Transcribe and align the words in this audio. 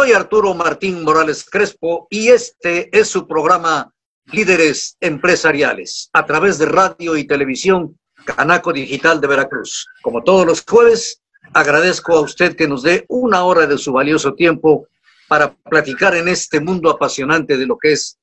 Soy 0.00 0.12
Arturo 0.12 0.54
Martín 0.54 1.04
Morales 1.04 1.44
Crespo 1.44 2.06
y 2.08 2.28
este 2.28 2.88
es 2.98 3.06
su 3.08 3.28
programa 3.28 3.92
Líderes 4.32 4.96
Empresariales 4.98 6.08
a 6.14 6.24
través 6.24 6.56
de 6.56 6.64
radio 6.64 7.18
y 7.18 7.26
televisión 7.26 7.98
Canaco 8.24 8.72
Digital 8.72 9.20
de 9.20 9.26
Veracruz. 9.26 9.86
Como 10.00 10.24
todos 10.24 10.46
los 10.46 10.64
jueves, 10.64 11.20
agradezco 11.52 12.16
a 12.16 12.22
usted 12.22 12.56
que 12.56 12.66
nos 12.66 12.82
dé 12.82 13.04
una 13.10 13.44
hora 13.44 13.66
de 13.66 13.76
su 13.76 13.92
valioso 13.92 14.32
tiempo 14.32 14.86
para 15.28 15.52
platicar 15.52 16.16
en 16.16 16.28
este 16.28 16.60
mundo 16.60 16.88
apasionante 16.88 17.58
de 17.58 17.66
lo 17.66 17.76
que 17.76 17.92
es 17.92 18.18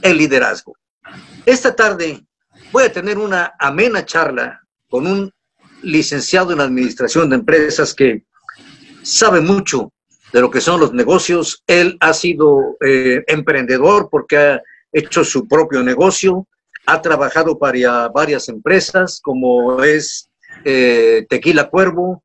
el 0.00 0.16
liderazgo. 0.16 0.78
Esta 1.44 1.76
tarde 1.76 2.24
voy 2.72 2.84
a 2.84 2.92
tener 2.92 3.18
una 3.18 3.52
amena 3.58 4.02
charla 4.06 4.62
con 4.88 5.06
un 5.06 5.30
licenciado 5.82 6.54
en 6.54 6.60
Administración 6.62 7.28
de 7.28 7.36
Empresas 7.36 7.92
que 7.92 8.24
sabe 9.02 9.42
mucho 9.42 9.92
de 10.32 10.40
lo 10.40 10.50
que 10.50 10.60
son 10.60 10.80
los 10.80 10.92
negocios. 10.92 11.62
Él 11.66 11.96
ha 12.00 12.12
sido 12.12 12.76
eh, 12.84 13.24
emprendedor 13.26 14.08
porque 14.10 14.36
ha 14.36 14.62
hecho 14.92 15.24
su 15.24 15.46
propio 15.46 15.82
negocio, 15.82 16.46
ha 16.86 17.02
trabajado 17.02 17.58
para 17.58 18.08
varias 18.08 18.48
empresas 18.48 19.20
como 19.22 19.82
es 19.82 20.28
eh, 20.64 21.26
Tequila 21.28 21.68
Cuervo, 21.68 22.22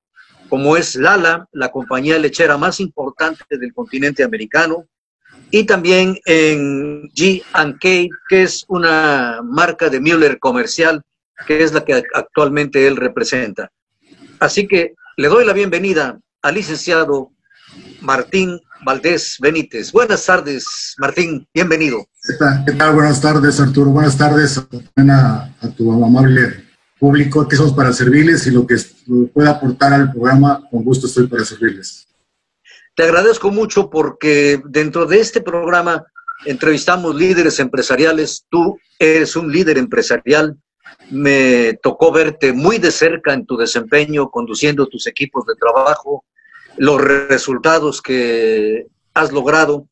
como 0.49 0.77
es 0.77 0.95
Lala, 0.95 1.47
la 1.51 1.69
compañía 1.69 2.17
lechera 2.19 2.57
más 2.57 2.79
importante 2.79 3.57
del 3.57 3.73
continente 3.73 4.23
americano, 4.23 4.85
y 5.49 5.65
también 5.65 6.17
en 6.25 7.09
G&K, 7.09 7.79
que 8.29 8.43
es 8.43 8.65
una 8.67 9.41
marca 9.43 9.89
de 9.89 9.99
Müller 9.99 10.39
comercial, 10.39 11.03
que 11.45 11.63
es 11.63 11.73
la 11.73 11.83
que 11.83 12.03
actualmente 12.13 12.87
él 12.87 12.95
representa. 12.95 13.71
Así 14.39 14.67
que 14.67 14.93
le 15.17 15.27
doy 15.27 15.45
la 15.45 15.53
bienvenida 15.53 16.19
al 16.41 16.55
licenciado 16.55 17.32
Martín 18.03 18.59
Valdés 18.85 19.37
Benítez. 19.39 19.91
Buenas 19.91 20.25
tardes, 20.25 20.93
Martín, 20.97 21.47
bienvenido. 21.53 22.05
¿Qué 22.65 22.73
tal? 22.73 22.93
Buenas 22.93 23.21
tardes, 23.21 23.59
Arturo. 23.59 23.91
Buenas 23.91 24.17
tardes 24.17 24.57
a, 24.57 25.49
a 25.61 25.69
tu 25.69 25.91
amable 25.91 26.65
público. 26.99 27.47
Que 27.47 27.55
somos 27.55 27.73
para 27.73 27.93
servirles 27.93 28.45
y 28.47 28.51
lo 28.51 28.67
que 28.67 28.75
pueda 29.33 29.51
aportar 29.51 29.93
al 29.93 30.11
programa, 30.11 30.61
con 30.69 30.83
gusto 30.83 31.07
estoy 31.07 31.27
para 31.27 31.45
servirles. 31.45 32.07
Te 32.95 33.03
agradezco 33.03 33.49
mucho 33.49 33.89
porque 33.89 34.61
dentro 34.65 35.05
de 35.05 35.19
este 35.19 35.41
programa 35.41 36.05
entrevistamos 36.45 37.15
líderes 37.15 37.59
empresariales. 37.59 38.45
Tú 38.49 38.79
eres 38.99 39.35
un 39.35 39.51
líder 39.51 39.77
empresarial. 39.77 40.57
Me 41.09 41.79
tocó 41.81 42.11
verte 42.11 42.53
muy 42.53 42.77
de 42.77 42.91
cerca 42.91 43.33
en 43.33 43.45
tu 43.45 43.57
desempeño, 43.57 44.29
conduciendo 44.29 44.87
tus 44.87 45.07
equipos 45.07 45.45
de 45.45 45.55
trabajo, 45.55 46.23
los 46.77 47.01
resultados 47.01 48.01
que 48.01 48.87
has 49.13 49.31
logrado, 49.31 49.87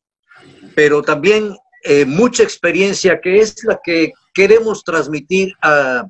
pero 0.74 1.02
también 1.02 1.54
eh, 1.84 2.04
mucha 2.04 2.42
experiencia 2.42 3.20
que 3.20 3.40
es 3.40 3.62
la 3.64 3.80
que 3.82 4.12
queremos 4.34 4.84
transmitir 4.84 5.52
a 5.62 6.08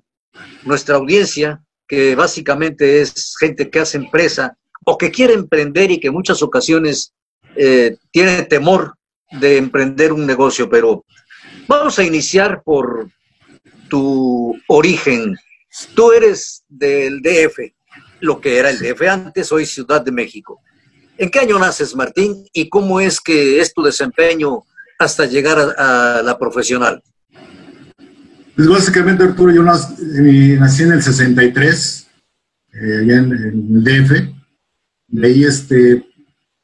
nuestra 0.64 0.96
audiencia, 0.96 1.62
que 1.86 2.14
básicamente 2.14 3.00
es 3.00 3.34
gente 3.38 3.68
que 3.70 3.80
hace 3.80 3.98
empresa 3.98 4.56
o 4.84 4.96
que 4.96 5.10
quiere 5.10 5.34
emprender 5.34 5.90
y 5.90 6.00
que 6.00 6.08
en 6.08 6.14
muchas 6.14 6.42
ocasiones 6.42 7.12
eh, 7.56 7.96
tiene 8.10 8.42
temor 8.42 8.94
de 9.30 9.56
emprender 9.56 10.12
un 10.12 10.26
negocio, 10.26 10.68
pero 10.68 11.04
vamos 11.66 11.98
a 11.98 12.04
iniciar 12.04 12.62
por 12.62 13.08
tu 13.88 14.56
origen. 14.68 15.36
Tú 15.94 16.12
eres 16.12 16.64
del 16.68 17.20
DF, 17.22 17.72
lo 18.22 18.40
que 18.40 18.56
era 18.58 18.70
el 18.70 18.78
DF 18.78 19.02
antes, 19.08 19.50
hoy 19.52 19.66
Ciudad 19.66 20.00
de 20.00 20.12
México. 20.12 20.60
¿En 21.18 21.28
qué 21.28 21.40
año 21.40 21.58
naces, 21.58 21.94
Martín? 21.94 22.46
¿Y 22.52 22.68
cómo 22.68 23.00
es 23.00 23.20
que 23.20 23.60
es 23.60 23.74
tu 23.74 23.82
desempeño 23.82 24.62
hasta 24.98 25.26
llegar 25.26 25.58
a, 25.76 26.22
la 26.22 26.38
profesional? 26.38 27.02
Pues 28.54 28.68
básicamente, 28.68 29.24
Arturo, 29.24 29.52
yo 29.52 29.62
nací, 29.62 30.82
en 30.84 30.92
el 30.92 31.02
63, 31.02 32.06
eh, 32.72 32.98
allá 33.02 33.16
en, 33.16 33.32
el 33.32 33.84
DF. 33.84 34.12
De 35.08 35.26
ahí 35.26 35.44
este, 35.44 36.06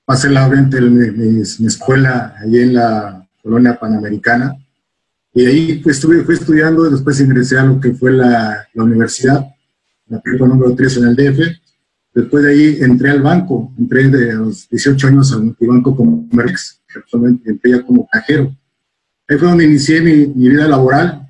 pasé 0.05 0.31
la 0.31 0.49
frente 0.49 0.81
mi, 0.81 1.11
mi, 1.11 1.67
escuela 1.67 2.35
allá 2.41 2.63
en 2.63 2.75
la 2.75 3.29
colonia 3.43 3.79
panamericana. 3.79 4.57
Y 5.35 5.45
ahí 5.45 5.75
pues, 5.83 5.97
estuve, 5.97 6.25
fui 6.25 6.37
estudiando 6.37 6.87
y 6.87 6.93
después 6.93 7.21
ingresé 7.21 7.59
a 7.59 7.65
lo 7.65 7.81
que 7.81 7.93
fue 7.95 8.13
la, 8.13 8.67
la 8.75 8.85
universidad, 8.85 9.45
la 10.09 10.21
prepa 10.21 10.47
número 10.47 10.75
3 10.75 10.97
en 10.99 11.05
el 11.07 11.17
DF. 11.17 11.41
Después 12.15 12.45
de 12.45 12.51
ahí 12.51 12.79
entré 12.81 13.11
al 13.11 13.23
banco, 13.23 13.73
entré 13.79 14.09
de 14.09 14.33
los 14.35 14.69
18 14.69 15.07
años 15.09 15.33
al 15.33 15.55
banco 15.61 15.95
como 15.95 16.29
Merx, 16.33 16.83
entré 17.45 17.71
ya 17.71 17.83
como 17.83 18.09
cajero. 18.11 18.55
Ahí 19.29 19.39
fue 19.39 19.49
donde 19.49 19.65
inicié 19.65 20.01
mi, 20.01 20.27
mi 20.27 20.49
vida 20.49 20.67
laboral. 20.67 21.29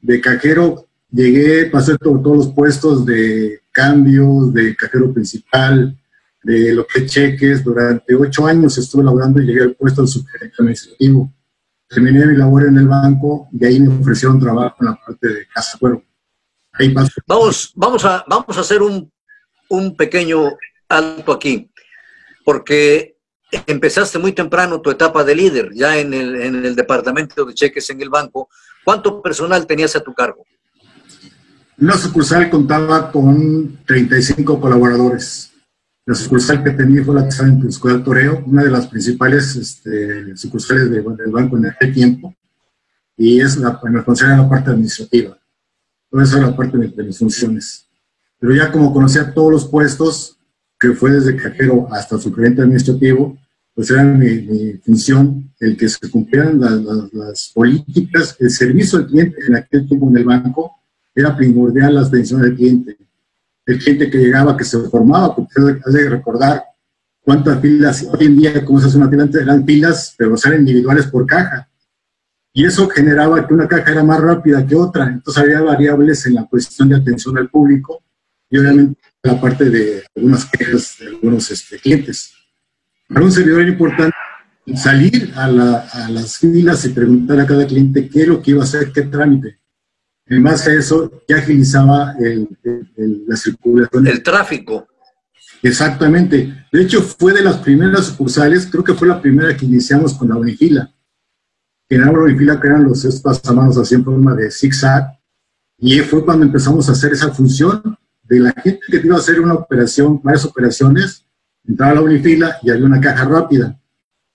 De 0.00 0.20
cajero 0.20 0.86
llegué, 1.10 1.66
pasé 1.66 1.96
todos 1.96 2.36
los 2.36 2.52
puestos 2.52 3.06
de 3.06 3.60
cambios, 3.72 4.52
de 4.52 4.76
cajero 4.76 5.12
principal, 5.12 5.98
de 6.42 6.74
lo 6.74 6.86
que 6.86 7.06
cheques. 7.06 7.64
Durante 7.64 8.14
ocho 8.14 8.46
años 8.46 8.76
estuve 8.76 9.04
laborando 9.04 9.40
y 9.40 9.46
llegué 9.46 9.62
al 9.62 9.74
puesto 9.74 10.02
de 10.02 10.08
subgerente 10.08 10.56
administrativo. 10.58 11.32
Terminé 11.88 12.26
mi 12.26 12.36
labor 12.36 12.66
en 12.66 12.76
el 12.76 12.88
banco 12.88 13.48
y 13.52 13.64
ahí 13.64 13.80
me 13.80 13.88
ofrecieron 13.88 14.38
trabajo 14.38 14.76
en 14.80 14.86
la 14.86 14.94
parte 14.94 15.28
de 15.28 15.46
Casa 15.52 15.78
Cuervo. 15.78 16.02
Ahí 16.74 16.92
Vamos, 17.26 17.72
vamos, 17.76 18.04
a, 18.04 18.24
vamos 18.28 18.56
a 18.56 18.60
hacer 18.60 18.82
un, 18.82 19.10
un 19.68 19.96
pequeño 19.96 20.56
alto 20.88 21.32
aquí, 21.32 21.70
porque 22.44 23.16
empezaste 23.66 24.18
muy 24.18 24.32
temprano 24.32 24.80
tu 24.80 24.90
etapa 24.90 25.22
de 25.22 25.34
líder, 25.34 25.70
ya 25.72 25.96
en 25.98 26.12
el, 26.12 26.34
en 26.36 26.64
el 26.64 26.74
departamento 26.74 27.44
de 27.44 27.54
cheques 27.54 27.88
en 27.90 28.00
el 28.02 28.10
banco. 28.10 28.48
¿Cuánto 28.84 29.22
personal 29.22 29.66
tenías 29.66 29.94
a 29.96 30.00
tu 30.00 30.12
cargo? 30.12 30.44
Una 31.78 31.96
sucursal 31.96 32.50
contaba 32.50 33.10
con 33.10 33.78
35 33.86 34.60
colaboradores. 34.60 35.52
La 36.06 36.14
sucursal 36.14 36.62
que 36.62 36.70
tenía 36.70 37.02
fue 37.04 37.14
la 37.14 37.22
que 37.22 37.28
estaba 37.28 37.48
en 37.48 37.72
Ciudad 37.72 38.02
Toreo, 38.02 38.42
una 38.46 38.62
de 38.62 38.70
las 38.70 38.86
principales 38.88 39.56
este, 39.56 40.36
sucursales 40.36 40.90
del 40.90 41.02
banco 41.02 41.56
en 41.56 41.66
aquel 41.66 41.94
tiempo, 41.94 42.34
y 43.16 43.40
es 43.40 43.56
la, 43.56 43.80
me 43.84 43.96
responsable 43.96 44.36
la 44.36 44.48
parte 44.48 44.70
administrativa. 44.70 45.38
Todo 46.14 46.22
eso 46.22 46.38
era 46.38 46.46
la 46.46 46.56
parte 46.56 46.78
de, 46.78 47.02
mis 47.02 47.18
funciones. 47.18 47.88
Pero 48.38 48.54
ya 48.54 48.70
como 48.70 48.92
conocía 48.92 49.34
todos 49.34 49.50
los 49.50 49.64
puestos, 49.66 50.38
que 50.78 50.92
fue 50.92 51.10
desde 51.10 51.34
cajero 51.34 51.88
hasta 51.90 52.18
su 52.18 52.30
cliente 52.30 52.62
administrativo, 52.62 53.36
pues 53.74 53.90
era 53.90 54.04
mi, 54.04 54.74
función 54.74 55.52
el 55.58 55.76
que 55.76 55.88
se 55.88 56.08
cumplieran 56.08 56.60
las, 56.60 57.12
las, 57.12 57.50
políticas, 57.52 58.36
el 58.38 58.50
servicio 58.50 59.00
al 59.00 59.08
cliente 59.08 59.38
en 59.44 59.56
aquel 59.56 59.88
tiempo 59.88 60.08
en 60.08 60.16
el 60.18 60.24
banco 60.24 60.70
era 61.12 61.36
primordial 61.36 61.96
las 61.96 62.10
pensiones 62.10 62.46
del 62.46 62.56
cliente 62.58 62.96
el 63.66 63.78
cliente 63.80 64.08
que 64.08 64.18
llegaba, 64.18 64.56
que 64.56 64.62
se 64.62 64.78
formaba, 64.88 65.34
porque 65.34 65.80
hay 65.84 65.92
de 65.92 66.10
recordar 66.10 66.62
cuántas 67.22 67.58
pilas, 67.58 68.06
hoy 68.12 68.26
en 68.26 68.36
día, 68.36 68.64
como 68.64 68.80
se 68.80 68.86
hace 68.86 68.98
una 68.98 69.08
fila, 69.08 69.28
eran 69.32 69.64
pilas, 69.64 70.14
pero 70.16 70.36
eran 70.44 70.60
individuales 70.60 71.06
por 71.08 71.26
caja. 71.26 71.68
Y 72.54 72.64
eso 72.64 72.88
generaba 72.88 73.46
que 73.46 73.52
una 73.52 73.68
caja 73.68 73.92
era 73.92 74.02
más 74.02 74.20
rápida 74.20 74.66
que 74.66 74.74
otra, 74.74 75.08
entonces 75.08 75.42
había 75.42 75.60
variables 75.60 76.24
en 76.26 76.34
la 76.34 76.46
cuestión 76.46 76.88
de 76.88 76.96
atención 76.96 77.36
al 77.36 77.50
público 77.50 78.02
y 78.48 78.56
obviamente 78.56 78.98
la 79.22 79.38
parte 79.38 79.68
de 79.68 80.04
algunas 80.16 80.46
quejas 80.46 80.96
de 80.98 81.08
algunos 81.08 81.50
este, 81.50 81.78
clientes. 81.78 82.32
Para 83.08 83.26
un 83.26 83.32
servidor 83.32 83.60
era 83.60 83.70
importante 83.70 84.16
salir 84.76 85.32
a, 85.36 85.44
a 85.44 86.10
las 86.10 86.38
filas 86.38 86.84
y 86.86 86.90
preguntar 86.90 87.38
a 87.40 87.46
cada 87.46 87.66
cliente 87.66 88.08
qué 88.08 88.22
es 88.22 88.28
lo 88.28 88.40
que 88.40 88.52
iba 88.52 88.62
a 88.62 88.64
hacer, 88.64 88.92
qué 88.92 89.02
trámite 89.02 89.58
en 90.26 90.42
base 90.42 90.70
a 90.70 90.74
eso 90.74 91.22
ya 91.28 91.36
agilizaba 91.36 92.14
el, 92.18 92.48
la 93.26 93.36
circulación. 93.36 94.06
El 94.06 94.22
tráfico. 94.22 94.88
Exactamente. 95.62 96.66
De 96.72 96.82
hecho, 96.82 97.02
fue 97.02 97.32
de 97.32 97.42
las 97.42 97.58
primeras 97.58 98.06
sucursales, 98.06 98.66
creo 98.70 98.84
que 98.84 98.94
fue 98.94 99.08
la 99.08 99.20
primera 99.20 99.56
que 99.56 99.66
iniciamos 99.66 100.14
con 100.14 100.28
la 100.28 100.36
unifila. 100.36 100.93
En 101.88 102.00
la 102.00 102.10
unifila 102.10 102.60
que 102.60 102.66
eran 102.66 102.84
los 102.84 103.24
manos 103.52 103.78
así 103.78 103.94
en 103.94 104.04
forma 104.04 104.34
de 104.34 104.50
zigzag. 104.50 105.18
Y 105.78 105.98
fue 106.00 106.24
cuando 106.24 106.46
empezamos 106.46 106.88
a 106.88 106.92
hacer 106.92 107.12
esa 107.12 107.32
función 107.32 107.98
de 108.22 108.40
la 108.40 108.52
gente 108.52 108.80
que 108.90 108.96
iba 109.04 109.16
a 109.16 109.18
hacer 109.18 109.40
una 109.40 109.54
operación, 109.54 110.20
varias 110.22 110.44
operaciones, 110.44 111.26
entraba 111.66 111.92
a 111.92 111.94
la 111.96 112.00
unifila 112.02 112.56
y 112.62 112.70
había 112.70 112.86
una 112.86 113.00
caja 113.00 113.24
rápida, 113.24 113.78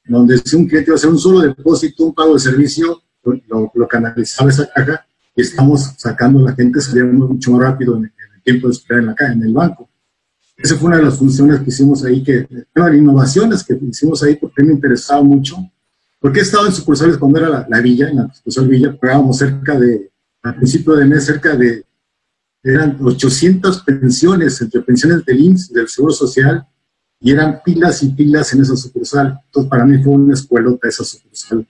donde 0.06 0.38
si 0.38 0.56
un 0.56 0.68
cliente 0.68 0.90
iba 0.90 0.96
a 0.96 0.98
hacer 0.98 1.10
un 1.10 1.18
solo 1.18 1.40
depósito, 1.40 2.06
un 2.06 2.13
pago 2.13 2.34
de 2.34 2.40
servicio, 2.40 3.01
lo, 3.24 3.72
lo 3.74 3.88
canalizaba 3.88 4.50
esa 4.50 4.69
caja 4.72 5.06
estamos 5.42 5.94
sacando 5.98 6.40
a 6.40 6.50
la 6.50 6.56
gente, 6.56 6.81
saliendo 6.81 7.28
mucho 7.28 7.52
más 7.52 7.62
rápido 7.62 7.98
en, 7.98 8.06
el 8.06 8.44
tiempo 8.44 8.68
de 8.68 8.74
esperar 8.74 9.02
en 9.02 9.07
la 9.07 9.16
calle, 9.16 9.34
en 9.34 9.44
el 9.44 9.54
banco. 9.54 9.90
Esa 10.57 10.75
fue 10.75 10.88
una 10.88 10.98
de 10.98 11.04
las 11.04 11.18
funciones 11.18 11.62
que 11.62 11.69
hicimos 11.69 12.04
ahí, 12.04 12.24
que, 12.24 12.48
las 12.74 12.94
innovaciones 12.94 13.63
que 13.63 13.80
hicimos 13.81 14.24
ahí 14.24 14.36
porque 14.36 14.63
me 14.63 14.74
interesaba 14.74 15.24
mucho. 15.24 15.57
Porque 16.19 16.39
he 16.39 16.44
estado 16.44 16.66
en 16.68 16.74
sucursales 16.74 17.18
cuando 17.18 17.39
era 17.39 17.66
la, 17.68 17.81
villa, 17.81 18.10
en 18.10 18.18
la 18.18 18.33
sucursal 18.33 18.68
villa, 18.68 18.98
pagábamos 19.00 19.38
cerca 19.38 19.80
de, 19.80 20.12
al 20.44 20.56
principio 20.56 20.95
de 20.95 21.06
mes, 21.06 21.25
cerca 21.25 21.56
de, 21.56 21.86
eran 22.62 22.98
800 23.01 23.83
pensiones, 23.83 24.62
entre 24.62 24.81
pensiones 24.81 25.24
del 25.25 25.39
IMSS, 25.39 25.71
del 25.71 25.88
Seguro 25.88 26.13
Social, 26.13 26.68
y 27.21 27.31
eran 27.31 27.62
pilas 27.63 28.04
y 28.04 28.10
pilas 28.10 28.54
en 28.54 28.62
esa 28.62 28.75
sucursal. 28.75 29.39
Entonces, 29.45 29.69
para 29.69 29.86
mí 29.86 30.01
fue 30.04 30.13
una 30.13 30.33
escuelota 30.33 30.88
esa 30.88 31.04
sucursal. 31.04 31.66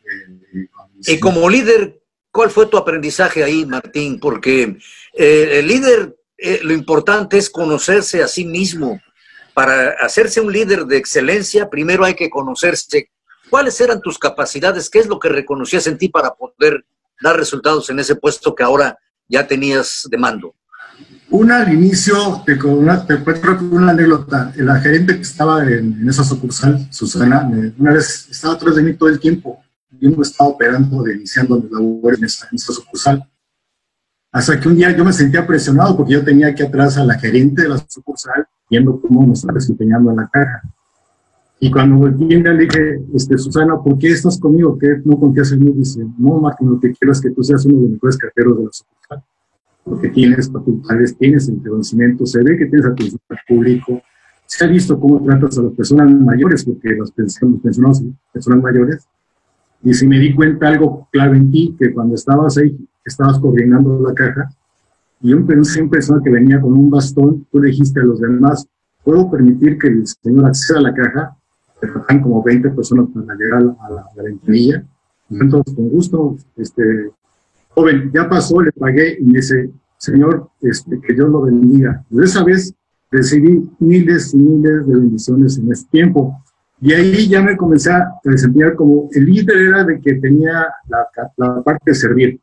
y 1.06 1.20
como 1.20 1.50
líder, 1.50 2.02
¿cuál 2.32 2.50
fue 2.50 2.68
tu 2.68 2.78
aprendizaje 2.78 3.44
ahí, 3.44 3.66
Martín? 3.66 4.20
Porque 4.20 4.78
eh, 5.14 5.60
el 5.60 5.68
líder, 5.68 6.18
eh, 6.38 6.60
lo 6.64 6.74
importante 6.74 7.38
es 7.38 7.50
conocerse 7.50 8.24
a 8.24 8.28
sí 8.28 8.46
mismo. 8.46 9.00
Para 9.54 9.90
hacerse 10.02 10.40
un 10.40 10.52
líder 10.52 10.86
de 10.86 10.98
excelencia, 10.98 11.70
primero 11.70 12.06
hay 12.06 12.16
que 12.16 12.30
conocerse. 12.30 13.10
¿Cuáles 13.50 13.80
eran 13.82 14.02
tus 14.02 14.18
capacidades? 14.18 14.90
¿Qué 14.90 15.00
es 15.00 15.08
lo 15.08 15.20
que 15.20 15.30
reconocías 15.30 15.88
en 15.88 15.98
ti 15.98 16.10
para 16.10 16.34
poder 16.34 16.86
dar 17.22 17.36
resultados 17.36 17.90
en 17.90 18.00
ese 18.00 18.16
puesto 18.16 18.54
que 18.56 18.64
ahora 18.64 18.98
ya 19.28 19.48
tenías 19.48 20.08
de 20.10 20.18
mando? 20.18 20.56
Una 21.32 21.62
al 21.62 21.74
inicio, 21.74 22.42
te, 22.46 22.54
una, 22.64 23.06
una 23.72 23.92
anécdota. 23.92 24.52
La 24.56 24.80
gerente 24.80 25.16
que 25.16 25.22
estaba 25.22 25.64
en, 25.64 26.08
esa 26.10 26.24
sucursal, 26.24 26.88
Susana, 26.92 27.48
una 27.78 27.94
vez 27.94 28.28
estaba 28.30 28.56
atrás 28.56 28.76
de 28.76 28.84
mí 28.84 28.94
todo 28.94 29.10
el 29.10 29.20
tiempo. 29.20 29.62
Yo 29.92 30.10
no 30.10 30.22
estaba 30.22 30.50
operando, 30.50 31.04
de, 31.04 31.16
iniciando 31.16 31.60
mis 31.60 31.72
labores 31.72 32.20
en 32.20 32.26
esa, 32.26 32.48
en 32.52 32.56
esa 32.56 32.74
sucursal. 32.74 33.30
Hasta 34.32 34.60
que 34.60 34.68
un 34.68 34.76
día 34.76 34.96
yo 34.96 35.04
me 35.04 35.14
sentía 35.14 35.46
presionado 35.46 35.98
porque 35.98 36.14
yo 36.14 36.24
tenía 36.24 36.48
aquí 36.48 36.64
atrás 36.64 36.98
a 36.98 37.04
la 37.04 37.18
gerente 37.18 37.64
de 37.64 37.70
la 37.70 37.84
sucursal 37.88 38.48
viendo 38.70 39.02
cómo 39.02 39.26
me 39.26 39.34
estaba 39.34 39.54
desempeñando 39.54 40.12
en 40.12 40.18
la 40.18 40.30
caja. 40.32 40.62
Y 41.60 41.72
cuando 41.72 41.98
volví 41.98 42.28
le 42.28 42.58
dije, 42.58 43.02
este, 43.14 43.38
Susana, 43.38 43.78
¿por 43.82 43.98
qué 43.98 44.08
estás 44.08 44.40
conmigo? 44.40 44.78
¿Qué 44.78 45.02
no 45.04 45.20
confías 45.20 45.52
en 45.52 45.60
mí? 45.60 45.72
Dice, 45.74 46.06
no, 46.18 46.40
Martín, 46.40 46.70
lo 46.70 46.80
que 46.80 46.94
quiero 46.94 47.12
es 47.12 47.22
que 47.22 47.32
tú 47.32 47.44
seas 47.44 47.66
uno 47.66 47.76
de 47.76 47.82
los 47.82 47.92
mejores 47.92 48.18
carteros 48.18 48.58
de 48.58 48.64
la 48.64 48.72
sucursal 48.72 49.24
porque 49.90 50.10
tienes 50.10 50.52
facultades, 50.52 51.18
tienes 51.18 51.50
el 51.50 51.62
conocimiento, 51.62 52.26
se 52.26 52.44
ve 52.44 52.58
que 52.58 52.66
tienes 52.68 52.86
atención 52.86 53.20
al 53.30 53.38
público, 53.48 54.02
se 54.46 54.66
ha 54.66 54.68
visto 54.68 55.00
cómo 55.00 55.24
tratas 55.24 55.58
a 55.58 55.64
las 55.64 55.74
personas 55.74 56.12
mayores, 56.12 56.64
porque 56.64 56.96
las 56.96 57.12
pensiones, 57.12 57.60
personas 58.32 58.64
mayores, 58.64 59.08
y 59.84 59.94
si 59.94 60.08
me 60.08 60.20
di 60.20 60.34
cuenta 60.34 60.68
algo 60.68 61.08
clave 61.12 61.38
en 61.38 61.52
ti, 61.52 61.76
que 61.78 61.94
cuando 61.94 62.16
estabas 62.16 62.58
ahí, 62.58 62.78
estabas 63.06 63.40
coordinando 63.40 64.00
la 64.02 64.14
caja, 64.14 64.50
y 65.22 65.34
un, 65.34 65.44
una 65.44 65.90
persona 65.90 66.22
que 66.24 66.30
venía 66.30 66.62
con 66.62 66.74
un 66.74 66.90
bastón, 66.90 67.46
tú 67.52 67.60
le 67.60 67.70
dijiste 67.70 68.00
a 68.00 68.04
los 68.04 68.20
demás, 68.20 68.68
¿puedo 69.04 69.30
permitir 69.30 69.78
que 69.78 69.88
el 69.88 70.08
señor 70.08 70.46
acceda 70.46 70.80
a 70.80 70.84
la 70.84 70.94
caja? 70.94 71.38
Están 71.82 72.22
como 72.22 72.44
20 72.44 72.70
personas 72.72 73.08
para 73.14 73.36
llegar 73.36 73.60
a 73.60 73.64
la, 73.64 74.02
a 74.02 74.16
la 74.16 74.24
ventanilla. 74.24 74.84
Entonces, 75.30 75.74
con 75.76 75.90
gusto, 75.90 76.38
este, 76.58 77.12
joven, 77.70 78.12
ya 78.14 78.28
pasó, 78.28 78.62
le 78.62 78.72
pagué 78.72 79.18
y 79.20 79.26
me 79.26 79.40
dice, 79.40 79.72
Señor, 79.98 80.50
este, 80.62 81.00
que 81.00 81.14
Dios 81.14 81.30
lo 81.30 81.42
bendiga. 81.42 82.04
De 82.10 82.26
esa 82.26 82.44
vez 82.44 82.74
recibí 83.12 83.70
miles 83.80 84.34
y 84.34 84.38
miles 84.38 84.88
de 84.88 84.94
bendiciones 84.96 85.58
en 85.58 85.72
ese 85.72 85.86
tiempo. 85.90 86.42
Y 86.82 86.94
ahí 86.94 87.28
ya 87.28 87.42
me 87.42 87.58
comencé 87.58 87.92
a 87.92 88.10
desempeñar 88.24 88.76
como 88.76 89.10
el 89.12 89.26
líder 89.26 89.58
era 89.58 89.84
de 89.84 90.00
que 90.00 90.16
tenía 90.16 90.68
la, 90.88 91.08
la 91.36 91.62
parte 91.62 91.92
de 91.92 91.96
servir, 91.96 92.40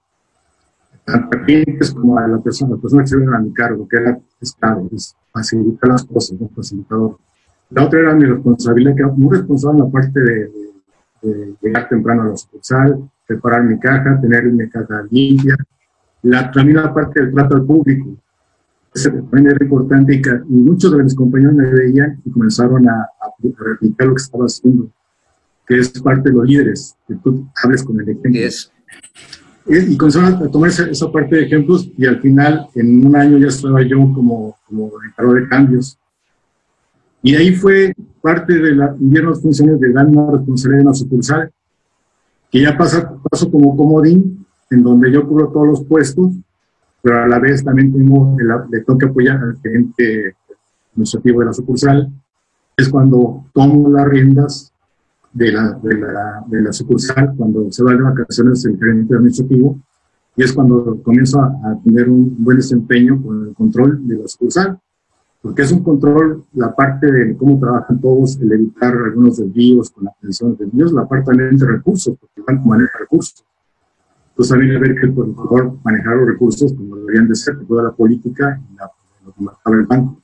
tanto 1.04 1.38
a 1.38 1.42
clientes 1.42 1.92
como 1.92 2.18
a 2.18 2.28
la 2.28 2.38
persona, 2.38 2.74
la 2.74 2.80
persona 2.80 3.02
que 3.02 3.08
se 3.08 3.16
a 3.16 3.38
mi 3.38 3.52
cargo, 3.54 3.88
que 3.88 3.96
era 3.96 4.18
estado, 4.40 4.88
es 4.92 5.16
facilitar 5.32 5.90
las 5.90 6.04
cosas, 6.04 6.38
un 6.38 6.50
facilitador. 6.50 7.18
La 7.70 7.84
otra 7.84 8.00
era 8.00 8.14
mi 8.14 8.24
responsabilidad, 8.24 8.94
que 8.94 9.02
era 9.02 9.12
muy 9.12 9.36
responsable 9.36 9.78
en 9.78 9.84
la 9.84 9.90
parte 9.90 10.20
de, 10.20 10.50
de 11.22 11.54
llegar 11.60 11.88
temprano 11.88 12.22
a 12.22 12.26
la 12.26 12.36
sucursal, 12.36 13.10
preparar 13.26 13.64
mi 13.64 13.78
caja, 13.78 14.20
tener 14.20 14.44
mi 14.44 14.68
caja 14.68 15.04
limpia. 15.10 15.56
La, 16.22 16.50
también 16.50 16.78
la 16.78 16.92
parte 16.92 17.20
del 17.20 17.32
trato 17.32 17.56
al 17.56 17.64
público. 17.64 18.16
Eso 18.94 19.10
también 19.10 19.48
era 19.48 19.58
importante 19.60 20.14
y, 20.14 20.22
muchos 20.48 20.96
de 20.96 21.02
mis 21.02 21.14
compañeros 21.14 21.54
me 21.54 21.70
veían 21.70 22.20
y 22.24 22.30
comenzaron 22.30 22.88
a, 22.88 23.02
a, 23.02 23.30
replicar 23.58 24.08
lo 24.08 24.14
que 24.14 24.22
estaba 24.22 24.44
haciendo, 24.46 24.90
que 25.66 25.78
es 25.78 25.90
parte 26.00 26.30
de 26.30 26.36
los 26.36 26.46
líderes, 26.46 26.96
que 27.06 27.14
tú 27.16 27.46
hables 27.62 27.82
con 27.82 28.00
el 28.00 28.08
ejemplo. 28.08 28.30
Yes. 28.32 28.72
Y 29.66 29.96
comenzaron 29.96 30.34
a 30.34 30.48
tomar 30.48 30.70
esa, 30.70 30.88
esa, 30.88 31.10
parte 31.12 31.36
de 31.36 31.42
ejemplos 31.42 31.90
y 31.98 32.06
al 32.06 32.20
final, 32.20 32.68
en 32.74 33.06
un 33.06 33.16
año 33.16 33.36
ya 33.36 33.48
estaba 33.48 33.82
yo 33.82 33.98
como, 34.14 34.56
como 34.66 34.90
encargado 35.04 35.34
de 35.34 35.48
cambios. 35.48 35.98
Y 37.26 37.34
ahí 37.34 37.56
fue 37.56 37.92
parte 38.22 38.54
de 38.56 38.76
la 38.76 38.94
funciones 39.42 39.80
de 39.80 39.92
dar 39.92 40.06
una 40.06 40.30
responsabilidad 40.30 40.82
en 40.82 40.86
la 40.86 40.94
sucursal 40.94 41.52
que 42.52 42.62
ya 42.62 42.78
pasa, 42.78 43.16
paso 43.28 43.50
como 43.50 43.76
comodín, 43.76 44.46
en 44.70 44.84
donde 44.84 45.10
yo 45.10 45.26
cubro 45.26 45.48
todos 45.48 45.66
los 45.66 45.84
puestos, 45.86 46.34
pero 47.02 47.24
a 47.24 47.26
la 47.26 47.40
vez 47.40 47.64
también 47.64 47.92
tengo, 47.92 48.36
el, 48.38 48.46
le 48.70 48.84
que 48.84 49.06
apoyar 49.06 49.42
al 49.42 49.58
gerente 49.60 50.36
administrativo 50.92 51.40
de 51.40 51.46
la 51.46 51.52
sucursal, 51.52 52.08
es 52.76 52.88
cuando 52.88 53.46
tomo 53.52 53.90
las 53.90 54.06
riendas 54.06 54.72
de 55.32 55.50
la, 55.50 55.72
de 55.82 55.98
la, 55.98 56.44
de 56.46 56.62
la 56.62 56.72
sucursal, 56.72 57.34
cuando 57.36 57.72
se 57.72 57.82
va 57.82 57.90
de 57.90 58.02
vacaciones 58.02 58.64
el 58.66 58.78
gerente 58.78 59.16
administrativo, 59.16 59.80
y 60.36 60.44
es 60.44 60.52
cuando 60.52 61.02
comienzo 61.02 61.40
a, 61.40 61.46
a 61.46 61.76
tener 61.82 62.08
un 62.08 62.36
buen 62.38 62.58
desempeño 62.58 63.20
con 63.20 63.48
el 63.48 63.54
control 63.56 64.06
de 64.06 64.16
la 64.16 64.28
sucursal 64.28 64.78
porque 65.46 65.62
es 65.62 65.70
un 65.70 65.84
control, 65.84 66.44
la 66.54 66.74
parte 66.74 67.08
de 67.08 67.36
cómo 67.36 67.60
trabajan 67.60 68.00
todos, 68.00 68.36
el 68.40 68.50
evitar 68.50 68.92
algunos 68.92 69.36
desvíos 69.36 69.90
con 69.90 70.02
la 70.02 70.10
atención 70.10 70.56
de 70.56 70.64
desvíos, 70.64 70.92
la 70.92 71.06
parte 71.06 71.26
también 71.26 71.56
de 71.56 71.66
recursos, 71.66 72.16
porque 72.18 72.40
el 72.40 72.42
banco 72.42 72.68
maneja 72.68 72.98
recursos. 72.98 73.44
Entonces 74.30 74.50
también 74.50 74.72
hay 74.72 74.80
que 74.80 74.88
ver 74.88 75.00
que 75.00 75.06
por 75.06 75.32
favor 75.36 75.78
manejar 75.84 76.16
los 76.16 76.26
recursos 76.30 76.72
como 76.72 76.96
deberían 76.96 77.28
de 77.28 77.36
ser, 77.36 77.64
toda 77.64 77.84
la 77.84 77.92
política 77.92 78.60
y 78.60 78.74
la, 78.74 78.90
lo 79.24 79.32
que 79.34 79.44
marcaba 79.44 79.76
el 79.76 79.86
banco. 79.86 80.20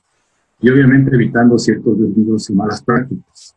Y 0.59 0.69
obviamente 0.69 1.15
evitando 1.15 1.57
ciertos 1.57 1.97
desvíos 1.97 2.49
y 2.49 2.53
malas 2.53 2.83
prácticas. 2.83 3.55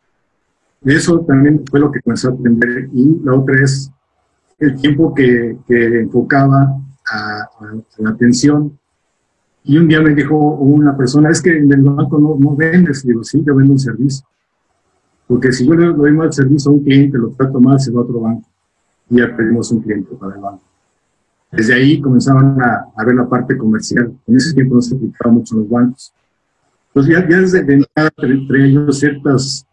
Eso 0.85 1.19
también 1.23 1.65
fue 1.69 1.81
lo 1.81 1.91
que 1.91 2.01
comencé 2.01 2.29
a 2.29 2.31
aprender. 2.31 2.91
Y 2.93 3.19
la 3.25 3.35
otra 3.35 3.61
es 3.61 3.91
el 4.61 4.81
tiempo 4.81 5.13
que, 5.13 5.59
que 5.67 6.03
enfocaba 6.03 6.79
a, 7.11 7.41
a 7.41 7.75
la 7.99 8.11
atención 8.11 8.79
y 9.69 9.79
un 9.79 9.89
día 9.89 10.01
me 10.01 10.15
dijo 10.15 10.37
una 10.37 10.97
persona, 10.97 11.29
es 11.31 11.43
que 11.43 11.59
en 11.59 11.73
el 11.73 11.83
banco 11.83 12.19
no, 12.19 12.37
no 12.39 12.55
vendes. 12.55 13.05
Digo, 13.05 13.25
sí, 13.25 13.43
yo 13.45 13.57
vendo 13.57 13.73
un 13.73 13.79
servicio. 13.81 14.25
Porque 15.27 15.51
si 15.53 15.67
yo 15.67 15.75
le 15.75 15.93
doy 15.93 16.13
mal 16.13 16.33
servicio 16.33 16.71
a 16.71 16.75
un 16.75 16.85
cliente, 16.85 17.19
lo 17.19 17.31
trato 17.31 17.61
mal, 17.61 17.81
se 17.81 17.91
va 17.91 18.01
a 18.01 18.05
otro 18.05 18.21
banco. 18.21 18.49
Y 19.11 19.19
ya 19.19 19.37
perdimos 19.37 19.73
un 19.73 19.83
cliente 19.83 20.15
para 20.15 20.37
el 20.37 20.41
banco. 20.41 20.63
Desde 21.51 21.75
ahí 21.75 22.01
comenzaban 22.01 22.61
a, 22.61 22.87
a, 22.95 23.05
ver 23.05 23.17
la 23.17 23.29
parte 23.29 23.57
comercial. 23.57 24.15
En 24.29 24.37
ese 24.37 24.55
tiempo 24.55 24.77
no 24.77 24.83
se 24.83 24.95
aplicaba 24.95 25.35
mucho 25.35 25.57
los 25.57 25.69
bancos. 25.69 26.13
Entonces 26.89 27.15
ya, 27.15 27.29
ya 27.29 27.41
desde 27.41 27.59
entrada 27.59 28.11
traía 28.17 28.67
yo 28.69 28.93
ciertas, 28.93 29.67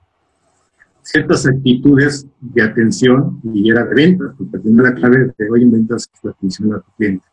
ciertas 1.04 1.46
actitudes 1.46 2.26
de 2.42 2.64
atención 2.64 3.40
y 3.44 3.70
era 3.70 3.86
de 3.86 3.94
ventas, 3.94 4.34
porque 4.38 4.60
la 4.64 4.96
clave 4.96 5.32
de 5.38 5.50
hoy 5.52 5.62
en 5.62 5.72
ventas 5.72 6.10
la 6.24 6.32
atención 6.32 6.74
a 6.74 6.80
tu 6.80 6.92
cliente. 6.98 7.26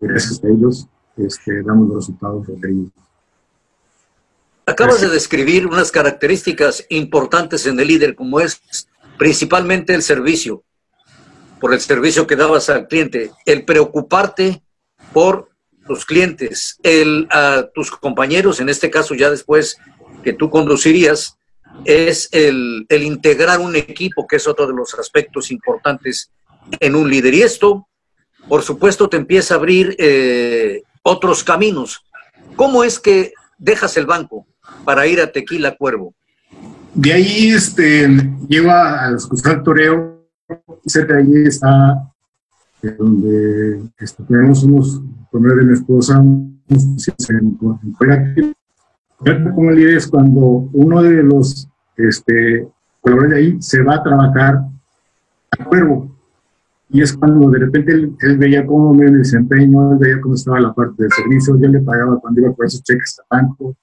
Gracias 0.00 0.44
a 0.44 0.48
ellos 0.48 0.88
este, 1.18 1.62
damos 1.62 1.88
los 1.88 1.96
resultados 1.96 2.46
requeridos. 2.46 2.90
Acabas 4.66 5.00
de 5.00 5.08
describir 5.08 5.66
unas 5.66 5.90
características 5.90 6.84
importantes 6.90 7.66
en 7.66 7.80
el 7.80 7.88
líder, 7.88 8.14
como 8.14 8.38
es 8.38 8.60
principalmente 9.16 9.94
el 9.94 10.02
servicio, 10.02 10.62
por 11.58 11.72
el 11.72 11.80
servicio 11.80 12.26
que 12.26 12.36
dabas 12.36 12.68
al 12.68 12.86
cliente, 12.86 13.30
el 13.46 13.64
preocuparte 13.64 14.62
por 15.12 15.48
tus 15.86 16.04
clientes, 16.04 16.78
el, 16.82 17.26
a 17.30 17.68
tus 17.74 17.90
compañeros, 17.90 18.60
en 18.60 18.68
este 18.68 18.90
caso 18.90 19.14
ya 19.14 19.30
después 19.30 19.78
que 20.22 20.34
tú 20.34 20.50
conducirías, 20.50 21.38
es 21.84 22.28
el, 22.32 22.86
el, 22.88 23.02
integrar 23.02 23.60
un 23.60 23.74
equipo, 23.74 24.26
que 24.26 24.36
es 24.36 24.46
otro 24.46 24.66
de 24.66 24.74
los 24.74 24.94
aspectos 24.94 25.50
importantes 25.50 26.30
en 26.80 26.94
un 26.94 27.08
líder. 27.08 27.34
Y 27.34 27.42
esto, 27.42 27.88
por 28.48 28.62
supuesto, 28.62 29.08
te 29.08 29.16
empieza 29.16 29.54
a 29.54 29.56
abrir 29.56 29.94
eh, 29.98 30.82
otros 31.08 31.42
caminos. 31.42 32.04
¿Cómo 32.56 32.84
es 32.84 32.98
que 32.98 33.32
dejas 33.58 33.96
el 33.96 34.06
banco 34.06 34.46
para 34.84 35.06
ir 35.06 35.20
a 35.20 35.32
Tequila 35.32 35.76
Cuervo? 35.76 36.14
De 36.94 37.12
ahí 37.12 37.50
este, 37.50 38.08
llego 38.48 38.70
al 38.70 39.18
sucursal 39.18 39.62
Toreo, 39.62 40.26
cerca 40.86 41.14
de 41.14 41.22
ahí 41.22 41.46
está 41.46 42.12
eh, 42.82 42.94
donde 42.98 43.82
este, 43.98 44.22
tenemos 44.24 44.62
unos, 44.64 45.00
medio 45.32 45.56
de 45.56 45.64
mi 45.64 45.72
esposa, 45.74 46.18
unos 46.18 47.08
en, 47.28 47.58
en 49.24 49.52
como 49.54 49.70
líder 49.70 49.96
es 49.96 50.06
cuando 50.06 50.40
uno 50.72 51.02
de 51.02 51.22
los 51.22 51.68
este, 51.96 52.68
colaboradores 53.00 53.30
de 53.30 53.52
ahí 53.52 53.62
se 53.62 53.82
va 53.82 53.96
a 53.96 54.02
trabajar 54.02 54.60
a 55.58 55.64
Cuervo 55.64 56.17
y 56.90 57.02
es 57.02 57.12
cuando 57.12 57.50
de 57.50 57.58
repente 57.58 57.92
él, 57.92 58.38
veía 58.38 58.64
cómo 58.64 58.94
me 58.94 59.10
desempeño, 59.10 59.92
él 59.92 59.98
veía 59.98 60.20
cómo 60.20 60.34
estaba 60.34 60.60
la 60.60 60.72
parte 60.72 61.02
del 61.02 61.12
servicio, 61.12 61.58
yo 61.58 61.68
le 61.68 61.80
pagaba 61.80 62.18
cuando 62.18 62.40
iba 62.40 62.52
por 62.52 62.66
esos 62.66 62.82
cheques 62.82 63.20
a 63.20 63.36
banco. 63.36 63.76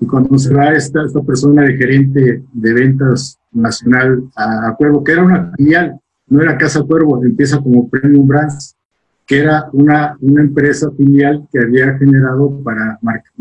Y 0.00 0.06
cuando 0.06 0.38
se 0.38 0.52
va 0.54 0.72
esta, 0.72 1.04
esta 1.04 1.22
persona 1.22 1.62
de 1.62 1.76
gerente 1.76 2.44
de 2.52 2.72
ventas 2.72 3.38
nacional 3.52 4.24
a, 4.36 4.74
Cuervo, 4.76 5.04
que 5.04 5.12
era 5.12 5.24
una 5.24 5.52
filial, 5.56 5.98
no 6.28 6.42
era 6.42 6.56
Casa 6.56 6.82
Cuervo, 6.82 7.22
empieza 7.24 7.58
como 7.58 7.88
Premium 7.88 8.26
Brands, 8.26 8.74
que 9.26 9.40
era 9.40 9.68
una, 9.72 10.16
una 10.20 10.42
empresa 10.42 10.90
filial 10.96 11.46
que 11.50 11.58
había 11.58 11.96
generado 11.98 12.62
para, 12.62 12.98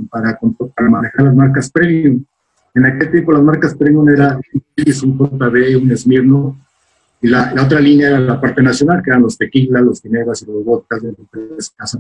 para, 0.10 0.40
para 0.76 0.90
manejar 0.90 1.26
las 1.26 1.36
marcas 1.36 1.70
Premium. 1.72 2.24
En 2.74 2.86
aquel 2.86 3.10
tiempo 3.10 3.32
las 3.32 3.42
marcas 3.42 3.74
premium 3.74 4.10
era 4.10 4.36
un 4.36 5.18
JB, 5.18 5.82
un 5.82 5.96
Smirno, 5.96 6.58
y 7.22 7.28
la, 7.28 7.54
la, 7.54 7.64
otra 7.64 7.80
línea 7.80 8.10
era 8.10 8.20
la 8.20 8.40
parte 8.40 8.62
nacional, 8.62 9.02
que 9.04 9.10
eran 9.10 9.24
los 9.24 9.38
tequilas, 9.38 9.82
los 9.82 10.02
ginebras 10.02 10.42
y 10.42 10.46
los 10.46 10.64
vodkas 10.64 11.02
de 11.02 11.14
Casa. 11.76 12.00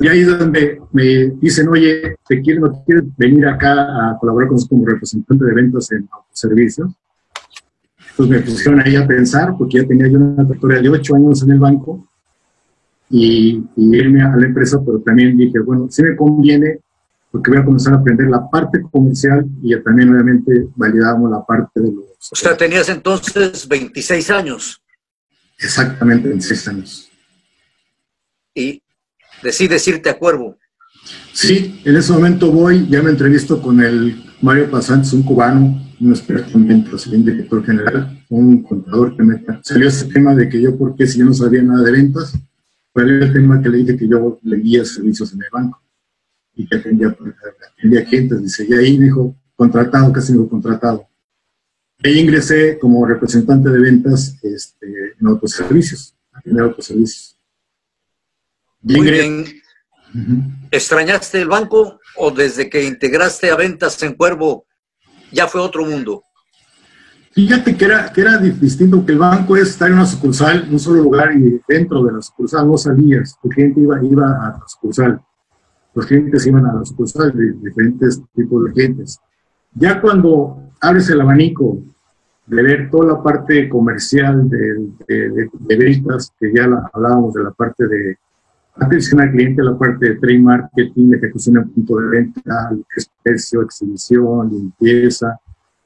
Y 0.00 0.08
ahí 0.08 0.20
es 0.20 0.38
donde 0.38 0.80
me 0.92 1.32
dicen, 1.40 1.68
oye, 1.68 2.16
¿te 2.26 2.42
quieres, 2.42 2.60
no 2.60 2.82
quieres 2.84 3.04
venir 3.16 3.46
acá 3.46 4.10
a 4.10 4.18
colaborar 4.18 4.48
con 4.48 4.58
como 4.66 4.86
representante 4.86 5.44
de 5.44 5.54
ventas 5.54 5.90
en 5.92 6.08
autoservicios? 6.12 6.90
Entonces 8.10 8.36
me 8.36 8.42
pusieron 8.42 8.80
ahí 8.80 8.96
a 8.96 9.06
pensar, 9.06 9.54
porque 9.56 9.78
ya 9.78 9.86
tenía 9.86 10.08
yo 10.08 10.18
una 10.18 10.44
trayectoria 10.44 10.82
de 10.82 10.88
ocho 10.88 11.14
años 11.14 11.42
en 11.42 11.50
el 11.50 11.58
banco, 11.58 12.06
y, 13.10 13.64
y, 13.76 13.96
irme 13.96 14.22
a 14.22 14.36
la 14.36 14.46
empresa, 14.46 14.80
pero 14.84 14.98
también 15.00 15.36
dije, 15.36 15.60
bueno, 15.60 15.86
sí 15.90 16.02
me 16.02 16.16
conviene, 16.16 16.80
porque 17.30 17.50
voy 17.50 17.60
a 17.60 17.64
comenzar 17.64 17.94
a 17.94 17.96
aprender 17.98 18.28
la 18.28 18.48
parte 18.48 18.80
comercial 18.82 19.44
y 19.62 19.76
también 19.80 20.10
obviamente 20.10 20.68
validamos 20.76 21.30
la 21.30 21.44
parte 21.44 21.80
de 21.80 21.92
los... 21.92 22.04
O 22.30 22.36
sea, 22.36 22.56
tenías 22.56 22.88
entonces 22.88 23.68
26 23.68 24.30
años. 24.30 24.82
Exactamente, 25.58 26.28
26 26.28 26.68
años. 26.68 27.10
Y 28.54 28.82
decides 29.42 29.86
irte 29.88 30.10
a 30.10 30.18
Cuervo. 30.18 30.58
Sí, 31.32 31.80
en 31.84 31.96
ese 31.96 32.12
momento 32.12 32.50
voy, 32.50 32.88
ya 32.88 33.02
me 33.02 33.10
entrevisto 33.10 33.60
con 33.60 33.80
el 33.80 34.24
Mario 34.40 34.70
Pasantes, 34.70 35.12
un 35.12 35.22
cubano, 35.22 35.80
un 36.00 36.10
experto 36.10 36.56
en 36.56 36.66
ventas, 36.66 37.06
el 37.06 37.24
director 37.24 37.64
general, 37.64 38.24
un 38.30 38.62
contador 38.62 39.16
que 39.16 39.22
me 39.22 39.44
salió 39.62 39.88
ese 39.88 40.06
tema 40.06 40.34
de 40.34 40.48
que 40.48 40.60
yo, 40.60 40.76
porque 40.76 41.06
si 41.06 41.18
yo 41.18 41.26
no 41.26 41.34
sabía 41.34 41.62
nada 41.62 41.82
de 41.82 41.92
ventas, 41.92 42.34
fue 42.92 43.02
el 43.02 43.32
tema 43.32 43.60
que 43.60 43.68
le 43.68 43.78
dije 43.78 43.96
que 43.96 44.08
yo 44.08 44.38
leía 44.42 44.84
servicios 44.84 45.32
en 45.32 45.42
el 45.42 45.48
banco 45.52 45.82
y 46.54 46.66
que 46.66 46.76
atendía, 46.76 47.16
atendía 47.76 48.04
clientes, 48.04 48.42
dice, 48.42 48.66
y 48.68 48.72
ahí 48.74 48.98
dijo, 48.98 49.36
contratado, 49.56 50.12
casi 50.12 50.32
dijo 50.32 50.48
contratado. 50.48 51.08
Ahí 52.04 52.18
ingresé 52.18 52.78
como 52.78 53.06
representante 53.06 53.70
de 53.70 53.78
ventas 53.78 54.36
este, 54.42 55.14
en 55.18 55.26
autoservicios, 55.26 56.14
en 56.44 56.60
autoservicios. 56.60 57.38
Muy 58.82 59.10
bien. 59.10 59.46
¿Extrañaste 60.70 61.40
el 61.40 61.48
banco 61.48 61.98
o 62.18 62.30
desde 62.30 62.68
que 62.68 62.84
integraste 62.84 63.50
a 63.50 63.56
ventas 63.56 64.02
en 64.02 64.12
Cuervo 64.12 64.66
ya 65.32 65.46
fue 65.48 65.62
otro 65.62 65.86
mundo? 65.86 66.22
Fíjate 67.32 67.74
que 67.74 67.84
era, 67.86 68.12
que 68.12 68.20
era 68.20 68.36
distinto, 68.36 69.04
que 69.04 69.12
el 69.12 69.18
banco 69.18 69.56
es 69.56 69.70
estar 69.70 69.88
en 69.88 69.94
una 69.94 70.04
sucursal, 70.04 70.64
en 70.66 70.74
un 70.74 70.78
solo 70.78 71.02
lugar, 71.02 71.34
y 71.34 71.58
dentro 71.66 72.04
de 72.04 72.12
la 72.12 72.20
sucursal 72.20 72.66
no 72.66 72.76
salías. 72.76 73.34
El 73.42 73.50
cliente 73.50 73.80
iba, 73.80 74.04
iba 74.04 74.26
a 74.26 74.58
la 74.58 74.62
sucursal. 74.68 75.22
Los 75.94 76.04
clientes 76.04 76.46
iban 76.46 76.66
a 76.66 76.74
la 76.74 76.84
sucursal 76.84 77.32
de 77.34 77.52
diferentes 77.52 78.20
tipos 78.34 78.66
de 78.66 78.72
clientes. 78.72 79.18
Ya 79.72 80.02
cuando 80.02 80.70
abres 80.80 81.08
el 81.08 81.22
abanico 81.22 81.82
de 82.46 82.62
ver 82.62 82.90
toda 82.90 83.14
la 83.14 83.22
parte 83.22 83.68
comercial 83.68 84.48
de, 84.48 84.88
de, 85.08 85.48
de, 85.52 85.76
ventas, 85.76 86.32
que 86.38 86.52
ya 86.54 86.64
hablábamos 86.92 87.34
de 87.34 87.44
la 87.44 87.50
parte 87.52 87.86
de 87.86 88.18
atención 88.76 89.20
al 89.20 89.30
cliente, 89.30 89.62
la 89.62 89.78
parte 89.78 90.10
de 90.10 90.16
trade 90.16 90.40
marketing, 90.40 91.10
de 91.10 91.16
ejecución 91.16 91.56
en 91.56 91.70
punto 91.70 91.96
de 91.96 92.08
venta, 92.08 92.70
precio, 93.22 93.62
exhibición, 93.62 94.50
limpieza, 94.50 95.38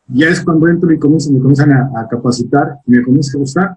ya 0.09 0.29
es 0.29 0.43
cuando 0.43 0.69
entro 0.69 0.91
y 0.91 0.99
comienzo, 0.99 1.31
me 1.31 1.38
comienzan 1.38 1.73
a, 1.73 2.09
capacitar 2.09 2.79
y 2.87 2.93
me 2.93 3.05
comienza 3.05 3.37
a 3.37 3.41
gustar. 3.41 3.77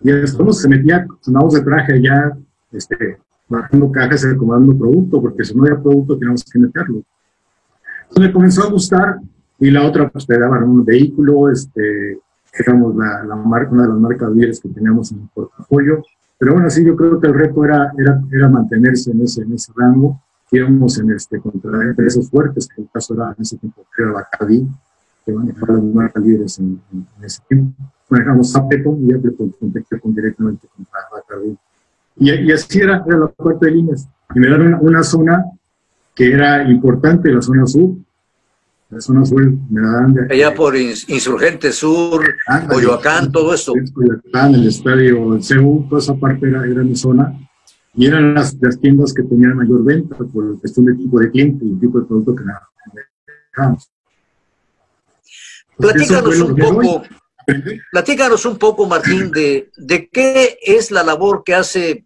Y 0.00 0.10
después 0.10 0.60
se 0.60 0.68
metía, 0.68 1.06
sonábamos 1.20 1.54
de 1.54 1.60
traje 1.60 2.02
ya, 2.02 2.36
este, 2.72 3.18
bajando 3.48 3.92
cajas 3.92 4.24
y 4.24 4.34
acomodando 4.34 4.76
producto, 4.76 5.22
porque 5.22 5.44
si 5.44 5.54
no 5.54 5.62
había 5.62 5.80
producto 5.80 6.18
teníamos 6.18 6.44
que 6.44 6.58
meterlo. 6.58 7.02
Entonces 8.02 8.26
me 8.26 8.32
comenzó 8.32 8.64
a 8.64 8.70
gustar 8.70 9.20
y 9.62 9.70
la 9.70 9.86
otra, 9.86 10.08
pues 10.08 10.26
te 10.26 10.36
daban 10.36 10.64
un 10.64 10.84
vehículo, 10.84 11.48
este, 11.48 12.18
éramos 12.52 12.96
la, 12.96 13.22
la 13.22 13.36
marca, 13.36 13.70
una 13.70 13.84
de 13.84 13.88
las 13.90 13.98
marcas 13.98 14.32
líderes 14.32 14.60
que 14.60 14.68
teníamos 14.68 15.12
en 15.12 15.20
el 15.20 15.28
portafolio. 15.32 16.04
Pero 16.36 16.54
bueno, 16.54 16.68
sí, 16.68 16.84
yo 16.84 16.96
creo 16.96 17.20
que 17.20 17.28
el 17.28 17.34
reto 17.34 17.64
era, 17.64 17.92
era, 17.96 18.20
era 18.32 18.48
mantenerse 18.48 19.12
en 19.12 19.22
ese, 19.22 19.42
en 19.42 19.52
ese 19.52 19.72
rango. 19.76 20.20
Íbamos 20.50 20.98
en 20.98 21.12
este, 21.12 21.38
contra 21.38 21.80
empresas 21.80 22.28
fuertes, 22.28 22.66
que 22.66 22.82
el 22.82 22.88
caso 22.92 23.14
era 23.14 23.32
en 23.36 23.42
ese 23.42 23.56
tiempo, 23.56 23.86
era 23.96 24.10
Bacardi, 24.10 24.66
que 25.24 25.32
manejaba 25.32 25.74
las 25.74 25.84
marcas 25.84 26.24
líderes 26.24 26.58
en, 26.58 26.80
en, 26.92 27.24
ese 27.24 27.40
tiempo. 27.48 27.80
Manejamos 28.10 28.56
Appleton 28.56 28.98
y 29.08 29.14
Appleton 29.14 29.54
con, 29.60 29.72
directamente 30.12 30.66
contra 30.74 30.98
Bacardi. 31.12 31.56
Y, 32.16 32.32
y, 32.32 32.50
así 32.50 32.80
era, 32.80 33.04
era 33.06 33.16
la 33.16 33.28
parte 33.28 33.66
de 33.66 33.72
líneas. 33.72 34.08
Y 34.34 34.40
me 34.40 34.48
dieron 34.48 34.66
una, 34.66 34.80
una, 34.80 35.02
zona 35.04 35.44
que 36.16 36.32
era 36.32 36.68
importante, 36.68 37.30
la 37.30 37.40
zona 37.40 37.64
sur. 37.64 37.94
La 38.92 39.00
zona 39.00 39.24
sur 39.24 39.40
de 39.40 40.34
Allá 40.34 40.54
por 40.54 40.76
Insurgente 40.76 41.72
Sur, 41.72 42.22
Coyoacán, 42.68 43.32
todo 43.32 43.54
esto. 43.54 43.72
Coyoacán, 43.94 44.54
el 44.54 44.68
estadio, 44.68 45.34
el 45.34 45.42
CEU, 45.42 45.86
toda 45.88 46.02
esa 46.02 46.14
parte 46.14 46.46
era, 46.46 46.62
era 46.66 46.82
mi 46.82 46.94
zona. 46.94 47.32
Y 47.94 48.04
eran 48.04 48.34
las, 48.34 48.54
las 48.60 48.78
tiendas 48.78 49.14
que 49.14 49.22
tenían 49.22 49.56
mayor 49.56 49.82
venta 49.82 50.18
por 50.18 50.60
cuestión 50.60 50.84
de 50.84 50.94
tipo 50.94 51.18
de 51.20 51.30
cliente 51.30 51.64
y 51.64 51.70
el 51.70 51.80
tipo 51.80 52.00
de 52.00 52.06
producto 52.06 52.34
que 52.34 52.44
manejamos. 52.44 53.90
Platícanos 55.78 56.40
un 56.40 56.56
poco, 56.56 57.02
platícanos 57.92 58.44
un 58.44 58.58
poco, 58.58 58.86
Martín, 58.86 59.30
de, 59.30 59.70
de 59.74 60.08
qué 60.08 60.58
es 60.62 60.90
la 60.90 61.02
labor 61.02 61.42
que 61.46 61.54
hace 61.54 62.04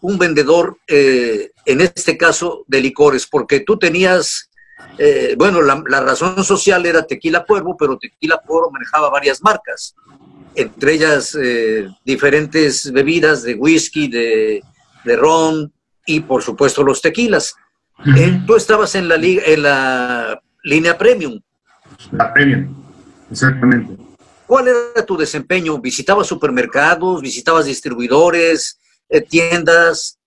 un 0.00 0.18
vendedor, 0.18 0.78
eh, 0.88 1.52
en 1.64 1.80
este 1.80 2.16
caso, 2.16 2.64
de 2.66 2.80
licores, 2.80 3.24
porque 3.24 3.60
tú 3.60 3.78
tenías, 3.78 4.50
eh, 4.98 5.34
bueno, 5.36 5.62
la, 5.62 5.82
la, 5.88 6.00
razón 6.00 6.42
social 6.44 6.84
era 6.86 7.06
Tequila 7.06 7.44
Cuervo, 7.44 7.76
pero 7.76 7.98
Tequila 7.98 8.40
Cuervo 8.44 8.70
manejaba 8.70 9.10
varias 9.10 9.42
marcas, 9.42 9.94
entre 10.54 10.94
ellas 10.94 11.36
eh, 11.40 11.88
diferentes 12.04 12.92
bebidas 12.92 13.42
de 13.42 13.54
whisky, 13.54 14.08
de, 14.08 14.62
de, 15.04 15.16
ron 15.16 15.72
y, 16.06 16.20
por 16.20 16.42
supuesto, 16.42 16.82
los 16.82 17.00
tequilas. 17.02 17.54
Uh 17.98 18.10
-huh. 18.10 18.46
tú 18.46 18.56
estabas 18.56 18.94
en 18.94 19.08
la, 19.08 19.16
en 19.16 19.62
la 19.62 20.40
línea 20.62 20.96
premium. 20.98 21.40
La 22.12 22.32
premium. 22.32 22.74
Exactamente. 23.30 23.96
¿Cuál 24.46 24.68
era 24.68 25.06
tu 25.06 25.16
desempeño? 25.16 25.80
¿Visitabas 25.80 26.26
supermercados? 26.26 27.22
¿Visitabas 27.22 27.66
distribuidores? 27.66 28.78
Eh, 29.08 29.20
¿Tiendas? 29.20 30.18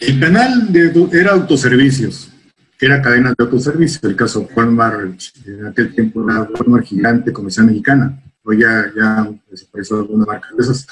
El 0.00 0.20
canal 0.20 0.72
de, 0.72 1.08
era 1.12 1.32
autoservicios, 1.32 2.30
que 2.78 2.86
era 2.86 3.02
cadena 3.02 3.30
de 3.36 3.44
autoservicios. 3.44 4.02
El 4.04 4.16
caso 4.16 4.48
Walmart, 4.54 5.20
en 5.46 5.66
aquel 5.66 5.94
tiempo 5.94 6.28
era 6.28 6.42
Walmart 6.42 6.86
gigante, 6.86 7.32
comercial 7.32 7.66
mexicana. 7.66 8.22
Hoy 8.42 8.60
ya, 8.60 8.92
ya 8.94 9.30
desapareció 9.50 9.98
alguna 9.98 10.24
marca 10.26 10.48
de 10.56 10.62
esas. 10.62 10.86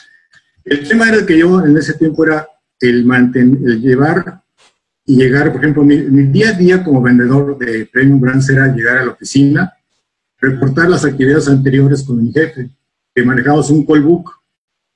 El 0.65 0.89
tema 0.89 1.09
era 1.09 1.25
que 1.25 1.39
yo 1.39 1.65
en 1.65 1.77
ese 1.77 1.95
tiempo 1.95 2.25
era 2.25 2.49
el, 2.81 3.05
mantener, 3.05 3.71
el 3.71 3.81
llevar 3.81 4.43
y 5.05 5.17
llegar, 5.17 5.53
por 5.53 5.61
ejemplo, 5.61 5.85
mi, 5.85 5.99
mi, 5.99 6.23
día 6.25 6.51
a 6.51 6.53
día 6.53 6.83
como 6.83 7.03
vendedor 7.03 7.59
de 7.59 7.87
Premium 7.93 8.21
Brands 8.21 8.49
era 8.49 8.75
llegar 8.75 8.99
a 8.99 9.05
la 9.05 9.13
oficina, 9.13 9.75
reportar 10.39 10.89
las 10.89 11.05
actividades 11.05 11.47
anteriores 11.49 12.03
con 12.03 12.23
mi 12.23 12.33
jefe, 12.33 12.71
que 13.15 13.23
manejamos 13.23 13.71
un 13.71 13.85
call 13.85 14.01
book, 14.01 14.31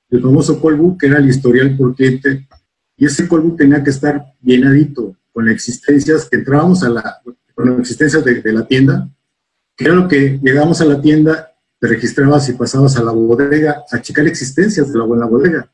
el 0.09 0.21
famoso 0.21 0.59
call 0.59 0.75
book 0.75 0.99
que 0.99 1.07
era 1.07 1.19
el 1.19 1.29
historial 1.29 1.77
por 1.77 1.95
cliente, 1.95 2.47
y 2.97 3.05
ese 3.05 3.27
call 3.27 3.41
book 3.41 3.57
tenía 3.57 3.83
que 3.83 3.91
estar 3.91 4.33
llenadito 4.41 5.15
con 5.39 5.45
las 5.45 5.55
existencias 5.55 6.27
que 6.29 6.35
entrábamos 6.35 6.83
a 6.83 6.89
la, 6.89 7.21
con 7.55 7.69
las 7.69 7.79
existencias 7.79 8.25
de, 8.25 8.41
de 8.41 8.51
la 8.51 8.67
tienda, 8.67 9.07
lo 9.77 10.05
que 10.05 10.37
llegábamos 10.43 10.81
a 10.81 10.85
la 10.85 10.99
tienda, 10.99 11.55
te 11.79 11.87
registrabas 11.87 12.49
y 12.49 12.53
pasabas 12.55 12.97
a 12.97 13.03
la 13.03 13.13
bodega 13.13 13.85
a 13.89 14.01
checar 14.01 14.27
existencias 14.27 14.91
de 14.91 14.99
la 14.99 15.05
buena 15.05 15.27
bodega. 15.27 15.71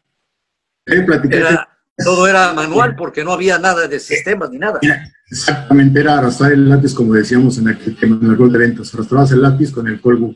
Era, 0.86 1.68
todo 1.98 2.28
era 2.28 2.54
manual 2.54 2.96
porque 2.96 3.24
no 3.24 3.34
había 3.34 3.58
nada 3.58 3.88
de 3.88 4.00
sistemas 4.00 4.52
ni 4.52 4.60
nada. 4.60 4.78
Era, 4.84 5.12
exactamente, 5.32 6.00
era 6.00 6.20
arrastrar 6.20 6.52
el 6.52 6.70
lápiz, 6.70 6.94
como 6.94 7.16
decíamos 7.16 7.58
en, 7.58 7.70
aquel, 7.70 7.98
en 8.04 8.20
el 8.22 8.38
rol 8.38 8.52
de 8.52 8.60
ventas. 8.60 8.94
Arrastrabas 8.94 9.32
el 9.32 9.42
lápiz 9.42 9.72
con 9.72 9.88
el 9.88 10.00
polvo. 10.00 10.36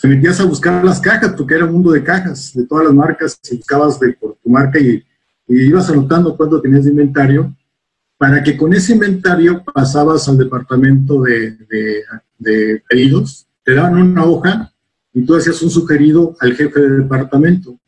Te 0.00 0.06
metías 0.06 0.38
a 0.38 0.44
buscar 0.44 0.84
las 0.84 1.00
cajas 1.00 1.34
porque 1.36 1.54
era 1.54 1.64
un 1.64 1.72
mundo 1.72 1.90
de 1.90 2.04
cajas 2.04 2.52
de 2.54 2.64
todas 2.68 2.84
las 2.84 2.94
marcas. 2.94 3.36
Y 3.50 3.56
buscabas 3.56 3.98
de, 3.98 4.12
por 4.12 4.36
tu 4.36 4.48
marca 4.48 4.78
y, 4.78 5.04
y 5.48 5.62
ibas 5.62 5.90
anotando 5.90 6.36
cuánto 6.36 6.60
tenías 6.60 6.84
de 6.84 6.90
inventario 6.90 7.52
para 8.20 8.42
que 8.42 8.54
con 8.54 8.74
ese 8.74 8.92
inventario 8.92 9.64
pasabas 9.64 10.28
al 10.28 10.36
departamento 10.36 11.22
de, 11.22 11.52
de, 11.52 12.02
de 12.38 12.82
pedidos, 12.86 13.46
te 13.64 13.72
daban 13.72 13.96
una 13.96 14.26
hoja 14.26 14.74
y 15.14 15.24
tú 15.24 15.36
hacías 15.36 15.62
un 15.62 15.70
sugerido 15.70 16.36
al 16.38 16.54
jefe 16.54 16.80
del 16.80 17.02
departamento 17.04 17.80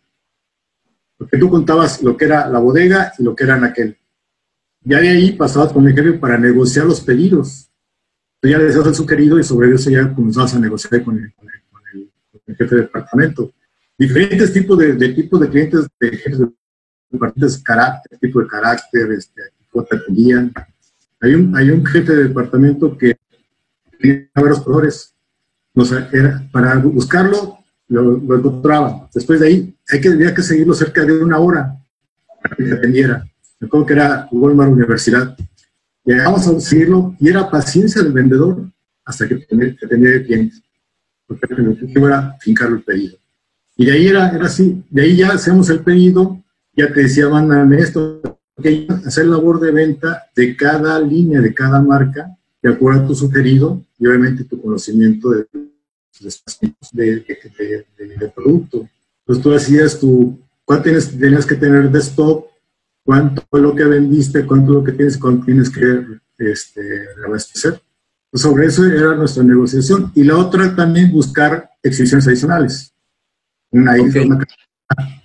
porque 1.22 1.38
tú 1.38 1.50
contabas 1.50 2.02
lo 2.02 2.16
que 2.16 2.24
era 2.24 2.48
la 2.48 2.58
bodega 2.58 3.12
y 3.16 3.22
lo 3.22 3.36
que 3.36 3.44
era 3.44 3.54
aquel. 3.64 3.96
Ya 4.80 5.00
de 5.00 5.08
ahí 5.10 5.32
pasabas 5.32 5.72
con 5.72 5.86
el 5.86 5.94
jefe 5.94 6.14
para 6.14 6.36
negociar 6.36 6.86
los 6.86 7.00
pedidos. 7.00 7.70
Tú 8.40 8.48
ya 8.48 8.58
le 8.58 8.64
decías 8.64 8.86
el 8.88 8.94
sugerido 8.94 9.38
y 9.38 9.44
sobre 9.44 9.72
eso 9.72 9.88
ya 9.88 10.12
comenzabas 10.12 10.54
a 10.54 10.58
negociar 10.58 11.04
con 11.04 11.18
el, 11.18 11.32
jefe 12.56 12.74
de 12.74 12.80
departamento. 12.82 13.52
Diferentes 13.96 14.52
tipos 14.52 14.76
de, 14.78 14.94
de, 14.94 15.10
tipos 15.10 15.38
de 15.38 15.48
clientes, 15.48 15.86
de 16.00 16.10
jefes 16.16 16.40
de 16.40 16.48
diferentes 17.08 17.58
carácter, 17.58 18.18
tipo 18.18 18.40
de 18.40 18.48
carácter, 18.48 19.12
este, 19.12 19.42
atendían. 19.80 20.52
Hay 21.20 21.34
un, 21.34 21.56
hay 21.56 21.70
un 21.70 21.84
jefe 21.84 22.14
de 22.14 22.28
departamento 22.28 22.96
que 22.96 23.16
tenía 23.98 24.28
varios 24.34 24.62
colores 24.62 25.12
era, 26.12 26.48
para 26.52 26.76
buscarlo, 26.76 27.58
lo, 27.88 28.16
encontraba. 28.36 29.08
Después 29.14 29.40
de 29.40 29.46
ahí, 29.46 29.76
hay 29.88 30.00
que, 30.00 30.08
había 30.08 30.34
que 30.34 30.42
seguirlo 30.42 30.74
cerca 30.74 31.04
de 31.04 31.22
una 31.22 31.38
hora 31.38 31.76
para 32.42 32.56
que 32.56 32.64
dependiera. 32.64 33.24
Me 33.58 33.66
acuerdo 33.66 33.86
que 33.86 33.92
era 33.94 34.28
Walmart 34.30 34.72
Universidad. 34.72 35.36
Llegamos 36.04 36.46
a 36.46 36.60
seguirlo 36.60 37.14
y 37.20 37.28
era 37.28 37.48
paciencia 37.48 38.02
del 38.02 38.12
vendedor 38.12 38.70
hasta 39.04 39.28
que 39.28 39.36
tenía, 39.36 39.74
tenía 39.88 40.22
clientes. 40.24 40.62
Porque 41.26 41.54
el 41.54 41.68
objetivo 41.68 42.06
era 42.08 42.36
fincar 42.40 42.68
el 42.70 42.82
pedido. 42.82 43.16
Y 43.76 43.86
de 43.86 43.92
ahí 43.92 44.06
era, 44.08 44.28
era 44.30 44.46
así, 44.46 44.84
de 44.90 45.02
ahí 45.02 45.16
ya 45.16 45.32
hacemos 45.32 45.70
el 45.70 45.80
pedido, 45.80 46.42
ya 46.76 46.92
te 46.92 47.02
decía, 47.02 47.28
mándame 47.28 47.78
esto, 47.78 48.20
que 48.60 48.86
hacer 49.06 49.26
labor 49.26 49.60
de 49.60 49.70
venta 49.70 50.24
de 50.34 50.56
cada 50.56 50.98
línea, 51.00 51.40
de 51.40 51.54
cada 51.54 51.80
marca, 51.80 52.36
de 52.62 52.70
acuerdo 52.70 53.02
a 53.02 53.06
tu 53.06 53.14
sugerido 53.14 53.82
y 53.98 54.06
obviamente 54.06 54.44
tu 54.44 54.60
conocimiento 54.60 55.30
de, 55.30 55.46
de, 56.92 57.86
de, 57.98 58.28
producto. 58.34 58.88
Entonces 59.20 59.42
tú 59.42 59.50
decías 59.50 59.98
tú, 59.98 60.38
cuánto 60.64 60.84
tienes, 60.84 61.18
tenías 61.18 61.46
que 61.46 61.56
tener 61.56 61.90
de 61.90 61.98
stock, 61.98 62.46
cuánto 63.04 63.42
es 63.52 63.60
lo 63.60 63.74
que 63.74 63.84
vendiste, 63.84 64.46
cuánto 64.46 64.72
es 64.72 64.78
lo 64.78 64.84
que 64.84 64.92
tienes, 64.92 65.18
cuánto 65.18 65.46
tienes 65.46 65.70
que 65.70 66.04
este, 66.38 67.06
reabastecer. 67.16 67.80
Pues 68.30 68.42
sobre 68.42 68.66
eso 68.66 68.86
era 68.86 69.14
nuestra 69.14 69.42
negociación. 69.42 70.10
Y 70.14 70.24
la 70.24 70.38
otra 70.38 70.74
también 70.74 71.12
buscar 71.12 71.70
exhibiciones 71.82 72.26
adicionales. 72.26 72.94
Una 73.70 73.98
isla, 73.98 74.38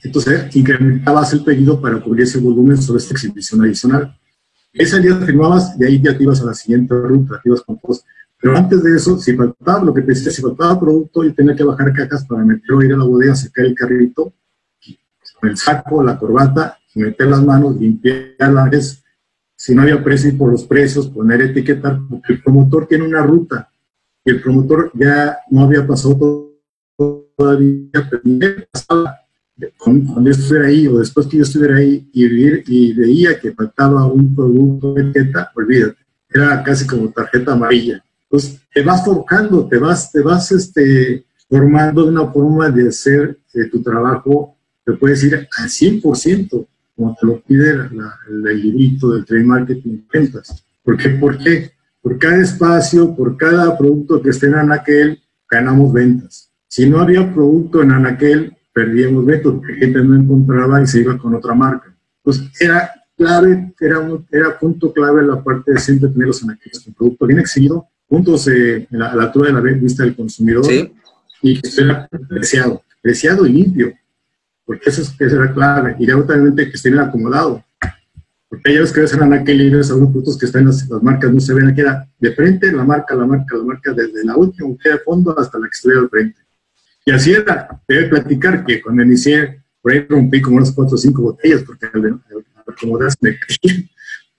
entonces 0.03 0.55
incrementabas 0.55 1.33
el 1.33 1.43
pedido 1.43 1.81
para 1.81 1.99
cubrir 1.99 2.23
ese 2.23 2.39
volumen 2.39 2.81
sobre 2.81 2.99
esta 2.99 3.13
exhibición 3.13 3.61
adicional. 3.61 4.17
Ese 4.73 4.99
día 4.99 5.15
firmabas 5.15 5.75
y 5.79 5.83
ahí 5.83 6.01
ya 6.01 6.15
te 6.15 6.23
ibas 6.23 6.41
a 6.41 6.45
la 6.45 6.53
siguiente 6.53 6.93
ruta, 6.93 7.39
te 7.41 7.49
ibas 7.49 7.61
con 7.61 7.79
todos. 7.79 8.03
Pero 8.39 8.55
antes 8.55 8.83
de 8.83 8.95
eso, 8.95 9.17
si 9.17 9.35
faltaba 9.35 9.83
lo 9.83 9.93
que 9.93 10.01
te 10.01 10.09
decía, 10.09 10.31
si 10.31 10.41
faltaba 10.41 10.79
producto, 10.79 11.23
yo 11.23 11.33
tenía 11.33 11.55
que 11.55 11.63
bajar 11.63 11.91
cajas 11.93 12.25
para 12.25 12.45
meterlo, 12.45 12.83
ir 12.83 12.93
a 12.93 12.97
la 12.97 13.03
bodega, 13.03 13.35
sacar 13.35 13.65
el 13.65 13.73
carrito, 13.73 14.33
con 15.39 15.49
el 15.49 15.57
saco, 15.57 16.03
la 16.03 16.17
corbata, 16.17 16.77
meter 16.93 17.27
las 17.27 17.43
manos, 17.43 17.75
limpiarlas. 17.77 19.03
Si 19.55 19.73
no 19.73 19.81
había 19.81 20.03
precio, 20.03 20.37
por 20.37 20.51
los 20.51 20.65
precios, 20.65 21.07
poner 21.07 21.41
etiqueta, 21.41 21.99
porque 22.07 22.33
el 22.33 22.43
promotor 22.43 22.87
tiene 22.87 23.05
una 23.05 23.23
ruta 23.23 23.71
y 24.23 24.29
el 24.29 24.41
promotor 24.41 24.91
ya 24.93 25.37
no 25.49 25.61
había 25.61 25.87
pasado 25.87 26.53
todavía, 26.95 27.89
pero 28.09 28.21
cuando 29.77 30.23
yo 30.23 30.31
estuviera 30.31 30.67
ahí 30.67 30.87
o 30.87 30.99
después 30.99 31.27
que 31.27 31.37
yo 31.37 31.43
estuviera 31.43 31.77
ahí 31.77 32.07
y, 32.13 32.25
y 32.25 32.93
veía 32.93 33.39
que 33.39 33.53
faltaba 33.53 34.05
un 34.05 34.35
producto 34.35 34.93
de 34.93 35.03
tarjeta, 35.05 35.51
olvídate, 35.55 35.97
era 36.29 36.63
casi 36.63 36.85
como 36.85 37.11
tarjeta 37.11 37.53
amarilla. 37.53 38.03
Entonces, 38.23 38.61
te 38.73 38.83
vas 38.83 39.03
forjando, 39.03 39.67
te 39.67 39.77
vas, 39.77 40.11
te 40.11 40.21
vas 40.21 40.51
este, 40.51 41.25
formando 41.49 42.05
una 42.05 42.27
forma 42.27 42.69
de 42.69 42.89
hacer 42.89 43.39
eh, 43.53 43.65
tu 43.65 43.81
trabajo, 43.81 44.55
te 44.85 44.93
puedes 44.93 45.23
ir 45.23 45.35
al 45.35 45.69
100%, 45.69 46.67
como 46.95 47.15
te 47.19 47.25
lo 47.25 47.41
pide 47.41 47.71
el 47.71 48.61
librito 48.61 49.11
del 49.11 49.25
trade 49.25 49.43
marketing 49.43 50.01
ventas. 50.11 50.63
¿Por 50.83 50.97
qué? 50.97 51.09
¿Por 51.09 51.37
qué? 51.37 51.71
Por 52.01 52.17
cada 52.17 52.41
espacio, 52.41 53.15
por 53.15 53.37
cada 53.37 53.77
producto 53.77 54.21
que 54.21 54.29
esté 54.29 54.47
en 54.47 54.55
Anaquel, 54.55 55.21
ganamos 55.49 55.93
ventas. 55.93 56.51
Si 56.67 56.89
no 56.89 56.99
había 56.99 57.33
producto 57.33 57.81
en 57.81 57.91
Anaquel, 57.91 58.56
perdíamos 58.77 59.25
vetos, 59.25 59.55
porque 59.55 59.73
gente 59.73 60.03
no 60.03 60.15
encontraba 60.15 60.79
y 60.83 60.85
se 60.85 60.99
iba 60.99 61.17
con 61.17 61.33
otra 61.33 61.55
marca. 61.55 61.91
Pues 62.21 62.43
era 62.59 62.91
clave, 63.17 63.73
era, 63.79 63.99
un, 63.99 64.23
era 64.31 64.59
punto 64.59 64.93
clave 64.93 65.25
la 65.25 65.43
parte 65.43 65.71
de 65.71 65.79
siempre 65.79 66.09
tenerlos 66.09 66.43
en 66.43 66.51
aquellos 66.51 66.87
producto 66.95 67.25
bien 67.25 67.39
exhibido, 67.39 67.87
puntos 68.07 68.47
eh, 68.49 68.87
a 68.91 69.15
la 69.15 69.23
altura 69.23 69.47
de 69.47 69.53
la 69.53 69.61
vista 69.61 70.03
del 70.03 70.15
consumidor 70.15 70.63
y 71.41 71.59
que 71.59 71.67
sea 71.67 72.07
preciado, 72.29 72.83
preciado 73.01 73.47
y 73.47 73.53
limpio, 73.53 73.93
porque 74.63 74.91
eso, 74.91 75.01
es, 75.01 75.15
eso 75.19 75.35
era 75.41 75.51
clave. 75.51 75.95
Y 75.97 76.11
obviamente 76.11 76.69
que 76.69 76.75
estén 76.75 76.99
acomodado, 76.99 77.63
porque 78.47 78.75
ya 78.75 78.81
ves 78.81 78.93
que 78.93 79.01
ves 79.01 79.13
en 79.13 79.33
aquel 79.33 79.59
y 79.59 79.71
ves 79.71 79.89
algunos 79.89 80.11
productos 80.11 80.37
que 80.37 80.45
están 80.45 80.67
las, 80.67 80.87
las 80.87 81.01
marcas, 81.01 81.33
no 81.33 81.39
se 81.39 81.55
ven 81.55 81.69
aquí, 81.69 81.81
era 81.81 82.07
de 82.19 82.31
frente 82.31 82.71
la 82.71 82.83
marca, 82.83 83.15
la 83.15 83.25
marca, 83.25 83.57
la 83.57 83.63
marca, 83.63 83.91
desde 83.91 84.23
la 84.23 84.37
última 84.37 84.69
de 84.69 84.99
fondo 84.99 85.35
hasta 85.39 85.57
la 85.57 85.65
que 85.65 85.73
estuviera 85.73 86.01
al 86.03 86.09
frente. 86.09 86.46
Y 87.07 87.11
así 87.11 87.31
era. 87.31 87.69
Debe 87.87 88.09
platicar 88.09 88.65
que 88.65 88.81
cuando 88.81 89.01
inicié, 89.01 89.63
por 89.81 89.93
ahí 89.93 90.05
rompí 90.09 90.41
como 90.41 90.57
unas 90.57 90.73
cuatro 90.73 90.95
o 90.95 90.97
cinco 90.97 91.21
botellas 91.21 91.63
porque 91.65 91.85
al, 91.85 92.21
acomodarse 92.67 93.17
me 93.21 93.39
caí. 93.39 93.89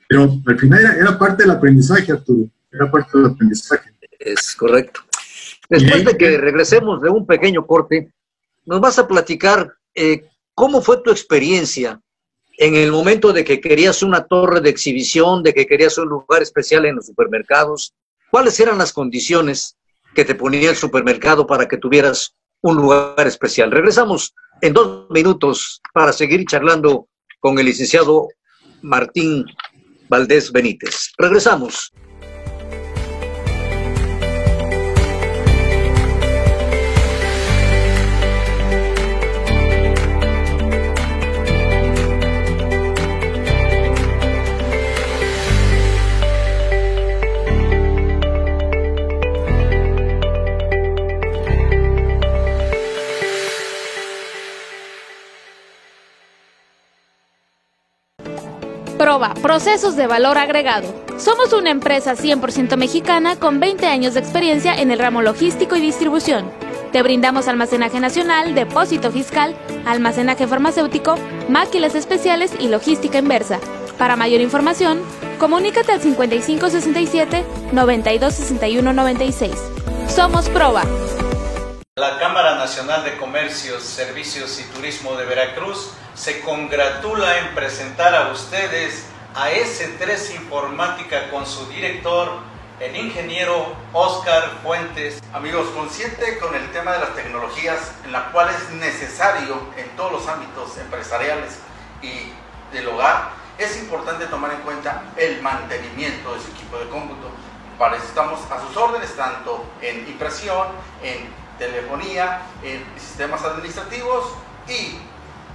Pero 0.06 0.38
al 0.46 0.58
final 0.58 0.84
era, 1.00 1.18
parte 1.18 1.44
del 1.44 1.52
aprendizaje, 1.52 2.12
Arturo. 2.12 2.50
Era 2.70 2.90
parte 2.90 3.16
del 3.16 3.28
aprendizaje. 3.28 3.90
Es 4.18 4.54
correcto. 4.54 5.00
Después 5.70 6.04
de 6.04 6.18
que 6.18 6.36
regresemos 6.36 7.00
de 7.00 7.08
un 7.08 7.26
pequeño 7.26 7.66
corte, 7.66 8.12
nos 8.66 8.82
vas 8.82 8.98
a 8.98 9.08
platicar 9.08 9.74
eh, 9.94 10.26
cómo 10.54 10.82
fue 10.82 11.00
tu 11.02 11.10
experiencia 11.10 11.98
en 12.58 12.74
el 12.74 12.92
momento 12.92 13.32
de 13.32 13.44
que 13.44 13.62
querías 13.62 14.02
una 14.02 14.26
torre 14.26 14.60
de 14.60 14.68
exhibición, 14.68 15.42
de 15.42 15.54
que 15.54 15.66
querías 15.66 15.96
un 15.96 16.10
lugar 16.10 16.42
especial 16.42 16.84
en 16.84 16.96
los 16.96 17.06
supermercados. 17.06 17.94
¿Cuáles 18.30 18.60
eran 18.60 18.76
las 18.76 18.92
condiciones 18.92 19.78
que 20.14 20.26
te 20.26 20.34
ponía 20.34 20.68
el 20.68 20.76
supermercado 20.76 21.46
para 21.46 21.66
que 21.66 21.78
tuvieras 21.78 22.34
un 22.62 22.76
lugar 22.76 23.26
especial. 23.26 23.70
Regresamos 23.70 24.34
en 24.60 24.72
dos 24.72 25.06
minutos 25.10 25.80
para 25.92 26.12
seguir 26.12 26.44
charlando 26.46 27.08
con 27.40 27.58
el 27.58 27.66
licenciado 27.66 28.28
Martín 28.82 29.44
Valdés 30.08 30.50
Benítez. 30.50 31.12
Regresamos. 31.18 31.92
Proba, 59.08 59.32
procesos 59.32 59.96
de 59.96 60.06
valor 60.06 60.36
agregado. 60.36 60.94
Somos 61.16 61.54
una 61.54 61.70
empresa 61.70 62.14
100% 62.14 62.76
mexicana 62.76 63.36
con 63.36 63.58
20 63.58 63.86
años 63.86 64.12
de 64.12 64.20
experiencia 64.20 64.74
en 64.74 64.90
el 64.90 64.98
ramo 64.98 65.22
logístico 65.22 65.76
y 65.76 65.80
distribución. 65.80 66.52
Te 66.92 67.02
brindamos 67.02 67.48
almacenaje 67.48 68.00
nacional, 68.00 68.54
depósito 68.54 69.10
fiscal, 69.10 69.56
almacenaje 69.86 70.46
farmacéutico, 70.46 71.14
máquinas 71.48 71.94
especiales 71.94 72.52
y 72.60 72.68
logística 72.68 73.16
inversa. 73.16 73.60
Para 73.96 74.14
mayor 74.16 74.42
información, 74.42 75.00
comunícate 75.38 75.92
al 75.92 76.02
5567 76.02 77.46
926196. 77.72 79.54
Somos 80.06 80.50
Proba. 80.50 80.82
La 81.96 82.18
Cámara 82.18 82.56
Nacional 82.56 83.04
de 83.04 83.16
Comercios, 83.16 83.82
Servicios 83.84 84.60
y 84.60 84.64
Turismo 84.74 85.16
de 85.16 85.24
Veracruz 85.24 85.92
se 86.18 86.40
congratula 86.40 87.38
en 87.38 87.54
presentar 87.54 88.12
a 88.12 88.32
ustedes 88.32 89.04
a 89.36 89.52
S3 89.52 90.34
Informática 90.34 91.30
con 91.30 91.46
su 91.46 91.66
director, 91.66 92.40
el 92.80 92.96
ingeniero 92.96 93.72
Oscar 93.92 94.50
Fuentes. 94.64 95.22
Amigos, 95.32 95.68
consciente 95.68 96.38
con 96.38 96.56
el 96.56 96.72
tema 96.72 96.94
de 96.94 96.98
las 96.98 97.14
tecnologías, 97.14 97.92
en 98.04 98.10
la 98.10 98.32
cual 98.32 98.48
es 98.50 98.68
necesario 98.72 99.60
en 99.76 99.88
todos 99.90 100.10
los 100.10 100.26
ámbitos 100.26 100.76
empresariales 100.78 101.60
y 102.02 102.32
del 102.74 102.88
hogar, 102.88 103.30
es 103.56 103.78
importante 103.78 104.26
tomar 104.26 104.50
en 104.50 104.60
cuenta 104.62 105.04
el 105.16 105.40
mantenimiento 105.40 106.34
de 106.34 106.40
su 106.40 106.50
equipo 106.50 106.78
de 106.78 106.88
cómputo. 106.88 107.30
Para 107.78 107.96
eso 107.96 108.06
estamos 108.06 108.40
a 108.50 108.60
sus 108.66 108.76
órdenes, 108.76 109.14
tanto 109.14 109.64
en 109.80 109.98
impresión, 110.08 110.66
en 111.00 111.28
telefonía, 111.60 112.42
en 112.64 112.84
sistemas 112.98 113.44
administrativos 113.44 114.32
y 114.66 114.98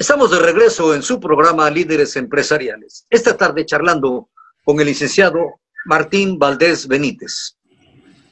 Estamos 0.00 0.30
de 0.30 0.38
regreso 0.38 0.94
en 0.94 1.02
su 1.02 1.18
programa 1.18 1.68
Líderes 1.68 2.14
Empresariales. 2.14 3.04
Esta 3.10 3.36
tarde 3.36 3.66
charlando 3.66 4.30
con 4.62 4.78
el 4.78 4.86
licenciado 4.86 5.58
Martín 5.86 6.38
Valdés 6.38 6.86
Benítez. 6.86 7.56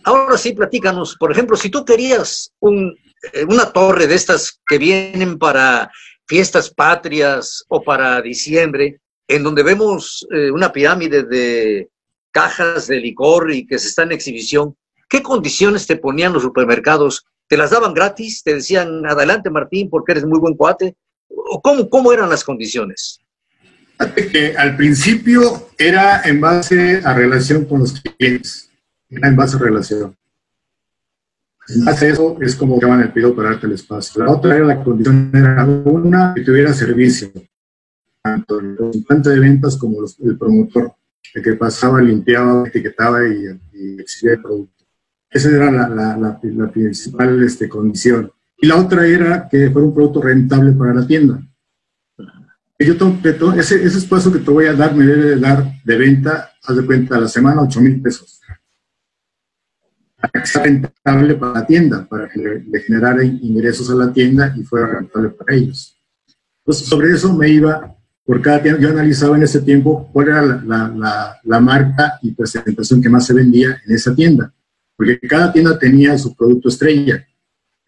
Ahora 0.04 0.38
sí, 0.38 0.52
platícanos, 0.52 1.16
por 1.18 1.32
ejemplo, 1.32 1.56
si 1.56 1.68
tú 1.68 1.84
querías 1.84 2.52
eh, 2.62 3.44
una 3.48 3.72
torre 3.72 4.06
de 4.06 4.14
estas 4.14 4.60
que 4.64 4.78
vienen 4.78 5.40
para 5.40 5.90
fiestas 6.28 6.70
patrias 6.70 7.64
o 7.66 7.82
para 7.82 8.22
diciembre, 8.22 9.00
en 9.26 9.42
donde 9.42 9.64
vemos 9.64 10.24
eh, 10.30 10.52
una 10.52 10.70
pirámide 10.70 11.24
de 11.24 11.90
cajas 12.30 12.86
de 12.86 13.00
licor 13.00 13.50
y 13.50 13.66
que 13.66 13.80
se 13.80 13.88
está 13.88 14.04
en 14.04 14.12
exhibición, 14.12 14.76
¿qué 15.08 15.20
condiciones 15.20 15.88
te 15.88 15.96
ponían 15.96 16.32
los 16.32 16.44
supermercados? 16.44 17.26
¿Te 17.48 17.56
las 17.56 17.70
daban 17.70 17.92
gratis? 17.92 18.44
¿Te 18.44 18.54
decían, 18.54 19.04
adelante 19.04 19.50
Martín, 19.50 19.90
porque 19.90 20.12
eres 20.12 20.26
muy 20.26 20.38
buen 20.38 20.54
cuate? 20.54 20.94
¿Cómo, 21.62 21.88
cómo 21.88 22.12
eran 22.12 22.28
las 22.28 22.44
condiciones? 22.44 23.20
Que 24.14 24.54
al 24.56 24.76
principio 24.76 25.68
era 25.78 26.22
en 26.22 26.40
base 26.40 27.00
a 27.04 27.14
relación 27.14 27.64
con 27.64 27.80
los 27.80 28.00
clientes, 28.00 28.70
era 29.08 29.28
en 29.28 29.36
base 29.36 29.56
a 29.56 29.60
relación. 29.60 30.16
En 31.68 31.84
base 31.84 32.06
a 32.06 32.10
eso 32.10 32.38
es 32.40 32.54
como 32.54 32.80
llaman 32.80 33.02
el 33.02 33.12
pedido 33.12 33.34
para 33.34 33.50
darte 33.50 33.66
el 33.66 33.72
espacio. 33.72 34.24
La 34.24 34.32
otra 34.32 34.56
era 34.56 34.66
la 34.66 34.84
condición, 34.84 35.30
era 35.34 35.64
una 35.64 36.32
que 36.34 36.42
tuviera 36.42 36.72
servicio, 36.72 37.32
tanto 38.22 38.60
el 38.60 38.76
representante 38.76 39.30
de 39.30 39.40
ventas 39.40 39.76
como 39.76 39.98
el 40.04 40.38
promotor, 40.38 40.94
el 41.34 41.42
que 41.42 41.54
pasaba, 41.54 42.00
limpiaba, 42.00 42.68
etiquetaba 42.68 43.26
y, 43.26 43.46
exhibía 43.98 44.34
el 44.34 44.42
producto. 44.42 44.84
Esa 45.30 45.50
era 45.50 45.70
la, 45.70 45.88
la, 45.88 46.16
la, 46.16 46.70
principal 46.70 47.42
este, 47.42 47.68
condición. 47.68 48.30
Y 48.58 48.66
la 48.66 48.76
otra 48.76 49.06
era 49.06 49.48
que 49.48 49.70
fuera 49.70 49.86
un 49.86 49.94
producto 49.94 50.22
rentable 50.22 50.72
para 50.72 50.94
la 50.94 51.06
tienda. 51.06 51.40
Yo 52.78 52.96
tengo, 52.96 53.52
ese, 53.54 53.82
ese 53.82 53.98
espacio 53.98 54.32
que 54.32 54.38
te 54.38 54.50
voy 54.50 54.66
a 54.66 54.74
dar 54.74 54.94
me 54.94 55.06
debe 55.06 55.30
de 55.30 55.40
dar 55.40 55.64
de 55.82 55.96
venta, 55.96 56.50
haz 56.62 56.76
de 56.76 56.84
cuenta, 56.84 57.16
a 57.16 57.20
la 57.20 57.28
semana 57.28 57.62
8 57.62 57.80
mil 57.80 58.02
pesos. 58.02 58.40
Para 60.20 60.42
que 60.42 60.46
sea 60.46 60.62
rentable 60.62 61.34
para 61.36 61.52
la 61.52 61.66
tienda, 61.66 62.06
para 62.06 62.28
que 62.28 62.38
le, 62.38 62.80
generara 62.80 63.24
ingresos 63.24 63.90
a 63.90 63.94
la 63.94 64.12
tienda 64.12 64.54
y 64.56 64.62
fuera 64.62 64.88
rentable 64.88 65.30
para 65.30 65.54
ellos. 65.54 65.96
Entonces, 66.60 66.86
sobre 66.86 67.12
eso 67.12 67.32
me 67.34 67.48
iba, 67.48 67.94
por 68.24 68.42
cada 68.42 68.62
tienda, 68.62 68.80
yo 68.80 68.90
analizaba 68.90 69.36
en 69.36 69.44
ese 69.44 69.60
tiempo 69.60 70.10
cuál 70.12 70.28
era 70.28 70.42
la, 70.42 70.88
la, 70.88 71.40
la 71.44 71.60
marca 71.60 72.18
y 72.22 72.32
presentación 72.32 73.00
que 73.00 73.08
más 73.08 73.26
se 73.26 73.32
vendía 73.32 73.80
en 73.86 73.94
esa 73.94 74.14
tienda, 74.14 74.52
porque 74.96 75.18
cada 75.20 75.50
tienda 75.50 75.78
tenía 75.78 76.18
su 76.18 76.34
producto 76.34 76.68
estrella 76.68 77.26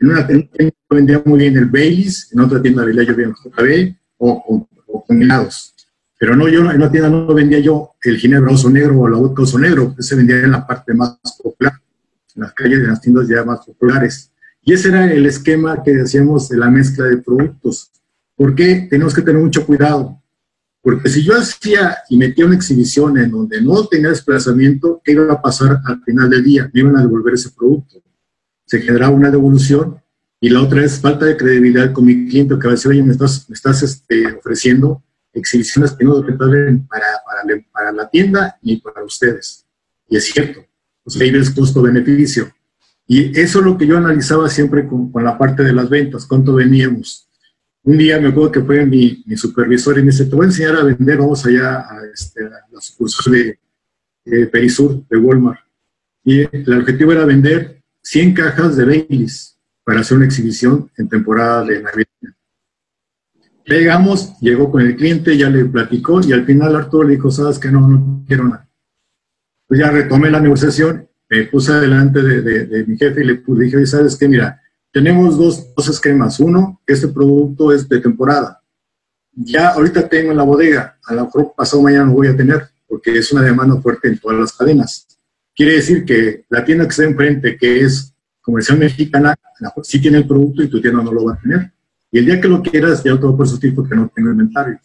en 0.01 0.11
una 0.11 0.27
tienda 0.27 0.49
vendía 0.91 1.23
muy 1.25 1.41
bien 1.41 1.57
el 1.57 1.67
Baileys, 1.67 2.33
en 2.33 2.41
otra 2.41 2.63
tienda 2.63 2.85
vendía 2.85 3.05
yo 3.05 3.17
bien 3.17 3.35
JB 3.35 3.97
o, 4.19 4.67
o, 4.87 5.05
combinados. 5.07 5.75
Pero 6.19 6.35
no, 6.37 6.49
yo 6.49 6.61
en 6.61 6.77
una 6.77 6.91
tienda 6.91 7.09
no 7.09 7.33
vendía 7.35 7.59
yo 7.61 7.93
el 8.03 8.17
ginebra 8.17 8.53
oso 8.53 8.71
negro 8.71 8.99
o 9.01 9.09
la 9.09 9.19
vodka 9.19 9.43
oso 9.43 9.59
negro, 9.59 9.95
ese 9.99 10.17
vendía 10.17 10.37
en 10.37 10.53
la 10.53 10.67
parte 10.67 10.95
más 10.95 11.19
popular, 11.43 11.73
en 12.35 12.43
las 12.43 12.53
calles 12.53 12.81
de 12.81 12.87
las 12.87 13.01
tiendas 13.01 13.29
ya 13.29 13.45
más 13.45 13.65
populares. 13.65 14.31
Y 14.63 14.73
ese 14.73 14.89
era 14.89 15.11
el 15.11 15.27
esquema 15.27 15.83
que 15.83 16.01
hacíamos 16.01 16.49
de 16.49 16.59
la 16.59 16.71
mezcla 16.71 17.05
de 17.05 17.19
productos. 17.19 17.91
¿Por 18.37 18.55
qué? 18.55 18.87
Tenemos 18.91 19.15
que 19.15 19.23
tener 19.23 19.41
mucho 19.41 19.65
cuidado. 19.65 20.21
Porque 20.81 21.09
si 21.09 21.25
yo 21.25 21.35
hacía 21.37 21.99
y 22.09 22.17
metía 22.17 22.47
una 22.47 22.55
exhibición 22.55 23.19
en 23.19 23.31
donde 23.31 23.61
no 23.61 23.87
tenía 23.87 24.11
desplazamiento, 24.11 25.01
¿qué 25.05 25.13
iba 25.13 25.33
a 25.33 25.43
pasar 25.43 25.81
al 25.85 26.03
final 26.03 26.31
del 26.31 26.45
día? 26.45 26.71
Me 26.73 26.81
iban 26.81 26.97
a 26.97 27.03
devolver 27.03 27.35
ese 27.35 27.51
producto 27.51 28.01
se 28.69 28.81
generaba 28.81 29.13
una 29.13 29.31
devolución 29.31 29.99
y 30.41 30.51
la 30.51 30.63
otra 30.63 30.85
es 30.85 31.01
falta 31.01 31.25
de 31.25 31.37
credibilidad 31.37 31.93
con 31.93 32.05
mi 32.05 32.29
cliente 32.29 32.55
que 32.59 32.67
va 32.67 32.73
a 32.73 32.77
decir, 32.77 32.91
oye, 32.91 33.03
me 33.03 33.13
estás, 33.13 33.49
me 33.49 33.55
estás 33.55 33.83
este, 33.83 34.27
ofreciendo 34.35 35.03
exhibiciones 35.33 35.93
que 35.93 36.05
no 36.05 36.23
rentables 36.23 36.81
para, 36.87 37.07
para, 37.25 37.65
para, 37.73 37.93
la 37.93 38.11
tienda 38.11 38.59
ni 38.63 38.77
para 38.77 39.03
ustedes. 39.03 39.67
Y 40.09 40.17
es 40.17 40.27
cierto, 40.27 40.65
pues 41.03 41.19
ahí 41.21 41.31
ves 41.31 41.51
costo-beneficio. 41.51 42.53
Y 43.07 43.39
eso 43.41 43.61
es 43.61 43.65
lo 43.65 43.79
que 43.79 43.87
yo 43.87 43.97
analizaba 43.97 44.49
siempre 44.51 44.87
con, 44.87 45.11
con, 45.11 45.25
la 45.25 45.39
parte 45.39 45.65
de 45.65 45.73
las 45.73 45.89
ventas, 45.89 46.27
cuánto 46.27 46.55
veníamos. 46.55 47.27
Un 47.85 47.97
día 47.97 48.21
me 48.21 48.29
acuerdo 48.29 48.53
que 48.53 48.61
fue 48.61 48.85
mi, 48.85 49.25
mi, 49.27 49.37
supervisor 49.37 49.99
y 49.99 50.03
me 50.03 50.11
dice, 50.11 50.27
te 50.27 50.37
voy 50.37 50.45
a 50.45 50.49
enseñar 50.49 50.77
a 50.77 50.85
vender, 50.85 51.17
vamos 51.17 51.45
allá 51.47 51.79
a, 51.79 52.03
este, 52.13 52.45
a 52.45 52.67
la 52.71 52.81
sucursal 52.81 53.57
de 54.25 54.47
Perisur, 54.49 55.07
de 55.09 55.17
Walmart. 55.17 55.61
Y 56.23 56.41
el 56.41 56.81
objetivo 56.81 57.13
era 57.13 57.25
vender 57.25 57.78
100 58.11 58.33
cajas 58.33 58.75
de 58.75 58.87
Baileys 58.87 59.59
para 59.85 60.01
hacer 60.01 60.17
una 60.17 60.25
exhibición 60.25 60.91
en 60.97 61.11
temporada 61.11 61.63
de 61.63 61.83
Navidad. 61.83 62.07
Llegamos, 63.67 64.33
llegó 64.41 64.71
con 64.71 64.81
el 64.81 64.97
cliente, 64.97 65.37
ya 65.37 65.51
le 65.51 65.67
platicó 65.67 66.23
y 66.27 66.33
al 66.33 66.47
final 66.47 66.75
Arturo 66.75 67.07
le 67.07 67.17
dijo, 67.17 67.31
sabes 67.31 67.59
que 67.59 67.71
no, 67.71 67.87
no 67.87 68.25
quiero 68.27 68.45
nada. 68.45 68.67
Pues 69.67 69.81
ya 69.81 69.91
retomé 69.91 70.31
la 70.31 70.41
negociación, 70.41 71.07
me 71.29 71.45
puse 71.45 71.75
delante 71.75 72.23
de, 72.23 72.87
mi 72.87 72.97
jefe 72.97 73.23
y 73.23 73.27
le 73.27 73.43
dije, 73.45 73.85
sabes 73.85 74.17
qué, 74.17 74.27
mira, 74.27 74.59
tenemos 74.91 75.37
dos, 75.37 75.75
dos 75.77 75.89
esquemas. 75.89 76.41
Uno, 76.41 76.81
este 76.87 77.09
producto 77.09 77.73
es 77.73 77.87
de 77.87 78.01
temporada. 78.01 78.63
ya 79.35 79.69
ahorita 79.75 80.09
tengo 80.09 80.31
en 80.31 80.39
la 80.39 80.45
bodega, 80.45 80.99
a 81.05 81.13
lo 81.13 81.27
mejor 81.27 81.53
pasado 81.55 81.83
mañana 81.83 82.07
no 82.07 82.15
voy 82.15 82.29
a 82.29 82.37
tener, 82.37 82.71
porque 82.87 83.19
es 83.19 83.31
una 83.35 83.43
demanda 83.43 83.79
fuerte 83.83 84.09
en 84.09 84.19
todas 84.19 84.39
las 84.39 84.53
cadenas. 84.55 85.18
Quiere 85.59 85.73
decir 85.73 86.05
que 86.05 86.45
la 86.51 86.65
tienda 86.65 86.85
que 86.85 86.91
está 86.91 87.03
enfrente, 87.03 87.57
que 87.57 87.81
es 87.81 88.15
comercial 88.41 88.79
mexicana, 88.79 89.35
sí 89.83 90.01
tiene 90.01 90.19
el 90.19 90.29
producto 90.29 90.63
y 90.63 90.69
tu 90.69 90.81
tienda 90.81 91.03
no 91.03 91.13
lo 91.13 91.25
va 91.25 91.33
a 91.33 91.41
tener. 91.41 91.73
Y 92.13 92.21
el 92.21 92.27
día 92.27 92.41
que 92.41 92.47
lo 92.47 92.63
quieras, 92.63 93.03
ya 93.03 93.19
te 93.19 93.27
voy 93.27 93.43
a 93.43 93.45
sustituir 93.45 93.75
porque 93.75 93.97
no 93.97 94.09
tengo 94.15 94.31
inventario. 94.31 94.79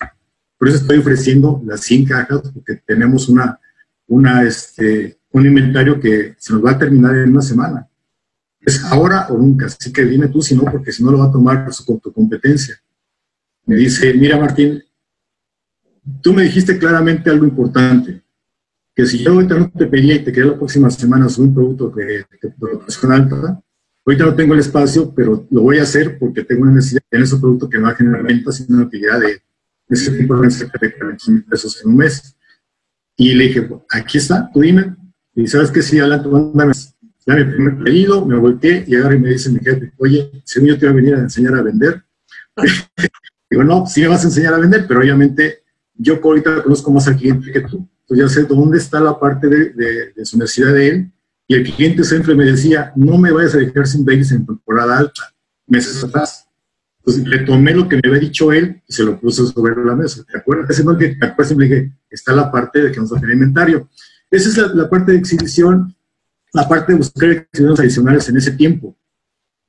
Por 0.57 0.67
eso 0.67 0.77
estoy 0.77 0.97
ofreciendo 0.97 1.61
las 1.63 1.81
100 1.81 2.05
cajas, 2.05 2.49
porque 2.51 2.81
tenemos 2.87 3.29
una, 3.29 3.59
una, 4.07 4.41
este, 4.41 5.19
un 5.31 5.45
inventario 5.45 5.99
que 5.99 6.33
se 6.39 6.53
nos 6.53 6.65
va 6.65 6.71
a 6.71 6.79
terminar 6.79 7.17
en 7.17 7.29
una 7.29 7.43
semana. 7.43 7.87
Es 8.59 8.83
ahora 8.85 9.27
o 9.29 9.37
nunca, 9.37 9.67
así 9.67 9.93
que 9.93 10.03
dime 10.05 10.27
tú 10.29 10.41
si 10.41 10.55
no, 10.55 10.63
porque 10.63 10.91
si 10.91 11.03
no 11.03 11.11
lo 11.11 11.19
va 11.19 11.25
a 11.25 11.31
tomar 11.31 11.71
su, 11.71 11.99
tu 11.99 12.11
competencia. 12.11 12.81
Me 13.67 13.75
dice, 13.75 14.11
mira 14.15 14.39
Martín, 14.39 14.83
tú 16.19 16.33
me 16.33 16.41
dijiste 16.41 16.79
claramente 16.79 17.29
algo 17.29 17.45
importante, 17.45 18.22
que 18.95 19.05
si 19.05 19.23
yo 19.23 19.33
ahorita 19.33 19.57
no 19.57 19.71
te 19.71 19.87
pedía 19.87 20.15
y 20.15 20.23
te 20.23 20.31
quería 20.31 20.51
la 20.51 20.57
próxima 20.57 20.89
semana 20.89 21.29
subir 21.29 21.49
un 21.49 21.55
producto 21.55 21.89
de, 21.89 22.25
producción 22.59 23.11
alta, 23.11 23.61
ahorita 24.05 24.25
no 24.25 24.35
tengo 24.35 24.53
el 24.53 24.59
espacio, 24.59 25.13
pero 25.15 25.47
lo 25.49 25.61
voy 25.61 25.79
a 25.79 25.83
hacer 25.83 26.17
porque 26.19 26.43
tengo 26.43 26.63
una 26.63 26.73
necesidad 26.73 27.01
de 27.09 27.21
ese 27.21 27.37
producto 27.37 27.69
que 27.69 27.77
me 27.77 27.85
va 27.85 27.91
a 27.91 27.95
generar 27.95 28.23
ventas 28.23 28.59
y 28.59 28.71
una 28.71 28.83
utilidad 28.83 29.19
de, 29.19 29.41
ese 29.89 30.11
tipo 30.11 30.35
de 30.39 30.49
cerca 30.49 30.79
de 30.79 30.93
40 30.93 31.31
mil 31.31 31.43
pesos 31.43 31.79
en 31.83 31.91
un 31.91 31.97
mes. 31.97 32.35
Y 33.15 33.33
le 33.33 33.45
dije, 33.45 33.69
aquí 33.89 34.17
está, 34.17 34.49
tú 34.51 34.61
dime. 34.61 34.95
Y 35.35 35.45
sabes 35.47 35.69
que 35.69 35.81
sí, 35.81 35.99
adelante, 35.99 36.29
mándame 36.29 36.73
ya 37.25 37.35
mi 37.35 37.43
primer 37.45 37.77
pedido, 37.83 38.25
me 38.25 38.37
volteé 38.37 38.83
y 38.87 38.95
ahora 38.95 39.17
me 39.17 39.29
dice 39.29 39.49
mi 39.49 39.59
jefe, 39.59 39.93
oye, 39.97 40.29
si 40.43 40.65
yo 40.65 40.77
te 40.77 40.85
voy 40.85 40.93
a 40.93 40.95
venir 40.95 41.15
a 41.15 41.19
enseñar 41.19 41.55
a 41.55 41.61
vender. 41.61 42.03
Digo, 43.49 43.63
no, 43.63 43.85
sí 43.85 44.01
me 44.01 44.07
vas 44.07 44.23
a 44.23 44.27
enseñar 44.27 44.53
a 44.55 44.57
vender, 44.57 44.85
pero 44.87 44.99
obviamente 44.99 45.63
yo 45.95 46.19
ahorita 46.21 46.63
conozco 46.63 46.91
más 46.91 47.07
al 47.07 47.17
cliente 47.17 47.51
que 47.51 47.61
tú. 47.61 47.87
Entonces 48.03 48.35
ya 48.35 48.41
sé 48.41 48.47
dónde 48.47 48.77
está 48.77 48.99
la 48.99 49.19
parte 49.19 49.47
de, 49.47 50.25
su 50.25 50.37
necesidad 50.37 50.73
de 50.73 50.89
él. 50.89 51.11
Y 51.47 51.55
el 51.55 51.63
cliente 51.63 52.03
siempre 52.03 52.35
me 52.35 52.45
decía, 52.45 52.91
no 52.95 53.17
me 53.17 53.31
vayas 53.31 53.55
a 53.55 53.57
dejar 53.57 53.87
sin 53.87 54.05
babies 54.05 54.31
en 54.31 54.45
temporada 54.45 54.97
alta, 54.97 55.33
meses 55.67 56.03
atrás. 56.03 56.47
Entonces 56.99 57.27
le 57.27 57.39
tomé 57.39 57.73
lo 57.73 57.87
que 57.87 57.97
me 57.97 58.01
había 58.05 58.19
dicho 58.19 58.51
él 58.53 58.81
y 58.87 58.93
se 58.93 59.03
lo 59.03 59.19
puse 59.19 59.45
sobre 59.45 59.75
la 59.83 59.95
mesa. 59.95 60.23
¿Te 60.23 60.37
acuerdas? 60.37 60.69
Ese 60.69 60.85
que 60.97 61.15
después 61.15 61.47
siempre 61.47 61.67
dije, 61.67 61.93
está 62.09 62.33
la 62.33 62.49
parte 62.51 62.81
de 62.81 62.91
que 62.91 62.97
vamos 62.97 63.11
a 63.11 63.19
tener 63.19 63.35
inventario. 63.35 63.89
Esa 64.31 64.49
es 64.49 64.57
la, 64.57 64.67
la 64.67 64.89
parte 64.89 65.11
de 65.11 65.17
exhibición, 65.17 65.95
la 66.53 66.67
parte 66.67 66.93
de 66.93 66.99
buscar 66.99 67.29
exhibiciones 67.29 67.79
adicionales 67.79 68.29
en 68.29 68.37
ese 68.37 68.51
tiempo. 68.51 68.97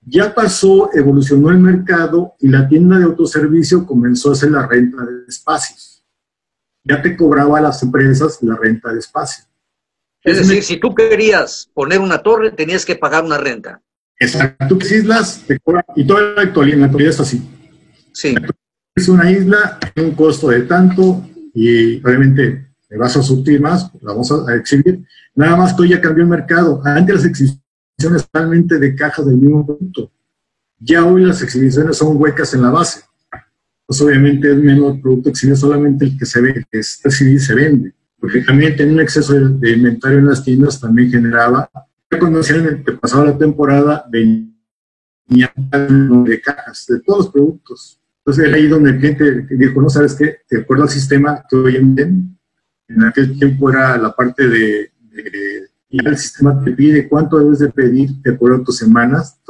Ya 0.07 0.35
pasó, 0.35 0.91
evolucionó 0.93 1.51
el 1.51 1.59
mercado 1.59 2.35
y 2.39 2.49
la 2.49 2.69
tienda 2.69 2.99
de 2.99 3.05
autoservicio 3.05 3.87
comenzó 3.87 4.31
a 4.31 4.33
hacer 4.35 4.51
la 4.51 4.67
renta 4.67 5.05
de 5.05 5.25
espacios. 5.27 5.94
Ya 6.85 7.03
te 7.03 7.17
cobraba 7.17 7.59
a 7.59 7.63
las 7.63 7.83
empresas 7.83 8.39
la 8.43 8.57
renta 8.57 8.93
de 8.93 8.99
espacio. 8.99 9.45
Es 10.23 10.39
decir, 10.39 10.63
si 10.63 10.79
tú 10.79 10.95
querías 10.95 11.71
poner 11.75 12.01
una 12.01 12.23
torre, 12.23 12.51
tenías 12.51 12.85
que 12.85 12.97
pagar 12.97 13.25
una 13.25 13.37
renta. 13.37 13.83
Exacto. 14.19 14.67
Tú 14.69 14.79
que 14.79 14.97
islas, 14.97 15.43
te 15.47 15.59
cobran, 15.61 15.85
y 15.97 16.07
toda 16.07 16.23
la 16.35 16.43
actualidad, 16.43 16.79
la 16.79 16.87
actualidad 16.87 17.13
es 17.13 17.21
así. 17.21 17.43
Sí. 18.13 18.35
Es 18.95 19.09
una 19.09 19.31
isla, 19.31 19.79
tiene 19.93 20.11
un 20.11 20.15
costo 20.15 20.49
de 20.49 20.63
tanto, 20.63 21.29
y 21.53 22.05
obviamente 22.05 22.69
me 22.89 22.97
vas 22.97 23.17
a 23.17 23.23
surtir 23.23 23.61
más, 23.61 23.91
la 24.01 24.13
vamos 24.13 24.31
a 24.33 24.55
exhibir. 24.55 25.05
Nada 25.35 25.57
más 25.57 25.75
que 25.75 25.83
hoy 25.83 25.89
ya 25.91 26.01
cambió 26.01 26.23
el 26.23 26.31
mercado. 26.31 26.81
Antes 26.85 27.17
las 27.17 27.25
exhibiciones 27.25 28.29
realmente 28.33 28.79
de 28.79 28.95
cajas 28.95 29.27
del 29.27 29.37
mismo 29.37 29.67
producto. 29.67 30.11
Ya 30.79 31.05
hoy 31.05 31.25
las 31.25 31.43
exhibiciones 31.43 31.97
son 31.97 32.17
huecas 32.21 32.55
en 32.55 32.63
la 32.63 32.71
base. 32.71 33.03
Pues 33.87 34.01
obviamente 34.01 34.51
es 34.51 34.57
menos 34.57 34.99
producto 35.01 35.29
exhibido, 35.29 35.57
solamente 35.57 36.05
el 36.05 36.19
que 36.19 36.27
se 36.27 36.41
ve, 36.41 36.65
que 36.71 36.79
está 36.79 37.09
exhibido 37.09 37.41
se 37.41 37.55
vende. 37.55 37.95
Porque 38.19 38.41
también 38.41 38.77
tener 38.77 38.95
un 38.95 39.01
exceso 39.01 39.35
de, 39.35 39.71
inventario 39.71 40.19
en 40.19 40.27
las 40.27 40.43
tiendas 40.43 40.81
también 40.81 41.11
generaba, 41.11 41.71
ya 42.11 42.19
cuando 42.19 42.41
hacían 42.41 42.83
que 42.83 42.93
pasaba 42.93 43.27
la 43.27 43.39
temporada, 43.39 44.07
venía 44.11 45.53
de 45.59 46.41
cajas, 46.41 46.87
de 46.89 47.01
todos 47.01 47.27
los 47.27 47.33
productos. 47.33 48.01
Entonces 48.19 48.47
era 48.47 48.57
ahí 48.57 48.67
donde 48.67 48.91
el 48.91 48.99
cliente 48.99 49.47
dijo, 49.51 49.83
no 49.83 49.91
sabes 49.91 50.15
qué, 50.15 50.39
de 50.51 50.61
acuerdo 50.61 50.85
al 50.85 50.89
sistema 50.89 51.45
que 51.49 51.57
hoy 51.57 51.77
en, 51.77 52.39
en 52.89 53.03
aquel 53.05 53.39
tiempo 53.39 53.69
era 53.69 53.99
la 53.99 54.15
parte 54.15 54.49
de 54.49 54.91
y 55.97 56.09
el 56.09 56.19
sistema 56.19 56.61
te 56.65 56.73
pide 56.73 57.09
cuánto 57.09 57.39
debes 57.39 57.61
de 57.61 57.69
pedir 57.69 58.11
de 58.17 58.33
acuerdo 58.33 58.57
a 58.57 58.65
tus 58.65 58.79
semanas, 58.79 59.41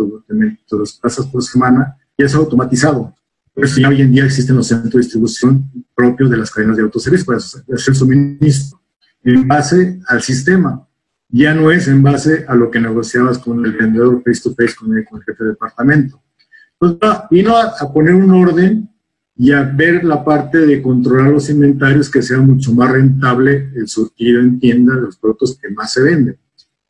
tus 0.66 0.98
plazas 0.98 1.26
por 1.26 1.42
semana, 1.42 1.96
y 2.18 2.22
es 2.22 2.34
automatizado. 2.34 3.14
Por 3.54 3.64
eso 3.64 3.80
ya 3.80 3.88
hoy 3.88 4.02
en 4.02 4.12
día 4.12 4.24
existen 4.24 4.56
los 4.56 4.66
centros 4.66 4.92
de 4.92 4.98
distribución 5.00 5.70
propios 5.94 6.28
de 6.28 6.36
las 6.36 6.50
cadenas 6.50 6.76
de 6.76 6.82
autoservicio 6.82 7.24
para 7.24 7.38
hacer 7.38 7.94
suministro 7.94 8.80
en 9.22 9.46
base 9.46 10.00
al 10.08 10.22
sistema. 10.22 10.86
Ya 11.28 11.54
no 11.54 11.70
es 11.70 11.88
en 11.88 12.02
base 12.02 12.44
a 12.48 12.54
lo 12.54 12.70
que 12.70 12.80
negociabas 12.80 13.38
con 13.38 13.64
el 13.64 13.72
vendedor 13.72 14.22
face 14.24 14.40
to 14.42 14.54
face, 14.54 14.74
con 14.74 14.96
el, 14.96 15.04
jefe 15.04 15.44
de 15.44 15.50
departamento. 15.50 16.22
Pues 16.78 16.94
vino 17.30 17.56
a, 17.56 17.74
a 17.78 17.92
poner 17.92 18.14
un 18.14 18.30
orden 18.32 18.88
y 19.36 19.52
a 19.52 19.62
ver 19.62 20.04
la 20.04 20.24
parte 20.24 20.58
de 20.58 20.82
controlar 20.82 21.30
los 21.30 21.48
inventarios 21.48 22.10
que 22.10 22.22
sea 22.22 22.38
mucho 22.38 22.72
más 22.72 22.90
rentable 22.90 23.70
el 23.74 23.88
surtido 23.88 24.40
en 24.40 24.58
tienda 24.58 24.94
de 24.94 25.02
los 25.02 25.16
productos 25.16 25.58
que 25.60 25.70
más 25.70 25.92
se 25.92 26.02
venden. 26.02 26.38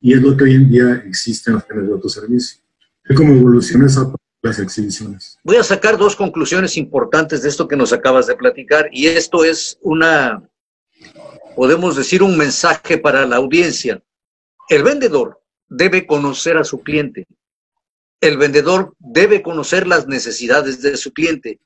Y 0.00 0.12
es 0.12 0.20
lo 0.20 0.36
que 0.36 0.44
hoy 0.44 0.54
en 0.54 0.68
día 0.68 1.02
existe 1.06 1.50
en 1.50 1.56
las 1.56 1.66
tiendas 1.66 1.86
de 1.86 1.92
autoservicio. 1.94 2.60
Es 3.04 3.16
como 3.16 3.32
evoluciona 3.32 3.86
esa 3.86 4.10
las 4.44 4.58
exhibiciones. 4.58 5.38
Voy 5.42 5.56
a 5.56 5.62
sacar 5.62 5.96
dos 5.96 6.14
conclusiones 6.14 6.76
importantes 6.76 7.42
de 7.42 7.48
esto 7.48 7.66
que 7.66 7.76
nos 7.76 7.92
acabas 7.92 8.26
de 8.26 8.36
platicar 8.36 8.88
y 8.92 9.06
esto 9.06 9.44
es 9.44 9.78
una, 9.82 10.48
podemos 11.56 11.96
decir, 11.96 12.22
un 12.22 12.36
mensaje 12.36 12.98
para 12.98 13.26
la 13.26 13.36
audiencia. 13.36 14.02
El 14.68 14.82
vendedor 14.82 15.40
debe 15.68 16.06
conocer 16.06 16.56
a 16.56 16.64
su 16.64 16.82
cliente. 16.82 17.26
El 18.20 18.38
vendedor 18.38 18.94
debe 18.98 19.42
conocer 19.42 19.86
las 19.86 20.06
necesidades 20.06 20.80
de 20.82 20.96
su 20.96 21.12
cliente 21.12 21.58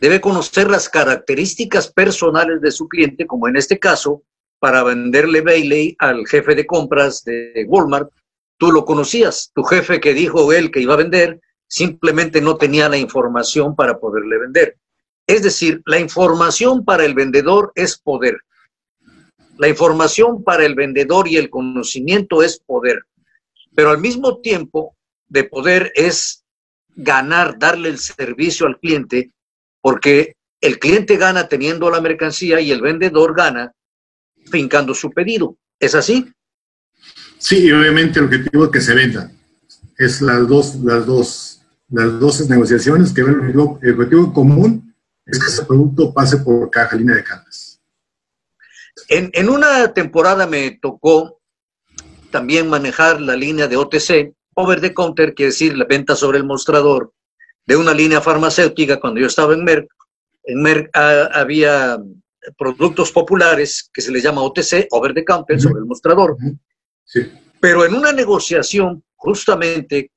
debe 0.00 0.20
conocer 0.20 0.70
las 0.70 0.88
características 0.88 1.92
personales 1.92 2.60
de 2.60 2.72
su 2.72 2.88
cliente, 2.88 3.26
como 3.26 3.48
en 3.48 3.56
este 3.56 3.78
caso, 3.78 4.22
para 4.58 4.82
venderle 4.82 5.42
Bailey 5.42 5.94
al 5.98 6.26
jefe 6.26 6.54
de 6.54 6.66
compras 6.66 7.22
de 7.24 7.64
Walmart. 7.68 8.10
Tú 8.58 8.72
lo 8.72 8.84
conocías, 8.84 9.52
tu 9.54 9.62
jefe 9.62 10.00
que 10.00 10.14
dijo 10.14 10.52
él 10.52 10.70
que 10.70 10.80
iba 10.80 10.94
a 10.94 10.98
vender, 10.98 11.40
simplemente 11.70 12.40
no 12.40 12.56
tenía 12.56 12.88
la 12.88 12.98
información 12.98 13.76
para 13.76 13.98
poderle 13.98 14.38
vender. 14.38 14.76
Es 15.26 15.42
decir, 15.42 15.80
la 15.86 16.00
información 16.00 16.84
para 16.84 17.04
el 17.04 17.14
vendedor 17.14 17.72
es 17.76 17.96
poder. 17.96 18.38
La 19.56 19.68
información 19.68 20.42
para 20.42 20.66
el 20.66 20.74
vendedor 20.74 21.28
y 21.28 21.36
el 21.36 21.48
conocimiento 21.48 22.42
es 22.42 22.58
poder. 22.58 23.04
Pero 23.74 23.90
al 23.90 23.98
mismo 23.98 24.40
tiempo 24.40 24.96
de 25.28 25.44
poder 25.44 25.92
es 25.94 26.44
ganar, 26.96 27.58
darle 27.58 27.90
el 27.90 27.98
servicio 27.98 28.66
al 28.66 28.78
cliente 28.80 29.30
porque 29.80 30.34
el 30.60 30.78
cliente 30.78 31.16
gana 31.16 31.48
teniendo 31.48 31.88
la 31.88 32.00
mercancía 32.00 32.60
y 32.60 32.72
el 32.72 32.82
vendedor 32.82 33.34
gana 33.34 33.72
fincando 34.50 34.92
su 34.92 35.10
pedido. 35.10 35.56
¿Es 35.78 35.94
así? 35.94 36.30
Sí, 37.38 37.66
y 37.66 37.72
obviamente 37.72 38.18
el 38.18 38.26
objetivo 38.26 38.64
es 38.64 38.70
que 38.70 38.80
se 38.80 38.94
venda. 38.94 39.30
Es 39.96 40.20
las 40.20 40.46
dos, 40.48 40.74
las 40.76 41.06
dos, 41.06 41.49
las 41.90 42.20
dos 42.20 42.48
negociaciones 42.48 43.12
que 43.12 43.22
el 43.22 43.58
objetivo 43.58 44.32
común 44.32 44.94
es 45.26 45.38
que 45.38 45.46
ese 45.46 45.64
producto 45.64 46.12
pase 46.12 46.38
por 46.38 46.70
caja 46.70 46.96
línea 46.96 47.16
de 47.16 47.24
cajas. 47.24 47.80
En, 49.08 49.30
en 49.32 49.48
una 49.48 49.92
temporada 49.92 50.46
me 50.46 50.78
tocó 50.80 51.40
también 52.30 52.68
manejar 52.68 53.20
la 53.20 53.34
línea 53.34 53.66
de 53.66 53.76
OTC, 53.76 54.34
over 54.54 54.80
the 54.80 54.94
counter, 54.94 55.34
quiere 55.34 55.50
decir 55.50 55.76
la 55.76 55.84
venta 55.84 56.14
sobre 56.14 56.38
el 56.38 56.44
mostrador, 56.44 57.12
de 57.66 57.76
una 57.76 57.92
línea 57.92 58.20
farmacéutica, 58.20 59.00
cuando 59.00 59.20
yo 59.20 59.26
estaba 59.26 59.54
en 59.54 59.64
Merck, 59.64 59.90
en 60.44 60.62
Merck 60.62 60.90
ah, 60.94 61.28
había 61.32 61.98
productos 62.56 63.12
populares 63.12 63.90
que 63.92 64.00
se 64.00 64.10
les 64.10 64.22
llama 64.22 64.42
OTC, 64.42 64.86
over 64.90 65.14
the 65.14 65.24
counter, 65.24 65.60
sobre 65.60 65.80
el 65.80 65.86
mostrador. 65.86 66.36
Pero 67.60 67.84
en 67.84 67.94
una 67.94 68.12
negociación, 68.12 69.04
justamente 69.16 70.10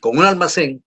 con 0.00 0.18
un 0.18 0.24
almacén, 0.24 0.84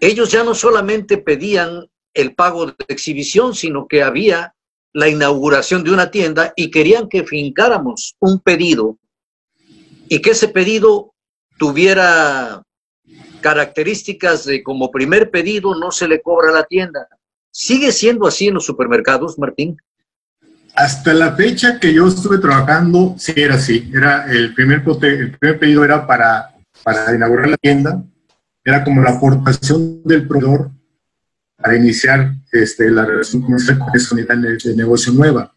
ellos 0.00 0.30
ya 0.30 0.44
no 0.44 0.54
solamente 0.54 1.18
pedían 1.18 1.88
el 2.14 2.34
pago 2.34 2.66
de 2.66 2.74
exhibición, 2.88 3.54
sino 3.54 3.86
que 3.86 4.02
había 4.02 4.54
la 4.92 5.08
inauguración 5.08 5.84
de 5.84 5.92
una 5.92 6.10
tienda 6.10 6.52
y 6.56 6.70
querían 6.70 7.08
que 7.08 7.24
fincáramos 7.24 8.16
un 8.20 8.40
pedido 8.40 8.98
y 10.08 10.20
que 10.20 10.30
ese 10.30 10.48
pedido 10.48 11.14
tuviera 11.58 12.62
características 13.40 14.44
de 14.44 14.62
como 14.62 14.90
primer 14.90 15.30
pedido 15.30 15.74
no 15.74 15.90
se 15.90 16.08
le 16.08 16.20
cobra 16.20 16.50
a 16.50 16.54
la 16.54 16.64
tienda. 16.64 17.08
¿Sigue 17.50 17.92
siendo 17.92 18.26
así 18.26 18.48
en 18.48 18.54
los 18.54 18.64
supermercados, 18.64 19.38
Martín? 19.38 19.76
Hasta 20.74 21.12
la 21.12 21.34
fecha 21.34 21.80
que 21.80 21.92
yo 21.92 22.06
estuve 22.06 22.38
trabajando, 22.38 23.14
sí 23.18 23.32
era 23.36 23.56
así. 23.56 23.90
Era 23.92 24.30
el 24.30 24.54
primer, 24.54 24.84
pedido 25.58 25.84
era 25.84 26.06
para, 26.06 26.54
para 26.84 27.14
inaugurar 27.14 27.48
la 27.48 27.56
tienda, 27.56 28.02
era 28.68 28.84
como 28.84 29.02
la 29.02 29.12
aportación 29.12 30.02
del 30.04 30.28
proveedor 30.28 30.70
para 31.56 31.76
iniciar 31.76 32.34
este, 32.52 32.90
la 32.90 33.06
relación 33.06 33.40
comercial 33.40 33.78
con 33.78 33.88
esa 33.94 34.14
unidad 34.14 34.36
de, 34.36 34.76
negocio 34.76 35.10
nueva. 35.12 35.54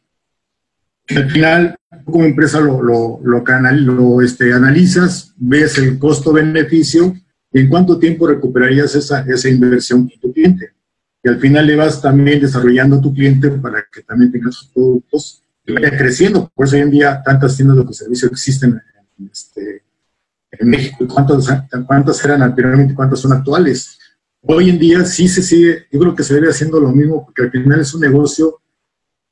al 1.10 1.30
final, 1.30 1.76
como 2.06 2.24
empresa 2.24 2.62
lo, 2.62 2.82
lo, 2.82 3.20
lo, 3.22 3.44
lo 3.44 4.22
este, 4.22 4.54
analizas, 4.54 5.34
ves 5.36 5.78
el 5.78 6.00
costo-beneficio 6.00 7.14
y 7.52 7.60
en 7.60 7.68
cuánto 7.68 8.00
tiempo 8.00 8.28
recuperarías 8.28 8.96
esa, 8.96 9.26
esa 9.28 9.50
inversión 9.50 10.08
con 10.08 10.20
tu 10.20 10.34
cliente. 10.34 10.72
Y 11.22 11.28
al 11.28 11.40
final 11.40 11.68
le 11.68 11.76
vas 11.76 12.02
también 12.02 12.40
desarrollando 12.40 12.96
a 12.96 13.02
tu 13.02 13.14
cliente 13.14 13.52
para 13.52 13.86
que 13.92 14.04
también 14.04 14.32
tenga 14.32 14.52
sus 14.52 14.70
productos 14.70 15.44
y 15.66 15.74
vaya 15.74 15.96
creciendo. 15.98 16.50
Por 16.56 16.66
eso 16.66 16.78
hoy 16.78 16.84
en 16.84 16.92
día 16.92 17.22
tantas 17.24 17.58
tiendas 17.58 17.86
de 17.86 17.94
servicio 17.94 18.30
existen 18.30 18.82
en, 19.20 19.30
este, 19.30 19.81
en 20.52 20.70
México. 20.70 21.08
¿Cuántas, 21.08 21.48
¿Cuántas 21.86 22.24
eran 22.26 22.42
anteriormente? 22.42 22.94
¿Cuántas 22.94 23.20
son 23.20 23.34
actuales? 23.34 23.98
Hoy 24.42 24.70
en 24.70 24.80
día 24.80 25.06
sí 25.06 25.28
se 25.28 25.42
sigue, 25.42 25.86
yo 25.92 26.00
creo 26.00 26.16
que 26.16 26.24
se 26.24 26.34
debe 26.34 26.50
haciendo 26.50 26.80
lo 26.80 26.92
mismo 26.92 27.26
porque 27.26 27.44
al 27.44 27.52
final 27.52 27.80
es 27.80 27.94
un 27.94 28.02
negocio, 28.02 28.60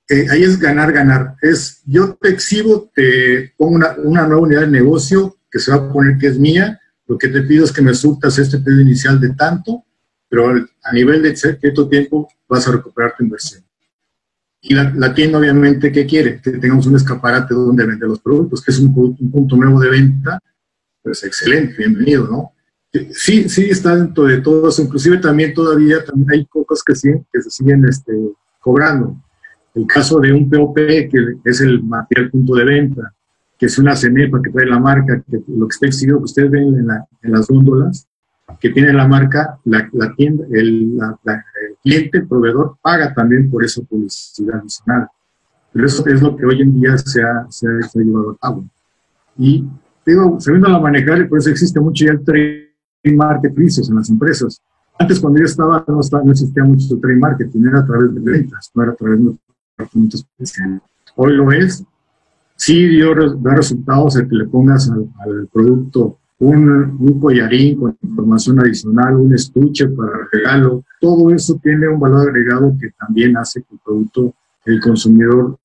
ahí 0.08 0.44
es 0.44 0.60
ganar, 0.60 0.92
ganar. 0.92 1.36
Es 1.42 1.82
yo 1.86 2.16
te 2.16 2.30
exhibo, 2.30 2.92
te 2.94 3.54
pongo 3.58 3.80
una, 4.04 4.28
nueva 4.28 4.42
unidad 4.42 4.62
de 4.62 4.68
negocio 4.68 5.38
que 5.50 5.60
se 5.60 5.72
va 5.72 5.78
a 5.78 5.92
poner 5.92 6.18
que 6.18 6.28
es 6.28 6.38
mía, 6.38 6.80
lo 7.08 7.18
que 7.18 7.28
te 7.28 7.42
pido 7.42 7.66
es 7.66 7.72
que 7.72 7.82
me 7.82 7.94
surtas 7.94 8.38
este 8.38 8.60
pedido 8.60 8.82
inicial 8.82 9.20
de 9.20 9.34
tanto, 9.34 9.84
pero 10.28 10.54
a 10.84 10.94
nivel 10.94 11.24
de 11.24 11.36
cierto 11.36 11.90
tiempo 11.90 12.30
vas 12.48 12.68
a 12.68 12.72
recuperar 12.72 13.16
tu 13.18 13.24
inversión. 13.24 13.64
Y 14.62 14.76
la, 14.76 15.14
tienda 15.16 15.40
obviamente, 15.40 15.92
¿qué 15.92 16.06
quiere? 16.06 16.40
Que 16.42 16.52
tengamos 16.52 16.86
un 16.86 16.98
escaparate 16.98 17.56
donde 17.56 17.86
vende 17.86 18.06
los 18.06 18.20
productos, 18.20 18.62
que 18.62 18.72
es 18.72 18.80
un 18.80 18.94
punto 19.32 19.56
nuevo 19.56 19.80
de 19.80 19.90
venta, 19.90 20.40
pues 21.04 21.24
excelente, 21.24 21.76
bienvenido, 21.78 22.28
¿no? 22.28 22.54
Sí, 23.12 23.48
sí 23.48 23.70
está 23.70 23.96
dentro 23.96 24.26
de 24.26 24.42
todo 24.42 24.70
eso. 24.70 24.82
Inclusive 24.82 25.18
también 25.20 25.54
todavía 25.54 26.04
también 26.04 26.32
hay 26.32 26.46
cosas 26.46 26.84
que, 26.84 26.96
siguen, 26.96 27.26
que 27.32 27.42
se 27.42 27.52
siguen 27.52 27.86
este, 27.88 28.14
cobrando. 28.60 29.16
El 29.76 29.86
caso 29.86 30.20
de 30.20 30.34
un 30.34 30.50
POP, 30.50 30.76
que 30.76 31.38
es 31.46 31.62
el 31.62 31.84
material 31.84 32.32
punto 32.32 32.56
de 32.56 32.66
venta, 32.66 33.14
que 33.58 33.68
es 33.68 33.78
una 33.78 33.96
CENEPA 33.96 34.42
que 34.42 34.50
trae 34.50 34.66
la 34.66 34.80
marca, 34.80 35.22
que 35.30 35.40
lo 35.48 35.68
que 35.68 35.74
está 35.74 35.86
exigido 35.86 36.18
que 36.18 36.24
ustedes 36.24 36.50
ven 36.50 36.64
en, 36.76 36.88
la, 36.88 37.06
en 37.22 37.32
las 37.32 37.48
góndolas, 37.48 38.08
que 38.60 38.70
tiene 38.70 38.92
la 38.94 39.08
marca, 39.08 39.60
la, 39.66 39.88
la 39.94 40.16
tienda, 40.16 40.46
el, 40.52 40.98
la, 40.98 41.20
el, 41.26 41.76
cliente, 41.84 42.18
el 42.18 42.28
proveedor, 42.28 42.78
paga 42.82 43.14
también 43.14 43.52
por 43.52 43.64
esa 43.64 43.82
publicidad 43.84 44.60
adicional. 44.62 45.08
Pero 45.72 45.86
eso 45.86 46.08
es 46.08 46.22
lo 46.22 46.36
que 46.36 46.46
hoy 46.46 46.62
en 46.62 46.82
día 46.82 46.98
se 46.98 47.22
ha, 47.22 47.46
se 47.50 47.68
ha, 47.68 47.88
se 47.88 48.00
ha 48.00 48.02
llevado 48.02 48.32
a 48.32 48.38
cabo. 48.38 48.66
Y 49.38 49.66
digo, 50.10 50.40
se 50.40 50.52
a 50.52 50.80
manejar 50.80 51.22
y 51.22 51.28
por 51.28 51.40
eso 51.40 51.50
existe 51.50 51.80
mucho 51.80 52.06
ya 52.06 52.12
el 52.12 52.24
trade 52.24 52.70
marketplaces 53.16 53.90
en 53.90 53.96
las 53.96 54.10
empresas. 54.10 54.62
Antes, 54.98 55.20
cuando 55.20 55.40
yo 55.40 55.46
estaba, 55.46 55.84
no, 55.88 56.02
estaba, 56.02 56.24
no 56.24 56.32
existía 56.32 56.64
mucho 56.64 57.00
trade 57.00 57.16
marketing, 57.16 57.66
era 57.68 57.80
a 57.80 57.86
través 57.86 58.14
de 58.14 58.20
ventas, 58.20 58.70
no 58.74 58.84
era 58.84 58.92
a 58.92 58.96
través 58.96 59.20
de 59.24 59.32
departamentos. 59.78 60.26
Hoy 61.16 61.34
lo 61.36 61.52
es. 61.52 61.84
Sí 62.56 62.88
dio, 62.88 63.16
da 63.38 63.56
resultados 63.56 64.18
el 64.18 64.28
que 64.28 64.36
le 64.36 64.46
pongas 64.46 64.90
al, 64.90 65.10
al 65.20 65.48
producto 65.48 66.18
un, 66.40 66.70
un, 67.00 67.20
collarín 67.20 67.80
con 67.80 67.98
información 68.02 68.60
adicional, 68.60 69.16
un 69.16 69.34
estuche 69.34 69.88
para 69.90 70.28
regalo. 70.32 70.84
Todo 71.00 71.32
eso 71.32 71.60
tiene 71.62 71.88
un 71.88 72.00
valor 72.00 72.30
agregado 72.30 72.76
que 72.80 72.92
también 72.92 73.38
hace 73.38 73.62
que 73.62 73.76
el 73.76 73.80
producto, 73.84 74.34
el 74.66 74.80
consumidor, 74.82 75.58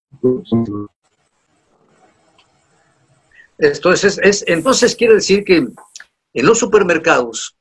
entonces, 3.72 4.18
es, 4.22 4.44
entonces 4.46 4.94
quiere 4.96 5.14
decir 5.14 5.44
que 5.44 5.56
en 5.56 6.46
los 6.46 6.58
supermercados, 6.58 7.56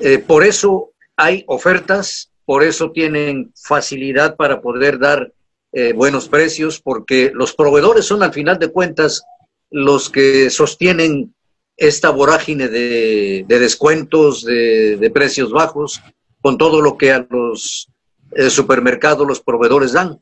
eh, 0.00 0.18
por 0.18 0.44
eso 0.44 0.92
hay 1.16 1.44
ofertas, 1.46 2.30
por 2.44 2.62
eso 2.62 2.90
tienen 2.92 3.52
facilidad 3.54 4.36
para 4.36 4.60
poder 4.60 4.98
dar 4.98 5.32
eh, 5.72 5.92
buenos 5.92 6.28
precios, 6.28 6.80
porque 6.80 7.30
los 7.34 7.54
proveedores 7.54 8.04
son 8.04 8.22
al 8.22 8.32
final 8.32 8.58
de 8.58 8.68
cuentas 8.68 9.24
los 9.70 10.10
que 10.10 10.50
sostienen 10.50 11.34
esta 11.76 12.10
vorágine 12.10 12.68
de, 12.68 13.44
descuentos, 13.46 14.44
de, 14.44 15.10
precios 15.12 15.52
bajos, 15.52 16.00
con 16.40 16.56
todo 16.56 16.80
lo 16.80 16.96
que 16.96 17.12
a 17.12 17.26
los 17.28 17.88
eh, 18.32 18.48
supermercados 18.48 19.26
los 19.26 19.40
proveedores 19.40 19.92
dan 19.92 20.20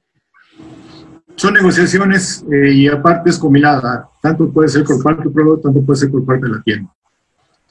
son 1.36 1.54
negociaciones 1.54 2.44
eh, 2.50 2.72
y 2.72 2.88
aparte 2.88 3.30
es 3.30 3.38
combinada. 3.38 4.08
Tanto 4.22 4.50
puede 4.50 4.68
ser 4.68 4.84
por 4.84 5.02
parte 5.02 5.24
del 5.24 5.32
proveedor, 5.32 5.60
tanto 5.60 5.82
puede 5.82 5.98
ser 5.98 6.10
por 6.10 6.24
parte 6.24 6.46
de 6.46 6.52
la 6.52 6.62
tienda. 6.62 6.94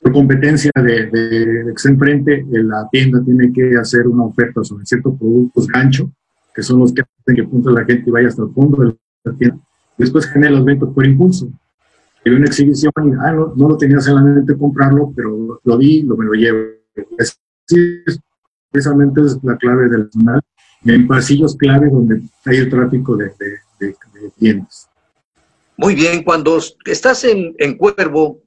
Por 0.02 0.12
competencia 0.12 0.72
de, 0.76 1.06
de, 1.06 1.64
que 1.66 1.72
está 1.76 1.90
enfrente, 1.90 2.40
eh, 2.40 2.64
la 2.64 2.88
tienda 2.92 3.24
tiene 3.24 3.54
que 3.54 3.76
hacer 3.78 4.08
una 4.08 4.24
oferta 4.24 4.64
sobre 4.64 4.86
ciertos 4.86 5.18
productos 5.18 5.68
gancho, 5.68 6.12
que 6.54 6.62
son 6.62 6.80
los 6.80 6.94
que 6.94 7.02
hacen 7.02 7.36
que 7.36 7.44
punto 7.44 7.70
la 7.72 7.86
gente 7.86 8.12
vaya 8.12 8.28
hasta 8.28 8.44
el 8.44 8.50
fondo 8.54 8.84
de 8.84 8.98
la 9.24 9.34
tienda. 9.34 9.58
Después 9.98 10.26
genera 10.28 10.52
los 10.52 10.66
ventas 10.66 10.90
por 10.94 11.06
impulso. 11.06 11.50
Hay 12.26 12.34
una 12.34 12.46
exhibición 12.46 12.92
ah, 13.22 13.32
no, 13.32 13.54
no 13.56 13.70
lo 13.70 13.78
tenía 13.78 14.00
solamente 14.00 14.58
comprarlo, 14.58 15.14
pero 15.16 15.60
lo 15.64 15.78
vi, 15.78 16.04
lo 16.04 16.18
me 16.18 16.26
lo 16.26 16.34
llevo. 16.34 16.60
precisamente 18.72 19.22
es 19.22 19.40
la 19.44 19.58
clave 19.58 19.90
del 19.90 20.10
canal 20.10 20.42
en 20.86 21.08
pasillos 21.08 21.56
clave 21.56 21.90
donde 21.90 22.22
hay 22.46 22.58
el 22.58 22.70
tráfico 22.70 23.16
de, 23.16 23.32
de, 23.80 23.96
tiendas. 24.38 24.90
Muy 25.78 25.96
bien, 25.96 26.24
cuando 26.24 26.60
estás 26.86 27.24
en, 27.24 27.56
en 27.58 27.78
Cuervo, 27.78 28.42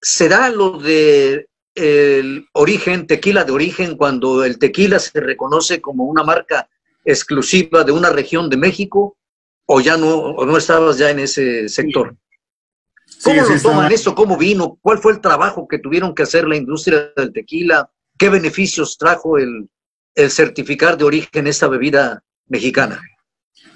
¿será 0.00 0.50
lo 0.50 0.78
de 0.78 1.46
el 1.74 2.48
origen, 2.52 3.06
tequila 3.06 3.44
de 3.44 3.52
origen, 3.52 3.96
cuando 3.96 4.44
el 4.44 4.58
tequila 4.58 4.98
se 4.98 5.20
reconoce 5.20 5.80
como 5.80 6.04
una 6.04 6.22
marca 6.22 6.68
exclusiva 7.04 7.84
de 7.84 7.92
una 7.92 8.10
región 8.10 8.48
de 8.48 8.56
México, 8.56 9.16
o 9.66 9.80
ya 9.80 9.96
no, 9.96 10.16
o 10.16 10.46
no 10.46 10.56
estabas 10.56 10.98
ya 10.98 11.10
en 11.10 11.20
ese 11.20 11.68
sector? 11.68 12.16
¿Cómo 13.22 13.42
lo 13.42 13.62
toman 13.62 13.92
esto? 13.92 14.14
¿Cómo 14.14 14.36
vino? 14.36 14.78
¿Cuál 14.80 14.98
fue 14.98 15.12
el 15.12 15.20
trabajo 15.20 15.68
que 15.68 15.78
tuvieron 15.78 16.14
que 16.14 16.22
hacer 16.22 16.46
la 16.46 16.56
industria 16.56 17.12
del 17.16 17.32
tequila? 17.32 17.90
¿Qué 18.18 18.28
beneficios 18.28 18.96
trajo 18.98 19.38
el, 19.38 19.68
el 20.16 20.30
certificar 20.30 20.98
de 20.98 21.04
origen 21.04 21.46
esta 21.46 21.68
bebida 21.68 22.22
mexicana? 22.48 23.00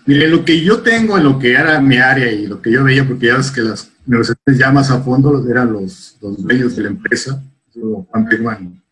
Mire, 0.06 0.28
lo 0.28 0.44
que 0.44 0.60
yo 0.60 0.80
tengo 0.80 1.18
en 1.18 1.24
lo 1.24 1.38
que 1.38 1.52
era 1.52 1.80
mi 1.80 1.98
área 1.98 2.32
y 2.32 2.46
lo 2.46 2.60
que 2.60 2.72
yo 2.72 2.82
veía, 2.82 3.06
porque 3.06 3.26
ya 3.26 3.36
ves 3.36 3.50
que 3.50 3.60
las 3.60 3.92
universidades 4.06 4.58
ya 4.58 4.72
más 4.72 4.90
a 4.90 5.00
fondo 5.00 5.46
eran 5.48 5.72
los, 5.72 6.16
los 6.20 6.42
dueños 6.42 6.74
de 6.74 6.82
la 6.82 6.88
empresa, 6.88 7.42
Juan 7.74 8.82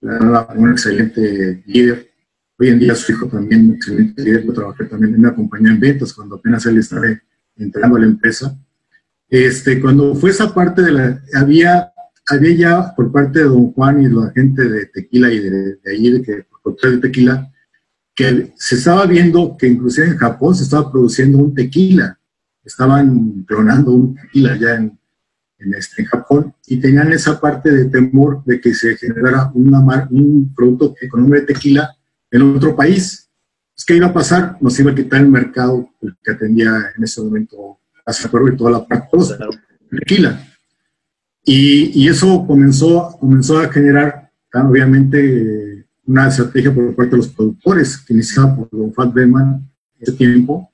era 0.00 0.46
un 0.54 0.70
excelente 0.70 1.62
líder. 1.66 2.10
Hoy 2.58 2.68
en 2.68 2.78
día 2.78 2.94
su 2.94 3.12
hijo 3.12 3.26
también 3.26 3.70
un 3.70 3.74
excelente 3.76 4.22
líder, 4.22 4.44
yo 4.44 4.52
trabajé 4.52 4.84
también 4.84 5.14
en 5.14 5.20
una 5.20 5.34
compañía 5.34 5.72
en 5.72 5.80
ventas 5.80 6.12
cuando 6.12 6.36
apenas 6.36 6.64
él 6.66 6.78
estaba 6.78 7.06
entrando 7.56 7.96
a 7.96 8.00
la 8.00 8.06
empresa. 8.06 8.56
Este, 9.28 9.80
cuando 9.80 10.14
fue 10.14 10.30
esa 10.30 10.52
parte 10.54 10.82
de 10.82 11.18
había, 11.34 11.92
había 12.28 12.54
ya 12.54 12.94
por 12.94 13.10
parte 13.10 13.38
de 13.40 13.46
don 13.46 13.72
Juan 13.72 14.02
y 14.02 14.08
la 14.08 14.30
gente 14.30 14.68
de 14.68 14.86
Tequila 14.86 15.32
y 15.32 15.38
de, 15.38 15.50
de 15.76 15.90
ahí, 15.90 16.10
de 16.10 16.22
que 16.22 16.46
de 16.64 16.98
tequila, 16.98 17.52
que 18.14 18.52
se 18.56 18.76
estaba 18.76 19.06
viendo 19.06 19.56
que 19.56 19.66
inclusive 19.66 20.08
en 20.08 20.16
Japón 20.16 20.54
se 20.54 20.64
estaba 20.64 20.90
produciendo 20.90 21.38
un 21.38 21.54
tequila, 21.54 22.18
estaban 22.64 23.44
clonando 23.46 23.92
un 23.92 24.14
tequila 24.14 24.56
ya 24.56 24.74
en, 24.74 24.98
en, 25.58 25.74
este, 25.74 26.02
en 26.02 26.08
Japón 26.08 26.54
y 26.66 26.78
tenían 26.78 27.12
esa 27.12 27.40
parte 27.40 27.70
de 27.70 27.86
temor 27.86 28.44
de 28.44 28.60
que 28.60 28.74
se 28.74 28.96
generara 28.96 29.50
una 29.54 30.08
un 30.10 30.52
producto 30.54 30.94
con 31.10 31.20
nombre 31.20 31.40
de 31.40 31.46
tequila 31.46 31.96
en 32.30 32.42
otro 32.42 32.76
país. 32.76 33.28
¿Qué 33.84 33.96
iba 33.96 34.06
a 34.06 34.12
pasar? 34.12 34.58
Nos 34.60 34.78
iba 34.78 34.92
a 34.92 34.94
quitar 34.94 35.20
el 35.20 35.28
mercado 35.28 35.90
que 36.22 36.30
atendía 36.30 36.92
en 36.96 37.02
ese 37.02 37.20
momento 37.20 37.78
Perú 38.30 38.48
y 38.48 38.56
toda 38.56 38.70
la 38.70 38.86
parte 38.86 39.16
de 39.16 39.98
tequila. 39.98 40.48
Y, 41.44 42.00
y, 42.00 42.08
eso 42.08 42.46
comenzó, 42.46 43.16
comenzó 43.18 43.58
a 43.58 43.72
generar, 43.72 44.30
obviamente, 44.54 45.71
una 46.06 46.28
estrategia 46.28 46.74
por 46.74 46.94
parte 46.94 47.12
de 47.12 47.16
los 47.18 47.28
productores, 47.28 47.98
que 47.98 48.14
iniciaba 48.14 48.56
por 48.56 48.68
Don 48.70 48.92
Fat 48.92 49.12
Beman 49.12 49.70
en 49.96 50.02
ese 50.02 50.12
tiempo. 50.12 50.72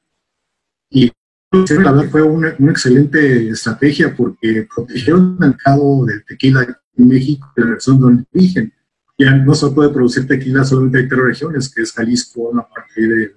Y 0.91 1.11
la 1.53 1.93
verdad 1.93 2.11
fue 2.11 2.22
una, 2.22 2.55
una, 2.59 2.72
excelente 2.72 3.49
estrategia 3.51 4.14
porque 4.14 4.66
protegieron 4.74 5.39
el 5.41 5.49
mercado 5.49 6.05
del 6.07 6.24
tequila 6.24 6.62
en 6.97 7.09
México, 7.09 7.53
de 7.57 7.64
la 7.64 7.70
región 7.74 8.01
donde 8.01 8.24
origen. 8.35 8.72
Ya 9.18 9.35
no 9.35 9.55
se 9.55 9.70
puede 9.70 9.91
producir 9.91 10.26
tequila 10.26 10.64
solamente 10.64 10.99
hay 10.99 11.09
tres 11.09 11.20
regiones, 11.20 11.74
que 11.74 11.83
es 11.83 11.93
Jalisco, 11.93 12.43
una 12.51 12.62
parte 12.68 13.01
de 13.01 13.33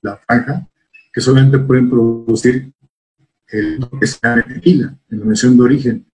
la, 0.00 0.16
franja, 0.16 0.66
que 1.12 1.20
solamente 1.20 1.58
pueden 1.58 1.90
producir 1.90 2.72
el 3.48 3.86
que 4.00 4.06
sea 4.06 4.36
de 4.36 4.42
tequila, 4.42 4.96
en 5.10 5.20
la 5.20 5.26
mención 5.26 5.56
de 5.56 5.62
origen. 5.62 6.11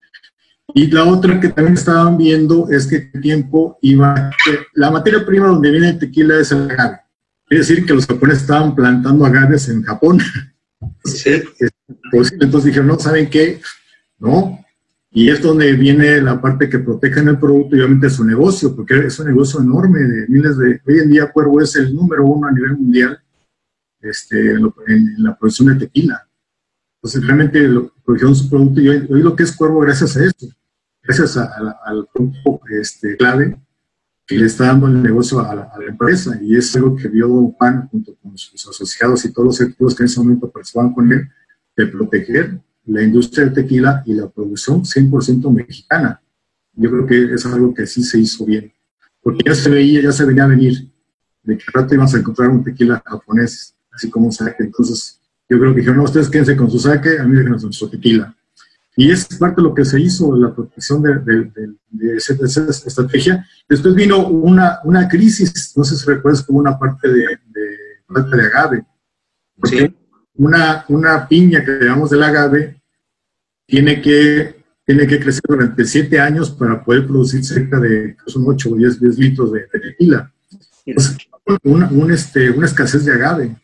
Y 0.74 0.86
la 0.88 1.04
otra 1.04 1.40
que 1.40 1.48
también 1.48 1.74
estaban 1.74 2.16
viendo 2.16 2.68
es 2.70 2.86
que 2.86 3.10
el 3.12 3.20
tiempo 3.20 3.78
iba, 3.82 4.30
la 4.74 4.90
materia 4.90 5.24
prima 5.24 5.46
donde 5.46 5.70
viene 5.70 5.90
el 5.90 5.98
tequila 5.98 6.38
es 6.38 6.52
el 6.52 6.70
agave. 6.70 7.00
Es 7.48 7.68
decir, 7.68 7.86
que 7.86 7.94
los 7.94 8.06
japoneses 8.06 8.42
estaban 8.42 8.74
plantando 8.74 9.24
agaves 9.24 9.68
en 9.68 9.82
Japón. 9.82 10.20
Sí. 11.04 11.42
Entonces 12.12 12.64
dijeron, 12.64 12.88
no, 12.88 12.98
¿saben 12.98 13.30
qué? 13.30 13.60
No, 14.18 14.64
Y 15.10 15.30
es 15.30 15.40
donde 15.40 15.72
viene 15.72 16.20
la 16.20 16.40
parte 16.40 16.68
que 16.68 16.80
protegen 16.80 17.28
el 17.28 17.38
producto 17.38 17.74
y 17.74 17.80
obviamente 17.80 18.10
su 18.10 18.24
negocio, 18.24 18.76
porque 18.76 19.06
es 19.06 19.18
un 19.18 19.28
negocio 19.28 19.60
enorme 19.60 20.00
de 20.00 20.28
miles 20.28 20.58
de... 20.58 20.80
Hoy 20.86 20.98
en 20.98 21.10
día 21.10 21.32
Cuervo 21.32 21.62
es 21.62 21.74
el 21.76 21.94
número 21.94 22.24
uno 22.26 22.46
a 22.46 22.52
nivel 22.52 22.76
mundial 22.76 23.18
este, 24.00 24.52
en, 24.52 25.14
la 25.18 25.36
producción 25.36 25.68
de 25.68 25.86
tequila. 25.86 26.27
Entonces 26.98 27.24
realmente 27.24 27.60
lo, 27.68 27.92
produjeron 28.04 28.34
su 28.34 28.50
producto 28.50 28.80
y 28.80 28.88
hoy, 28.88 29.06
lo 29.08 29.36
que 29.36 29.44
es 29.44 29.52
Cuervo 29.52 29.80
gracias 29.80 30.16
a 30.16 30.24
eso, 30.24 30.48
gracias 31.02 31.36
al 31.36 32.08
producto 32.12 32.60
este, 32.70 33.16
clave 33.16 33.56
que 34.26 34.36
le 34.36 34.44
está 34.44 34.66
dando 34.66 34.88
el 34.88 35.02
negocio 35.02 35.40
a 35.40 35.54
la, 35.54 35.72
empresa 35.88 36.38
y 36.42 36.54
es 36.54 36.76
algo 36.76 36.94
que 36.96 37.08
vio 37.08 37.28
Juan 37.56 37.88
junto 37.88 38.14
con 38.16 38.36
sus 38.36 38.68
asociados 38.68 39.24
y 39.24 39.32
todos 39.32 39.46
los 39.46 39.60
equipos 39.62 39.94
que 39.94 40.02
en 40.02 40.06
ese 40.06 40.20
momento 40.20 40.50
participaban 40.50 40.92
con 40.92 41.10
él, 41.10 41.28
de 41.74 41.86
proteger 41.86 42.60
la 42.84 43.02
industria 43.02 43.44
del 43.44 43.54
tequila 43.54 44.02
y 44.04 44.12
la 44.12 44.28
producción 44.28 44.82
100% 44.82 45.50
mexicana. 45.50 46.20
Yo 46.74 46.90
creo 46.90 47.06
que 47.06 47.34
es 47.34 47.46
algo 47.46 47.72
que 47.72 47.86
sí 47.86 48.02
se 48.02 48.18
hizo 48.18 48.44
bien, 48.44 48.70
porque 49.22 49.44
ya 49.46 49.54
se 49.54 49.70
veía, 49.70 50.02
ya 50.02 50.12
se 50.12 50.26
venía 50.26 50.44
a 50.44 50.48
venir, 50.48 50.90
de 51.42 51.56
que 51.56 51.64
rato 51.72 51.94
íbamos 51.94 52.14
a 52.14 52.18
encontrar 52.18 52.50
un 52.50 52.62
tequila 52.62 53.02
japonés, 53.06 53.74
así 53.90 54.10
como 54.10 54.26
un 54.26 54.32
sake. 54.32 54.56
Entonces, 54.60 55.17
yo 55.48 55.58
creo 55.58 55.72
que 55.72 55.80
dijeron, 55.80 55.98
no, 55.98 56.04
ustedes 56.04 56.28
quédense 56.28 56.56
con 56.56 56.70
su 56.70 56.78
sake, 56.78 57.18
a 57.18 57.24
mí 57.24 57.36
déjenos 57.36 57.62
con 57.62 57.72
su 57.72 57.88
tequila. 57.88 58.34
Y 58.96 59.10
es 59.10 59.26
parte 59.38 59.62
de 59.62 59.68
lo 59.68 59.74
que 59.74 59.84
se 59.84 60.00
hizo, 60.00 60.36
la 60.36 60.52
protección 60.52 61.00
de, 61.00 61.20
de, 61.90 62.16
esa, 62.16 62.34
estrategia. 62.68 63.46
Después 63.68 63.94
vino 63.94 64.26
una, 64.26 64.80
una 64.84 65.08
crisis, 65.08 65.72
no 65.76 65.84
sé 65.84 65.96
si 65.96 66.04
recuerdas, 66.04 66.42
como 66.42 66.58
una 66.58 66.78
parte 66.78 67.08
de, 67.08 67.38
de, 67.46 68.36
de 68.36 68.42
agave. 68.42 68.84
Sí. 69.62 69.94
Una, 70.34 70.84
una 70.88 71.26
piña 71.28 71.64
que 71.64 71.78
llamamos 71.80 72.10
del 72.10 72.24
agave 72.24 72.82
tiene 73.66 74.02
que, 74.02 74.64
tiene 74.84 75.06
que 75.06 75.20
crecer 75.20 75.44
durante 75.48 75.84
siete 75.84 76.20
años 76.20 76.50
para 76.50 76.84
poder 76.84 77.06
producir 77.06 77.44
cerca 77.44 77.78
de 77.78 78.16
son 78.26 78.44
8 78.46 78.70
o 78.70 78.76
10, 78.76 79.00
litros 79.00 79.52
de, 79.52 79.60
tequila. 79.60 80.32
una, 81.62 81.88
un, 81.90 82.12
este, 82.12 82.50
una 82.50 82.66
escasez 82.66 83.04
de 83.04 83.12
agave 83.12 83.56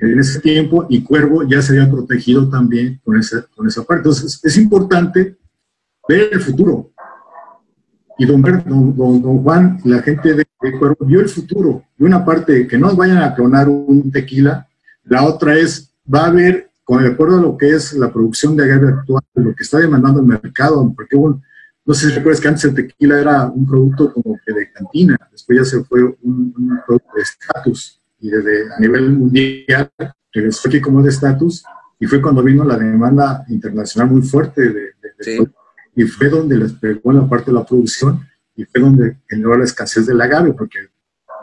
en 0.00 0.18
ese 0.18 0.40
tiempo 0.40 0.86
y 0.88 1.02
Cuervo 1.02 1.42
ya 1.44 1.62
se 1.62 1.78
había 1.78 1.90
protegido 1.90 2.48
también 2.48 3.00
con 3.04 3.18
esa, 3.18 3.46
con 3.54 3.66
esa 3.66 3.82
parte. 3.84 4.08
Entonces 4.08 4.40
es 4.42 4.56
importante 4.56 5.36
ver 6.08 6.28
el 6.32 6.40
futuro. 6.40 6.90
Y 8.18 8.26
don, 8.26 8.42
don, 8.42 9.22
don, 9.22 9.42
Juan, 9.42 9.80
la 9.84 10.00
gente 10.02 10.34
de, 10.34 10.46
Cuervo 10.78 11.04
vio 11.04 11.20
el 11.20 11.28
futuro. 11.28 11.84
Y 11.98 12.04
una 12.04 12.24
parte, 12.24 12.66
que 12.66 12.78
no 12.78 12.94
vayan 12.94 13.18
a 13.18 13.34
clonar 13.34 13.68
un 13.68 14.10
tequila, 14.10 14.68
la 15.04 15.24
otra 15.24 15.56
es, 15.56 15.92
va 16.12 16.24
a 16.24 16.26
haber, 16.26 16.70
con 16.84 17.02
de 17.02 17.08
acuerdo 17.08 17.38
a 17.38 17.42
lo 17.42 17.56
que 17.56 17.70
es 17.70 17.92
la 17.94 18.12
producción 18.12 18.56
de 18.56 18.64
agave 18.64 18.88
actual, 18.88 19.22
lo 19.34 19.54
que 19.54 19.62
está 19.62 19.78
demandando 19.78 20.20
el 20.20 20.26
mercado, 20.26 20.92
porque 20.94 21.16
no 21.16 21.94
sé 21.94 22.08
si 22.08 22.14
recuerdas 22.14 22.40
que 22.40 22.48
antes 22.48 22.64
el 22.64 22.74
tequila 22.74 23.20
era 23.20 23.46
un 23.46 23.66
producto 23.66 24.12
como 24.12 24.38
que 24.44 24.52
de 24.52 24.72
cantina, 24.72 25.18
después 25.30 25.58
ya 25.58 25.64
se 25.64 25.84
fue 25.84 26.02
un, 26.02 26.54
un 26.56 26.80
producto 26.86 27.10
de 27.16 27.22
estatus 27.22 28.00
y 28.24 28.30
desde 28.30 28.72
a 28.72 28.78
nivel 28.78 29.10
mundial 29.10 29.90
regresó 30.32 30.68
aquí 30.68 30.80
como 30.80 31.02
de 31.02 31.10
estatus 31.10 31.62
y 32.00 32.06
fue 32.06 32.22
cuando 32.22 32.42
vino 32.42 32.64
la 32.64 32.78
demanda 32.78 33.44
internacional 33.48 34.12
muy 34.12 34.22
fuerte 34.22 34.62
de, 34.70 34.94
y 35.94 36.04
fue 36.04 36.30
donde 36.30 36.56
les 36.56 36.72
pegó 36.72 37.10
en 37.10 37.18
la 37.18 37.28
parte 37.28 37.50
de 37.50 37.58
la 37.58 37.66
producción 37.66 38.26
y 38.56 38.64
fue 38.64 38.80
donde 38.80 39.18
generó 39.28 39.58
la 39.58 39.64
escasez 39.64 40.06
del 40.06 40.22
agave 40.22 40.54
porque 40.54 40.78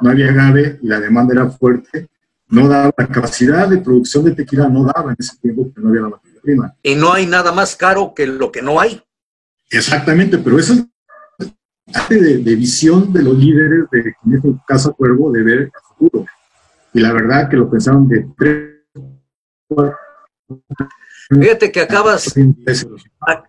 no 0.01 0.09
había 0.09 0.29
agave 0.31 0.79
y 0.81 0.87
la 0.87 0.99
demanda 0.99 1.35
era 1.35 1.51
fuerte 1.51 2.09
no 2.47 2.67
daba 2.67 2.91
la 2.97 3.07
capacidad 3.07 3.67
de 3.67 3.77
producción 3.77 4.25
de 4.25 4.31
tequila 4.31 4.67
no 4.67 4.83
daba 4.85 5.11
en 5.11 5.17
ese 5.19 5.37
tiempo 5.37 5.65
porque 5.65 5.81
no 5.81 5.89
había 5.89 6.01
la 6.01 6.09
materia 6.09 6.41
prima. 6.41 6.75
Y 6.81 6.95
no 6.95 7.13
hay 7.13 7.27
nada 7.27 7.51
más 7.51 7.75
caro 7.75 8.13
que 8.15 8.25
lo 8.25 8.51
que 8.51 8.63
no 8.63 8.79
hay. 8.79 9.03
Exactamente 9.69 10.39
pero 10.39 10.57
eso 10.57 10.73
es 11.37 11.53
parte 11.93 12.19
de, 12.19 12.55
visión 12.55 13.13
de 13.13 13.21
los 13.21 13.37
líderes 13.37 13.83
de 13.91 14.15
en 14.25 14.33
este 14.33 14.49
caso 14.67 14.95
Cuervo 14.95 15.31
de 15.31 15.43
ver 15.43 15.59
el 15.59 15.71
futuro 15.87 16.25
y 16.93 16.99
la 16.99 17.13
verdad 17.13 17.49
que 17.49 17.57
lo 17.57 17.69
pensaron 17.69 18.07
de 18.07 18.27
Fíjate 21.29 21.71
que 21.71 21.81
acabas, 21.81 22.33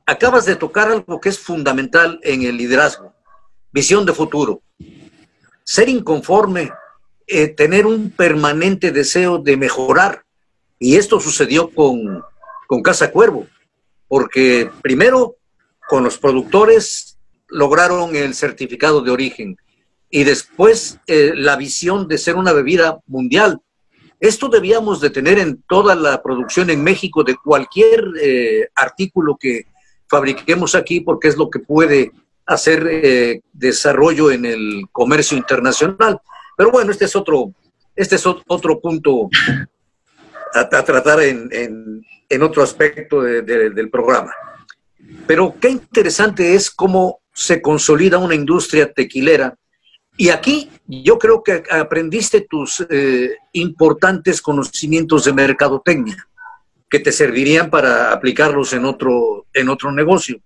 acabas 0.06 0.44
de 0.44 0.54
tocar 0.54 0.88
algo 0.88 1.20
que 1.20 1.28
es 1.28 1.38
fundamental 1.38 2.20
en 2.22 2.42
el 2.42 2.56
liderazgo, 2.56 3.12
visión 3.72 4.06
de 4.06 4.12
futuro. 4.12 4.62
Ser 5.64 5.88
inconforme, 5.88 6.70
eh, 7.26 7.48
tener 7.48 7.86
un 7.86 8.10
permanente 8.10 8.92
deseo 8.92 9.38
de 9.38 9.56
mejorar. 9.56 10.24
Y 10.78 10.96
esto 10.96 11.18
sucedió 11.18 11.70
con, 11.70 12.22
con 12.68 12.82
Casa 12.82 13.10
Cuervo, 13.10 13.46
porque 14.06 14.70
primero 14.80 15.36
con 15.88 16.04
los 16.04 16.18
productores 16.18 17.18
lograron 17.48 18.14
el 18.14 18.34
certificado 18.34 19.00
de 19.00 19.10
origen, 19.10 19.56
y 20.14 20.24
después 20.24 21.00
eh, 21.06 21.32
la 21.34 21.56
visión 21.56 22.06
de 22.06 22.18
ser 22.18 22.36
una 22.36 22.52
bebida 22.52 23.00
mundial. 23.06 23.60
Esto 24.20 24.48
debíamos 24.48 25.00
de 25.00 25.08
tener 25.08 25.38
en 25.38 25.62
toda 25.66 25.94
la 25.94 26.22
producción 26.22 26.68
en 26.68 26.84
México 26.84 27.24
de 27.24 27.34
cualquier 27.34 28.04
eh, 28.20 28.68
artículo 28.74 29.38
que 29.40 29.64
fabriquemos 30.08 30.74
aquí 30.74 31.00
porque 31.00 31.28
es 31.28 31.38
lo 31.38 31.48
que 31.48 31.60
puede 31.60 32.12
hacer 32.44 32.86
eh, 32.90 33.40
desarrollo 33.54 34.30
en 34.30 34.44
el 34.44 34.84
comercio 34.92 35.36
internacional. 35.36 36.20
Pero 36.58 36.70
bueno, 36.70 36.92
este 36.92 37.06
es 37.06 37.16
otro, 37.16 37.54
este 37.96 38.16
es 38.16 38.26
otro 38.26 38.80
punto 38.80 39.30
a, 40.54 40.84
tratar 40.84 41.22
en, 41.22 41.48
en, 42.28 42.42
otro 42.42 42.62
aspecto 42.62 43.22
del 43.22 43.88
programa. 43.90 44.30
Pero 45.26 45.54
qué 45.58 45.70
interesante 45.70 46.54
es 46.54 46.70
cómo 46.70 47.22
se 47.32 47.62
consolida 47.62 48.18
una 48.18 48.34
industria 48.34 48.92
tequilera 48.92 49.56
y 50.22 50.30
aquí 50.30 50.70
yo 50.86 51.18
creo 51.18 51.42
que 51.42 51.64
aprendiste 51.68 52.42
tus 52.42 52.86
eh, 52.88 53.38
importantes 53.54 54.40
conocimientos 54.40 55.24
de 55.24 55.32
mercadotecnia 55.32 56.28
que 56.88 57.00
te 57.00 57.10
servirían 57.10 57.68
para 57.68 58.12
aplicarlos 58.12 58.72
en 58.72 58.84
otro, 58.84 59.46
en 59.52 59.68
otro 59.68 59.90
negocio. 59.90 60.40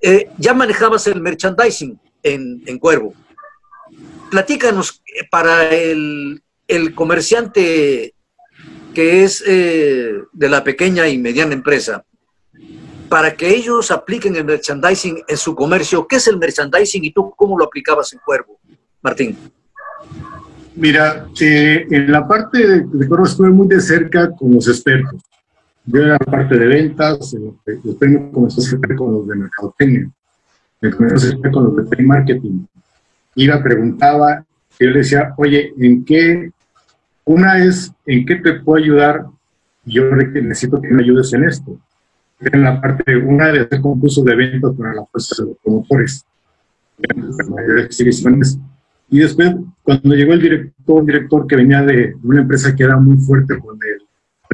Eh, 0.00 0.30
ya 0.38 0.54
manejabas 0.54 1.06
el 1.06 1.20
merchandising 1.20 2.00
en, 2.24 2.78
Cuervo. 2.80 3.14
Platícanos 4.28 5.00
eh, 5.06 5.22
para 5.30 5.72
el 5.72 6.42
comerciante 6.96 8.12
que 8.92 9.22
es 9.22 9.44
de 9.44 10.48
la 10.48 10.64
pequeña 10.64 11.06
y 11.06 11.16
mediana 11.16 11.54
empresa, 11.54 12.04
para 13.08 13.36
que 13.36 13.54
ellos 13.54 13.92
apliquen 13.92 14.34
el 14.34 14.44
merchandising 14.44 15.22
en 15.28 15.36
su 15.36 15.54
comercio. 15.54 16.08
¿Qué 16.08 16.16
es 16.16 16.26
el 16.26 16.38
merchandising 16.38 17.04
y 17.04 17.12
tú 17.12 17.32
cómo 17.36 17.56
lo 17.56 17.66
aplicabas 17.66 18.12
en 18.14 18.18
Cuervo? 18.18 18.58
Martín. 19.02 19.36
Mira, 20.76 21.26
eh, 21.40 21.86
en 21.90 22.12
la 22.12 22.26
parte 22.26 22.58
de, 22.58 22.80
de 22.86 23.22
estuve 23.24 23.50
muy 23.50 23.68
de 23.68 23.80
cerca 23.80 24.30
con 24.30 24.54
los 24.54 24.68
expertos. 24.68 25.20
Yo 25.84 26.02
era 26.02 26.12
la 26.12 26.18
parte 26.18 26.56
de 26.56 26.66
ventas, 26.66 27.36
después 27.64 28.10
me 28.10 28.30
comencé 28.30 28.60
a 28.60 28.64
acercar 28.64 28.96
con 28.96 29.12
los 29.12 29.26
de 29.26 29.34
mercadotecnia, 29.34 30.10
me 30.80 30.88
a 30.88 31.14
acercar 31.14 31.50
con 31.50 31.64
los 31.64 31.90
de 31.90 32.02
marketing. 32.02 32.66
Iba, 33.34 33.62
preguntaba, 33.62 34.44
y 34.78 34.84
yo 34.84 34.90
le 34.90 34.98
decía, 34.98 35.34
oye, 35.36 35.72
¿en 35.78 36.04
qué? 36.04 36.50
Una 37.24 37.64
es, 37.64 37.92
¿en 38.06 38.24
qué 38.26 38.36
te 38.36 38.60
puedo 38.60 38.82
ayudar? 38.82 39.24
Yo 39.84 40.04
necesito 40.14 40.80
que 40.80 40.88
me 40.88 41.02
ayudes 41.02 41.32
en 41.32 41.44
esto. 41.44 41.78
En 42.40 42.62
la 42.62 42.80
parte, 42.80 43.16
una 43.16 43.48
de 43.48 43.60
hacer 43.60 43.80
concursos 43.80 44.24
de 44.24 44.36
ventas 44.36 44.72
para 44.76 44.94
la 44.94 45.04
fuerza 45.06 45.42
de 45.42 45.48
los 45.50 45.58
promotores. 45.58 46.24
exhibiciones 47.78 48.58
y 49.10 49.18
después, 49.18 49.56
cuando 49.82 50.14
llegó 50.14 50.32
el 50.34 50.40
director, 50.40 51.04
director 51.04 51.46
que 51.46 51.56
venía 51.56 51.82
de 51.82 52.14
una 52.22 52.42
empresa 52.42 52.74
que 52.74 52.84
era 52.84 52.96
muy 52.96 53.16
fuerte 53.16 53.58
con 53.58 53.76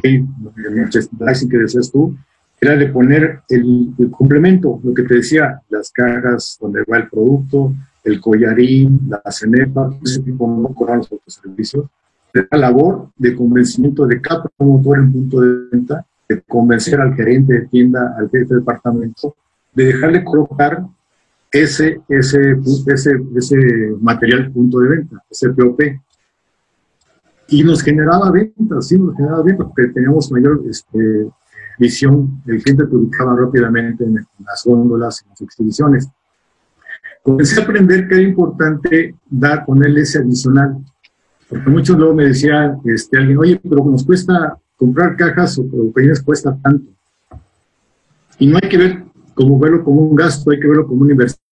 el, 0.03 0.27
merchandising 0.71 1.49
que 1.49 1.57
decías 1.57 1.91
tú, 1.91 2.15
era 2.59 2.75
de 2.75 2.87
poner 2.87 3.41
el, 3.49 3.93
complemento, 4.09 4.79
lo 4.83 4.93
que 4.95 5.03
te 5.03 5.15
decía, 5.15 5.61
las 5.69 5.91
cajas 5.91 6.57
donde 6.59 6.83
va 6.91 6.97
el 6.97 7.07
producto, 7.07 7.73
el 8.03 8.19
collarín, 8.19 9.01
la 9.07 9.31
cenepa, 9.31 9.91
ese 10.03 10.21
tipo 10.21 10.73
cobran 10.73 10.99
los 10.99 11.11
otros 11.11 11.33
servicios. 11.33 11.85
La 12.33 12.57
labor 12.57 13.09
de 13.15 13.35
convencimiento 13.35 14.07
de 14.07 14.21
cada 14.21 14.45
promotor 14.57 14.99
en 14.99 15.11
punto 15.11 15.41
de 15.41 15.67
venta, 15.71 16.05
de 16.27 16.41
convencer 16.41 16.99
al 16.99 17.13
gerente 17.15 17.53
de 17.53 17.67
tienda, 17.67 18.15
al 18.17 18.29
jefe 18.29 18.45
de 18.45 18.59
departamento, 18.59 19.35
de 19.73 19.85
dejarle 19.85 20.23
colocar 20.23 20.83
ese, 21.61 22.01
ese, 22.09 22.57
ese, 22.87 23.21
ese 23.35 23.57
material 23.99 24.51
punto 24.51 24.79
de 24.79 24.89
venta, 24.89 25.23
ese 25.29 25.49
POP. 25.49 25.81
Y 27.49 27.63
nos 27.63 27.81
generaba 27.81 28.31
ventas, 28.31 28.87
sí, 28.87 28.99
nos 28.99 29.15
generaba 29.15 29.43
ventas, 29.43 29.67
porque 29.67 29.93
teníamos 29.93 30.31
mayor 30.31 30.61
este, 30.69 31.29
visión, 31.79 32.41
el 32.45 32.61
cliente 32.61 32.85
publicaba 32.85 33.35
rápidamente 33.35 34.03
en, 34.03 34.15
las 34.45 34.63
góndolas, 34.65 35.21
en 35.23 35.29
las 35.29 35.41
exhibiciones. 35.41 36.09
Comencé 37.23 37.59
a 37.59 37.63
aprender 37.63 38.07
que 38.07 38.15
era 38.15 38.23
importante 38.23 39.15
dar, 39.29 39.65
ponerle 39.65 40.01
ese 40.01 40.19
adicional, 40.19 40.77
porque 41.49 41.69
muchos 41.69 41.97
luego 41.97 42.13
me 42.13 42.25
decían, 42.25 42.79
este, 42.85 43.17
alguien, 43.17 43.37
oye, 43.37 43.59
pero 43.61 43.85
nos 43.85 44.05
cuesta 44.05 44.57
comprar 44.75 45.15
cajas 45.15 45.57
o 45.57 45.91
peines 45.93 46.21
cuesta 46.21 46.57
tanto. 46.61 46.91
Y 48.39 48.47
no 48.47 48.59
hay 48.61 48.69
que 48.69 48.77
ver 48.77 49.03
como 49.33 49.59
verlo 49.59 49.83
como 49.83 50.01
un 50.01 50.15
gasto, 50.15 50.51
hay 50.51 50.59
que 50.59 50.67
verlo 50.67 50.87
como 50.87 51.01
una 51.01 51.11
inversión. 51.11 51.46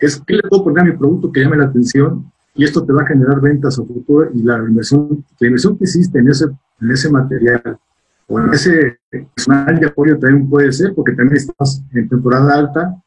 Es 0.00 0.22
qué 0.26 0.34
le 0.34 0.42
puedo 0.42 0.64
poner 0.64 0.80
a 0.82 0.86
mi 0.86 0.92
producto 0.92 1.30
que 1.30 1.40
llame 1.40 1.56
la 1.56 1.66
atención 1.66 2.30
y 2.54 2.64
esto 2.64 2.84
te 2.84 2.92
va 2.92 3.02
a 3.02 3.06
generar 3.06 3.40
ventas 3.40 3.78
a 3.78 3.84
futuro 3.84 4.30
y 4.34 4.42
la 4.42 4.58
inversión, 4.58 5.24
la 5.38 5.46
inversión 5.46 5.78
que 5.78 5.84
hiciste 5.84 6.18
en 6.18 6.28
ese, 6.28 6.46
en 6.80 6.90
ese 6.90 7.08
material 7.10 7.78
o 8.26 8.40
en 8.40 8.52
ese 8.52 8.98
personal 9.08 9.78
de 9.78 9.86
apoyo 9.86 10.18
también 10.18 10.48
puede 10.48 10.72
ser, 10.72 10.92
porque 10.94 11.12
también 11.12 11.36
estamos 11.36 11.82
en 11.92 12.08
temporada 12.08 12.54
alta, 12.54 13.02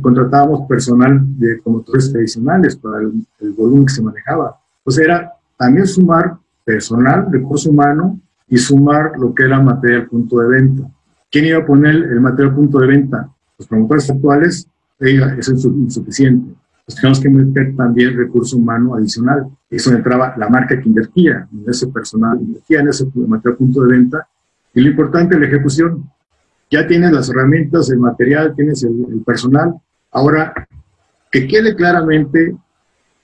contratábamos 0.00 0.66
personal 0.66 1.20
de 1.38 1.60
promotores 1.62 2.10
tradicionales 2.10 2.76
para 2.76 3.00
el, 3.00 3.12
el 3.40 3.52
volumen 3.52 3.86
que 3.86 3.92
se 3.92 4.02
manejaba. 4.02 4.58
Entonces 4.78 5.04
era 5.04 5.32
también 5.56 5.86
sumar 5.86 6.38
personal, 6.64 7.26
recurso 7.30 7.70
humano 7.70 8.18
y 8.48 8.56
sumar 8.56 9.12
lo 9.18 9.34
que 9.34 9.44
era 9.44 9.60
material 9.60 10.06
punto 10.08 10.38
de 10.38 10.48
venta. 10.48 10.90
¿Quién 11.30 11.44
iba 11.44 11.58
a 11.58 11.66
poner 11.66 11.94
el 11.94 12.20
material 12.20 12.54
punto 12.54 12.78
de 12.78 12.86
venta? 12.86 13.28
Los 13.58 13.68
promotores 13.68 14.08
actuales, 14.08 14.66
eso 15.00 15.54
es 15.54 15.64
insuficiente. 15.64 16.54
Entonces 16.80 17.00
tenemos 17.00 17.20
que 17.20 17.28
meter 17.28 17.76
también 17.76 18.16
recurso 18.16 18.56
humano 18.56 18.94
adicional. 18.94 19.46
Eso 19.68 19.92
entraba 19.92 20.34
la 20.36 20.48
marca 20.48 20.80
que 20.80 20.88
invertía 20.88 21.46
en 21.52 21.68
ese 21.68 21.88
personal, 21.88 22.38
invertía 22.40 22.80
en 22.80 22.88
ese 22.88 23.06
material 23.14 23.56
punto 23.56 23.82
de 23.82 23.96
venta. 23.96 24.28
Y 24.74 24.80
lo 24.80 24.90
importante 24.90 25.34
es 25.34 25.40
la 25.40 25.46
ejecución. 25.46 26.10
Ya 26.70 26.86
tienes 26.86 27.12
las 27.12 27.28
herramientas, 27.28 27.90
el 27.90 27.98
material, 27.98 28.54
tienes 28.54 28.82
el, 28.82 29.06
el 29.10 29.20
personal. 29.20 29.74
Ahora, 30.10 30.52
que 31.30 31.46
quede 31.46 31.74
claramente 31.74 32.56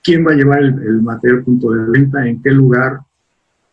quién 0.02 0.26
va 0.26 0.32
a 0.32 0.34
llevar 0.34 0.62
el, 0.62 1.02
material 1.02 1.42
punto 1.42 1.70
de 1.70 1.90
venta, 1.90 2.26
en 2.26 2.42
qué 2.42 2.50
lugar, 2.50 3.00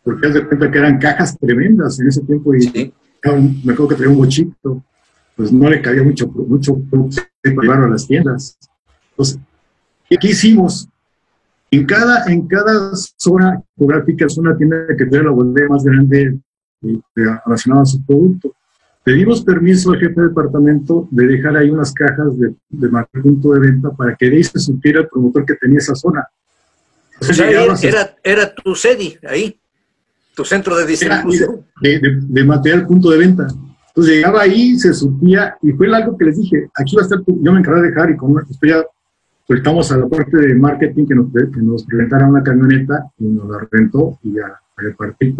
porque 0.03 0.27
haz 0.27 0.33
de 0.33 0.47
cuenta 0.47 0.71
que 0.71 0.77
eran 0.77 0.97
cajas 0.97 1.37
tremendas 1.37 1.99
en 1.99 2.07
ese 2.07 2.21
tiempo 2.21 2.55
y 2.55 2.93
me 3.63 3.73
acuerdo 3.73 3.89
que 3.89 3.95
traía 3.95 4.11
un 4.11 4.17
mochito, 4.17 4.83
pues 5.35 5.51
no 5.51 5.69
le 5.69 5.81
cabía 5.81 6.03
mucho, 6.03 6.27
mucho 6.27 6.81
llevarlo 7.43 7.85
a 7.85 7.89
las 7.89 8.07
tiendas. 8.07 8.57
Entonces, 9.11 9.39
¿qué 10.09 10.27
hicimos? 10.27 10.87
En 11.71 11.85
cada, 11.85 12.25
en 12.25 12.47
cada 12.47 12.91
zona 13.17 13.61
geográfica 13.77 14.25
es 14.25 14.37
una 14.37 14.57
tienda 14.57 14.85
que 14.97 15.05
tiene 15.05 15.23
la 15.23 15.31
bodega 15.31 15.69
más 15.69 15.83
grande 15.83 16.37
eh, 16.83 16.99
relacionada 17.15 17.83
a 17.83 17.85
su 17.85 18.05
producto. 18.05 18.53
Pedimos 19.03 19.41
permiso 19.41 19.91
al 19.91 19.99
jefe 19.99 20.21
de 20.21 20.27
departamento 20.27 21.07
de 21.09 21.27
dejar 21.27 21.57
ahí 21.57 21.69
unas 21.69 21.91
cajas 21.93 22.37
de, 22.37 22.53
de 22.69 22.89
punto 23.23 23.53
de 23.53 23.59
venta 23.59 23.89
para 23.91 24.15
que 24.15 24.29
de 24.29 24.35
ahí 24.35 24.43
se 24.43 24.59
supiera 24.59 24.99
el 24.99 25.07
promotor 25.07 25.45
que 25.45 25.55
tenía 25.55 25.79
esa 25.79 25.95
zona. 25.95 26.27
O 27.19 27.33
sea, 27.33 27.49
era, 27.49 28.15
era, 28.23 28.53
tu 28.53 28.75
sede 28.75 29.19
ahí, 29.27 29.59
tu 30.35 30.43
centro 30.43 30.75
de 30.75 30.85
distribución. 30.85 31.65
De, 31.81 32.43
material 32.43 32.85
punto 32.85 33.09
de 33.11 33.17
venta. 33.17 33.47
Entonces 33.91 34.15
llegaba 34.15 34.41
ahí, 34.41 34.77
se 34.79 34.93
supía, 34.93 35.57
y 35.61 35.73
fue 35.73 35.93
algo 35.93 36.17
que 36.17 36.25
les 36.25 36.37
dije, 36.37 36.69
aquí 36.75 36.95
va 36.95 37.01
a 37.01 37.05
estar, 37.05 37.19
yo 37.27 37.51
me 37.51 37.59
encargué 37.59 37.81
de 37.81 37.87
dejar 37.89 38.09
y 38.09 38.15
con 38.15 38.39
esto 38.39 38.65
ya 38.65 38.85
soltamos 39.45 39.91
a 39.91 39.97
la 39.97 40.07
parte 40.07 40.37
de 40.37 40.55
marketing 40.55 41.05
que 41.05 41.15
nos, 41.15 41.27
que 41.33 41.61
nos 41.61 41.85
rentara 41.87 42.27
una 42.27 42.41
camioneta 42.41 43.11
y 43.19 43.25
nos 43.25 43.49
la 43.49 43.67
rentó 43.69 44.17
y 44.23 44.35
ya 44.35 44.59
repartí 44.77 45.35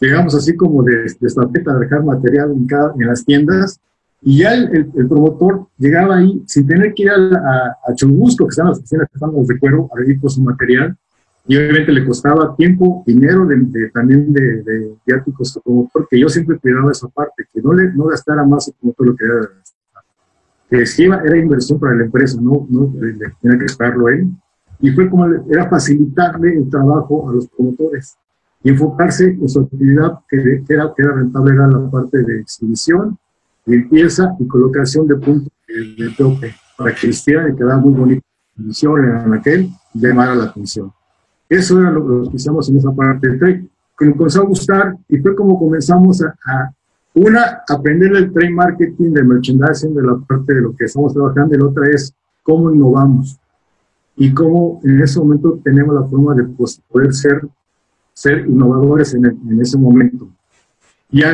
llegamos 0.00 0.34
así 0.34 0.54
como 0.54 0.82
de, 0.82 0.96
de 1.18 1.26
estafeta 1.26 1.72
a 1.72 1.78
dejar 1.78 2.04
material 2.04 2.52
en, 2.52 2.66
cada, 2.66 2.92
en 2.98 3.06
las 3.06 3.24
tiendas 3.24 3.80
y 4.20 4.38
ya 4.38 4.54
el, 4.54 4.90
el, 4.94 5.08
promotor 5.08 5.66
llegaba 5.78 6.16
ahí 6.16 6.42
sin 6.46 6.66
tener 6.66 6.92
que 6.92 7.04
ir 7.04 7.10
a, 7.10 7.76
a, 7.86 7.94
Churubusco, 7.94 8.44
que 8.46 8.50
están 8.50 8.68
las 8.68 8.78
oficinas 8.78 9.08
que 9.08 9.16
están 9.16 9.46
de 9.46 9.58
cuero, 9.58 9.88
a 9.94 10.10
ir 10.10 10.20
con 10.20 10.28
su 10.28 10.42
material 10.42 10.96
y 11.48 11.56
obviamente 11.56 11.92
le 11.92 12.04
costaba 12.04 12.56
tiempo, 12.56 13.04
dinero 13.06 13.46
de, 13.46 13.90
también 13.90 14.32
de, 14.32 14.62
de 14.62 14.94
viáticos 15.06 15.56
al 15.56 15.62
promotor, 15.62 16.08
que 16.10 16.18
yo 16.18 16.28
siempre 16.28 16.58
cuidaba 16.58 16.90
esa 16.90 17.08
parte, 17.08 17.46
que 17.52 17.60
no 17.62 17.72
le 17.72 17.92
no 17.92 18.06
gastara 18.06 18.44
más 18.44 18.68
el 18.68 18.74
promotor 18.74 19.06
lo 19.06 19.16
que 19.16 19.24
era 19.24 19.48
que 20.68 20.84
si 20.84 21.04
era 21.04 21.36
inversión 21.36 21.78
para 21.78 21.94
la 21.94 22.04
empresa, 22.04 22.38
no, 22.40 22.66
no 22.68 22.92
tenía 23.40 23.58
que 23.58 23.64
gastarlo 23.64 24.08
él. 24.08 24.28
Y 24.80 24.90
fue 24.90 25.08
como 25.08 25.26
era 25.26 25.68
facilitarle 25.68 26.56
el 26.56 26.68
trabajo 26.68 27.30
a 27.30 27.34
los 27.34 27.48
promotores 27.48 28.16
y 28.62 28.70
enfocarse 28.70 29.24
en 29.24 29.48
su 29.48 29.60
actividad 29.60 30.18
que, 30.28 30.64
era, 30.68 30.92
que 30.94 31.02
era 31.02 31.12
rentable, 31.12 31.54
era 31.54 31.68
la 31.68 31.90
parte 31.90 32.22
de 32.22 32.40
exhibición, 32.40 33.16
limpieza 33.64 34.34
y 34.38 34.46
colocación 34.46 35.06
de 35.06 35.16
puntos 35.16 35.52
de, 35.68 36.10
tope 36.16 36.54
para 36.76 36.94
que 36.94 37.06
vistiera 37.06 37.48
y 37.48 37.54
quedara 37.54 37.78
muy 37.78 37.94
bonito 37.94 38.22
exhibición 38.54 39.04
en 39.04 39.34
aquel 39.34 39.70
llamara 39.94 40.34
la 40.34 40.44
atención. 40.44 40.92
Eso 41.48 41.80
era 41.80 41.90
lo, 41.90 42.28
que 42.30 42.36
hicimos 42.36 42.68
en 42.68 42.76
esa 42.78 42.92
parte 42.92 43.28
del 43.28 43.38
trade, 43.38 43.68
que 43.98 44.06
nos 44.06 44.16
comenzó 44.16 44.42
a 44.42 44.46
gustar 44.46 44.96
y 45.08 45.18
fue 45.18 45.34
como 45.34 45.58
comenzamos 45.58 46.22
a, 46.22 46.34
a 46.46 46.72
una, 47.14 47.62
aprender 47.68 48.14
el 48.14 48.32
trade 48.32 48.50
marketing, 48.50 49.12
del 49.12 49.26
merchandising, 49.26 49.94
de 49.94 50.02
la 50.02 50.16
parte 50.16 50.54
de 50.54 50.60
lo 50.60 50.76
que 50.76 50.84
estamos 50.84 51.14
trabajando, 51.14 51.54
y 51.54 51.58
la 51.58 51.66
otra 51.66 51.88
es 51.90 52.12
cómo 52.42 52.70
innovamos 52.70 53.38
y 54.16 54.32
cómo 54.32 54.80
en 54.84 55.00
ese 55.00 55.18
momento 55.18 55.60
tenemos 55.62 55.94
la 55.94 56.04
forma 56.04 56.34
de 56.34 56.44
pues, 56.44 56.80
poder 56.88 57.12
ser 57.14 57.48
ser 58.16 58.46
innovadores 58.46 59.12
en, 59.12 59.26
en 59.26 59.60
ese 59.60 59.76
momento. 59.76 60.26
Ya 61.10 61.32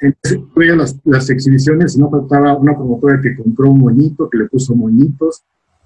en 0.00 0.78
las, 0.78 0.98
las 1.04 1.28
exhibiciones, 1.28 1.96
no 1.96 2.10
faltaba 2.10 2.56
una 2.56 2.74
promotora 2.74 3.20
que 3.20 3.36
compró 3.36 3.70
un 3.70 3.80
moñito, 3.80 4.28
que 4.30 4.38
le 4.38 4.48
puso 4.48 4.74
moñitos, 4.74 5.42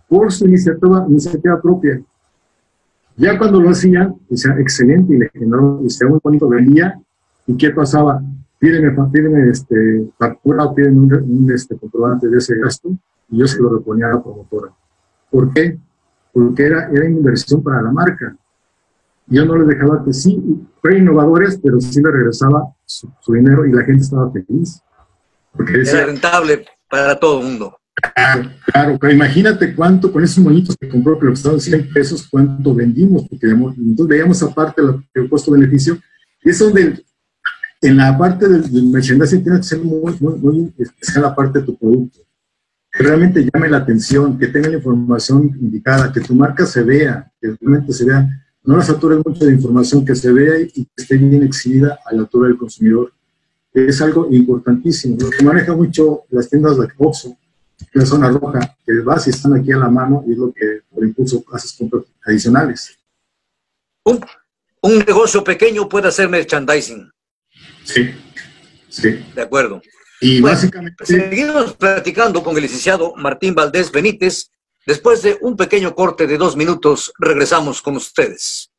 por 0.09 0.33
su 0.33 0.47
iniciativa, 0.47 1.05
iniciativa 1.09 1.61
propia. 1.61 2.01
Ya 3.17 3.39
cuando 3.39 3.61
lo 3.61 3.71
hacían, 3.71 4.17
decía, 4.29 4.55
excelente, 4.59 5.15
y 5.15 5.19
le 5.19 5.31
generó, 5.31 5.83
y 5.83 6.05
muy 6.05 6.21
bonito, 6.23 6.49
venía, 6.49 7.01
¿y 7.47 7.57
qué 7.57 7.71
pasaba? 7.71 8.23
Pídeme, 8.59 8.95
pídeme 9.11 9.51
este, 9.51 10.09
factura 10.19 10.65
o 10.65 10.75
pídeme 10.75 10.99
un, 10.99 11.15
un, 11.15 11.53
este, 11.53 11.77
comprobante 11.77 12.29
de 12.29 12.39
ese 12.39 12.57
gasto, 12.59 12.91
y 13.31 13.39
yo 13.39 13.47
se 13.47 13.61
lo 13.61 13.79
reponía 13.79 14.07
a 14.07 14.15
la 14.15 14.23
promotora. 14.23 14.73
¿Por 15.31 15.53
qué? 15.53 15.79
Porque 16.33 16.67
era, 16.67 16.91
era 16.91 17.09
inversión 17.09 17.63
para 17.63 17.83
la 17.83 17.91
marca 17.91 18.37
yo 19.29 19.45
no 19.45 19.57
les 19.57 19.67
dejaba 19.67 20.05
que 20.05 20.13
sí, 20.13 20.41
fue 20.81 20.99
innovadores, 20.99 21.59
pero 21.63 21.81
sí 21.81 22.01
le 22.01 22.11
regresaba 22.11 22.63
su, 22.85 23.11
dinero 23.33 23.67
y 23.67 23.73
la 23.73 23.83
gente 23.83 24.03
estaba 24.03 24.31
feliz. 24.31 24.81
Porque 25.53 25.81
Era 25.81 26.07
rentable 26.07 26.65
para 26.89 27.19
todo 27.19 27.41
el 27.41 27.47
mundo. 27.47 27.77
Claro, 27.97 28.51
claro, 28.67 28.99
pero 29.01 29.13
imagínate 29.13 29.75
cuánto 29.75 30.13
con 30.13 30.23
esos 30.23 30.45
moñitos 30.45 30.77
que 30.79 30.89
compró, 30.89 31.19
que 31.19 31.27
lo 31.27 31.33
costaban 31.33 31.61
100 31.61 31.93
pesos, 31.93 32.27
cuánto 32.31 32.75
vendimos, 32.75 33.27
porque 33.29 33.47
entonces 33.47 34.07
veíamos 34.07 34.43
aparte 34.43 34.83
el 35.15 35.29
costo-beneficio, 35.31 35.99
y 36.45 36.51
es 36.51 36.59
donde 36.59 37.03
en 37.81 37.97
la 37.97 38.17
parte 38.17 38.49
del, 38.49 38.71
merchandising 38.87 39.43
tiene 39.43 39.59
que 39.59 39.65
ser 39.65 39.81
muy, 39.81 40.15
muy, 40.21 40.35
muy 40.35 40.75
especial 40.79 41.23
la 41.23 41.35
parte 41.35 41.61
de 41.61 41.67
tu 41.67 41.77
producto. 41.77 42.21
Que 42.93 43.03
realmente 43.03 43.47
llame 43.53 43.69
la 43.69 43.79
atención, 43.79 44.39
que 44.39 44.49
tenga 44.49 44.69
la 44.69 44.77
información 44.77 45.57
indicada, 45.61 46.13
que 46.13 46.21
tu 46.21 46.35
marca 46.35 46.67
se 46.67 46.83
vea, 46.83 47.31
que 47.41 47.57
realmente 47.61 47.93
se 47.93 48.05
vea 48.05 48.29
no 48.67 48.77
la 48.77 48.83
satures 48.83 49.25
mucho 49.25 49.47
de 49.47 49.53
información 49.53 50.05
que 50.05 50.17
se 50.17 50.33
vea 50.33 50.61
y 50.61 50.69
que 50.69 50.89
esté 50.97 51.17
bien 51.17 51.45
exhibida 51.45 52.01
a 52.05 52.13
la 52.13 52.23
altura 52.23 52.49
del 52.49 52.59
consumidor. 52.59 53.13
Es 53.73 54.03
algo 54.03 54.29
importantísimo. 54.31 55.17
Lo 55.21 55.31
que 55.31 55.45
maneja 55.45 55.75
mucho 55.75 56.25
las 56.31 56.49
tiendas 56.51 56.77
de 56.77 56.89
Oxxo, 56.99 57.37
zona 58.05 58.29
roja, 58.29 58.77
que 58.85 59.01
vas 59.01 59.27
y 59.27 59.31
están 59.31 59.55
aquí 59.55 59.73
a 59.73 59.79
la 59.79 59.89
mano 59.89 60.25
y 60.27 60.33
es 60.33 60.39
lo 60.39 60.53
que 60.53 60.83
por 60.91 61.05
impulso 61.05 61.45
haces 61.53 61.73
compras 61.73 62.05
adicionales. 62.25 62.99
Un, 64.05 64.21
un 64.83 64.99
negocio 64.99 65.43
pequeño 65.43 65.89
puede 65.89 66.09
hacer 66.09 66.29
merchandising. 66.29 67.11
Sí, 67.85 68.11
sí. 68.89 69.25
De 69.35 69.43
acuerdo. 69.43 69.81
Y 70.21 70.41
básicamente... 70.41 71.07
Seguimos 71.07 71.75
platicando 71.75 72.43
con 72.43 72.57
el 72.57 72.63
licenciado 72.63 73.15
Martín 73.17 73.55
Valdés 73.55 73.91
Benítez, 73.91 74.51
Después 74.87 75.21
de 75.23 75.37
un 75.41 75.57
pequeño 75.57 75.97
corte 75.97 76.29
de 76.29 76.39
dos 76.39 76.57
minutos, 76.57 77.13
regresamos 77.19 77.83
con 77.83 77.97
ustedes. 77.97 78.71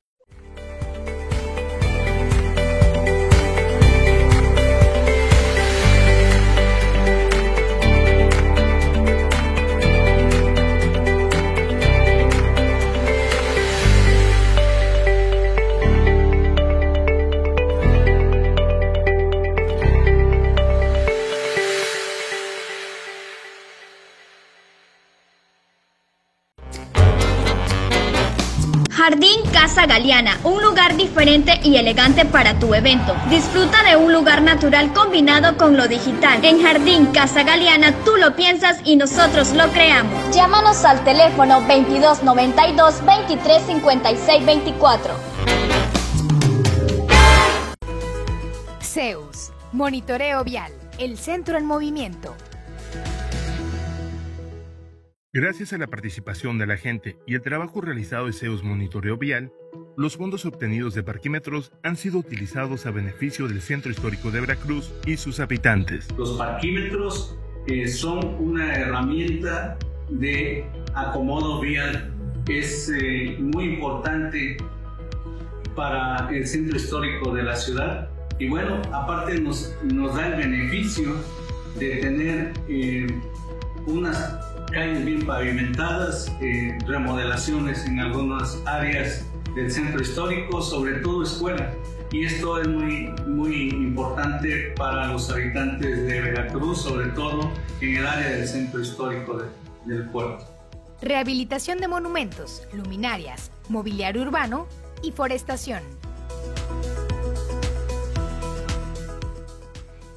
Jardín 29.10 29.40
Casa 29.54 29.86
Galeana, 29.86 30.38
un 30.44 30.62
lugar 30.62 30.98
diferente 30.98 31.62
y 31.64 31.78
elegante 31.78 32.26
para 32.26 32.60
tu 32.60 32.74
evento. 32.74 33.16
Disfruta 33.30 33.82
de 33.84 33.96
un 33.96 34.12
lugar 34.12 34.42
natural 34.42 34.92
combinado 34.92 35.56
con 35.56 35.78
lo 35.78 35.88
digital. 35.88 36.44
En 36.44 36.62
Jardín 36.62 37.06
Casa 37.14 37.44
Galeana 37.44 37.94
tú 38.04 38.18
lo 38.18 38.36
piensas 38.36 38.82
y 38.84 38.98
nosotros 38.98 39.54
lo 39.54 39.70
creamos. 39.70 40.36
Llámanos 40.36 40.84
al 40.84 41.06
teléfono 41.06 41.62
2292 41.62 43.06
2356 43.06 44.46
24. 44.46 45.14
Zeus, 48.82 49.52
Monitoreo 49.72 50.44
Vial, 50.44 50.74
el 51.00 51.18
centro 51.18 51.58
en 51.58 51.66
movimiento. 51.66 52.36
Gracias 55.38 55.72
a 55.72 55.78
la 55.78 55.86
participación 55.86 56.58
de 56.58 56.66
la 56.66 56.78
gente 56.78 57.16
y 57.28 57.36
el 57.36 57.44
trabajo 57.44 57.80
realizado 57.80 58.26
de 58.26 58.34
CEUS 58.34 58.64
Monitoreo 58.64 59.18
Vial, 59.18 59.52
los 59.96 60.18
fondos 60.18 60.48
obtenidos 60.48 60.96
de 60.96 61.04
parquímetros 61.04 61.72
han 61.84 61.96
sido 61.96 62.18
utilizados 62.18 62.88
a 62.88 62.92
beneficio 62.92 63.48
del 63.48 63.62
Centro 63.62 63.92
Histórico 63.92 64.32
de 64.32 64.42
Veracruz 64.42 64.92
y 65.06 65.16
sus 65.18 65.40
habitantes. 65.40 66.08
Los 66.18 66.40
parquímetros 66.40 67.38
eh, 67.68 67.88
son 67.88 68.26
una 68.40 68.74
herramienta 68.78 69.78
de 70.10 70.66
acomodo 70.96 71.62
vial. 71.62 72.12
Es 72.50 72.90
eh, 72.90 73.38
muy 73.40 73.66
importante 73.66 74.58
para 75.76 76.28
el 76.32 76.48
centro 76.48 76.78
histórico 76.78 77.36
de 77.36 77.44
la 77.44 77.56
ciudad 77.56 78.10
y 78.40 78.50
bueno, 78.50 78.82
aparte 78.92 79.40
nos, 79.40 79.78
nos 79.84 80.16
da 80.16 80.30
el 80.30 80.38
beneficio 80.38 81.14
de 81.78 81.98
tener 81.98 82.54
eh, 82.68 83.06
unas 83.86 84.57
calles 84.72 85.06
bien 85.06 85.26
pavimentadas, 85.26 86.32
remodelaciones 86.86 87.86
en 87.86 88.00
algunas 88.00 88.62
áreas 88.66 89.26
del 89.56 89.72
centro 89.72 90.02
histórico, 90.02 90.62
sobre 90.62 91.00
todo 91.00 91.24
escuela. 91.24 91.74
Y 92.12 92.26
esto 92.26 92.62
es 92.62 92.68
muy, 92.68 93.10
muy 93.28 93.70
importante 93.70 94.74
para 94.78 95.08
los 95.08 95.30
habitantes 95.30 96.08
de 96.08 96.22
Veracruz, 96.22 96.82
sobre 96.82 97.08
todo 97.10 97.52
en 97.82 97.98
el 97.98 98.08
área 98.08 98.30
del 98.30 98.48
centro 98.48 98.80
histórico 98.80 99.42
del 99.86 100.06
puerto. 100.10 100.46
Rehabilitación 101.02 101.80
de 101.80 101.88
monumentos, 101.88 102.64
luminarias, 102.74 103.52
mobiliario 103.70 104.22
urbano 104.22 104.68
y 105.04 105.12
forestación. 105.12 105.97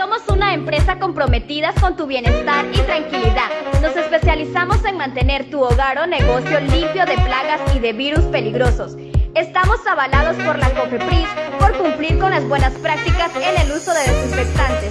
Somos 0.00 0.26
una 0.28 0.54
empresa 0.54 0.98
comprometida 0.98 1.74
con 1.78 1.94
tu 1.94 2.06
bienestar 2.06 2.64
y 2.72 2.78
tranquilidad. 2.78 3.50
Nos 3.82 3.94
especializamos 3.94 4.82
en 4.86 4.96
mantener 4.96 5.50
tu 5.50 5.62
hogar 5.62 5.98
o 5.98 6.06
negocio 6.06 6.58
limpio 6.58 7.04
de 7.04 7.16
plagas 7.16 7.60
y 7.76 7.80
de 7.80 7.92
virus 7.92 8.24
peligrosos. 8.32 8.96
Estamos 9.34 9.86
avalados 9.86 10.36
por 10.36 10.58
la 10.58 10.70
COFEPRIS 10.70 11.28
por 11.58 11.76
cumplir 11.76 12.18
con 12.18 12.30
las 12.30 12.48
buenas 12.48 12.72
prácticas 12.78 13.30
en 13.36 13.60
el 13.60 13.76
uso 13.76 13.92
de 13.92 14.00
desinfectantes. 14.00 14.90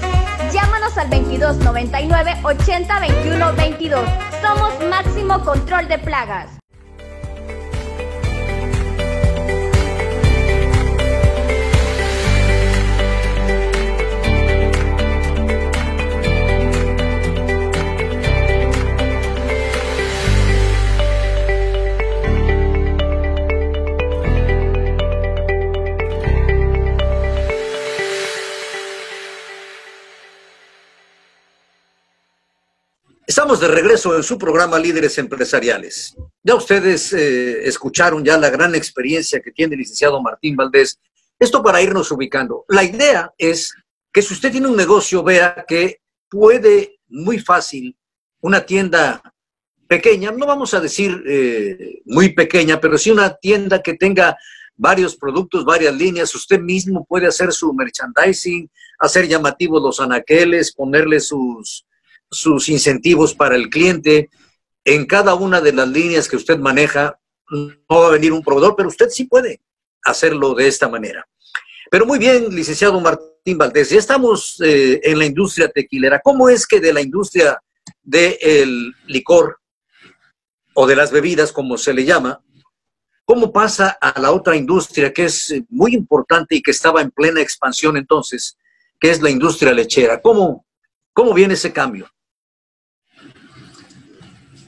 Llámanos 0.54 0.96
al 0.96 1.10
2299 1.10 2.36
80 2.44 3.00
21 3.00 3.54
22. 3.54 4.10
Somos 4.44 4.74
Máximo 4.92 5.44
Control 5.44 5.88
de 5.88 5.98
Plagas. 5.98 6.59
De 33.50 33.68
regreso 33.68 34.16
en 34.16 34.22
su 34.22 34.38
programa 34.38 34.78
Líderes 34.78 35.18
Empresariales. 35.18 36.16
Ya 36.44 36.54
ustedes 36.54 37.12
eh, 37.14 37.68
escucharon 37.68 38.24
ya 38.24 38.38
la 38.38 38.52
gran 38.52 38.76
experiencia 38.76 39.42
que 39.42 39.50
tiene 39.50 39.74
el 39.74 39.80
licenciado 39.80 40.22
Martín 40.22 40.56
Valdés. 40.56 41.00
Esto 41.40 41.64
para 41.64 41.82
irnos 41.82 42.12
ubicando. 42.12 42.64
La 42.68 42.84
idea 42.84 43.34
es 43.40 43.74
que 44.14 44.22
si 44.22 44.36
usted 44.36 44.52
tiene 44.52 44.68
un 44.68 44.78
negocio, 44.78 45.24
vea 45.24 45.66
que 45.68 46.00
puede 46.30 47.00
muy 47.08 47.40
fácil 47.40 47.98
una 48.40 48.64
tienda 48.64 49.20
pequeña, 49.88 50.30
no 50.32 50.46
vamos 50.46 50.76
a 50.76 50.80
decir 50.80 51.24
eh, 51.28 52.02
muy 52.06 52.34
pequeña, 52.34 52.80
pero 52.80 53.00
sí 53.00 53.10
una 53.10 53.34
tienda 53.34 53.82
que 53.82 53.96
tenga 53.96 54.38
varios 54.78 55.16
productos, 55.16 55.66
varias 55.66 55.96
líneas. 55.96 56.36
Usted 56.36 56.60
mismo 56.60 57.04
puede 57.04 57.26
hacer 57.26 57.52
su 57.52 57.74
merchandising, 57.74 58.70
hacer 59.00 59.28
llamativos 59.28 59.82
los 59.82 60.00
anaqueles, 60.00 60.72
ponerle 60.72 61.20
sus 61.20 61.84
sus 62.30 62.70
incentivos 62.70 63.34
para 63.34 63.56
el 63.56 63.70
cliente. 63.70 64.30
En 64.86 65.06
cada 65.06 65.36
una 65.36 65.62
de 65.62 65.74
las 65.74 65.88
líneas 65.88 66.28
que 66.28 66.36
usted 66.36 66.58
maneja, 66.58 67.20
no 67.50 68.02
va 68.02 68.08
a 68.08 68.12
venir 68.12 68.32
un 68.32 68.44
proveedor, 68.44 68.76
pero 68.76 68.90
usted 68.90 69.10
sí 69.10 69.26
puede 69.26 69.62
hacerlo 70.04 70.54
de 70.54 70.68
esta 70.68 70.88
manera. 70.88 71.28
Pero 71.90 72.06
muy 72.06 72.20
bien, 72.20 72.54
licenciado 72.54 73.00
Martín 73.02 73.58
Valdés, 73.58 73.90
ya 73.90 73.98
estamos 73.98 74.62
eh, 74.62 75.02
en 75.04 75.18
la 75.18 75.26
industria 75.26 75.70
tequilera. 75.70 76.20
¿Cómo 76.20 76.50
es 76.50 76.68
que 76.68 76.80
de 76.80 76.94
la 76.94 77.02
industria 77.02 77.60
del 78.04 78.94
licor 79.08 79.60
o 80.76 80.86
de 80.86 80.96
las 80.96 81.12
bebidas, 81.12 81.52
como 81.52 81.78
se 81.78 81.94
le 81.94 82.06
llama, 82.06 82.44
cómo 83.26 83.52
pasa 83.52 83.98
a 84.00 84.20
la 84.20 84.32
otra 84.32 84.56
industria 84.56 85.12
que 85.14 85.26
es 85.26 85.54
muy 85.70 85.94
importante 85.94 86.56
y 86.56 86.62
que 86.62 86.72
estaba 86.72 87.02
en 87.02 87.12
plena 87.12 87.42
expansión 87.42 87.98
entonces, 87.98 88.58
que 89.00 89.10
es 89.10 89.22
la 89.22 89.32
industria 89.32 89.74
lechera? 89.74 90.22
¿Cómo, 90.22 90.66
cómo 91.14 91.34
viene 91.34 91.56
ese 91.56 91.74
cambio? 91.74 92.10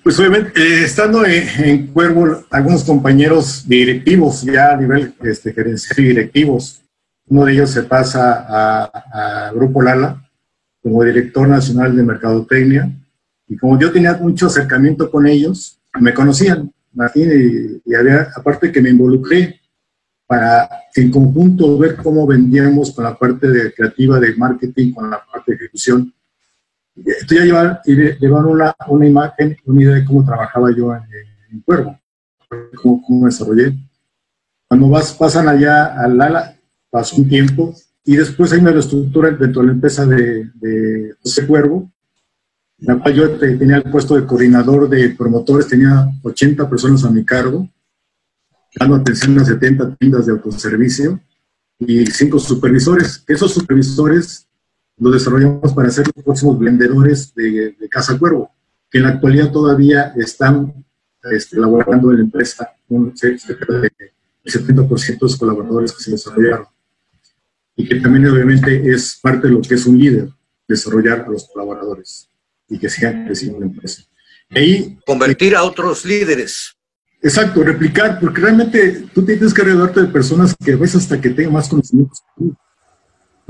Pues 0.03 0.19
obviamente, 0.19 0.59
eh, 0.59 0.83
estando 0.83 1.23
en, 1.25 1.87
Cuervo, 1.87 2.43
algunos 2.49 2.83
compañeros 2.83 3.67
directivos, 3.67 4.41
ya 4.41 4.71
a 4.71 4.77
nivel 4.77 5.13
este, 5.21 5.53
gerencial 5.53 5.99
y 5.99 6.07
directivos, 6.09 6.81
uno 7.27 7.45
de 7.45 7.53
ellos 7.53 7.69
se 7.69 7.83
pasa 7.83 8.45
a, 8.49 9.51
Grupo 9.53 9.81
Lala 9.81 10.27
como 10.81 11.03
director 11.03 11.47
nacional 11.47 11.95
de 11.95 12.01
Mercadotecnia, 12.01 12.91
y 13.47 13.55
como 13.57 13.79
yo 13.79 13.91
tenía 13.91 14.13
mucho 14.13 14.47
acercamiento 14.47 15.11
con 15.11 15.27
ellos, 15.27 15.79
me 15.99 16.15
conocían, 16.15 16.71
Martín, 16.93 17.81
y, 17.85 17.93
había, 17.93 18.27
aparte 18.35 18.71
que 18.71 18.81
me 18.81 18.89
involucré 18.89 19.61
para 20.25 20.67
en 20.95 21.11
conjunto 21.11 21.77
ver 21.77 21.95
cómo 21.97 22.25
vendíamos 22.25 22.89
con 22.91 23.03
la 23.03 23.15
parte 23.15 23.49
de 23.49 23.71
creativa 23.71 24.19
de 24.19 24.35
marketing, 24.35 24.93
con 24.93 25.11
la 25.11 25.23
parte 25.23 25.51
de 25.51 25.57
ejecución, 25.57 26.11
esto 27.05 27.35
ya 27.35 27.43
llevar 27.43 28.45
una, 28.45 28.75
una, 28.87 29.07
imagen, 29.07 29.57
una 29.65 29.81
idea 29.81 29.95
de 29.95 30.05
cómo 30.05 30.25
trabajaba 30.25 30.69
yo 30.75 30.93
en, 30.93 31.03
en 31.51 31.61
Cuervo, 31.61 31.99
cómo, 32.81 33.01
cómo, 33.05 33.25
desarrollé. 33.25 33.77
Cuando 34.67 34.89
vas, 34.89 35.13
pasan 35.13 35.47
allá 35.47 36.01
al 36.01 36.17
Lala, 36.17 36.57
pasó 36.89 37.17
un 37.17 37.27
tiempo 37.27 37.73
y 38.03 38.15
después 38.15 38.51
hay 38.51 38.59
una 38.59 38.71
reestructura 38.71 39.31
dentro 39.31 39.61
de 39.61 39.67
la 39.67 39.73
empresa 39.73 40.05
de, 40.05 40.49
de 40.55 41.13
José 41.21 41.45
Cuervo, 41.45 41.91
en 42.79 42.87
la 42.87 42.99
cual 42.99 43.13
yo 43.13 43.31
tenía 43.37 43.77
el 43.77 43.83
puesto 43.83 44.15
de 44.15 44.25
coordinador 44.25 44.89
de 44.89 45.09
promotores, 45.09 45.67
tenía 45.67 46.09
80 46.23 46.69
personas 46.69 47.03
a 47.03 47.11
mi 47.11 47.23
cargo, 47.23 47.69
dando 48.79 48.95
atención 48.95 49.37
a 49.39 49.45
70 49.45 49.95
tiendas 49.95 50.25
de 50.25 50.31
autoservicio 50.31 51.19
y 51.79 52.05
cinco 52.07 52.39
supervisores. 52.39 53.23
Esos 53.27 53.53
supervisores 53.53 54.47
lo 55.01 55.09
desarrollamos 55.09 55.73
para 55.73 55.89
ser 55.89 56.05
los 56.15 56.23
próximos 56.23 56.59
vendedores 56.59 57.33
de, 57.33 57.75
Casa 57.89 58.17
Cuervo, 58.19 58.51
que 58.89 58.99
en 58.99 59.05
la 59.05 59.09
actualidad 59.09 59.51
todavía 59.51 60.13
están 60.15 60.85
este, 61.31 61.57
elaborando 61.57 62.11
en 62.11 62.17
la 62.17 62.23
empresa 62.23 62.71
un 62.87 63.11
el 63.21 63.39
70% 63.39 65.07
de 65.07 65.17
los 65.19 65.37
colaboradores 65.37 65.91
que 65.91 66.03
se 66.03 66.11
desarrollaron. 66.11 66.67
Y 67.75 67.87
que 67.87 67.95
también 67.95 68.27
obviamente 68.27 68.91
es 68.91 69.17
parte 69.21 69.47
de 69.47 69.53
lo 69.53 69.61
que 69.61 69.73
es 69.73 69.85
un 69.87 69.97
líder, 69.97 70.29
desarrollar 70.67 71.21
a 71.21 71.29
los 71.29 71.47
colaboradores 71.47 72.29
y 72.69 72.77
que 72.77 72.89
sigan 72.89 73.25
creciendo 73.25 73.59
la 73.59 73.65
empresa. 73.65 74.03
Y, 74.51 74.97
Convertir 75.05 75.55
a 75.55 75.63
otros 75.63 76.05
líderes. 76.05 76.75
Exacto, 77.23 77.63
replicar, 77.63 78.19
porque 78.19 78.41
realmente 78.41 79.05
tú 79.13 79.25
tienes 79.25 79.51
que 79.53 79.63
rodearte 79.63 80.01
de 80.01 80.07
personas 80.07 80.55
que 80.63 80.75
ves 80.75 80.95
hasta 80.95 81.19
que 81.19 81.31
tengan 81.31 81.53
más 81.53 81.69
conocimientos 81.69 82.19
que 82.19 82.43
tú 82.43 82.55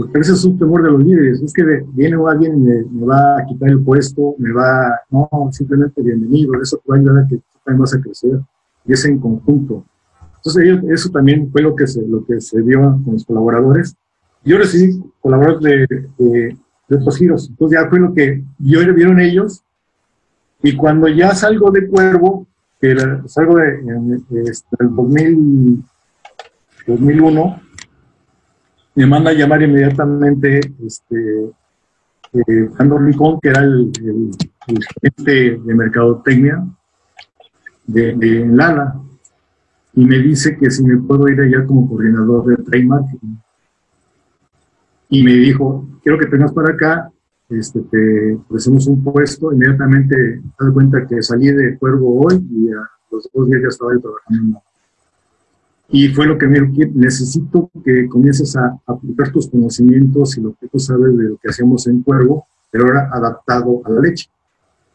porque 0.05 0.19
veces 0.19 0.39
es 0.39 0.45
un 0.45 0.57
temor 0.57 0.83
de 0.83 0.91
los 0.91 1.03
líderes, 1.03 1.41
es 1.41 1.53
que 1.53 1.63
viene 1.93 2.17
alguien 2.27 2.63
me, 2.63 2.83
me, 2.91 3.05
va 3.05 3.37
a 3.37 3.45
quitar 3.45 3.69
el 3.69 3.81
puesto, 3.81 4.35
me 4.37 4.51
va, 4.51 4.99
no, 5.09 5.29
simplemente 5.51 6.01
bienvenido, 6.01 6.53
eso 6.61 6.77
te 6.77 6.89
va 6.89 6.95
a 6.95 6.99
ayudar 6.99 7.23
a 7.23 7.27
que 7.27 7.39
también 7.63 7.81
vas 7.81 7.93
a 7.93 8.01
crecer, 8.01 8.39
y 8.85 8.93
es 8.93 9.05
en 9.05 9.19
conjunto. 9.19 9.85
Entonces 10.37 10.81
eso 10.89 11.09
también 11.09 11.51
fue 11.51 11.61
lo 11.61 11.75
que 11.75 11.85
se, 11.85 12.05
lo 12.07 12.25
que 12.25 12.41
se 12.41 12.61
dio 12.61 12.79
con 13.03 13.13
los 13.13 13.25
colaboradores. 13.25 13.95
Yo 14.43 14.57
recibí 14.57 14.99
colaboradores 15.19 15.87
de, 15.87 16.07
de, 16.17 16.57
de 16.89 16.95
otros 16.95 17.17
giros, 17.17 17.49
entonces 17.49 17.79
ya 17.79 17.89
fue 17.89 17.99
lo 17.99 18.13
que 18.13 18.43
yo 18.59 18.93
vieron 18.93 19.19
ellos, 19.19 19.63
y 20.63 20.75
cuando 20.75 21.07
ya 21.07 21.33
salgo 21.33 21.71
de 21.71 21.87
Cuervo, 21.87 22.47
que 22.79 22.95
salgo 23.27 23.55
de, 23.55 23.79
en, 23.79 24.23
este, 24.45 24.75
el 24.79 24.95
2000, 24.95 25.83
2001, 26.87 27.61
me 28.95 29.05
manda 29.05 29.31
a 29.31 29.33
llamar 29.33 29.61
inmediatamente 29.61 30.59
este, 30.85 31.51
eh, 32.33 32.69
Rincón, 32.77 33.39
que 33.41 33.49
era 33.49 33.61
el, 33.61 33.91
el, 34.03 34.79
gerente 34.93 35.61
de 35.65 35.75
mercadotecnia 35.75 36.65
de, 37.85 38.15
de, 38.15 38.45
Lala, 38.47 38.99
y 39.93 40.05
me 40.05 40.19
dice 40.19 40.57
que 40.57 40.69
si 40.69 40.83
me 40.83 40.97
puedo 40.97 41.27
ir 41.27 41.39
allá 41.41 41.65
como 41.65 41.89
coordinador 41.89 42.45
de 42.45 42.63
trade 42.63 42.85
marketing. 42.85 43.35
Y 45.09 45.23
me 45.23 45.33
dijo, 45.33 45.85
quiero 46.01 46.17
que 46.17 46.27
tengas 46.27 46.53
para 46.53 46.73
acá, 46.73 47.11
este, 47.49 47.81
te 47.81 48.35
ofrecemos 48.35 48.87
un 48.87 49.03
puesto, 49.03 49.51
inmediatamente 49.51 50.15
te 50.15 50.65
das 50.65 50.73
cuenta 50.73 51.05
que 51.05 51.21
salí 51.21 51.51
de 51.51 51.77
Cuervo 51.77 52.21
hoy 52.21 52.47
y 52.49 52.69
a 52.71 52.89
los 53.11 53.29
dos 53.33 53.47
días 53.47 53.61
ya 53.61 53.67
estaba 53.67 53.91
trabajando 53.99 54.61
y 55.91 56.07
fue 56.09 56.25
lo 56.25 56.37
que 56.37 56.47
me 56.47 56.61
dijo, 56.61 56.91
necesito 56.95 57.69
que 57.83 58.07
comiences 58.07 58.55
a 58.55 58.79
aplicar 58.87 59.31
tus 59.31 59.49
conocimientos 59.49 60.37
y 60.37 60.41
lo 60.41 60.55
que 60.59 60.67
tú 60.67 60.79
sabes 60.79 61.17
de 61.17 61.23
lo 61.25 61.37
que 61.37 61.49
hacemos 61.49 61.85
en 61.87 62.01
Cuervo, 62.01 62.47
pero 62.71 62.85
ahora 62.85 63.09
adaptado 63.11 63.81
a 63.85 63.89
la 63.89 64.01
leche. 64.01 64.29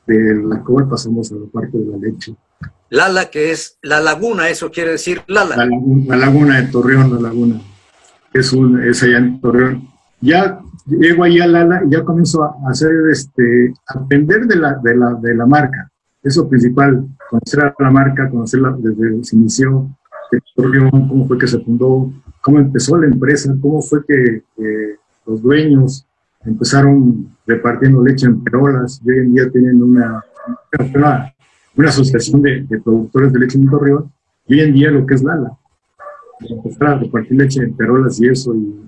De 0.07 0.34
la 0.36 0.62
cual 0.62 0.88
pasamos 0.88 1.32
a 1.32 1.34
la 1.34 1.47
parte 1.53 1.76
de 1.76 1.84
la 1.84 1.99
leche. 1.99 2.34
Lala, 2.90 3.26
que 3.26 3.51
es 3.51 3.76
la 3.82 4.01
laguna, 4.01 4.49
eso 4.49 4.70
quiere 4.70 4.92
decir 4.92 5.20
Lala. 5.26 5.57
La, 5.57 5.66
laguna, 5.66 6.05
la 6.07 6.16
laguna 6.16 6.61
de 6.61 6.68
Torreón, 6.68 7.14
la 7.14 7.20
laguna. 7.20 7.61
Es, 8.32 8.53
un, 8.53 8.82
es 8.82 9.03
allá 9.03 9.18
en 9.18 9.40
Torreón. 9.40 9.88
Ya 10.20 10.61
llego 10.86 11.24
ahí 11.24 11.40
a 11.40 11.47
Lala 11.47 11.82
y 11.84 11.90
ya 11.90 12.05
comienzo 12.05 12.44
a 12.44 12.70
hacer, 12.70 12.92
este, 13.11 13.74
a 13.88 13.99
aprender 13.99 14.47
de 14.47 14.57
la, 14.57 14.74
de 14.82 14.97
la, 14.97 15.14
de 15.14 15.34
la 15.34 15.44
marca. 15.44 15.90
Eso 16.22 16.49
principal, 16.49 17.07
conocer 17.28 17.64
a 17.64 17.74
la 17.78 17.90
marca, 17.90 18.30
conocerla 18.30 18.74
desde 18.78 19.24
su 19.24 19.36
inicio, 19.36 19.90
cómo 20.91 21.27
fue 21.27 21.39
que 21.39 21.47
se 21.47 21.61
fundó, 21.61 22.12
cómo 22.41 22.59
empezó 22.59 22.97
la 22.97 23.07
empresa, 23.07 23.55
cómo 23.61 23.83
fue 23.83 24.05
que 24.07 24.43
los 25.27 25.43
dueños 25.43 26.07
empezaron 26.45 27.37
repartiendo 27.47 28.05
leche 28.05 28.27
en 28.27 28.43
perolas 28.43 29.01
y 29.05 29.11
hoy 29.11 29.18
en 29.18 29.35
día 29.35 29.51
tienen 29.51 29.83
una, 29.83 30.24
una, 30.95 31.89
asociación 31.89 32.43
de, 32.43 32.66
productores 32.85 33.33
de 33.33 33.39
leche 33.41 33.59
en 33.59 33.68
Torreón 33.68 34.12
y 34.47 34.55
hoy 34.55 34.61
en 34.61 34.74
día 34.74 34.91
lo 34.91 35.05
que 35.05 35.14
es 35.14 35.22
Lala. 35.22 35.57
Repartir 36.41 37.37
leche 37.37 37.62
en 37.62 37.74
perolas 37.74 38.20
y 38.20 38.29
eso, 38.29 38.55
y 38.55 38.81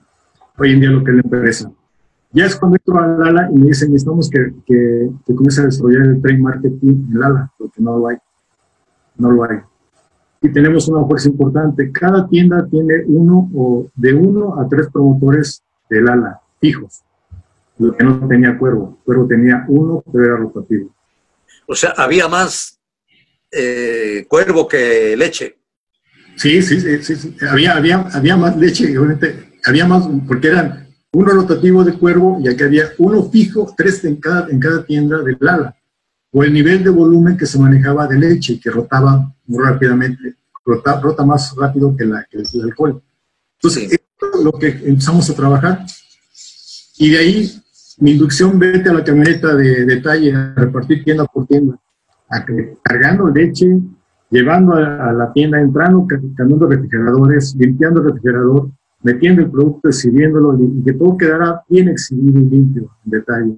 hoy 0.58 0.72
en 0.72 0.80
día 0.80 0.90
lo 0.90 1.02
que 1.02 1.10
es 1.10 1.16
la 1.16 1.22
empresa. 1.22 1.72
Ya 2.30 2.44
es 2.44 2.56
cuando 2.56 2.76
entro 2.76 2.98
a 2.98 3.06
Lala 3.06 3.50
y 3.50 3.58
me 3.58 3.68
dicen, 3.68 3.90
necesitamos 3.90 4.30
que, 4.30 4.52
que, 4.66 5.10
que 5.26 5.34
comience 5.34 5.62
a 5.62 5.64
desarrollar 5.64 6.06
el 6.06 6.20
trade 6.20 6.38
marketing 6.38 7.06
en 7.10 7.18
Lala, 7.18 7.50
porque 7.58 7.82
no 7.82 7.98
lo 7.98 8.08
hay. 8.08 8.16
No 9.16 9.32
lo 9.32 9.44
hay 9.44 9.58
y 10.40 10.52
tenemos 10.52 10.88
una 10.88 11.06
fuerza 11.06 11.28
importante. 11.28 11.90
Cada 11.92 12.28
tienda 12.28 12.66
tiene 12.70 13.02
uno 13.06 13.50
o 13.54 13.90
de 13.94 14.14
uno 14.14 14.60
a 14.60 14.68
tres 14.68 14.88
promotores 14.92 15.62
del 15.88 16.08
ala 16.08 16.40
fijos. 16.60 17.02
Lo 17.78 17.96
que 17.96 18.04
no 18.04 18.26
tenía 18.28 18.58
Cuervo. 18.58 18.98
Cuervo 19.04 19.26
tenía 19.26 19.64
uno, 19.68 20.02
pero 20.12 20.24
era 20.24 20.36
rotativo. 20.36 20.94
O 21.66 21.74
sea, 21.74 21.90
había 21.96 22.28
más 22.28 22.78
eh, 23.50 24.26
Cuervo 24.28 24.66
que 24.66 25.16
leche. 25.16 25.56
Sí, 26.36 26.62
sí, 26.62 26.80
sí, 26.80 27.16
sí, 27.16 27.36
Había, 27.48 27.76
había, 27.76 28.06
había 28.12 28.36
más 28.36 28.56
leche, 28.56 28.96
obviamente. 28.96 29.58
Había 29.64 29.86
más, 29.86 30.08
porque 30.26 30.48
eran 30.48 30.88
uno 31.12 31.32
rotativo 31.32 31.82
de 31.84 31.94
Cuervo 31.94 32.38
y 32.40 32.48
aquí 32.48 32.62
había 32.62 32.90
uno 32.98 33.28
fijo, 33.28 33.74
tres 33.76 34.04
en 34.04 34.16
cada, 34.16 34.48
en 34.48 34.60
cada 34.60 34.84
tienda 34.84 35.18
del 35.22 35.36
ala 35.48 35.74
o 36.30 36.44
el 36.44 36.52
nivel 36.52 36.84
de 36.84 36.90
volumen 36.90 37.36
que 37.36 37.46
se 37.46 37.58
manejaba 37.58 38.06
de 38.06 38.18
leche, 38.18 38.60
que 38.60 38.70
rotaba 38.70 39.34
muy 39.48 39.64
rápidamente, 39.64 40.36
rota, 40.64 41.00
rota 41.00 41.24
más 41.24 41.54
rápido 41.56 41.96
que, 41.96 42.04
la, 42.04 42.24
que 42.30 42.38
el 42.38 42.62
alcohol. 42.62 43.02
Entonces, 43.54 43.92
esto 43.92 44.38
es 44.38 44.44
lo 44.44 44.52
que 44.52 44.68
empezamos 44.68 45.28
a 45.28 45.34
trabajar. 45.34 45.84
Y 46.98 47.10
de 47.10 47.18
ahí, 47.18 47.50
mi 47.98 48.12
inducción, 48.12 48.58
vete 48.58 48.88
a 48.90 48.92
la 48.92 49.02
camioneta 49.02 49.54
de 49.56 49.84
detalle, 49.84 50.32
a 50.34 50.54
repartir 50.54 51.02
tienda 51.02 51.24
por 51.24 51.46
tienda, 51.46 51.76
a 52.28 52.44
cargando 52.82 53.28
leche, 53.28 53.66
llevando 54.30 54.74
a, 54.74 55.12
la 55.12 55.32
tienda, 55.32 55.60
entrando, 55.60 56.06
cambiando 56.36 56.66
refrigeradores, 56.66 57.54
limpiando 57.58 58.00
el 58.00 58.08
refrigerador, 58.08 58.70
metiendo 59.02 59.42
el 59.42 59.50
producto, 59.50 59.88
exhibiéndolo, 59.88 60.58
y 60.60 60.84
que 60.84 60.92
todo 60.92 61.16
quedara 61.16 61.62
bien 61.68 61.88
exhibido 61.88 62.40
y 62.40 62.44
limpio, 62.44 62.90
en 63.04 63.10
detalle. 63.10 63.56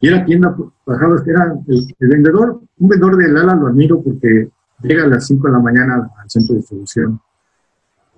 Y 0.00 0.08
era 0.08 0.24
tienda, 0.24 0.54
bajaba, 0.86 1.16
era 1.26 1.54
el, 1.66 1.94
vendedor, 1.98 2.60
un 2.78 2.88
vendedor 2.88 3.16
de 3.16 3.28
Lala 3.28 3.54
lo 3.54 3.68
admiro 3.68 4.02
porque 4.02 4.48
llega 4.84 5.04
a 5.04 5.08
las 5.08 5.26
5 5.26 5.46
de 5.46 5.52
la 5.52 5.58
mañana 5.58 6.10
al, 6.16 6.30
centro 6.30 6.54
de 6.54 6.60
distribución. 6.60 7.20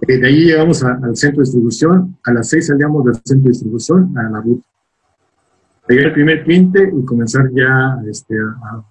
Eh, 0.03 0.19
de 0.19 0.27
ahí 0.27 0.45
llegamos 0.45 0.83
al 0.83 1.17
centro 1.17 1.39
de 1.39 1.45
distribución, 1.45 2.19
a 2.25 2.33
las 2.33 2.49
6 2.49 2.67
salíamos 2.67 3.05
del 3.05 3.15
centro 3.15 3.45
de 3.45 3.51
distribución 3.51 4.17
a 4.19 4.23
la 4.25 4.41
ruta. 4.41 4.67
Llegué 5.89 6.03
el 6.05 6.13
primer 6.13 6.45
cliente 6.45 6.93
y 6.95 7.05
comenzar 7.05 7.51
ya 7.53 7.99
este, 8.09 8.37
a, 8.39 8.85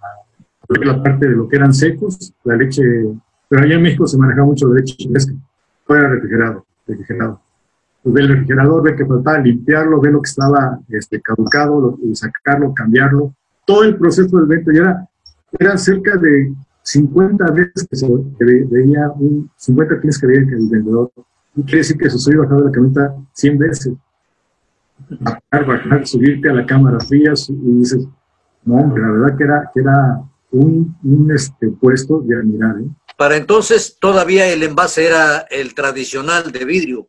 ver 0.69 0.85
la 0.85 1.03
parte 1.03 1.27
de 1.27 1.35
lo 1.35 1.47
que 1.47 1.57
eran 1.57 1.73
secos, 1.73 2.33
la 2.43 2.55
leche, 2.55 2.83
pero 3.47 3.61
allá 3.61 3.75
en 3.75 3.81
México 3.83 4.07
se 4.07 4.17
manejaba 4.17 4.47
mucho 4.47 4.67
la 4.67 4.79
leche 4.79 4.95
fresca, 5.09 5.33
todo 5.85 5.97
era 5.97 6.09
refrigerado, 6.09 6.65
refrigerado 6.87 7.45
ve 8.05 8.21
el 8.21 8.27
refrigerador, 8.29 8.83
ve 8.83 8.95
que 8.95 9.05
faltaba 9.05 9.39
limpiarlo, 9.39 9.99
ve 9.99 10.11
lo 10.11 10.21
que 10.21 10.29
estaba 10.29 10.79
este, 10.89 11.21
caducado, 11.21 11.97
sacarlo, 12.13 12.73
cambiarlo. 12.73 13.33
Todo 13.65 13.83
el 13.83 13.97
proceso 13.97 14.37
del 14.37 14.45
venta 14.45 14.71
ya 14.73 14.81
era, 14.81 15.09
era 15.57 15.77
cerca 15.77 16.15
de 16.17 16.53
50 16.85 17.51
veces 17.51 17.87
que 17.89 17.95
se 17.95 18.07
veía 18.07 19.09
un, 19.17 19.49
50 19.57 19.99
clientes 19.99 20.19
que 20.19 20.27
veía 20.27 20.47
que 20.47 20.55
el 20.55 20.69
vendedor. 20.69 21.11
Quiere 21.55 21.77
decir 21.79 21.97
que 21.97 22.09
se 22.09 22.19
subía 22.19 22.41
bajado 22.41 22.61
de 22.61 22.65
la 22.65 22.71
camioneta 22.71 23.15
100 23.33 23.57
veces. 23.57 23.93
Bajar, 25.19 25.65
bajar, 25.65 26.07
subirte 26.07 26.49
a 26.49 26.53
la 26.53 26.65
cámara 26.65 26.99
fría 26.99 27.33
y 27.49 27.79
dices, 27.79 28.07
no, 28.63 28.75
hombre, 28.75 29.01
la 29.01 29.11
verdad 29.11 29.37
que 29.37 29.43
era, 29.43 29.71
que 29.73 29.79
era 29.81 30.21
un, 30.51 30.95
un 31.03 31.31
este, 31.31 31.69
puesto 31.69 32.21
de 32.21 32.35
admirar. 32.35 32.75
¿eh? 32.79 32.85
Para 33.17 33.37
entonces 33.37 33.97
todavía 33.99 34.47
el 34.47 34.61
envase 34.61 35.07
era 35.07 35.39
el 35.49 35.73
tradicional 35.73 36.51
de 36.51 36.65
vidrio. 36.65 37.07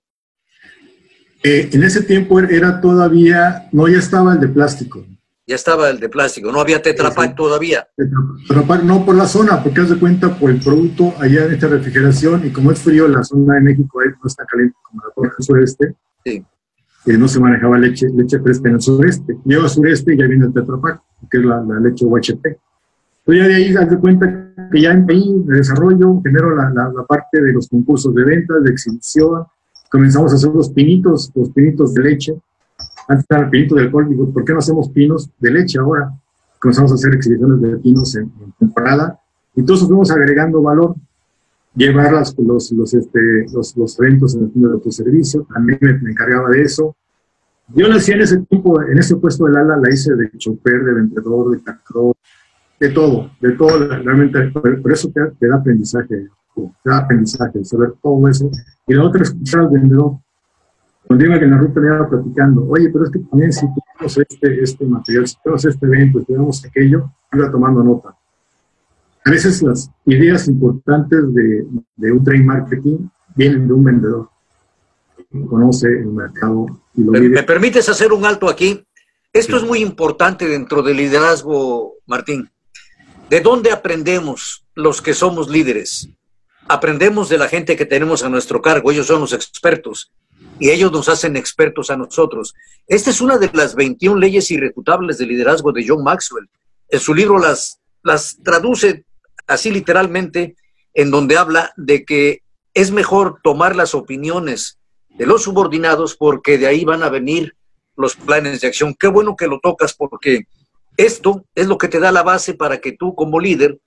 Eh, 1.43 1.69
en 1.71 1.83
ese 1.83 2.03
tiempo 2.03 2.41
era 2.41 2.81
todavía, 2.81 3.69
no, 3.73 3.87
ya 3.89 3.99
estaba 3.99 4.33
el 4.33 4.41
de 4.41 4.49
plástico. 4.49 5.05
Ya 5.49 5.55
estaba 5.55 5.91
el 5.91 6.01
de 6.01 6.09
plástico, 6.09 6.51
no 6.51 6.61
había 6.61 6.83
Tetra 6.83 7.13
Pak 7.13 7.37
todavía. 7.37 7.87
Tetra 7.97 8.83
no 8.83 9.07
por 9.07 9.15
la 9.15 9.27
zona, 9.27 9.63
porque 9.63 9.81
haz 9.81 9.91
de 9.91 9.97
cuenta 9.97 10.37
por 10.37 10.51
el 10.51 10.59
producto 10.59 11.15
allá 11.21 11.45
en 11.45 11.53
esta 11.53 11.69
refrigeración 11.69 12.45
y 12.45 12.51
como 12.51 12.73
es 12.73 12.81
frío, 12.81 13.07
la 13.07 13.23
zona 13.23 13.55
de 13.55 13.61
México 13.61 14.01
no 14.05 14.27
está 14.27 14.45
caliente 14.45 14.77
como 14.83 15.03
la 15.05 15.15
zona 15.15 15.33
sureste. 15.39 15.95
Sí. 16.25 16.45
Eh, 17.07 17.17
no 17.17 17.29
se 17.29 17.39
manejaba 17.39 17.79
leche, 17.79 18.09
leche 18.13 18.41
fresca 18.41 18.69
en 18.69 18.75
el 18.75 18.81
sureste. 18.81 19.37
Llego 19.45 19.63
al 19.63 19.71
sureste 19.71 20.15
y 20.15 20.19
ya 20.19 20.27
viene 20.27 20.47
el 20.47 20.53
Tetra 20.53 20.81
Pak, 20.81 21.01
que 21.31 21.39
es 21.39 21.45
la, 21.45 21.63
leche 21.81 22.05
UHT. 22.05 22.45
Entonces 22.45 23.43
ya 23.43 23.47
de 23.47 23.55
ahí 23.55 23.77
haz 23.77 23.89
de 23.89 23.99
cuenta 23.99 24.53
que 24.73 24.81
ya 24.81 24.91
en 24.91 25.09
ahí 25.09 25.33
de 25.45 25.59
desarrollo 25.59 26.21
genero 26.25 26.57
la, 26.57 26.71
la, 26.71 26.93
la 26.93 27.05
parte 27.05 27.41
de 27.41 27.53
los 27.53 27.69
concursos 27.69 28.13
de 28.13 28.25
ventas, 28.25 28.65
de 28.65 28.71
exhibición, 28.73 29.45
comenzamos 29.91 30.33
a 30.33 30.35
hacer 30.35 30.51
los 30.51 30.71
pinitos, 30.71 31.31
los 31.37 31.51
pinitos 31.51 31.95
de 31.95 32.03
leche. 32.03 32.35
Antes 33.09 33.27
era 33.29 33.41
el 33.41 33.51
pinito 33.51 33.75
de 33.75 33.83
alcohol, 33.83 34.09
digo, 34.09 34.33
¿por 34.33 34.45
qué 34.45 34.53
no 34.53 34.59
hacemos 34.59 34.91
pinos 34.91 35.31
de 35.39 35.51
leche 35.51 35.79
ahora? 35.79 36.13
Comenzamos 36.59 36.93
a 36.93 36.95
hacer 36.95 37.15
exhibiciones 37.15 37.61
de 37.61 37.77
pinos 37.79 38.15
en, 38.17 38.31
temporada. 38.59 39.19
Y 39.55 39.61
entonces 39.61 39.87
fuimos 39.87 40.11
agregando 40.11 40.61
valor, 40.63 40.97
llevar 41.75 42.13
los, 42.13 42.73
los, 42.73 42.95
este, 42.95 43.47
los, 43.53 43.77
los 43.77 44.01
eventos 44.01 44.35
en 44.35 44.45
el 44.45 44.51
fondo 44.51 44.69
de 44.69 44.75
autoservicio, 44.75 45.47
también 45.53 45.79
me, 45.81 46.11
encargaba 46.11 46.51
de 46.51 46.63
eso. 46.63 46.97
Yo 47.75 47.89
nací 47.89 48.13
en 48.13 48.21
ese 48.21 48.39
tiempo, 48.39 48.81
en 48.83 48.99
ese 48.99 49.17
puesto 49.17 49.45
del 49.47 49.57
ala, 49.57 49.77
la 49.77 49.91
hice 49.91 50.15
de 50.15 50.31
chofer, 50.37 50.85
de 50.85 50.95
vendedor, 50.95 51.51
de 51.51 51.63
cargador, 51.63 52.15
de 52.79 52.91
todo, 52.91 53.31
de 53.41 53.53
todo, 53.53 53.89
realmente, 53.89 54.51
por, 54.51 54.93
eso 54.93 55.11
te, 55.11 55.21
te 55.39 55.49
da 55.49 55.57
aprendizaje 55.57 56.29
da 56.85 56.99
aprendizaje, 56.99 57.65
saber 57.65 57.95
todo 58.03 58.29
eso. 58.29 58.51
Y 58.87 58.95
la 58.95 59.05
otra 59.05 59.23
es 59.23 59.31
escuchar 59.31 59.63
al 59.63 59.69
vendedor. 59.69 60.19
Cuando 61.07 61.25
iba 61.25 61.39
que 61.39 61.45
en 61.45 61.51
la 61.53 61.59
ruta 61.59 61.81
le 61.81 61.87
iba 61.87 62.09
platicando, 62.09 62.67
oye, 62.69 62.91
pero 62.91 63.05
es 63.05 63.11
que 63.11 63.19
también 63.21 63.53
si 63.53 63.67
tenemos 63.67 64.19
este, 64.19 64.63
este 64.63 64.85
material, 64.85 65.27
si 65.29 65.37
tenemos 65.43 65.65
este 65.65 65.87
evento, 65.87 66.19
si 66.21 66.25
tenemos 66.27 66.65
aquello, 66.65 67.11
iba 67.33 67.51
tomando 67.51 67.85
nota. 67.85 68.17
A 69.25 69.31
veces 69.31 69.63
las 69.63 69.91
ideas 70.05 70.49
importantes 70.49 71.33
de, 71.35 71.67
de 71.97 72.13
un 72.13 72.25
trade 72.25 72.43
marketing 72.43 73.09
vienen 73.35 73.67
de 73.69 73.73
un 73.73 73.85
vendedor. 73.85 74.29
conoce 75.49 75.89
el 75.89 76.07
mercado. 76.07 76.67
Y 76.95 77.05
lo 77.05 77.13
¿Me, 77.13 77.21
vive. 77.21 77.37
me 77.37 77.43
permites 77.43 77.89
hacer 77.89 78.13
un 78.13 78.25
alto 78.25 78.49
aquí? 78.49 78.85
Esto 79.33 79.57
es 79.57 79.65
muy 79.65 79.81
importante 79.81 80.49
dentro 80.49 80.83
del 80.83 80.97
liderazgo, 80.97 81.95
Martín. 82.07 82.51
¿De 83.29 83.41
dónde 83.41 83.71
aprendemos 83.71 84.65
los 84.75 85.03
que 85.03 85.13
somos 85.13 85.49
líderes? 85.49 86.09
Aprendemos 86.69 87.29
de 87.29 87.39
la 87.39 87.49
gente 87.49 87.77
que 87.77 87.85
tenemos 87.85 88.23
a 88.25 88.29
nuestro 88.29 88.63
cargo. 88.63 88.91
Ellos 88.91 89.07
son 89.07 89.21
los 89.21 89.33
expertos 89.33 90.11
y 90.59 90.71
ellos 90.71 90.93
nos 90.93 91.09
hacen 91.09 91.37
expertos 91.37 91.91
a 91.91 91.97
nosotros. 91.97 92.55
Esta 92.87 93.11
es 93.11 93.21
una 93.21 93.39
de 93.39 93.51
las 93.53 93.75
21 93.75 94.19
leyes 94.19 94.51
irrefutables 94.51 95.19
de 95.19 95.27
liderazgo 95.27 95.73
de 95.73 95.85
John 95.87 96.03
Maxwell. 96.03 96.49
En 96.89 97.01
su 97.01 97.15
libro 97.15 97.39
las, 97.39 97.81
las 98.03 98.39
traduce 98.43 99.05
así 99.47 99.71
literalmente, 99.71 100.57
en 100.95 101.11
donde 101.11 101.37
habla 101.37 101.73
de 101.77 102.05
que 102.05 102.43
es 102.75 102.91
mejor 102.91 103.41
tomar 103.43 103.77
las 103.77 103.95
opiniones 103.95 104.79
de 105.11 105.27
los 105.27 105.43
subordinados 105.43 106.17
porque 106.17 106.59
de 106.59 106.67
ahí 106.67 106.85
van 106.85 107.03
a 107.03 107.09
venir 107.09 107.57
los 107.97 108.17
planes 108.17 108.61
de 108.61 108.69
acción. 108.69 108.95
Qué 108.99 109.09
bueno 109.09 109.37
que 109.37 109.47
lo 109.47 109.61
tocas 109.61 109.95
porque 109.95 110.47
esto 110.97 111.45
es 111.55 111.67
lo 111.67 111.79
que 111.79 111.89
te 111.89 112.01
da 112.01 112.13
la 112.13 112.23
base 112.23 112.55
para 112.55 112.79
que 112.79 112.93
tú 112.93 113.15
como 113.15 113.41
líder 113.41 113.79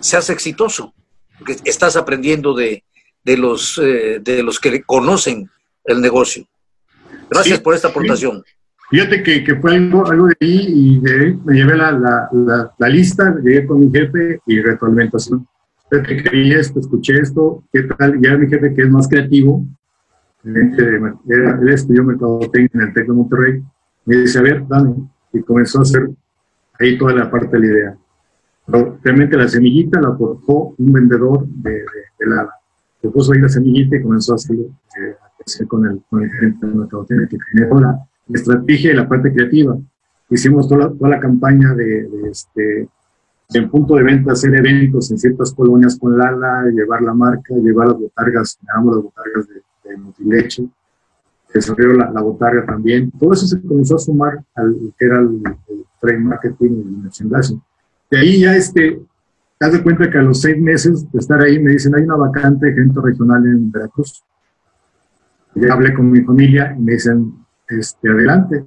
seas 0.00 0.30
exitoso, 0.30 0.94
porque 1.38 1.56
estás 1.64 1.96
aprendiendo 1.96 2.54
de, 2.54 2.84
de 3.24 3.36
los, 3.36 3.78
eh, 3.78 4.18
de 4.20 4.42
los 4.42 4.60
que 4.60 4.82
conocen 4.82 5.50
el 5.92 6.00
negocio. 6.00 6.44
Gracias 7.30 7.58
Sí, 7.58 7.64
por 7.64 7.74
esta 7.74 7.88
sí. 7.88 7.92
aportación. 7.92 8.42
Fíjate 8.90 9.22
que, 9.22 9.44
que 9.44 9.54
fue 9.56 9.76
algo, 9.76 10.04
algo 10.10 10.26
de 10.26 10.36
ahí 10.40 10.64
y 10.66 11.00
de 11.00 11.12
ahí 11.12 11.38
me 11.44 11.54
llevé 11.54 11.76
la, 11.76 11.92
la, 11.92 12.28
la, 12.32 12.72
la 12.76 12.88
lista, 12.88 13.36
llegué 13.42 13.64
con 13.66 13.80
mi 13.80 13.90
jefe 13.90 14.40
y 14.46 14.60
retroalimentación. 14.60 15.46
Fíjate 15.90 16.22
creí 16.24 16.52
esto, 16.52 16.80
escuché 16.80 17.18
esto, 17.18 17.62
¿qué 17.72 17.82
tal? 17.82 18.18
Y 18.20 18.26
era 18.26 18.36
mi 18.38 18.48
jefe 18.48 18.74
que 18.74 18.82
es 18.82 18.90
más 18.90 19.06
creativo, 19.08 19.64
él 20.44 21.68
estudió 21.68 22.04
mercadotecnia 22.04 22.70
en 22.74 22.80
el 22.80 22.94
TEC 22.94 23.06
de 23.06 23.12
Monterrey, 23.12 23.62
me 24.06 24.16
dice, 24.16 24.38
a 24.38 24.42
ver, 24.42 24.66
dame, 24.66 24.94
y 25.32 25.40
comenzó 25.42 25.80
a 25.80 25.82
hacer 25.82 26.08
ahí 26.78 26.96
toda 26.98 27.12
la 27.12 27.30
parte 27.30 27.58
de 27.58 27.58
la 27.60 27.66
idea. 27.66 27.96
Pero 28.66 28.98
realmente 29.02 29.36
la 29.36 29.48
semillita 29.48 30.00
la 30.00 30.08
aportó 30.08 30.74
un 30.78 30.92
vendedor 30.92 31.46
de, 31.46 31.70
de, 31.70 31.80
de 32.18 32.26
la, 32.26 32.48
que 33.02 33.08
puso 33.08 33.32
ahí 33.32 33.40
la 33.40 33.48
semillita 33.48 33.96
y 33.96 34.02
comenzó 34.02 34.32
a 34.32 34.36
hacerlo 34.36 34.64
eh, 34.98 35.14
con 35.66 35.86
el, 35.86 36.02
con 36.08 36.22
el 36.22 36.30
gerente 36.30 36.66
de 36.66 36.74
mercadotecnia 36.74 37.28
que 37.28 37.38
generó 37.52 37.80
la 37.80 38.06
estrategia 38.32 38.92
y 38.92 38.96
la 38.96 39.08
parte 39.08 39.32
creativa. 39.32 39.76
Hicimos 40.28 40.68
toda, 40.68 40.90
toda 40.92 41.10
la 41.10 41.20
campaña 41.20 41.74
de, 41.74 42.08
de 42.08 42.30
este, 42.30 42.88
en 43.52 43.70
punto 43.70 43.96
de 43.96 44.04
venta, 44.04 44.32
hacer 44.32 44.54
eventos 44.54 45.10
en 45.10 45.18
ciertas 45.18 45.52
colonias 45.52 45.98
con 45.98 46.16
Lala, 46.16 46.64
llevar 46.70 47.02
la 47.02 47.14
marca, 47.14 47.54
llevar 47.54 47.88
las 47.88 47.98
botargas, 47.98 48.58
ganamos 48.62 48.96
las 48.96 49.04
botargas 49.04 49.48
de, 49.48 49.90
de 49.90 49.96
Motileche, 49.96 50.68
desarrolló 51.52 51.94
la, 51.94 52.10
la 52.12 52.22
botarga 52.22 52.64
también. 52.64 53.10
Todo 53.18 53.32
eso 53.32 53.46
se 53.46 53.60
comenzó 53.60 53.96
a 53.96 53.98
sumar 53.98 54.44
al 54.54 54.94
que 54.96 55.04
era 55.04 55.18
el, 55.18 55.42
el 55.68 55.84
trade 56.00 56.18
marketing 56.20 56.70
y 56.70 56.80
el 56.80 56.96
merchandising. 57.02 57.60
De 58.08 58.18
ahí 58.18 58.40
ya 58.40 58.54
este, 58.54 59.00
te 59.58 59.66
das 59.66 59.72
de 59.72 59.82
cuenta 59.82 60.08
que 60.08 60.18
a 60.18 60.22
los 60.22 60.40
seis 60.40 60.56
meses 60.60 61.10
de 61.10 61.18
estar 61.18 61.40
ahí 61.40 61.58
me 61.58 61.72
dicen, 61.72 61.94
hay 61.94 62.02
una 62.02 62.16
vacante 62.16 62.66
de 62.66 62.72
gerente 62.72 63.00
regional 63.02 63.44
en 63.46 63.72
Veracruz. 63.72 64.22
Ya 65.54 65.72
hablé 65.72 65.94
con 65.94 66.10
mi 66.10 66.20
familia 66.22 66.74
y 66.76 66.80
me 66.80 66.92
dicen, 66.92 67.34
este, 67.68 68.08
adelante, 68.08 68.64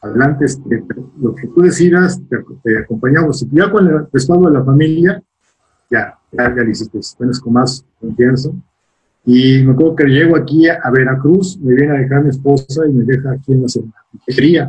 adelante, 0.00 0.44
este, 0.44 0.84
lo 1.20 1.34
que 1.34 1.48
tú 1.48 1.62
decidas, 1.62 2.20
te, 2.28 2.36
te 2.62 2.78
acompañamos. 2.78 3.42
Y 3.42 3.48
ya 3.56 3.70
con 3.70 3.86
el 3.86 4.06
respaldo 4.12 4.48
de 4.48 4.58
la 4.58 4.64
familia, 4.64 5.22
ya, 5.90 6.18
ya, 6.32 6.54
ya 6.54 6.62
hiciste, 6.62 7.00
tienes 7.16 7.40
con 7.40 7.54
más 7.54 7.84
confianza. 8.00 8.50
Y 9.24 9.62
me 9.62 9.72
acuerdo 9.72 9.96
que 9.96 10.04
llego 10.04 10.36
aquí 10.36 10.68
a, 10.68 10.90
Veracruz, 10.90 11.58
me 11.58 11.74
viene 11.74 11.96
a 11.96 12.00
dejar 12.00 12.24
mi 12.24 12.30
esposa 12.30 12.86
y 12.86 12.92
me 12.92 13.04
deja 13.04 13.32
aquí 13.32 13.52
en 13.52 13.62
la 13.62 13.68
cerrajería, 13.68 14.62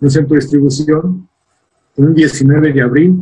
en 0.00 0.04
un 0.06 0.10
centro 0.10 0.34
de 0.34 0.40
distribución, 0.40 1.28
un 1.96 2.14
19 2.14 2.72
de 2.72 2.82
abril 2.82 3.20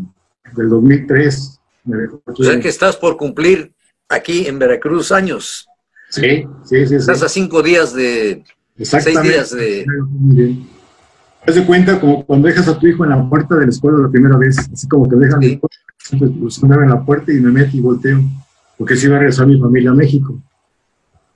del 0.54 0.68
2003. 0.68 1.60
Me 1.84 1.96
dejó 1.96 2.22
aquí. 2.26 2.42
O 2.42 2.44
sea 2.44 2.60
que 2.60 2.68
estás 2.68 2.96
por 2.96 3.16
cumplir 3.16 3.74
aquí 4.08 4.46
en 4.46 4.58
Veracruz 4.58 5.10
años. 5.10 5.68
Sí, 6.10 6.44
sí, 6.64 6.80
sí. 6.80 6.86
sí. 6.86 6.94
Estás 6.96 7.22
a 7.22 7.28
cinco 7.28 7.62
días 7.62 7.94
de... 7.94 8.44
Seis 8.76 8.94
Exactamente. 8.94 9.28
días 9.34 9.50
de... 9.50 9.86
Muy 10.10 10.36
bien. 10.36 10.68
Haz 11.46 11.54
de 11.54 11.64
cuenta 11.66 12.00
como 12.00 12.24
cuando 12.24 12.48
dejas 12.48 12.68
a 12.68 12.78
tu 12.78 12.86
hijo 12.86 13.04
en 13.04 13.10
la 13.10 13.28
puerta 13.28 13.54
de 13.56 13.64
la 13.64 13.70
escuela 13.70 13.98
la 13.98 14.10
primera 14.10 14.36
vez, 14.36 14.58
así 14.58 14.86
como 14.88 15.08
que 15.08 15.16
dejan 15.16 15.40
Sí. 15.40 15.60
pues, 16.18 16.62
abren 16.62 16.90
la 16.90 17.04
puerta 17.04 17.32
y 17.32 17.40
me 17.40 17.50
meto 17.50 17.76
y 17.76 17.80
volteo, 17.80 18.20
porque 18.76 18.96
si 18.96 19.06
iba 19.06 19.16
a 19.16 19.18
regresar 19.18 19.46
mi 19.46 19.58
familia 19.60 19.90
a 19.90 19.94
México. 19.94 20.40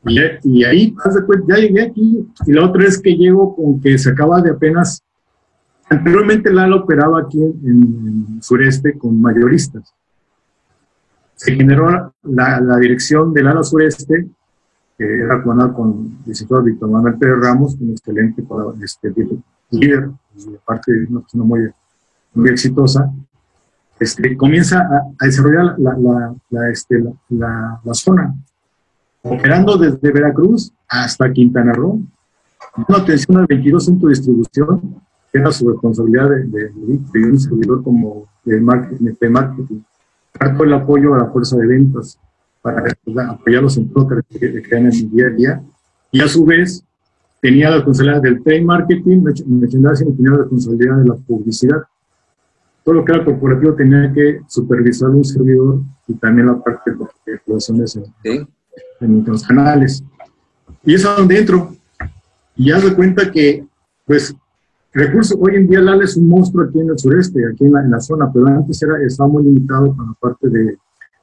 Y, 0.07 0.19
y 0.45 0.65
ahí, 0.65 0.95
haz 1.05 1.15
de 1.15 1.25
cuenta, 1.25 1.55
ya 1.57 1.63
llegué 1.63 1.83
aquí, 1.83 2.27
y 2.47 2.53
la 2.53 2.67
otra 2.67 2.85
es 2.85 3.01
que 3.01 3.15
llego 3.15 3.55
con 3.55 3.81
que 3.81 3.99
se 3.99 4.11
acaba 4.11 4.41
de 4.41 4.51
apenas, 4.51 5.03
anteriormente 5.89 6.53
Lalo 6.53 6.85
operaba 6.85 7.21
aquí 7.21 7.41
en, 7.43 7.57
en 7.65 8.43
sureste 8.43 8.97
con 8.99 9.21
mayoristas. 9.21 9.93
Se 11.35 11.55
generó 11.55 12.13
la, 12.23 12.61
la 12.61 12.77
dirección 12.79 13.33
del 13.33 13.49
ala 13.49 13.63
sureste 13.63 14.29
que 14.97 15.21
era 15.21 15.43
con, 15.43 15.73
con 15.73 15.91
el 15.91 16.29
licenciado 16.29 16.63
Víctor 16.63 16.91
Manuel 16.91 17.15
Pérez 17.15 17.37
Ramos, 17.41 17.77
un 17.81 17.91
excelente 17.91 18.45
este, 18.83 19.15
líder, 19.71 20.11
y 20.37 20.55
aparte 20.55 20.93
una 21.09 21.21
persona 21.21 21.45
muy, 21.45 21.71
muy 22.35 22.51
exitosa, 22.51 23.11
este, 23.99 24.37
comienza 24.37 24.81
a, 24.81 25.13
a 25.19 25.27
desarrollar 25.27 25.79
la, 25.79 25.97
la, 25.97 26.35
la, 26.51 26.71
este, 26.71 27.03
la, 27.29 27.81
zona, 27.93 28.35
operando 29.23 29.77
desde 29.77 30.13
Veracruz 30.13 30.73
hasta 30.89 31.33
Quintana 31.33 31.73
Roo, 31.73 32.01
dando 32.77 33.03
atención 33.03 33.39
al 33.39 33.47
22 33.47 33.85
centros 33.85 34.11
de 34.11 34.17
distribución, 34.17 35.03
que 35.31 35.39
era 35.39 35.53
su 35.53 35.69
responsabilidad 35.71 36.31
de, 36.31 36.45
de, 36.47 36.71
de, 37.13 37.31
un 37.31 37.39
servidor 37.39 37.83
como 37.83 38.27
de 38.45 38.61
marketing, 38.61 39.15
de 39.21 39.31
marketing, 39.31 39.81
dar 40.39 40.55
todo 40.55 40.65
el 40.65 40.75
apoyo 40.75 41.15
a 41.15 41.19
la 41.19 41.27
fuerza 41.27 41.57
de 41.57 41.67
ventas, 41.67 42.19
para 42.63 42.97
apoyarlos 43.29 43.77
en 43.77 43.93
todo 43.93 44.09
lo 44.09 44.23
que 44.23 44.63
crean 44.63 44.87
en 44.87 44.93
el 44.93 45.11
día 45.11 45.27
a 45.27 45.31
día. 45.31 45.63
Y 46.13 46.21
a 46.21 46.29
su 46.29 46.45
vez, 46.45 46.85
tenía 47.41 47.71
la 47.71 47.77
responsabilidad 47.77 48.23
del 48.23 48.43
trade 48.43 48.63
marketing, 48.63 49.23
merchandising 49.47 50.09
y 50.11 50.13
tenía 50.13 50.31
la 50.31 50.39
responsabilidad 50.39 50.97
de 50.99 51.09
la 51.09 51.15
publicidad. 51.17 51.83
Todo 52.85 52.95
lo 52.97 53.05
que 53.05 53.13
era 53.13 53.25
corporativo 53.25 53.75
tenía 53.75 54.13
que 54.13 54.41
supervisar 54.49 55.11
un 55.11 55.25
servidor 55.25 55.81
y 56.07 56.15
también 56.15 56.47
la 56.47 56.61
parte 56.61 56.93
de 56.93 57.61
¿Sí? 57.61 58.47
en 59.01 59.25
los 59.25 59.47
canales. 59.47 60.05
Y 60.85 60.95
es 60.95 61.05
a 61.05 61.17
donde 61.17 61.39
entro. 61.39 61.75
Y 62.57 62.71
haz 62.71 62.85
de 62.85 62.95
cuenta 62.95 63.31
que, 63.31 63.65
pues, 64.07 64.35
recursos, 64.93 65.37
hoy 65.41 65.57
en 65.57 65.69
día 65.69 65.81
Lala 65.81 66.05
es 66.05 66.17
un 66.17 66.29
monstruo 66.29 66.67
aquí 66.67 66.81
en 66.81 66.91
el 66.91 66.99
sureste, 66.99 67.41
aquí 67.47 67.65
en 67.65 67.73
la, 67.73 67.81
en 67.81 67.91
la 67.91 68.01
zona, 68.01 68.31
pero 68.33 68.47
antes 68.47 68.81
era, 68.83 69.03
estaba 69.05 69.29
muy 69.29 69.45
limitado 69.45 69.97
con 69.97 70.07
la 70.07 70.15
parte 70.21 70.49
de 70.49 70.77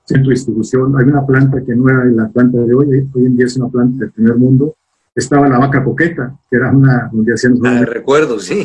centro 0.09 0.29
de 0.29 0.35
distribución. 0.35 0.97
Hay 0.97 1.05
una 1.05 1.25
planta 1.25 1.63
que 1.63 1.75
no 1.75 1.87
era 1.89 2.03
la 2.05 2.27
planta 2.29 2.57
de 2.57 2.73
hoy, 2.73 2.87
hoy 3.13 3.25
en 3.25 3.37
día 3.37 3.45
es 3.45 3.55
una 3.57 3.69
planta 3.69 3.99
del 3.99 4.11
primer 4.11 4.35
mundo. 4.35 4.75
Estaba 5.15 5.47
la 5.47 5.59
vaca 5.59 5.83
coqueta, 5.83 6.35
que 6.49 6.57
era 6.57 6.71
una 6.71 7.09
donde 7.11 7.33
hacían 7.33 7.59
Ah, 7.63 7.83
recuerdo, 7.85 8.39
sí. 8.39 8.63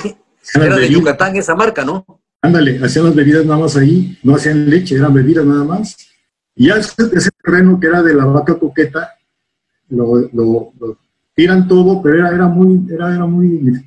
Era 0.55 0.77
de 0.77 0.89
Yucatán 0.89 1.37
esa 1.37 1.55
marca, 1.55 1.85
¿no? 1.85 2.05
Ándale, 2.41 2.79
hacían 2.85 3.07
las 3.07 3.15
bebidas 3.15 3.47
nada 3.47 3.61
más 3.61 3.77
ahí, 3.77 4.19
no 4.23 4.35
hacían 4.35 4.69
leche, 4.69 4.97
eran 4.97 5.15
bebidas 5.15 5.47
nada 5.47 5.65
más. 5.65 5.97
Y 6.55 6.69
ya 6.69 6.77
ese, 6.77 6.93
ese 7.13 7.31
terreno 7.43 7.81
que 7.81 7.87
era 7.87 8.03
de 8.03 8.15
la 8.15 8.27
vaca 8.27 8.55
coqueta, 8.59 9.11
lo, 9.89 10.19
lo, 10.33 10.73
lo 10.79 10.99
tiran 11.35 11.67
todo, 11.67 12.03
pero 12.03 12.19
era, 12.19 12.35
era 12.35 12.47
muy, 12.47 12.87
era, 12.91 13.15
era 13.15 13.27
muy 13.27 13.83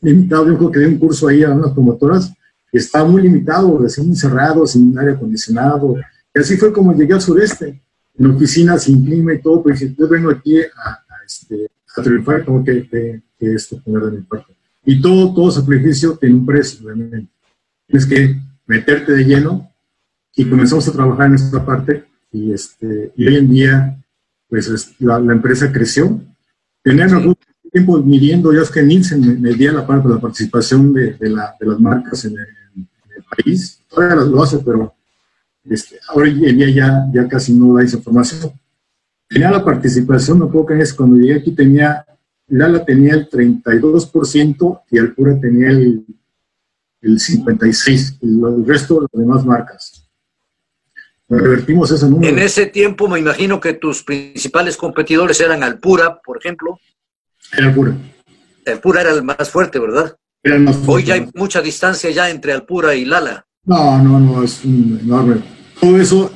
limitado. 0.00 0.46
Yo 0.46 0.56
creo 0.58 0.70
que 0.70 0.78
di 0.80 0.86
un 0.86 0.98
curso 0.98 1.28
ahí 1.28 1.42
a 1.42 1.50
unas 1.50 1.72
promotoras 1.72 2.32
y 2.72 2.78
estaba 2.78 3.08
muy 3.08 3.22
limitado, 3.22 3.78
recién 3.78 4.06
encerrado, 4.06 4.66
sin 4.66 4.96
aire 4.98 5.12
acondicionado, 5.12 5.96
y 6.36 6.38
así 6.38 6.58
fue 6.58 6.70
como 6.70 6.94
llegué 6.94 7.14
al 7.14 7.22
sureste, 7.22 7.80
en 8.18 8.26
oficinas 8.26 8.84
sin 8.84 9.02
clima 9.06 9.32
y 9.32 9.40
todo, 9.40 9.62
pues 9.62 9.80
yo 9.80 10.06
vengo 10.06 10.30
aquí 10.30 10.60
a, 10.60 10.90
a, 10.90 11.24
este, 11.26 11.70
a 11.96 12.02
triunfar, 12.02 12.44
como 12.44 12.62
que, 12.62 12.86
que, 12.86 13.22
que 13.38 13.54
esto 13.54 13.80
poner 13.82 14.10
de 14.10 14.18
mi 14.18 14.22
parte. 14.22 14.54
Y 14.84 15.00
todo, 15.00 15.34
todo 15.34 15.50
sacrificio 15.50 16.14
tiene 16.18 16.34
un 16.34 16.44
precio, 16.44 16.86
realmente. 16.86 17.32
Tienes 17.86 18.06
que 18.06 18.38
meterte 18.66 19.12
de 19.12 19.24
lleno 19.24 19.72
y 20.34 20.44
comenzamos 20.44 20.86
a 20.86 20.92
trabajar 20.92 21.28
en 21.28 21.36
esta 21.36 21.64
parte 21.64 22.04
y, 22.30 22.52
este, 22.52 23.12
y 23.16 23.26
hoy 23.26 23.36
en 23.36 23.50
día, 23.50 24.04
pues 24.46 24.68
es, 24.68 24.94
la, 25.00 25.18
la, 25.18 25.32
empresa 25.32 25.72
creció. 25.72 26.20
Tenían 26.82 27.14
algún 27.14 27.34
tiempo 27.72 27.96
midiendo, 28.02 28.52
yo 28.52 28.60
es 28.60 28.70
que 28.70 28.82
Nielsen 28.82 29.40
medía 29.40 29.72
la, 29.72 29.86
parte, 29.86 30.06
la 30.06 30.20
participación 30.20 30.92
de, 30.92 31.14
de, 31.14 31.30
la, 31.30 31.54
de 31.58 31.66
las 31.66 31.80
marcas 31.80 32.26
en 32.26 32.32
el, 32.32 32.46
en 32.76 32.88
el 33.16 33.24
país, 33.24 33.80
todavía 33.88 34.16
lo 34.16 34.42
hace, 34.42 34.58
pero 34.58 34.95
este, 35.68 35.98
ahora 36.08 36.30
día 36.30 36.70
ya, 36.70 37.06
ya 37.12 37.28
casi 37.28 37.52
no 37.52 37.74
da 37.74 37.84
esa 37.84 37.96
información. 37.96 38.52
Tenía 39.28 39.50
la 39.50 39.64
participación, 39.64 40.38
me 40.38 40.46
acuerdo 40.46 40.66
que 40.66 40.80
es 40.80 40.94
cuando 40.94 41.16
llegué 41.16 41.40
aquí 41.40 41.52
tenía, 41.52 42.04
Lala 42.48 42.84
tenía 42.84 43.14
el 43.14 43.28
32% 43.28 44.82
y 44.90 44.98
Alpura 44.98 45.38
tenía 45.40 45.70
el, 45.70 46.04
el 47.00 47.18
56%, 47.18 48.18
y 48.20 48.26
el 48.26 48.66
resto 48.66 48.94
de 48.94 49.00
las 49.02 49.10
demás 49.12 49.44
marcas. 49.44 50.08
Revertimos 51.28 51.90
ese 51.90 52.08
número. 52.08 52.32
En 52.32 52.38
ese 52.38 52.66
tiempo 52.66 53.08
me 53.08 53.18
imagino 53.18 53.60
que 53.60 53.72
tus 53.72 54.04
principales 54.04 54.76
competidores 54.76 55.40
eran 55.40 55.64
Alpura, 55.64 56.20
por 56.24 56.38
ejemplo. 56.38 56.78
Era 57.52 57.68
Alpura. 57.68 57.96
Alpura 58.64 59.00
era 59.00 59.10
el 59.10 59.24
más 59.24 59.50
fuerte, 59.50 59.80
¿verdad? 59.80 60.16
Era 60.42 60.54
el 60.54 60.62
más 60.62 60.76
fuerte. 60.76 60.92
Hoy 60.92 61.04
ya 61.04 61.14
hay 61.14 61.28
mucha 61.34 61.60
distancia 61.60 62.10
ya 62.10 62.30
entre 62.30 62.52
Alpura 62.52 62.94
y 62.94 63.04
Lala. 63.04 63.44
No, 63.64 64.00
no, 64.00 64.20
no, 64.20 64.42
es 64.44 64.64
un 64.64 65.00
enorme. 65.02 65.55
Todo 65.80 65.96
eso 66.00 66.30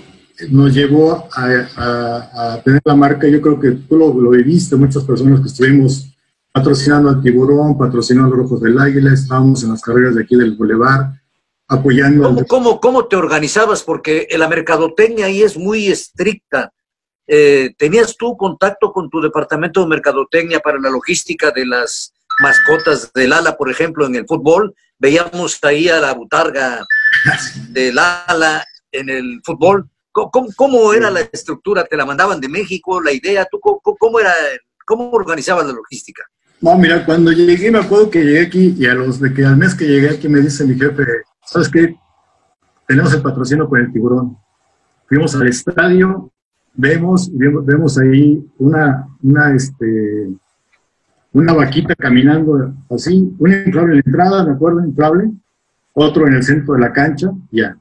nos 0.50 0.72
llevó 0.74 1.28
a, 1.32 1.44
a- 1.76 2.52
a 2.54 2.62
tener 2.62 2.80
la 2.84 2.94
marca, 2.94 3.26
yo 3.28 3.40
creo 3.40 3.60
que 3.60 3.72
tú 3.72 3.96
lo, 3.96 4.12
lo 4.14 4.30
viviste, 4.30 4.76
muchas 4.76 5.04
personas 5.04 5.40
que 5.40 5.46
estuvimos 5.48 6.06
patrocinando 6.52 7.10
al 7.10 7.22
Tiburón, 7.22 7.76
patrocinando 7.78 8.34
a 8.34 8.36
los 8.38 8.44
Rojos 8.44 8.60
del 8.62 8.78
Águila, 8.78 9.12
estábamos 9.12 9.62
en 9.62 9.70
las 9.70 9.82
carreras 9.82 10.14
de 10.14 10.22
aquí 10.22 10.36
del 10.36 10.56
Boulevard, 10.56 11.12
apoyando 11.68 12.26
al 12.26 12.34
¿Cómo, 12.34 12.46
cómo, 12.46 12.80
cómo 12.80 13.06
te 13.06 13.16
organizabas? 13.16 13.82
Porque 13.82 14.26
la 14.36 14.48
mercadotecnia 14.48 15.26
ahí 15.26 15.42
es 15.42 15.56
muy 15.56 15.86
estricta. 15.88 16.72
Eh, 17.28 17.72
¿Tenías 17.78 18.16
tú 18.16 18.36
contacto 18.36 18.92
con 18.92 19.08
tu 19.08 19.20
departamento 19.20 19.80
de 19.80 19.86
mercadotecnia 19.86 20.58
para 20.58 20.80
la 20.80 20.90
logística 20.90 21.52
de 21.52 21.64
las 21.66 22.12
mascotas 22.42 23.12
del 23.12 23.32
ala, 23.32 23.56
por 23.56 23.70
ejemplo, 23.70 24.04
en 24.06 24.16
el 24.16 24.26
fútbol? 24.26 24.74
Veíamos 24.98 25.58
ahí 25.62 25.88
a 25.88 26.00
la 26.00 26.12
butarga 26.14 26.84
del 27.68 27.96
ala 27.98 28.64
en 28.92 29.08
el 29.08 29.40
fútbol. 29.44 29.88
¿Cómo, 30.12 30.92
era 30.92 31.10
la 31.10 31.20
estructura? 31.20 31.84
¿Te 31.84 31.96
la 31.96 32.04
mandaban 32.04 32.40
de 32.40 32.48
México? 32.48 33.00
¿La 33.00 33.12
idea? 33.12 33.46
¿Tú 33.50 33.60
cómo, 33.60 33.80
cómo 33.80 34.18
era, 34.18 34.32
cómo 34.84 35.10
organizabas 35.10 35.66
la 35.66 35.72
logística? 35.72 36.24
No, 36.60 36.76
mira, 36.76 37.06
cuando 37.06 37.32
llegué, 37.32 37.70
me 37.70 37.78
acuerdo 37.78 38.10
que 38.10 38.22
llegué 38.22 38.40
aquí 38.42 38.74
y 38.76 38.86
a 38.86 38.94
los 38.94 39.18
de 39.18 39.32
que 39.32 39.44
al 39.46 39.56
mes 39.56 39.74
que 39.74 39.86
llegué 39.86 40.10
aquí 40.10 40.28
me 40.28 40.40
dice 40.40 40.64
mi 40.64 40.78
jefe, 40.78 41.04
¿sabes 41.46 41.68
qué? 41.68 41.96
Tenemos 42.86 43.14
el 43.14 43.22
patrocinio 43.22 43.68
con 43.68 43.80
el 43.80 43.92
tiburón. 43.92 44.36
Fuimos 45.06 45.34
al 45.36 45.48
estadio, 45.48 46.30
vemos, 46.74 47.30
vemos, 47.32 47.64
vemos 47.64 47.98
ahí 47.98 48.44
una, 48.58 49.08
una, 49.22 49.54
este, 49.54 50.28
una 51.32 51.52
vaquita 51.52 51.94
caminando 51.94 52.74
así, 52.90 53.34
un 53.38 53.52
inflable 53.52 53.92
en 53.92 53.98
la 53.98 54.02
entrada, 54.04 54.44
me 54.44 54.52
acuerdo, 54.52 54.84
inflable, 54.84 55.30
otro 55.94 56.26
en 56.26 56.34
el 56.34 56.42
centro 56.42 56.74
de 56.74 56.80
la 56.80 56.92
cancha, 56.92 57.30
ya. 57.50 57.76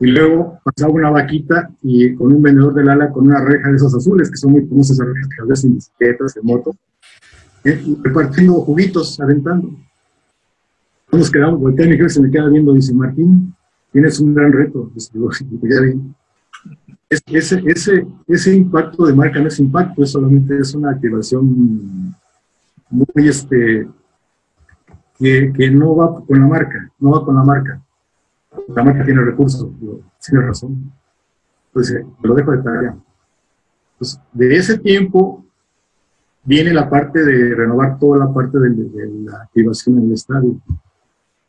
Y 0.00 0.06
luego 0.08 0.58
pasaba 0.64 0.92
una 0.92 1.10
vaquita 1.10 1.70
y 1.82 2.14
con 2.14 2.32
un 2.32 2.42
vendedor 2.42 2.74
del 2.74 2.88
ala 2.88 3.10
con 3.10 3.26
una 3.26 3.40
reja 3.44 3.70
de 3.70 3.76
esos 3.76 3.94
azules, 3.94 4.30
que 4.30 4.36
son 4.36 4.52
muy 4.52 4.66
famosas 4.66 4.98
rejas 4.98 5.28
que 5.28 5.42
veces 5.44 5.64
en 5.66 5.74
bicicletas, 5.76 6.36
en 6.36 6.44
moto, 6.44 6.74
eh, 7.64 7.82
repartiendo 8.02 8.54
juguitos, 8.54 9.18
aventando. 9.20 9.70
Nos 11.12 11.30
quedamos, 11.30 11.60
voltea 11.60 11.86
mi 11.86 11.96
jefe, 11.96 12.08
se 12.08 12.20
me 12.20 12.30
queda 12.30 12.48
viendo, 12.48 12.72
dice, 12.74 12.92
Martín, 12.92 13.54
tienes 13.92 14.18
un 14.18 14.34
gran 14.34 14.52
reto. 14.52 14.90
Dice. 14.94 15.10
Es- 17.08 17.22
ese, 17.26 17.62
ese, 17.66 18.06
ese 18.26 18.56
impacto 18.56 19.06
de 19.06 19.14
marca 19.14 19.38
no 19.38 19.46
es 19.46 19.60
impacto, 19.60 20.02
es 20.02 20.10
solamente 20.10 20.58
es 20.58 20.74
una 20.74 20.90
activación 20.90 22.14
muy, 22.90 23.28
este, 23.28 23.86
que 25.18 25.70
no 25.70 25.94
va 25.94 26.24
con 26.24 26.40
la 26.40 26.46
marca, 26.46 26.90
no 26.98 27.12
va 27.12 27.24
con 27.24 27.36
la 27.36 27.44
marca. 27.44 27.80
La 28.68 28.84
marca 28.84 29.04
tiene 29.04 29.22
recursos, 29.22 29.68
tiene 30.26 30.46
razón. 30.46 30.92
Pues 31.72 31.90
eh, 31.90 32.04
lo 32.22 32.34
dejo 32.34 32.52
de 32.52 32.58
tarea. 32.62 32.96
Pues, 33.98 34.20
de 34.32 34.56
ese 34.56 34.78
tiempo 34.78 35.44
viene 36.44 36.72
la 36.72 36.88
parte 36.88 37.24
de 37.24 37.54
renovar 37.54 37.98
toda 37.98 38.18
la 38.18 38.32
parte 38.32 38.58
de, 38.58 38.70
la 39.24 39.38
activación 39.42 39.98
en 39.98 40.12
estadio. 40.12 40.56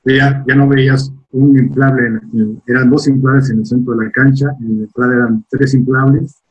Ya, 0.03 0.43
ya 0.47 0.55
no 0.55 0.67
veías 0.67 1.11
un 1.31 1.57
inflable, 1.57 2.07
en- 2.07 2.21
en- 2.39 2.61
eran 2.67 2.89
dos 2.89 3.07
inflables 3.07 3.49
en 3.49 3.59
el 3.59 3.65
centro 3.65 3.95
de 3.95 4.05
la 4.05 4.11
cancha, 4.11 4.55
en 4.59 4.65
el 4.67 4.79
inflable 4.81 5.15
eran 5.15 5.45
tres 5.49 5.73
inflables. 5.73 6.41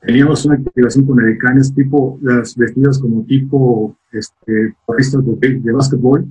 Teníamos 0.00 0.44
una 0.46 0.54
activación 0.54 1.04
con 1.06 1.20
edecanes 1.20 1.74
tipo, 1.74 2.18
las 2.22 2.56
vestidas 2.56 2.98
como 2.98 3.22
tipo 3.24 3.96
este, 4.12 4.74
de, 4.86 5.60
de 5.60 5.72
básquetbol, 5.72 6.26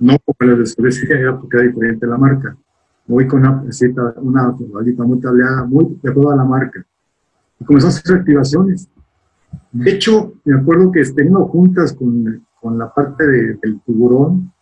no 0.00 0.16
como 0.24 0.50
las 0.50 0.58
de 0.58 0.66
cervecería, 0.66 1.18
era 1.18 1.38
porque 1.38 1.56
era 1.58 1.66
diferente 1.66 2.06
la 2.06 2.16
marca. 2.18 2.56
Muy 3.08 3.26
con 3.26 3.40
una, 3.40 3.72
cita- 3.72 4.14
una 4.18 4.54
toallita 4.56 5.02
muy 5.02 5.18
tableada, 5.18 5.64
muy 5.64 5.98
de 6.02 6.12
toda 6.12 6.36
la 6.36 6.44
marca. 6.44 6.84
Y 7.58 7.64
comenzamos 7.64 7.96
a 7.96 8.00
hacer 8.00 8.16
activaciones. 8.18 8.88
De 9.72 9.90
hecho, 9.90 10.34
me 10.44 10.56
acuerdo 10.60 10.92
que 10.92 11.02
teniendo 11.04 11.46
juntas 11.46 11.92
con, 11.94 12.44
con 12.60 12.78
la 12.78 12.92
parte 12.92 13.26
de- 13.26 13.54
del 13.62 13.80
tiburón, 13.84 14.52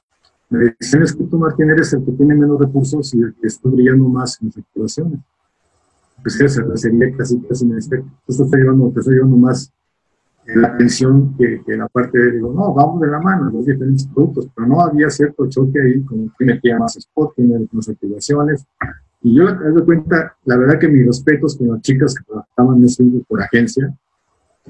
me 0.49 0.73
decían, 0.79 1.03
es 1.03 1.13
que 1.13 1.25
tú, 1.25 1.39
Martín, 1.39 1.71
eres 1.71 1.93
el 1.93 2.05
que 2.05 2.13
tiene 2.13 2.35
menos 2.37 2.59
recursos 2.61 3.13
y 3.15 3.19
el 3.21 3.35
que 3.35 3.49
está 3.49 3.69
brillando 3.69 4.09
más 4.09 4.41
en 4.41 4.47
las 4.49 4.59
activaciones. 4.59 5.21
Pues 6.23 6.39
que 6.39 6.49
cervecería 6.49 7.17
casi, 7.17 7.41
casi 7.41 7.67
me 7.67 7.77
dice, 7.77 7.99
tú 7.99 8.33
estás 8.33 8.49
llevando, 8.53 8.91
te 8.91 9.01
está 9.01 9.13
llevando 9.13 9.37
más 9.37 9.73
la 10.55 10.69
atención 10.69 11.35
que, 11.37 11.61
que 11.67 11.77
la 11.77 11.89
parte 11.89 12.19
de, 12.19 12.33
digo, 12.33 12.53
no, 12.53 12.73
vamos 12.73 13.01
de 13.01 13.09
la 13.09 13.21
mano, 13.21 13.51
los 13.51 13.67
diferentes 13.67 14.07
productos, 14.07 14.49
pero 14.55 14.67
no 14.69 14.81
había 14.81 15.11
cierto 15.11 15.49
choque 15.49 15.81
ahí, 15.81 16.01
como 16.03 16.31
que 16.39 16.45
metía 16.45 16.79
más 16.79 16.97
spot, 16.97 17.35
tiene 17.35 17.67
más 17.73 17.89
activaciones. 17.89 18.65
Y 19.23 19.35
yo, 19.35 19.45
me 19.45 19.71
doy 19.71 19.83
cuenta, 19.85 20.37
la 20.45 20.57
verdad 20.57 20.79
que 20.79 20.89
mis 20.89 21.05
respetos 21.07 21.57
con 21.57 21.69
las 21.69 21.81
chicas 21.83 22.15
que 22.15 22.25
trabajaban 22.25 22.79
en 22.79 22.85
ese 22.85 23.05
por 23.27 23.43
agencia, 23.43 23.93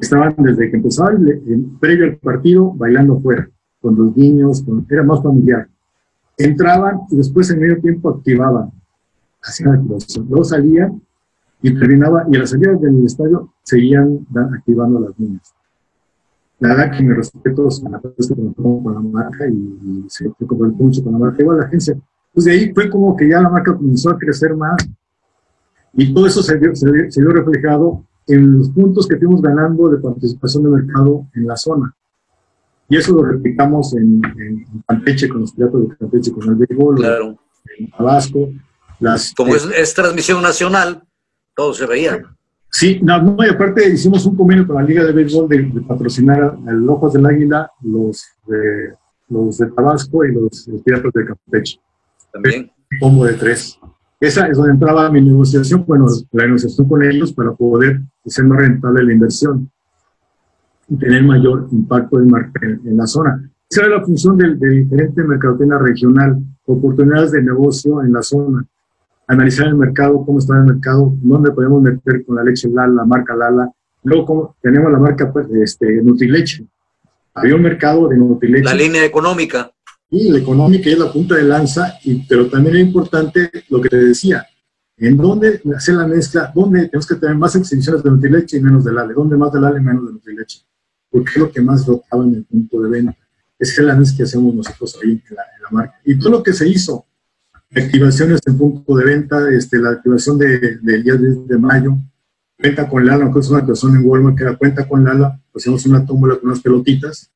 estaban 0.01 0.35
desde 0.39 0.71
que 0.71 0.77
empezaba 0.77 1.11
el, 1.11 1.29
el- 1.29 1.67
previo 1.79 2.05
al 2.07 2.17
partido 2.17 2.73
bailando 2.75 3.21
fuera, 3.21 3.49
con 3.81 3.97
los 3.97 4.17
niños, 4.17 4.63
con- 4.63 4.87
era 4.89 5.03
más 5.03 5.23
familiar. 5.23 5.69
Entraban 6.39 7.01
y 7.11 7.17
después 7.17 7.51
en 7.51 7.61
medio 7.61 7.81
tiempo 7.81 8.11
activaban, 8.11 8.71
hacían 9.43 9.75
activación. 9.75 10.27
Luego 10.29 10.45
salían 10.45 11.03
y 11.63 11.79
terminaba, 11.79 12.27
y 12.31 12.37
a 12.37 12.41
la 12.41 12.47
salida 12.47 12.73
del 12.75 13.05
estadio 13.05 13.53
seguían 13.63 14.27
activando 14.55 15.01
las 15.01 15.19
niñas. 15.19 15.55
La 16.59 16.71
verdad 16.71 16.97
que 16.97 17.03
mis 17.03 17.17
respetos 17.17 17.85
a 17.85 17.91
la 17.91 18.01
persona 18.01 18.51
que 18.57 18.63
con 18.63 18.95
la 18.95 19.01
marca 19.01 19.47
y, 19.49 20.05
se 20.09 20.31
como 20.47 20.65
el 20.65 20.73
puncho 20.73 21.03
con 21.05 21.13
la 21.13 21.19
marca, 21.19 21.43
igual 21.43 21.59
la 21.59 21.65
agencia. 21.67 21.97
Pues 22.33 22.45
de 22.47 22.53
ahí 22.53 22.73
fue 22.75 22.89
como 22.91 23.17
que 23.17 23.29
ya 23.29 23.41
la 23.41 23.51
marca 23.51 23.75
comenzó 23.77 24.11
a 24.11 24.19
crecer 24.19 24.55
más 24.57 24.77
y 25.93 26.13
todo 26.15 26.27
eso 26.27 26.43
se 26.43 26.57
vio, 26.57 26.75
se 26.75 26.91
vio- 26.91 27.11
se 27.11 27.21
vio 27.21 27.31
reflejado 27.31 28.05
en 28.27 28.59
los 28.59 28.71
puntos 28.71 29.07
que 29.07 29.17
fuimos 29.17 29.41
ganando 29.41 29.89
de 29.89 29.99
participación 29.99 30.65
de 30.65 30.71
mercado 30.71 31.27
en 31.35 31.47
la 31.47 31.57
zona. 31.57 31.95
Y 32.89 32.97
eso 32.97 33.13
lo 33.15 33.23
replicamos 33.25 33.95
en, 33.95 34.21
en 34.39 34.65
Campeche 34.87 35.29
con 35.29 35.41
los 35.43 35.53
piratas 35.53 35.81
de 35.89 35.97
Campeche, 35.97 36.33
con 36.33 36.49
el 36.49 36.55
béisbol, 36.55 36.97
Claro. 36.97 37.39
en 37.79 37.91
Tabasco. 37.91 38.49
Las, 39.01 39.35
Como 39.35 39.53
eh, 39.55 39.57
es, 39.57 39.65
es 39.77 39.95
transmisión 39.95 40.43
nacional, 40.43 41.03
todo 41.55 41.75
se 41.75 41.87
veía. 41.87 42.23
Sí, 42.79 43.01
no, 43.03 43.23
no, 43.23 43.37
y 43.43 43.49
aparte 43.49 43.89
hicimos 43.89 44.27
un 44.27 44.37
convenio 44.37 44.67
con 44.67 44.77
la 44.77 44.83
Liga 44.83 45.03
de 45.03 45.11
Béisbol 45.11 45.49
de, 45.49 45.63
de 45.63 45.81
patrocinar 45.81 46.59
los 46.63 46.91
Ojos 46.91 47.15
del 47.15 47.25
Águila, 47.25 47.71
los 47.81 48.23
de, 48.47 48.93
los 49.31 49.57
de 49.57 49.69
Tabasco 49.69 50.27
y 50.27 50.35
los, 50.35 50.69
los 50.69 50.83
Piratas 50.83 51.11
de 51.15 51.25
Campeche. 51.25 51.81
También. 52.31 52.71
Un 52.93 52.99
combo 53.01 53.25
de 53.25 53.33
tres. 53.33 53.81
Esa 54.21 54.49
es 54.49 54.59
donde 54.59 54.73
entraba 54.73 55.11
mi 55.11 55.23
negociación, 55.23 55.87
bueno, 55.87 56.05
la 56.33 56.45
negociación 56.45 56.87
con 56.87 57.03
ellos 57.03 57.33
para 57.33 57.55
poder 57.55 58.03
hacer 58.27 58.45
más 58.45 58.59
rentable 58.59 59.05
la 59.05 59.13
inversión 59.15 59.71
y 60.87 60.97
tener 60.97 61.25
mayor 61.25 61.69
impacto 61.73 62.21
en, 62.21 62.29
en 62.85 62.95
la 62.95 63.07
zona. 63.07 63.51
Esa 63.71 63.87
era 63.87 63.97
la 63.97 64.05
función 64.05 64.37
del, 64.37 64.59
del 64.59 64.87
gerente 64.87 65.23
de 65.23 65.29
mercadotecnia 65.29 65.79
regional, 65.79 66.43
oportunidades 66.67 67.33
de 67.33 67.43
negocio 67.43 68.03
en 68.03 68.13
la 68.13 68.21
zona 68.21 68.67
analizar 69.27 69.67
el 69.67 69.75
mercado, 69.75 70.25
cómo 70.25 70.39
está 70.39 70.57
el 70.57 70.65
mercado, 70.65 71.13
dónde 71.23 71.51
podemos 71.51 71.83
meter 71.83 72.25
con 72.25 72.37
la 72.37 72.45
leche 72.45 72.69
Lala, 72.69 72.95
la 72.95 73.05
marca 73.05 73.35
Lala. 73.35 73.71
Luego 74.05 74.25
cómo, 74.25 74.57
tenemos 74.63 74.91
la 74.93 74.99
marca 74.99 75.33
pues, 75.33 75.47
este, 75.51 76.01
Nutrileche. 76.03 76.67
Había 77.35 77.57
un 77.57 77.63
mercado 77.63 78.09
de 78.09 78.17
Nutrileche. 78.17 78.65
La 78.65 78.75
línea 78.75 79.05
económica. 79.05 79.71
Y 80.09 80.31
la 80.31 80.39
económica 80.39 80.89
es 80.89 80.99
la 80.99 81.13
punta 81.13 81.35
de 81.35 81.43
lanza, 81.43 81.99
y, 82.05 82.27
pero 82.27 82.49
también 82.49 82.77
es 82.77 82.83
importante 82.83 83.51
lo 83.69 83.81
que 83.81 83.89
te 83.89 83.97
decía, 83.97 84.47
en 84.97 85.17
dónde 85.17 85.61
hacer 85.77 85.97
la 85.97 86.07
mezcla, 86.07 86.53
dónde 86.55 86.87
tenemos 86.87 87.07
que 87.07 87.17
tener 87.17 87.37
más 87.37 87.57
exhibiciones 87.57 88.03
de 88.03 88.11
Nutrileche 88.11 88.57
y 88.57 88.61
menos 88.61 88.85
de 88.85 88.93
Lale, 88.93 89.15
dónde 89.15 89.37
más 89.37 89.53
de 89.53 89.61
Lale 89.61 89.81
y 89.81 89.83
menos 89.83 90.07
de 90.07 90.13
Nutrileche, 90.13 90.61
porque 91.11 91.31
es 91.31 91.37
lo 91.37 91.51
que 91.51 91.61
más 91.61 91.85
rotaba 91.85 92.25
en 92.25 92.35
el 92.35 92.45
punto 92.45 92.81
de 92.81 92.89
venta. 92.89 93.17
Esa 93.59 93.83
es 93.83 93.87
la 93.87 93.97
mezcla 93.97 94.19
que 94.19 94.23
hacemos 94.23 94.55
nosotros 94.55 94.99
ahí 95.03 95.11
en 95.29 95.37
la, 95.37 95.43
en 95.57 95.63
la 95.63 95.71
marca. 95.71 96.01
Y 96.05 96.17
todo 96.19 96.31
lo 96.31 96.43
que 96.43 96.53
se 96.53 96.69
hizo, 96.69 97.05
activaciones 97.75 98.41
en 98.47 98.57
punto 98.59 98.97
de 98.97 99.05
venta, 99.05 99.49
este, 99.51 99.79
la 99.79 99.91
activación 99.91 100.39
de- 100.39 100.79
del 100.79 101.03
día 101.03 101.15
10 101.17 101.47
de 101.49 101.59
mayo, 101.59 101.97
cuenta 102.59 102.89
con 102.89 103.05
Lala, 103.05 103.31
que 103.33 103.39
es 103.41 103.49
una 103.51 103.59
activación 103.59 103.97
en 103.97 104.07
Walmart 104.07 104.37
que 104.37 104.45
era 104.45 104.57
cuenta 104.57 104.87
con 104.89 105.05
Lala, 105.05 105.41
pusimos 105.53 105.85
una 105.87 106.05
tómbola 106.07 106.37
con 106.37 106.49
unas 106.51 106.61
pelotitas, 106.61 107.31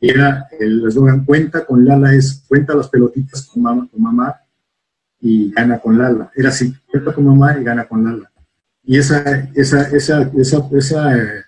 y 0.00 0.10
era 0.10 0.46
el 0.58 0.86
eslogan 0.86 1.24
cuenta 1.24 1.64
con 1.64 1.84
Lala 1.84 2.14
es 2.14 2.44
cuenta 2.48 2.74
las 2.74 2.88
pelotitas 2.88 3.46
con 3.46 3.62
mamá, 3.62 3.88
con 3.90 4.02
mamá 4.02 4.34
y 5.20 5.50
gana 5.52 5.78
con 5.78 5.96
Lala. 5.96 6.30
Era 6.34 6.48
así, 6.48 6.74
cuenta 6.90 7.12
con 7.14 7.24
mamá 7.24 7.58
y 7.58 7.64
gana 7.64 7.84
con 7.86 8.04
Lala. 8.04 8.30
Y 8.82 8.98
esa, 8.98 9.22
esa, 9.54 9.82
esa, 9.96 10.22
esa, 10.36 10.68
esa, 10.72 11.16
eh, 11.16 11.44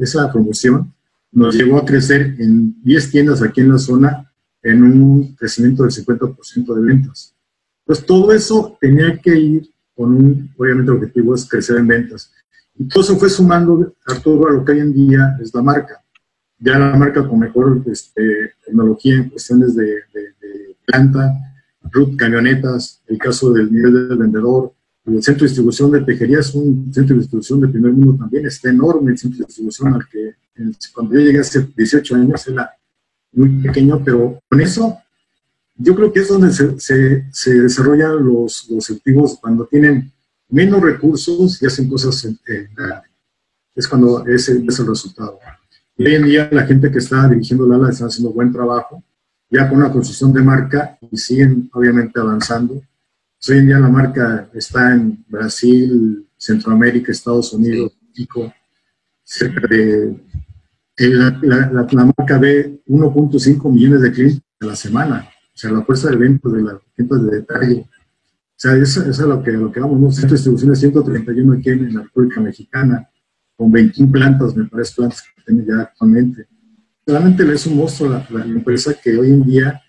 esa 0.00 0.32
promoción 0.32 0.92
nos 1.30 1.54
llevó 1.54 1.78
a 1.78 1.84
crecer 1.84 2.34
en 2.38 2.82
10 2.82 3.10
tiendas 3.10 3.40
aquí 3.42 3.60
en 3.60 3.70
la 3.72 3.78
zona 3.78 4.32
en 4.62 4.82
un 4.82 5.34
crecimiento 5.36 5.84
del 5.84 5.92
50% 5.92 6.74
de 6.74 6.80
ventas. 6.86 7.34
Pues 7.90 8.06
todo 8.06 8.30
eso 8.32 8.78
tenía 8.80 9.18
que 9.20 9.36
ir 9.36 9.68
con 9.96 10.14
un, 10.14 10.54
obviamente 10.56 10.92
el 10.92 10.98
objetivo 10.98 11.34
es 11.34 11.44
crecer 11.44 11.76
en 11.76 11.88
ventas. 11.88 12.32
Y 12.78 12.86
todo 12.86 13.02
eso 13.02 13.16
fue 13.16 13.28
sumando, 13.28 13.96
Arturo, 14.06 14.48
a 14.48 14.52
lo 14.52 14.64
que 14.64 14.70
hoy 14.70 14.78
en 14.78 14.92
día 14.92 15.36
es 15.42 15.52
la 15.52 15.60
marca. 15.60 16.00
ya 16.60 16.78
la 16.78 16.94
marca 16.94 17.26
con 17.26 17.40
mejor 17.40 17.82
este, 17.90 18.52
tecnología 18.64 19.16
en 19.16 19.30
cuestiones 19.30 19.74
de, 19.74 20.04
planta, 20.86 21.34
root, 21.90 22.14
camionetas, 22.14 23.02
el 23.08 23.18
caso 23.18 23.52
del 23.52 23.72
nivel 23.72 24.08
del 24.08 24.18
vendedor, 24.18 24.72
el 25.06 25.20
centro 25.20 25.40
de 25.40 25.48
distribución 25.48 25.90
de 25.90 26.02
tejería 26.02 26.38
es 26.38 26.54
un 26.54 26.94
centro 26.94 27.16
de 27.16 27.22
distribución 27.22 27.60
de 27.60 27.68
primer 27.70 27.90
mundo 27.90 28.14
también, 28.16 28.46
está 28.46 28.70
enorme 28.70 29.10
el 29.10 29.18
centro 29.18 29.38
de 29.40 29.46
distribución 29.46 29.94
al 29.94 30.08
que 30.08 30.36
cuando 30.94 31.14
yo 31.14 31.22
llegué 31.22 31.40
hace 31.40 31.66
18 31.76 32.14
años 32.14 32.46
era 32.46 32.70
muy 33.32 33.48
pequeño, 33.62 34.00
pero 34.04 34.40
con 34.48 34.60
eso 34.60 34.96
yo 35.82 35.94
creo 35.94 36.12
que 36.12 36.20
es 36.20 36.28
donde 36.28 36.52
se, 36.52 37.24
se, 37.32 37.54
desarrollan 37.54 38.24
los, 38.24 38.68
los 38.68 38.90
activos 38.90 39.38
cuando 39.40 39.64
tienen 39.66 40.12
menos 40.50 40.80
recursos 40.82 41.62
y 41.62 41.66
hacen 41.66 41.88
cosas 41.88 42.22
en, 42.24 42.38
Es 43.74 43.88
cuando 43.88 44.26
ese 44.26 44.62
es 44.68 44.78
el 44.78 44.86
resultado. 44.86 45.38
Y 45.96 46.04
hoy 46.04 46.14
en 46.16 46.24
día 46.24 46.48
la 46.52 46.66
gente 46.66 46.90
que 46.90 46.98
está 46.98 47.26
dirigiendo 47.28 47.66
Lala 47.66 47.90
está 47.90 48.06
haciendo 48.06 48.32
buen 48.32 48.52
trabajo, 48.52 49.02
ya 49.48 49.68
con 49.70 49.80
la 49.80 49.90
construcción 49.90 50.34
de 50.34 50.42
marca 50.42 50.98
y 51.10 51.16
siguen 51.16 51.70
obviamente 51.72 52.20
avanzando. 52.20 52.82
Hoy 53.48 53.58
en 53.58 53.66
día 53.66 53.78
la 53.78 53.88
marca 53.88 54.50
está 54.52 54.92
en 54.92 55.24
Brasil, 55.28 56.26
Centroamérica, 56.36 57.10
Estados 57.10 57.54
Unidos, 57.54 57.96
México, 58.06 58.52
cerca 59.24 59.66
de... 59.66 60.14
La, 60.98 61.38
la, 61.40 61.86
la 61.90 62.04
marca 62.04 62.36
ve 62.36 62.82
1.5 62.86 63.72
millones 63.72 64.02
de 64.02 64.12
clientes 64.12 64.42
a 64.60 64.66
la 64.66 64.76
semana 64.76 65.30
sea, 65.60 65.72
la 65.72 65.82
fuerza 65.82 66.08
de 66.08 66.14
eventos, 66.14 66.52
de 66.52 66.62
la 66.62 66.80
gente 66.96 67.16
de 67.16 67.36
detalle. 67.36 67.80
O 67.80 68.56
sea, 68.56 68.76
eso, 68.76 69.08
es 69.08 69.18
lo 69.18 69.42
que, 69.42 69.52
lo 69.52 69.70
que 69.70 69.80
vamos, 69.80 70.00
¿no? 70.00 70.10
Centro 70.10 70.30
de 70.30 70.34
distribución 70.36 70.70
de 70.70 70.76
131 70.76 71.52
aquí 71.54 71.70
en 71.70 71.94
la 71.94 72.02
República 72.02 72.40
Mexicana, 72.40 73.08
con 73.56 73.70
21 73.70 74.12
plantas, 74.12 74.56
me 74.56 74.64
parece, 74.64 74.94
plantas 74.96 75.22
que 75.22 75.42
tiene 75.42 75.64
ya 75.66 75.80
actualmente. 75.82 76.46
Realmente 77.06 77.50
es 77.52 77.66
un 77.66 77.76
monstruo 77.76 78.10
la, 78.10 78.26
la, 78.30 78.44
empresa 78.44 78.94
que 79.02 79.16
hoy 79.18 79.30
en 79.30 79.44
día 79.44 79.80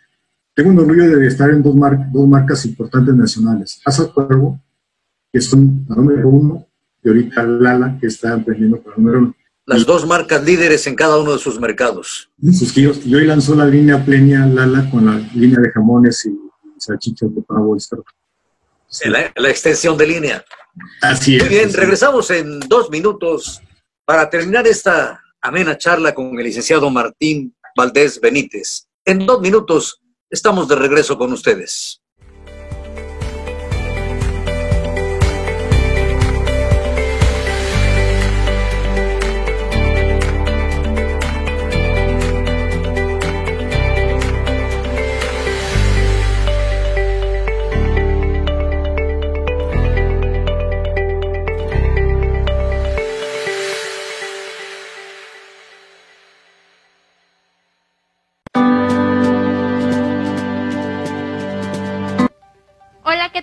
tengo 0.53 0.71
un 0.71 0.79
orgullo 0.79 1.17
de 1.17 1.27
estar 1.27 1.49
en 1.49 1.61
dos, 1.61 1.75
dos 2.11 2.27
marcas 2.27 2.65
importantes 2.65 3.15
nacionales. 3.15 3.79
Casa 3.83 4.11
Cuervo, 4.13 4.59
que 5.31 5.39
son 5.39 5.85
la 5.87 5.95
número 5.95 6.29
uno, 6.29 6.67
y 7.03 7.07
ahorita 7.07 7.43
Lala, 7.43 7.97
que 7.99 8.07
está 8.07 8.33
emprendiendo 8.33 8.81
para 8.81 8.95
el 8.95 9.03
número 9.03 9.19
uno 9.19 9.35
las 9.65 9.85
dos 9.85 10.05
marcas 10.05 10.43
líderes 10.43 10.87
en 10.87 10.95
cada 10.95 11.17
uno 11.17 11.33
de 11.33 11.39
sus 11.39 11.59
mercados. 11.59 12.29
Sus 12.51 12.71
giros. 12.73 12.99
Y 13.05 13.15
hoy 13.15 13.25
lanzó 13.25 13.55
la 13.55 13.65
línea 13.65 14.03
Plenia 14.03 14.45
Lala 14.45 14.89
con 14.89 15.05
la 15.05 15.17
línea 15.33 15.59
de 15.59 15.71
jamones 15.71 16.25
y 16.25 16.37
salchichas 16.77 17.33
de 17.33 17.41
pavo. 17.41 17.77
La, 19.05 19.31
la 19.35 19.49
extensión 19.49 19.97
de 19.97 20.07
línea. 20.07 20.43
Así 21.01 21.37
es. 21.37 21.43
Muy 21.43 21.49
bien, 21.49 21.73
regresamos 21.73 22.29
en 22.31 22.59
dos 22.61 22.89
minutos 22.89 23.61
para 24.05 24.29
terminar 24.29 24.67
esta 24.67 25.21
amena 25.41 25.77
charla 25.77 26.13
con 26.13 26.37
el 26.37 26.45
licenciado 26.45 26.89
Martín 26.89 27.55
Valdés 27.75 28.19
Benítez. 28.19 28.87
En 29.05 29.25
dos 29.25 29.41
minutos 29.41 30.01
estamos 30.29 30.67
de 30.67 30.75
regreso 30.75 31.17
con 31.17 31.31
ustedes. 31.33 32.00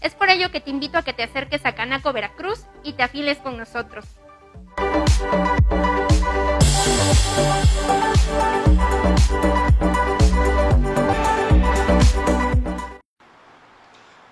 Es 0.00 0.14
por 0.14 0.30
ello 0.30 0.50
que 0.50 0.60
te 0.60 0.70
invito 0.70 0.96
a 0.96 1.02
que 1.02 1.12
te 1.12 1.22
acerques 1.22 1.66
a 1.66 1.74
Canaco 1.74 2.10
Veracruz 2.14 2.64
y 2.82 2.94
te 2.94 3.02
afiles 3.02 3.36
con 3.36 3.58
nosotros. 3.58 4.06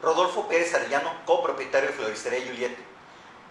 Rodolfo 0.01 0.49
Pérez 0.49 0.75
Arellano, 0.75 1.11
copropietario 1.27 1.91
de 1.91 1.95
Floristería 1.95 2.47
Juliet. 2.47 2.75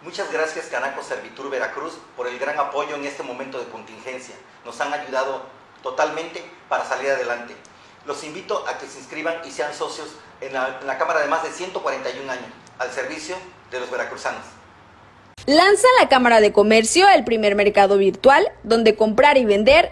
Muchas 0.02 0.32
gracias 0.32 0.68
Canaco 0.68 1.04
Servitur 1.04 1.52
Veracruz 1.52 2.00
por 2.16 2.28
el 2.28 2.40
gran 2.40 2.58
apoyo 2.58 2.96
en 2.96 3.06
este 3.06 3.22
momento 3.22 3.60
de 3.60 3.70
contingencia. 3.70 4.34
Nos 4.66 4.82
han 4.82 4.92
ayudado 4.92 5.44
totalmente 5.84 6.44
para 6.68 6.84
salir 6.84 7.12
adelante. 7.12 7.56
Los 8.08 8.24
invito 8.24 8.68
a 8.68 8.80
que 8.80 8.88
se 8.88 8.98
inscriban 8.98 9.36
y 9.46 9.52
sean 9.52 9.74
socios 9.76 10.16
en 10.42 10.54
la, 10.54 10.98
Cámara 10.98 11.22
de 11.22 11.28
más 11.28 11.44
de 11.44 11.52
141 11.52 12.32
años, 12.32 12.46
al 12.80 12.92
servicio 12.92 13.36
de 13.72 13.80
los 13.80 13.90
veracruzanos. 13.90 14.42
Lanza 15.46 15.88
la 16.00 16.10
Cámara 16.10 16.42
de 16.42 16.52
Comercio 16.52 17.08
el 17.08 17.24
primer 17.24 17.56
mercado 17.56 17.98
virtual 17.98 18.52
donde 18.64 18.96
comprar 18.96 19.38
y 19.38 19.46
vender 19.46 19.92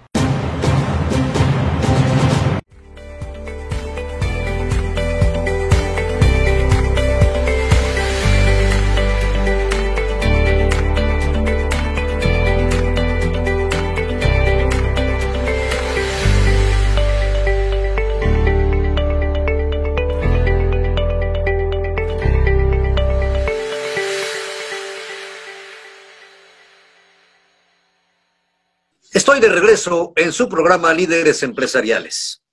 Estoy 29.33 29.49
de 29.49 29.55
regreso 29.55 30.11
en 30.17 30.33
su 30.33 30.49
programa 30.49 30.93
Líderes 30.93 31.41
Empresariales. 31.41 32.43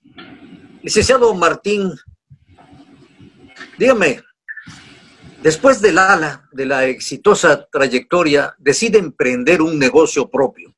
Licenciado 0.81 1.35
Martín, 1.35 1.91
dígame, 3.77 4.23
después 5.43 5.81
del 5.81 5.97
ala, 5.97 6.47
de 6.53 6.65
la 6.65 6.85
exitosa 6.85 7.67
trayectoria, 7.69 8.55
decide 8.57 8.97
emprender 8.97 9.61
un 9.61 9.77
negocio 9.77 10.29
propio. 10.29 10.73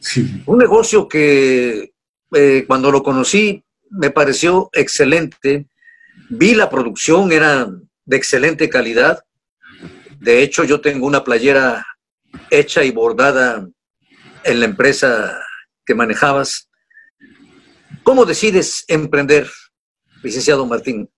Sí. 0.00 0.42
Un 0.44 0.58
negocio 0.58 1.06
que 1.06 1.92
eh, 2.32 2.64
cuando 2.66 2.90
lo 2.90 3.04
conocí 3.04 3.62
me 3.90 4.10
pareció 4.10 4.70
excelente. 4.72 5.68
Vi 6.30 6.52
la 6.52 6.68
producción, 6.68 7.30
era 7.30 7.70
de 8.06 8.16
excelente 8.16 8.68
calidad. 8.68 9.20
De 10.18 10.42
hecho, 10.42 10.64
yo 10.64 10.80
tengo 10.80 11.06
una 11.06 11.22
playera 11.22 11.86
hecha 12.50 12.82
y 12.82 12.90
bordada 12.90 13.68
en 14.44 14.60
la 14.60 14.66
empresa 14.66 15.38
que 15.84 15.94
manejabas. 15.94 16.68
¿Cómo 18.02 18.24
decides 18.24 18.84
emprender, 18.88 19.48
licenciado 20.22 20.66
Martín? 20.66 21.08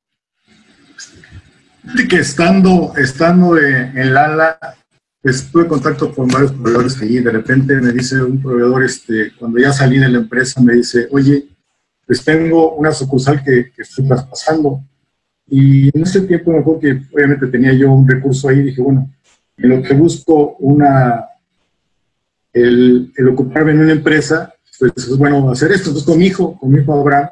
que 2.08 2.16
estando, 2.16 2.92
estando 2.96 3.56
en 3.56 4.12
Lala, 4.12 4.58
pues 5.22 5.50
tuve 5.50 5.66
contacto 5.66 6.14
con 6.14 6.28
varios 6.28 6.52
proveedores 6.52 7.00
allí. 7.00 7.20
De 7.20 7.30
repente 7.30 7.74
me 7.76 7.92
dice 7.92 8.22
un 8.22 8.40
proveedor, 8.40 8.84
este, 8.84 9.32
cuando 9.38 9.58
ya 9.58 9.72
salí 9.72 9.98
de 9.98 10.08
la 10.08 10.18
empresa, 10.18 10.60
me 10.60 10.74
dice, 10.74 11.08
oye, 11.10 11.48
pues 12.06 12.24
tengo 12.24 12.74
una 12.74 12.92
sucursal 12.92 13.42
que, 13.42 13.72
estoy 13.76 14.06
traspasando. 14.06 14.82
Y 15.48 15.96
en 15.96 16.02
ese 16.02 16.20
tiempo 16.22 16.52
me 16.52 16.58
acuerdo 16.58 16.80
que 16.80 17.02
obviamente 17.12 17.46
tenía 17.48 17.72
yo 17.72 17.90
un 17.90 18.08
recurso 18.08 18.48
ahí 18.48 18.62
dije, 18.62 18.80
bueno, 18.80 19.10
en 19.56 19.68
lo 19.70 19.82
que 19.82 19.94
busco 19.94 20.56
una, 20.58 21.24
el, 22.56 23.28
ocuparme 23.28 23.72
en 23.72 23.80
una 23.80 23.92
empresa, 23.92 24.52
pues 24.78 24.92
es 24.96 25.16
bueno 25.16 25.50
hacer 25.50 25.72
esto. 25.72 25.90
Entonces 25.90 26.08
con 26.08 26.18
mi 26.18 26.26
hijo, 26.26 26.58
con 26.58 26.70
mi 26.70 26.80
hijo 26.80 26.98
Abraham, 26.98 27.28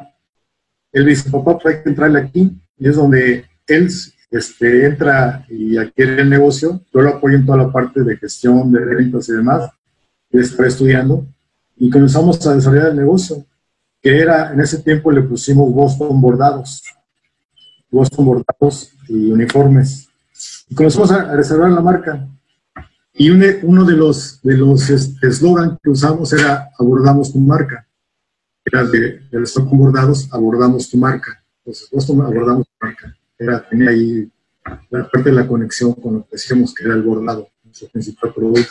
él 0.92 1.06
dice, 1.06 1.30
papá, 1.30 1.58
pues 1.58 1.74
hay 1.74 1.82
que 1.82 1.88
entrarle 1.88 2.20
aquí. 2.20 2.52
Y 2.78 2.88
es 2.88 2.96
donde 2.96 3.44
él 3.66 3.90
este, 4.30 4.86
entra 4.86 5.46
y 5.48 5.76
adquiere 5.76 6.22
el 6.22 6.28
negocio, 6.28 6.82
yo 6.92 7.00
lo 7.00 7.10
apoyo 7.10 7.36
en 7.36 7.46
toda 7.46 7.58
la 7.58 7.72
parte 7.72 8.02
de 8.02 8.16
gestión, 8.16 8.70
de 8.72 8.84
ventas 8.84 9.28
y 9.28 9.32
demás, 9.32 9.70
él 10.30 10.40
está 10.40 10.66
estudiando, 10.66 11.26
y 11.76 11.88
comenzamos 11.88 12.44
a 12.46 12.54
desarrollar 12.54 12.88
el 12.88 12.96
negocio, 12.96 13.44
que 14.02 14.18
era, 14.18 14.52
en 14.52 14.60
ese 14.60 14.78
tiempo 14.78 15.12
le 15.12 15.22
pusimos 15.22 15.72
Boston 15.72 16.20
bordados, 16.20 16.82
Boston 17.90 18.26
bordados 18.26 18.92
y 19.08 19.30
uniformes, 19.30 20.08
y 20.68 20.74
comenzamos 20.74 21.12
a, 21.12 21.36
desarrollar 21.36 21.72
la 21.72 21.80
marca. 21.80 22.28
Y 23.14 23.30
uno 23.30 23.84
de 23.84 23.96
los 23.96 24.42
de 24.42 24.56
los 24.56 24.90
eslogan 24.90 25.78
que 25.82 25.90
usamos 25.90 26.32
era 26.32 26.70
abordamos 26.78 27.32
tu 27.32 27.38
marca. 27.38 27.86
Era 28.64 28.84
de, 28.84 29.20
del 29.30 29.44
stock 29.44 29.68
bordados, 29.70 30.28
abordamos 30.32 30.90
tu 30.90 30.96
marca. 30.96 31.42
Entonces, 31.58 31.88
Boston 31.90 32.22
abordamos 32.22 32.66
tu 32.66 32.86
marca 32.86 33.16
era, 33.38 33.68
tenía 33.68 33.90
ahí 33.90 34.30
la 34.90 35.08
parte 35.08 35.30
de 35.30 35.36
la 35.36 35.46
conexión 35.46 35.92
con 35.94 36.14
lo 36.14 36.22
que 36.22 36.30
decíamos 36.32 36.74
que 36.74 36.84
era 36.84 36.94
el 36.94 37.02
bordado, 37.02 37.48
nuestro 37.64 37.88
principal 37.88 38.32
producto. 38.32 38.70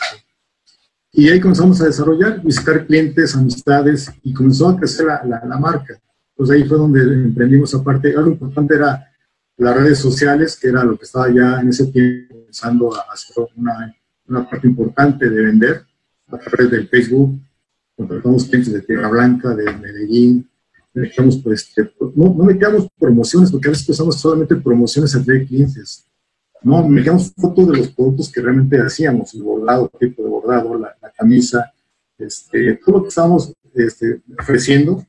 Y 1.12 1.28
ahí 1.28 1.40
comenzamos 1.40 1.80
a 1.80 1.84
desarrollar, 1.84 2.42
visitar 2.42 2.86
clientes, 2.86 3.36
amistades, 3.36 4.10
y 4.22 4.34
comenzó 4.34 4.68
a 4.68 4.76
crecer 4.76 5.06
la, 5.06 5.44
la, 5.46 5.58
marca. 5.58 6.00
Entonces 6.30 6.56
ahí 6.56 6.68
fue 6.68 6.76
donde 6.76 7.00
emprendimos 7.02 7.72
aparte. 7.74 8.16
Algo 8.16 8.30
importante 8.30 8.74
era 8.74 9.08
las 9.56 9.76
redes 9.76 9.98
sociales, 9.98 10.58
que 10.60 10.68
era 10.68 10.82
lo 10.82 10.98
que 10.98 11.04
estaba 11.04 11.28
ya 11.28 11.60
en 11.60 11.68
ese 11.68 11.86
tiempo 11.86 12.34
empezando 12.34 12.96
a 12.96 13.12
hacer 13.12 13.36
una, 13.54 13.94
una 14.28 14.48
parte 14.48 14.66
importante 14.66 15.28
de 15.28 15.44
vender 15.44 15.84
a 16.28 16.38
través 16.38 16.70
del 16.70 16.88
Facebook. 16.88 17.40
Contratamos 17.96 18.44
clientes 18.44 18.72
de 18.72 18.82
Tierra 18.82 19.08
Blanca, 19.08 19.54
de 19.54 19.64
Medellín, 19.76 20.48
metemos, 20.94 21.36
pues, 21.38 21.72
no, 22.14 22.34
no 22.34 22.44
metamos 22.44 22.88
promociones, 22.98 23.50
porque 23.50 23.68
a 23.68 23.72
veces 23.72 23.88
usamos 23.88 24.20
solamente 24.20 24.56
promociones 24.56 25.14
entre 25.14 25.44
clientes. 25.44 26.06
No, 26.62 26.88
metemos 26.88 27.32
fotos 27.36 27.68
de 27.68 27.78
los 27.78 27.88
productos 27.88 28.32
que 28.32 28.40
realmente 28.40 28.80
hacíamos, 28.80 29.34
el 29.34 29.42
bordado, 29.42 29.90
el 29.92 30.08
tipo 30.08 30.22
de 30.22 30.28
bordado, 30.28 30.78
la, 30.78 30.94
camisa, 31.16 31.72
este, 32.18 32.74
todo 32.76 32.96
lo 32.96 33.02
que 33.02 33.08
estábamos 33.08 33.52
este, 33.74 34.22
ofreciendo. 34.38 35.04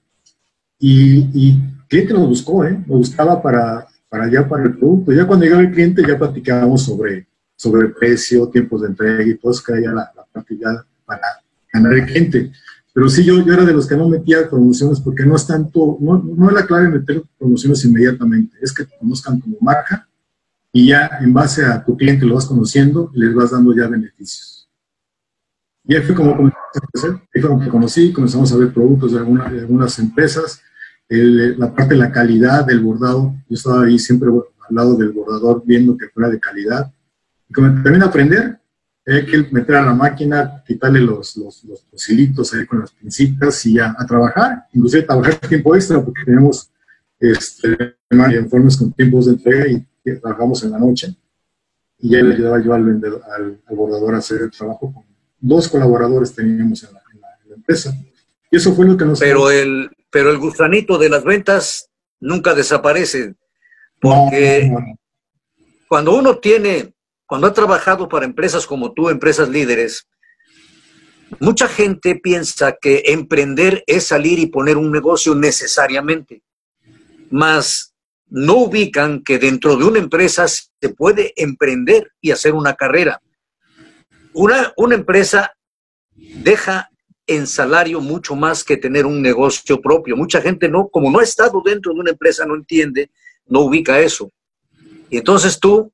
Y, 0.78 1.30
y 1.34 1.60
cliente 1.88 2.14
nos 2.14 2.28
buscó, 2.28 2.66
¿eh? 2.66 2.78
Nos 2.86 2.98
buscaba 2.98 3.42
para, 3.42 3.88
para 4.10 4.26
allá, 4.26 4.48
para 4.48 4.64
el 4.64 4.78
producto. 4.78 5.14
Ya 5.14 5.26
cuando 5.26 5.46
llegaba 5.46 5.64
el 5.64 5.72
cliente, 5.72 6.04
ya 6.06 6.18
platicábamos 6.18 6.84
sobre, 6.84 7.28
sobre 7.56 7.88
el 7.88 7.94
precio, 7.94 8.48
tiempos 8.49 8.82
de 8.82 8.88
entrega 8.88 9.23
y 9.23 9.38
todo 9.38 9.52
eso 9.52 9.64
que 9.65 9.73
la, 9.73 10.11
la 10.15 10.26
parte 10.32 10.57
para 11.06 11.22
ganar 11.72 11.94
el 11.94 12.06
cliente. 12.06 12.52
Pero 12.94 13.10
sí, 13.10 13.23
yo, 13.23 13.44
yo 13.45 13.53
era 13.53 13.65
de 13.65 13.73
los 13.73 13.88
que 13.88 13.98
no 13.98 14.07
metía 14.07 14.49
promociones 14.49 14.99
porque 14.99 15.26
no 15.26 15.36
es 15.36 15.45
tanto, 15.45 15.98
no, 15.99 16.18
no 16.18 16.48
es 16.49 16.56
la 16.56 16.65
clave 16.65 16.88
meter 16.88 17.23
promociones 17.38 17.84
inmediatamente, 17.84 18.57
es 18.61 18.72
que 18.72 18.86
te 18.86 18.98
conozcan 18.98 19.40
como 19.40 19.57
marca 19.60 20.07
y 20.72 20.88
ya 20.88 21.10
en 21.22 21.34
base 21.34 21.65
a 21.65 21.84
tu 21.84 21.95
cliente 21.98 22.26
lo 22.26 22.36
vas 22.36 22.45
conociendo 22.45 23.11
y 23.14 23.19
les 23.19 23.34
vas 23.34 23.52
dando 23.52 23.76
ya 23.76 23.88
beneficios. 23.88 24.69
Y 25.88 25.95
ahí 25.95 26.02
fue 26.02 26.15
como 26.15 26.36
comencé 26.36 26.57
a 26.73 26.88
crecer, 26.88 27.11
ahí 27.34 27.41
fue 27.41 27.49
como 27.49 27.69
conocí, 27.69 28.11
comenzamos 28.11 28.52
a 28.52 28.57
ver 28.57 28.73
productos 28.73 29.11
de, 29.11 29.19
alguna, 29.19 29.49
de 29.49 29.60
algunas 29.60 29.99
empresas, 29.99 30.61
la 31.07 31.73
parte 31.73 31.94
de 31.94 31.99
la 31.99 32.11
calidad 32.11 32.65
del 32.65 32.80
bordado, 32.80 33.36
yo 33.48 33.56
estaba 33.56 33.84
ahí 33.84 33.99
siempre 33.99 34.30
al 34.30 34.76
lado 34.76 34.95
del 34.95 35.11
bordador 35.11 35.64
viendo 35.65 35.95
que 35.95 36.10
fuera 36.10 36.30
de 36.30 36.40
calidad. 36.40 36.91
Y 37.50 37.54
como 37.54 37.68
también 37.84 38.04
aprender, 38.04 38.60
hay 39.08 39.26
que 39.26 39.38
meter 39.52 39.76
a 39.76 39.86
la 39.86 39.94
máquina, 39.94 40.64
quitarle 40.66 41.00
los, 41.00 41.38
los, 41.38 41.64
los, 41.64 42.10
hilitos 42.10 42.54
ahí 42.54 42.66
con 42.66 42.80
las 42.80 42.92
pincitas 42.92 43.64
y 43.68 43.76
ya 43.76 43.96
a 43.98 44.06
trabajar, 44.06 44.66
inclusive 44.74 45.04
trabajar 45.04 45.36
tiempo 45.36 45.76
extra 45.76 46.04
porque 46.04 46.24
tenemos 46.26 46.72
este, 47.20 47.98
informes 48.12 48.78
con 48.78 48.92
tiempos 48.94 49.28
de 49.28 49.34
entrega 49.34 49.68
y, 49.68 49.86
trabajamos 50.22 50.64
en 50.64 50.70
la 50.70 50.78
noche 50.78 51.16
y 51.98 52.12
ya 52.12 52.22
le 52.22 52.36
ayudaba 52.36 52.64
yo 52.64 52.76
al, 52.76 52.84
vendedor, 52.84 53.24
al, 53.36 53.60
bordador 53.76 54.14
a 54.14 54.20
hacer 54.20 54.40
el 54.44 54.52
trabajo. 54.52 54.94
Con 54.94 55.04
dos 55.40 55.68
colaboradores 55.68 56.32
teníamos 56.34 56.84
en 56.84 56.94
la, 56.94 57.02
empresa. 57.56 57.92
Y 58.52 58.58
eso 58.58 58.76
fue 58.76 58.86
lo 58.86 58.96
que 58.96 59.06
nos... 59.06 59.20
Pero 59.20 59.50
el, 59.50 59.90
pero 60.12 60.30
el 60.30 60.38
gusanito 60.38 61.00
de 61.00 61.10
las 61.10 61.24
ventas 61.24 61.90
nunca 62.20 62.54
desaparece, 62.54 63.34
porque 64.00 64.72
cuando 65.88 66.16
uno 66.16 66.38
tiene 66.38 66.95
cuando 67.26 67.48
ha 67.48 67.54
trabajado 67.54 68.08
para 68.08 68.26
empresas 68.26 68.66
como 68.66 68.94
tú, 68.94 69.10
empresas 69.10 69.50
líderes, 69.50 70.08
mucha 71.40 71.68
gente 71.68 72.16
piensa 72.16 72.78
que 72.80 73.04
emprender 73.08 73.84
es 73.88 74.06
salir 74.06 74.40
y 74.40 74.48
poner 74.48 74.78
un 74.78 74.92
negocio 74.92 75.34
necesariamente, 75.34 76.44
mas 77.30 77.94
no 78.28 78.56
ubican 78.56 79.24
que 79.24 79.40
dentro 79.40 79.76
de 79.76 79.86
una 79.86 80.00
empresa 80.00 80.48
se 80.48 80.90
puede 80.96 81.34
emprender 81.36 82.12
y 82.22 82.32
hacer 82.32 82.54
una 82.54 82.76
carrera. 82.76 83.22
Una, 84.34 84.74
una 84.78 84.96
empresa 84.96 85.54
deja 86.16 86.90
en 87.28 87.48
salario 87.48 88.02
mucho 88.02 88.36
más 88.36 88.64
que 88.64 88.78
tener 88.78 89.06
un 89.06 89.22
negocio 89.22 89.82
propio. 89.82 90.16
Mucha 90.16 90.42
gente 90.42 90.70
no, 90.70 90.90
como 90.90 91.10
no 91.10 91.20
ha 91.20 91.24
estado 91.24 91.62
dentro 91.64 91.94
de 91.94 92.00
una 92.00 92.12
empresa, 92.12 92.46
no 92.46 92.56
entiende, 92.56 93.10
no 93.48 93.62
ubica 93.62 94.00
eso. 94.00 94.32
Y 95.10 95.18
entonces 95.18 95.60
tú 95.60 95.92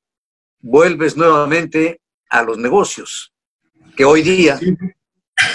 vuelves 0.61 1.17
nuevamente 1.17 2.01
a 2.29 2.43
los 2.43 2.57
negocios, 2.57 3.33
que 3.95 4.05
hoy 4.05 4.21
día 4.21 4.59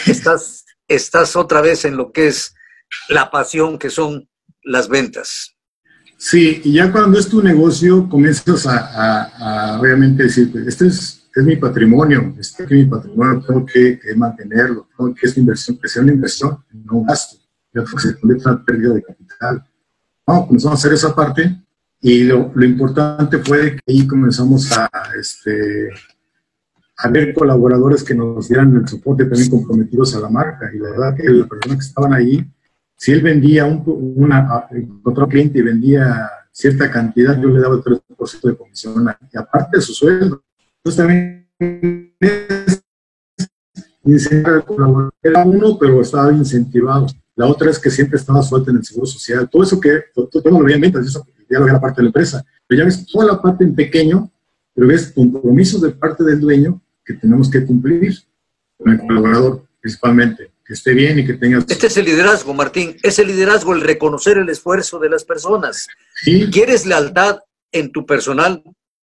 estás, 0.06 0.64
estás 0.88 1.36
otra 1.36 1.60
vez 1.60 1.84
en 1.84 1.96
lo 1.96 2.12
que 2.12 2.28
es 2.28 2.54
la 3.08 3.30
pasión 3.30 3.78
que 3.78 3.90
son 3.90 4.28
las 4.62 4.88
ventas. 4.88 5.56
Sí, 6.18 6.62
y 6.64 6.72
ya 6.72 6.90
cuando 6.90 7.18
es 7.18 7.28
tu 7.28 7.42
negocio 7.42 8.08
comienzas 8.08 8.66
a, 8.66 9.78
obviamente 9.78 10.24
decir, 10.24 10.50
pues, 10.50 10.66
este 10.66 10.86
es, 10.86 11.28
es, 11.34 11.44
mi 11.44 11.56
patrimonio, 11.56 12.34
este 12.38 12.64
es 12.64 12.70
mi 12.70 12.84
patrimonio, 12.86 13.42
tengo 13.46 13.66
que, 13.66 14.00
mantenerlo, 14.16 14.88
tengo 14.96 15.14
que 15.14 15.26
es 15.26 15.36
inversión, 15.36 15.78
que 15.78 15.88
sea 15.88 16.02
una 16.02 16.12
inversión, 16.12 16.64
no 16.72 16.98
un 16.98 17.06
gasto, 17.06 17.36
ya 17.72 17.84
que 17.84 17.98
se 17.98 18.18
convierte 18.18 18.48
en 18.48 18.54
una 18.54 18.64
pérdida 18.64 18.94
de 18.94 19.02
capital. 19.02 19.64
No, 20.26 20.46
comenzamos 20.46 20.78
a 20.78 20.80
hacer 20.80 20.94
esa 20.94 21.14
parte 21.14 21.65
y 22.08 22.22
lo, 22.22 22.52
importante 22.62 23.38
fue 23.38 23.72
que 23.72 23.80
ahí 23.88 24.06
comenzamos 24.06 24.70
a, 24.70 24.88
este, 25.18 25.88
a 26.98 27.08
ver 27.08 27.34
colaboradores 27.34 28.04
que 28.04 28.14
nos 28.14 28.46
dieran 28.46 28.76
el 28.76 28.86
soporte 28.86 29.24
también 29.24 29.50
comprometidos 29.50 30.14
a 30.14 30.20
la 30.20 30.28
marca. 30.28 30.70
Y 30.72 30.78
la 30.78 30.90
verdad 30.90 31.16
que 31.16 31.24
las 31.24 31.48
personas 31.48 31.78
que 31.78 31.88
estaban 31.88 32.14
ahí, 32.14 32.48
si 32.96 33.10
él 33.10 33.22
vendía 33.22 33.64
un, 33.64 33.82
una, 34.14 34.68
otro 35.02 35.26
cliente 35.26 35.58
y 35.58 35.62
vendía 35.62 36.30
cierta 36.52 36.88
cantidad, 36.92 37.42
yo 37.42 37.48
le 37.48 37.58
daba 37.58 37.74
el 37.74 37.82
3% 37.82 38.40
de 38.50 38.56
comisión, 38.56 39.04
y 39.32 39.36
aparte 39.36 39.78
de 39.78 39.82
su 39.82 39.92
sueldo. 39.92 40.44
Entonces 40.76 40.96
también 40.96 41.48
incentivar 44.04 44.64
colaborador. 44.64 45.12
Era 45.20 45.44
uno, 45.44 45.76
pero 45.76 46.00
estaba 46.00 46.32
incentivado. 46.32 47.08
La 47.34 47.48
otra 47.48 47.68
es 47.68 47.80
que 47.80 47.90
siempre 47.90 48.16
estaba 48.16 48.44
suelta 48.44 48.70
en 48.70 48.76
el 48.76 48.84
seguro 48.84 49.06
social. 49.08 49.50
Todo 49.50 49.64
eso 49.64 49.80
que, 49.80 50.04
todo, 50.14 50.28
todo 50.28 50.50
lo 50.50 50.62
veía 50.62 50.76
en 50.76 50.82
ventas, 50.82 51.04
eso 51.04 51.26
ya 51.48 51.58
lo 51.58 51.66
ve 51.66 51.72
la 51.72 51.80
parte 51.80 52.00
de 52.00 52.04
la 52.04 52.08
empresa, 52.08 52.44
pero 52.66 52.80
ya 52.80 52.84
ves 52.84 53.06
toda 53.06 53.26
la 53.26 53.42
parte 53.42 53.64
en 53.64 53.74
pequeño, 53.74 54.30
pero 54.74 54.88
ves 54.88 55.12
compromisos 55.14 55.80
de 55.80 55.90
parte 55.90 56.24
del 56.24 56.40
dueño 56.40 56.80
que 57.04 57.14
tenemos 57.14 57.50
que 57.50 57.64
cumplir 57.64 58.14
con 58.76 58.92
el 58.92 59.00
colaborador, 59.00 59.66
principalmente, 59.80 60.50
que 60.64 60.74
esté 60.74 60.92
bien 60.92 61.18
y 61.18 61.26
que 61.26 61.34
tenga... 61.34 61.58
Este 61.68 61.86
es 61.86 61.96
el 61.96 62.04
liderazgo, 62.04 62.52
Martín, 62.52 62.96
es 63.02 63.18
el 63.18 63.28
liderazgo, 63.28 63.72
el 63.72 63.80
reconocer 63.80 64.38
el 64.38 64.48
esfuerzo 64.48 64.98
de 64.98 65.08
las 65.08 65.24
personas. 65.24 65.86
Si 66.16 66.50
quieres 66.50 66.84
lealtad 66.84 67.38
en 67.70 67.92
tu 67.92 68.04
personal, 68.04 68.62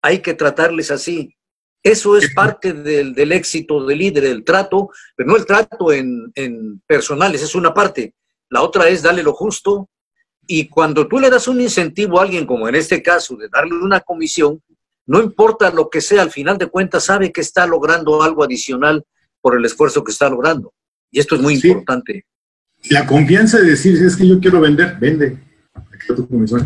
hay 0.01 0.19
que 0.19 0.33
tratarles 0.33 0.91
así. 0.91 1.33
Eso 1.81 2.17
es 2.17 2.33
parte 2.33 2.73
del, 2.73 3.13
del 3.13 3.31
éxito 3.31 3.85
del 3.85 3.99
líder, 3.99 4.25
el 4.25 4.43
trato, 4.43 4.89
pero 5.15 5.29
no 5.29 5.37
el 5.37 5.45
trato 5.45 5.93
en, 5.93 6.31
en 6.35 6.81
personales, 6.85 7.41
es 7.41 7.55
una 7.55 7.73
parte. 7.73 8.13
La 8.49 8.61
otra 8.61 8.89
es 8.89 9.01
darle 9.01 9.23
lo 9.23 9.33
justo, 9.33 9.89
y 10.47 10.69
cuando 10.69 11.07
tú 11.07 11.19
le 11.19 11.29
das 11.29 11.47
un 11.47 11.59
incentivo 11.59 12.19
a 12.19 12.23
alguien, 12.23 12.45
como 12.45 12.67
en 12.67 12.75
este 12.75 13.03
caso, 13.03 13.35
de 13.35 13.49
darle 13.49 13.75
una 13.75 13.99
comisión, 13.99 14.61
no 15.05 15.21
importa 15.21 15.71
lo 15.71 15.89
que 15.89 16.01
sea, 16.01 16.21
al 16.21 16.31
final 16.31 16.57
de 16.57 16.67
cuentas 16.67 17.05
sabe 17.05 17.31
que 17.31 17.41
está 17.41 17.67
logrando 17.67 18.21
algo 18.23 18.43
adicional 18.43 19.05
por 19.41 19.57
el 19.57 19.65
esfuerzo 19.65 20.03
que 20.03 20.11
está 20.11 20.29
logrando. 20.29 20.73
Y 21.11 21.19
esto 21.19 21.35
es 21.35 21.41
muy 21.41 21.55
importante. 21.55 22.25
La 22.89 23.05
confianza 23.05 23.59
de 23.59 23.71
decir, 23.71 24.01
es 24.01 24.15
que 24.15 24.27
yo 24.27 24.39
quiero 24.39 24.61
vender, 24.61 24.97
vende. 24.99 25.37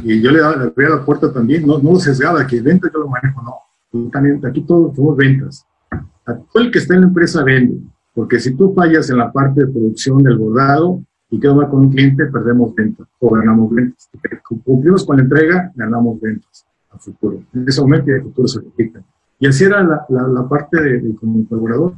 Y 0.03 0.21
yo 0.21 0.31
le 0.31 0.39
daba 0.39 0.53
a 0.53 0.89
la 0.89 1.05
puerta 1.05 1.33
también, 1.33 1.65
no, 1.65 1.79
no 1.79 1.99
sesgaba, 1.99 2.45
que 2.45 2.61
venta 2.61 2.89
yo 2.93 2.99
lo 2.99 3.07
manejo, 3.07 3.41
no. 3.41 4.09
También, 4.11 4.43
aquí 4.45 4.61
todos 4.61 4.95
somos 4.95 5.17
ventas. 5.17 5.65
todo 6.25 6.63
el 6.63 6.71
que 6.71 6.79
está 6.79 6.95
en 6.95 7.01
la 7.01 7.07
empresa 7.07 7.43
vende, 7.43 7.77
porque 8.13 8.39
si 8.39 8.55
tú 8.55 8.73
fallas 8.73 9.09
en 9.09 9.17
la 9.17 9.31
parte 9.31 9.61
de 9.61 9.71
producción 9.71 10.23
del 10.23 10.37
bordado 10.37 11.03
y 11.31 11.39
quedas 11.39 11.55
mal 11.55 11.69
con 11.69 11.79
un 11.79 11.89
cliente, 11.91 12.25
perdemos 12.25 12.75
ventas 12.75 13.07
o 13.19 13.29
ganamos 13.29 13.73
ventas. 13.73 14.09
Cumplimos 14.65 15.05
con 15.05 15.15
la 15.15 15.23
entrega, 15.23 15.71
ganamos 15.73 16.19
ventas 16.19 16.65
a 16.91 16.99
futuro. 16.99 17.41
En 17.53 17.67
ese 17.67 17.81
momento 17.81 18.11
y 18.11 18.13
de 18.15 18.21
futuro 18.21 18.47
se 18.49 18.59
repiten. 18.59 19.03
Y 19.39 19.47
así 19.47 19.63
era 19.63 19.81
la, 19.81 20.05
la, 20.09 20.47
parte 20.47 20.79
de, 20.81 20.99
de, 20.99 21.15
como 21.15 21.47
colaborador. 21.47 21.93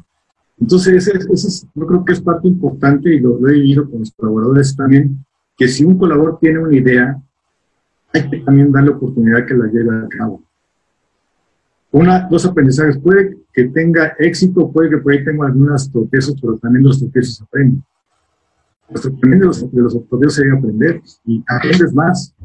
Entonces, 0.61 1.07
ese, 1.07 1.17
ese 1.33 1.67
yo 1.73 1.87
creo 1.87 2.05
que 2.05 2.13
es 2.13 2.21
parte 2.21 2.47
importante 2.47 3.13
y 3.13 3.19
lo, 3.19 3.39
lo 3.39 3.49
he 3.49 3.53
vivido 3.53 3.89
con 3.89 4.01
los 4.01 4.11
colaboradores 4.11 4.75
también, 4.75 5.25
que 5.57 5.67
si 5.67 5.83
un 5.83 5.97
colaborador 5.97 6.39
tiene 6.39 6.59
una 6.59 6.77
idea, 6.77 7.21
hay 8.13 8.29
que 8.29 8.37
también 8.37 8.71
darle 8.71 8.91
oportunidad 8.91 9.45
que 9.47 9.55
la 9.55 9.65
lleve 9.65 9.97
a 9.97 10.07
cabo. 10.09 10.43
Una, 11.91 12.27
dos 12.29 12.45
aprendizajes. 12.45 12.99
Puede 12.99 13.37
que 13.51 13.65
tenga 13.65 14.13
éxito, 14.19 14.71
puede 14.71 14.91
que 14.91 14.97
por 14.97 15.11
ahí 15.11 15.23
tenga 15.23 15.47
algunas 15.47 15.91
tropiezos, 15.91 16.39
pero 16.39 16.57
también 16.57 16.85
los 16.85 16.99
tropiezos 16.99 17.41
aprenden. 17.41 17.83
Nuestro 18.89 19.11
de 19.11 19.37
los, 19.37 19.71
de 19.71 19.81
los 19.81 19.93
tropiezos 20.07 20.35
sería 20.35 20.53
aprender 20.53 21.01
y 21.25 21.43
aprendes 21.47 21.93
más, 21.93 22.35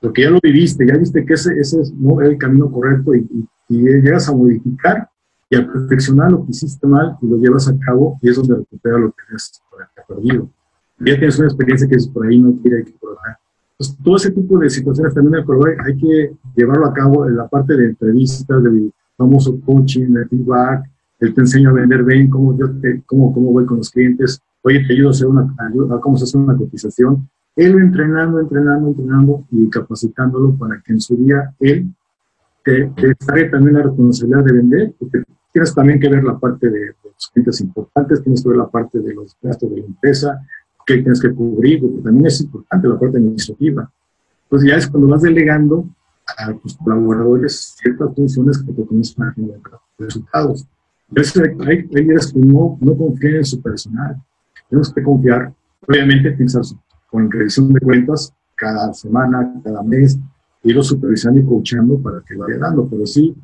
porque 0.00 0.22
ya 0.22 0.30
lo 0.30 0.38
viviste, 0.42 0.86
ya 0.86 0.96
viste 0.96 1.24
que 1.24 1.34
ese, 1.34 1.58
ese 1.58 1.80
es 1.80 1.92
el 2.22 2.38
camino 2.38 2.70
correcto 2.70 3.14
y, 3.14 3.26
y, 3.30 3.48
llegas 3.68 4.28
a 4.28 4.32
modificar 4.32 5.08
y 5.50 5.56
a 5.56 5.66
perfeccionar 5.66 6.30
lo 6.30 6.44
que 6.44 6.50
hiciste 6.50 6.86
mal 6.86 7.16
y 7.20 7.26
lo 7.26 7.38
llevas 7.38 7.66
a 7.68 7.76
cabo 7.78 8.18
y 8.22 8.30
es 8.30 8.36
donde 8.36 8.56
recuperas 8.56 9.00
lo 9.00 9.10
que 9.10 9.34
has 9.34 9.62
perdido. 10.06 10.48
Ya 10.98 11.18
tienes 11.18 11.38
una 11.38 11.48
experiencia 11.48 11.88
que 11.88 11.96
es 11.96 12.08
por 12.08 12.26
ahí, 12.26 12.40
no 12.40 12.56
quiere 12.62 12.84
que. 12.84 12.94
Entonces, 13.78 14.02
todo 14.02 14.16
ese 14.16 14.30
tipo 14.30 14.58
de 14.58 14.70
situaciones 14.70 15.12
también 15.12 15.44
hay 15.84 15.96
que 15.98 16.32
llevarlo 16.56 16.86
a 16.86 16.94
cabo 16.94 17.26
en 17.26 17.36
la 17.36 17.46
parte 17.46 17.76
de 17.76 17.86
entrevistas, 17.86 18.62
del 18.62 18.90
famoso 19.16 19.60
coaching, 19.60 20.14
de 20.14 20.26
feedback, 20.26 20.84
el 21.20 21.34
te 21.34 21.40
enseño 21.42 21.70
a 21.70 21.72
vender 21.74 22.04
bien, 22.04 22.30
cómo, 22.30 22.56
yo 22.58 22.70
te, 22.80 23.02
cómo, 23.04 23.32
cómo 23.34 23.52
voy 23.52 23.66
con 23.66 23.78
los 23.78 23.90
clientes, 23.90 24.40
oye, 24.62 24.84
te 24.86 24.92
ayudo 24.92 25.08
a 25.08 25.10
hacer 25.12 25.26
una, 25.26 25.54
ayuda, 25.58 26.00
cómo 26.00 26.16
se 26.16 26.24
hace 26.24 26.38
una 26.38 26.56
cotización. 26.56 27.28
Él 27.54 27.78
entrenando, 27.78 28.40
entrenando, 28.40 28.88
entrenando 28.88 29.44
y 29.50 29.68
capacitándolo 29.70 30.56
para 30.56 30.80
que 30.80 30.92
en 30.92 31.00
su 31.00 31.16
día 31.16 31.54
él 31.60 31.92
te, 32.64 32.86
te 32.96 33.14
también 33.48 33.74
la 33.74 33.82
responsabilidad 33.82 34.44
de 34.44 34.52
vender, 34.52 34.94
porque 34.98 35.22
tienes 35.52 35.74
también 35.74 36.00
que 36.00 36.08
ver 36.08 36.24
la 36.24 36.38
parte 36.38 36.68
de, 36.68 36.80
de 36.80 36.94
los 37.04 37.30
clientes 37.32 37.60
importantes, 37.60 38.22
tienes 38.22 38.42
que 38.42 38.48
ver 38.48 38.58
la 38.58 38.68
parte 38.68 38.98
de 38.98 39.14
los 39.14 39.36
gastos 39.40 39.70
de 39.70 39.80
la 39.80 39.86
empresa, 39.86 40.40
que 40.86 40.98
tienes 40.98 41.20
que 41.20 41.32
cubrir, 41.32 41.80
porque 41.80 42.02
también 42.02 42.26
es 42.26 42.40
importante 42.40 42.88
la 42.88 42.98
parte 42.98 43.18
administrativa. 43.18 43.90
Entonces 44.44 44.70
ya 44.70 44.76
es 44.76 44.86
cuando 44.86 45.08
vas 45.08 45.22
delegando 45.22 45.88
a 46.38 46.52
tus 46.54 46.76
colaboradores 46.76 47.76
ciertas 47.80 48.14
funciones 48.14 48.58
que 48.58 48.72
te 48.72 48.84
comienzan 48.84 49.28
a 49.28 49.32
generar 49.32 49.60
resultados. 49.98 50.66
Entonces 51.08 51.42
hay, 51.66 51.82
líderes 51.90 52.32
que 52.32 52.38
no, 52.38 52.78
no 52.80 52.96
confían 52.96 53.36
en 53.36 53.44
su 53.44 53.60
personal. 53.60 54.16
Tenemos 54.68 54.92
que 54.92 55.02
confiar, 55.02 55.52
obviamente 55.86 56.32
pensar 56.32 56.62
con 57.10 57.30
revisión 57.30 57.72
de 57.72 57.80
cuentas 57.80 58.32
cada 58.54 58.92
semana, 58.92 59.60
cada 59.62 59.82
mes, 59.82 60.18
irlo 60.62 60.82
supervisando 60.82 61.40
y 61.40 61.44
coachando 61.44 61.98
para 62.00 62.20
que 62.26 62.36
vaya 62.36 62.58
dando, 62.58 62.88
pero 62.88 63.06
sí, 63.06 63.34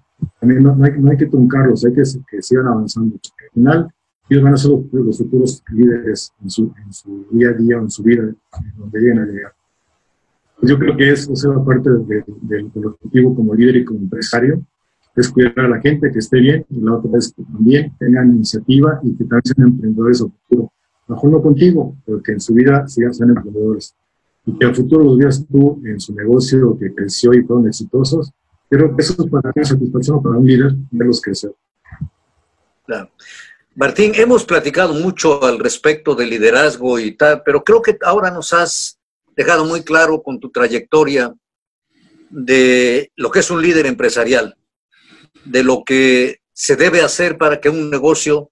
también 0.41 0.63
no, 0.63 0.77
hay, 0.83 0.93
no 0.99 1.11
hay, 1.11 1.17
que 1.17 1.27
truncarlos, 1.27 1.85
hay 1.85 1.93
que 1.93 2.03
que 2.31 2.43
sigan 2.43 2.67
avanzando. 2.67 3.15
Al 3.15 3.51
final, 3.53 3.95
ellos 4.29 4.43
van 4.43 4.55
a 4.55 4.57
ser 4.57 4.71
los, 4.71 5.19
futuros 5.19 5.63
líderes 5.73 6.33
en 6.43 6.51
su, 6.51 6.73
en 6.85 6.93
su, 6.93 7.27
día 7.31 7.51
a 7.51 7.53
día 7.53 7.77
en 7.77 7.91
su 7.91 8.03
vida, 8.03 8.33
donde 8.77 9.01
lleguen 9.01 9.19
a 9.19 9.27
llegar. 9.27 9.53
Pues 10.59 10.71
yo 10.71 10.79
creo 10.79 10.97
que 10.97 11.11
eso 11.11 11.33
es 11.33 11.47
parte 11.67 11.91
del 11.91 12.71
objetivo 12.85 13.35
como 13.35 13.55
líder 13.55 13.77
y 13.77 13.85
como 13.85 14.01
empresario, 14.01 14.63
es 15.15 15.29
cuidar 15.29 15.61
a 15.61 15.69
la 15.69 15.81
gente, 15.81 16.11
que 16.11 16.19
esté 16.19 16.41
bien, 16.41 16.65
y 16.71 16.81
la 16.81 16.95
otra 16.95 17.19
es 17.19 17.33
que 17.33 17.43
también 17.43 17.93
tengan 17.99 18.35
iniciativa 18.35 18.99
y 19.03 19.15
que 19.15 19.25
también 19.25 19.43
sean 19.45 19.69
emprendedores 19.69 20.23
a 20.23 20.25
futuro. 20.25 20.73
Mejor 21.13 21.31
no 21.31 21.43
contigo, 21.43 21.95
pero 22.07 22.23
que 22.23 22.33
en 22.33 22.41
su 22.41 22.55
vida 22.55 22.89
sigan 22.89 23.13
siendo 23.13 23.35
emprendedores. 23.35 23.95
Y 24.47 24.59
que 24.59 24.65
al 24.65 24.75
futuro 24.75 25.05
los 25.05 25.19
veas 25.19 25.45
tú 25.47 25.81
en 25.85 26.01
su 26.01 26.15
negocio 26.15 26.77
que 26.79 26.95
creció 26.95 27.35
y 27.35 27.43
fueron 27.43 27.69
exitosos. 27.69 28.33
Creo 28.71 28.97
que 28.97 29.03
eso 29.03 29.23
es 29.23 29.31
para 29.31 29.53
mí 29.55 29.65
satisfacción 29.65 30.23
para 30.23 30.39
un 30.39 30.47
líder 30.47 30.75
verlos 30.91 31.21
crecer. 31.21 31.53
Claro. 32.87 33.11
Martín, 33.75 34.13
hemos 34.15 34.45
platicado 34.45 34.95
mucho 34.95 35.45
al 35.45 35.59
respecto 35.59 36.15
del 36.15 36.31
liderazgo 36.31 36.99
y 36.99 37.13
tal, 37.13 37.43
pero 37.45 37.63
creo 37.63 37.83
que 37.83 37.99
ahora 38.03 38.31
nos 38.31 38.55
has 38.55 38.99
dejado 39.37 39.67
muy 39.67 39.83
claro 39.83 40.23
con 40.23 40.41
tu 40.41 40.51
trayectoria 40.51 41.35
de 42.31 43.13
lo 43.17 43.31
que 43.31 43.41
es 43.41 43.51
un 43.51 43.61
líder 43.61 43.85
empresarial, 43.85 44.57
de 45.45 45.63
lo 45.63 45.85
que 45.85 46.39
se 46.55 46.77
debe 46.77 47.03
hacer 47.03 47.37
para 47.37 47.61
que 47.61 47.69
un 47.69 47.91
negocio 47.91 48.51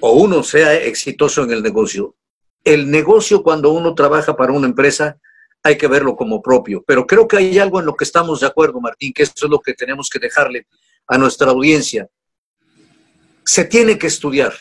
o 0.00 0.12
uno 0.12 0.42
sea 0.42 0.74
exitoso 0.74 1.44
en 1.44 1.52
el 1.52 1.62
negocio. 1.62 2.16
El 2.64 2.90
negocio 2.90 3.42
cuando 3.42 3.70
uno 3.70 3.94
trabaja 3.94 4.36
para 4.36 4.52
una 4.52 4.66
empresa 4.66 5.16
hay 5.62 5.76
que 5.76 5.88
verlo 5.88 6.16
como 6.16 6.40
propio, 6.40 6.82
pero 6.86 7.06
creo 7.06 7.28
que 7.28 7.36
hay 7.36 7.58
algo 7.58 7.80
en 7.80 7.86
lo 7.86 7.94
que 7.94 8.04
estamos 8.04 8.40
de 8.40 8.46
acuerdo, 8.46 8.80
Martín, 8.80 9.12
que 9.12 9.24
eso 9.24 9.32
es 9.36 9.50
lo 9.50 9.60
que 9.60 9.74
tenemos 9.74 10.08
que 10.08 10.18
dejarle 10.18 10.66
a 11.06 11.18
nuestra 11.18 11.50
audiencia 11.50 12.08
se 13.44 13.64
tiene 13.64 13.98
que 13.98 14.06
estudiar 14.06 14.52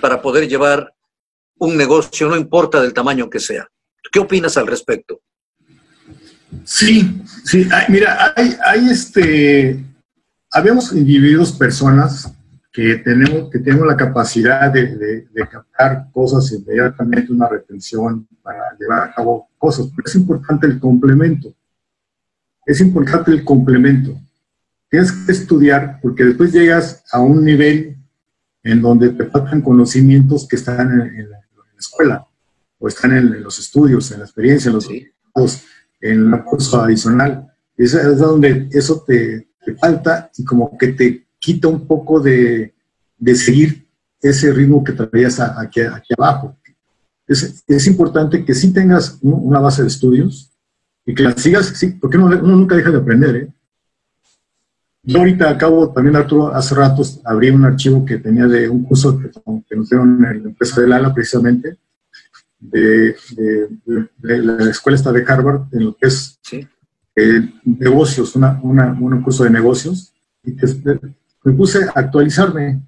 para 0.00 0.20
poder 0.20 0.48
llevar 0.48 0.92
un 1.58 1.76
negocio, 1.76 2.28
no 2.28 2.36
importa 2.36 2.80
del 2.80 2.92
tamaño 2.92 3.30
que 3.30 3.38
sea. 3.38 3.68
¿Qué 4.10 4.18
opinas 4.18 4.56
al 4.56 4.66
respecto? 4.66 5.20
Sí, 6.64 7.22
sí, 7.44 7.68
mira, 7.88 8.32
hay, 8.36 8.56
hay 8.64 8.88
este, 8.90 9.84
habemos 10.50 10.92
individuos, 10.92 11.52
personas 11.52 12.32
que 12.72 12.96
tenemos, 12.96 13.50
que 13.50 13.58
tenemos 13.58 13.86
la 13.86 13.96
capacidad 13.96 14.72
de, 14.72 14.96
de, 14.96 15.48
captar 15.50 16.08
cosas 16.12 16.52
inmediatamente, 16.52 17.32
una 17.32 17.48
retención 17.48 18.26
para 18.42 18.76
llevar 18.78 19.08
a 19.08 19.14
cabo 19.14 19.48
cosas, 19.56 19.88
pero 19.94 20.06
es 20.06 20.14
importante 20.14 20.66
el 20.66 20.78
complemento. 20.78 21.54
Es 22.66 22.80
importante 22.80 23.30
el 23.30 23.44
complemento. 23.44 24.18
Tienes 24.90 25.12
que 25.12 25.32
estudiar 25.32 25.98
porque 26.02 26.24
después 26.24 26.52
llegas 26.52 27.02
a 27.10 27.20
un 27.20 27.44
nivel 27.44 27.96
en 28.62 28.82
donde 28.82 29.10
te 29.10 29.24
faltan 29.24 29.62
conocimientos 29.62 30.46
que 30.46 30.56
están 30.56 31.00
en, 31.00 31.30
la, 31.30 31.38
escuela, 31.78 32.26
o 32.78 32.88
están 32.88 33.16
en, 33.16 33.42
los 33.42 33.58
estudios, 33.58 34.10
en 34.10 34.18
la 34.18 34.24
experiencia, 34.24 34.68
en 34.68 34.74
los 34.74 34.88
en 36.00 36.32
el 36.32 36.44
curso 36.44 36.80
adicional. 36.82 37.46
Es, 37.76 37.94
es 37.94 38.18
donde 38.18 38.68
eso 38.72 39.04
te, 39.06 39.46
falta 39.78 40.30
y 40.38 40.44
como 40.44 40.78
que 40.78 40.88
te 40.88 41.27
quita 41.38 41.68
un 41.68 41.86
poco 41.86 42.20
de, 42.20 42.74
de 43.16 43.34
seguir 43.34 43.86
ese 44.20 44.52
ritmo 44.52 44.82
que 44.82 44.92
traías 44.92 45.40
aquí, 45.40 45.80
aquí 45.80 46.14
abajo. 46.16 46.56
Es, 47.26 47.62
es, 47.66 47.86
importante 47.86 48.44
que 48.44 48.54
sí 48.54 48.72
tengas 48.72 49.18
una 49.20 49.60
base 49.60 49.82
de 49.82 49.88
estudios 49.88 50.50
y 51.04 51.14
que 51.14 51.22
la 51.22 51.36
sigas, 51.36 51.66
sí, 51.66 51.88
porque 52.00 52.16
uno, 52.16 52.26
uno 52.26 52.56
nunca 52.56 52.74
deja 52.74 52.90
de 52.90 52.98
aprender, 52.98 53.36
¿eh? 53.36 53.48
Yo 55.08 55.20
ahorita 55.20 55.48
acabo, 55.48 55.90
también 55.90 56.16
Arturo, 56.16 56.54
hace 56.54 56.74
rato 56.74 57.02
abrí 57.24 57.48
un 57.48 57.64
archivo 57.64 58.04
que 58.04 58.18
tenía 58.18 58.46
de 58.46 58.68
un 58.68 58.84
curso 58.84 59.18
que, 59.18 59.30
nos 59.74 59.88
dieron 59.88 60.22
en 60.22 60.42
la 60.42 60.48
empresa 60.50 60.82
del 60.82 60.92
ALA 60.92 61.14
precisamente, 61.14 61.78
de, 62.58 63.16
la 64.18 64.70
escuela 64.70 64.96
esta 64.96 65.10
de 65.10 65.24
Harvard, 65.26 65.62
en 65.72 65.86
lo 65.86 65.96
que 65.96 66.08
es 66.08 66.38
eh, 67.16 67.40
negocios, 67.64 68.36
una, 68.36 68.60
un 68.60 69.22
curso 69.22 69.44
de 69.44 69.50
negocios, 69.50 70.12
y 70.44 70.52
me 71.48 71.54
puse 71.54 71.84
a 71.84 71.92
actualizarme. 71.94 72.82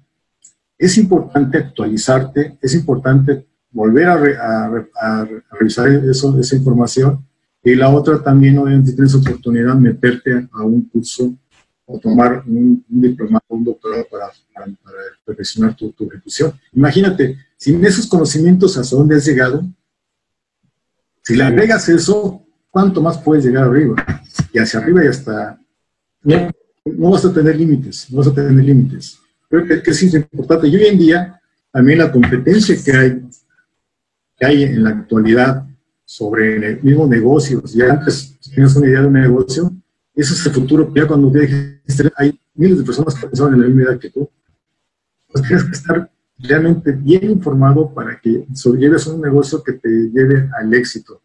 Es 0.77 0.97
importante 0.97 1.57
actualizarte, 1.57 2.59
es 2.61 2.75
importante 2.75 3.47
volver 3.71 4.07
a, 4.07 4.85
a, 5.01 5.27
revisar 5.51 5.87
eso, 5.89 6.37
esa 6.39 6.55
información, 6.55 7.25
y 7.63 7.75
la 7.75 7.89
otra 7.89 8.21
también, 8.21 8.57
obviamente, 8.57 8.93
tienes 8.93 9.15
oportunidad 9.15 9.75
de 9.75 9.81
meterte 9.81 10.47
a 10.51 10.63
un 10.63 10.87
curso 10.89 11.33
o 11.85 11.99
tomar 11.99 12.43
un, 12.45 12.85
un 12.89 13.01
diplomado, 13.01 13.43
un 13.49 13.63
doctorado 13.63 14.05
para, 14.11 14.27
para, 14.53 14.67
perfeccionar 15.25 15.75
tu, 15.75 15.91
tu, 15.91 16.05
ejecución. 16.05 16.53
Imagínate, 16.73 17.37
sin 17.57 17.83
esos 17.83 18.07
conocimientos 18.07 18.77
hasta 18.77 18.95
dónde 18.95 19.15
has 19.15 19.25
llegado, 19.25 19.63
si 21.23 21.35
le 21.35 21.43
agregas 21.43 21.87
eso, 21.89 22.45
¿cuánto 22.69 23.01
más 23.01 23.17
puedes 23.19 23.43
llegar 23.43 23.63
arriba? 23.63 23.95
Y 24.53 24.59
hacia 24.59 24.79
arriba 24.79 25.03
y 25.03 25.07
hasta... 25.07 25.59
No, 26.23 26.51
no 26.85 27.11
vas 27.11 27.25
a 27.25 27.33
tener 27.33 27.55
límites, 27.55 28.11
no 28.11 28.17
vas 28.17 28.27
a 28.27 28.33
tener 28.33 28.51
límites. 28.51 29.19
Creo 29.49 29.65
que, 29.65 29.81
que 29.81 29.91
es 29.91 30.03
importante. 30.03 30.67
Y 30.67 30.75
hoy 30.75 30.85
en 30.85 30.97
día, 30.97 31.41
también 31.71 31.99
la 31.99 32.11
competencia 32.11 32.75
que 32.83 32.91
hay, 32.91 33.21
que 34.37 34.45
hay 34.45 34.63
en 34.63 34.83
la 34.83 34.91
actualidad 34.91 35.67
sobre 36.05 36.55
el 36.55 36.83
mismo 36.83 37.07
negocio, 37.07 37.65
si 37.65 37.81
antes 37.81 38.37
tienes 38.53 38.75
una 38.75 38.87
idea 38.87 39.01
de 39.01 39.07
un 39.07 39.13
negocio, 39.13 39.71
ese 40.13 40.33
es 40.33 40.45
el 40.45 40.51
futuro. 40.51 40.91
Ya 40.93 41.07
cuando 41.07 41.29
dijiste, 41.29 42.11
hay 42.17 42.39
miles 42.53 42.79
de 42.79 42.83
personas 42.83 43.15
que 43.15 43.27
pensaban 43.27 43.53
en 43.53 43.61
la 43.61 43.67
misma 43.67 43.83
edad 43.83 43.99
que 43.99 44.09
tú. 44.09 44.29
Pues 45.31 45.47
tienes 45.47 45.63
que 45.65 45.71
estar 45.71 46.11
realmente 46.37 46.91
bien 46.91 47.31
informado 47.31 47.93
para 47.93 48.19
que 48.19 48.45
sobrelleves 48.53 49.07
un 49.07 49.21
negocio 49.21 49.63
que 49.63 49.73
te 49.73 49.89
lleve 49.89 50.49
al 50.59 50.73
éxito. 50.73 51.21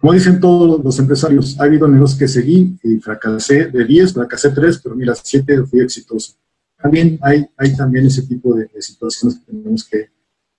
Como 0.00 0.14
dicen 0.14 0.40
todos 0.40 0.82
los 0.82 0.98
empresarios, 0.98 1.60
ha 1.60 1.64
habido 1.64 1.86
negocios 1.86 2.18
que 2.18 2.28
seguí 2.28 2.78
y 2.82 2.96
fracasé 3.00 3.66
de 3.66 3.84
10, 3.84 4.14
fracasé 4.14 4.50
3, 4.50 4.80
pero 4.82 4.96
mira, 4.96 5.14
7 5.14 5.64
fui 5.64 5.80
exitoso. 5.80 6.36
También 6.80 7.18
hay, 7.20 7.46
hay 7.58 7.76
también 7.76 8.06
ese 8.06 8.22
tipo 8.22 8.54
de, 8.54 8.70
situaciones 8.78 9.38
que 9.38 9.52
tenemos 9.52 9.84
que 9.84 10.08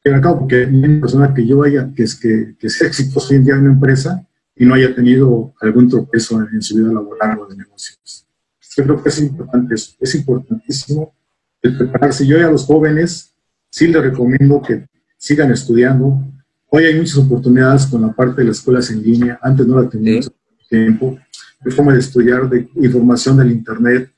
llevar 0.04 0.20
a 0.20 0.22
cabo, 0.22 0.40
porque 0.42 0.66
una 0.66 1.02
persona 1.02 1.34
que 1.34 1.46
yo 1.48 1.64
haya, 1.64 1.92
que, 1.92 2.04
es, 2.04 2.14
que, 2.14 2.56
que 2.60 2.70
sea 2.70 2.88
exitoso 2.88 3.30
hoy 3.32 3.38
en 3.38 3.46
día 3.46 3.56
en 3.56 3.62
una 3.62 3.74
empresa 3.74 4.24
y 4.56 4.66
no 4.66 4.76
haya 4.76 4.94
tenido 4.94 5.56
algún 5.60 5.90
tropezo 5.90 6.40
en, 6.40 6.62
su 6.62 6.76
vida 6.76 6.94
laboral 6.94 7.40
o 7.40 7.48
de 7.48 7.56
negocios. 7.56 8.28
Yo 8.78 8.84
creo 8.84 9.02
que 9.02 9.10
es 9.10 9.20
importante 9.20 9.74
eso, 9.74 9.94
es 10.00 10.14
importantísimo 10.14 11.16
el 11.64 11.78
prepararse. 11.78 12.28
Yo 12.28 12.38
a 12.38 12.52
los 12.52 12.66
jóvenes 12.66 13.34
sí 13.72 13.88
les 13.88 14.04
recomiendo 14.04 14.62
que 14.62 14.86
sigan 15.18 15.52
estudiando, 15.52 16.24
Hoy 16.74 16.86
hay 16.86 16.96
muchas 16.96 17.18
oportunidades 17.18 17.86
con 17.86 18.02
la 18.02 18.14
parte 18.14 18.40
de 18.42 18.48
las 18.48 18.60
escuelas 18.60 18.90
en 18.92 19.04
línea. 19.04 19.38
Antes 19.42 19.68
no 19.68 19.82
la 19.82 19.90
teníamos 19.90 20.32
tiempo. 20.70 21.20
Hay 21.60 21.72
forma 21.74 21.92
de 21.92 22.00
estudiar, 22.00 22.50
de 22.50 22.66
información 22.76 23.36
del 23.36 23.52
Internet. 23.52 24.10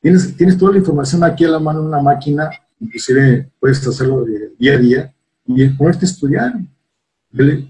Tienes, 0.00 0.34
tienes 0.34 0.56
toda 0.56 0.72
la 0.72 0.78
información 0.78 1.22
aquí 1.22 1.44
a 1.44 1.50
la 1.50 1.58
mano 1.58 1.80
en 1.80 1.88
una 1.88 2.00
máquina, 2.00 2.48
inclusive 2.80 3.50
puedes 3.60 3.86
hacerlo 3.86 4.24
de 4.24 4.50
día 4.58 4.76
a 4.76 4.78
día 4.78 5.14
y 5.44 5.68
ponerte 5.68 6.06
a 6.06 6.08
estudiar. 6.08 6.54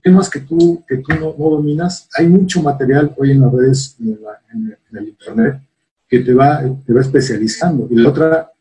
Temas 0.01 0.31
que 0.31 0.39
tú, 0.39 0.85
que 0.87 0.99
tú 0.99 1.13
no, 1.19 1.33
dominas, 1.33 2.09
hay 2.17 2.29
mucho 2.29 2.63
material 2.63 3.13
hoy 3.19 3.33
en 3.33 3.41
las 3.41 3.53
redes, 3.53 3.97
en, 3.99 4.17
en, 4.53 4.97
el 4.97 5.09
Internet, 5.09 5.61
que 6.09 6.21
te 6.21 6.33
va, 6.33 6.63
te 6.87 6.93
va 6.93 7.01
especializando. 7.01 7.89
Y 7.91 7.97
la 7.97 8.09
otra, 8.09 8.53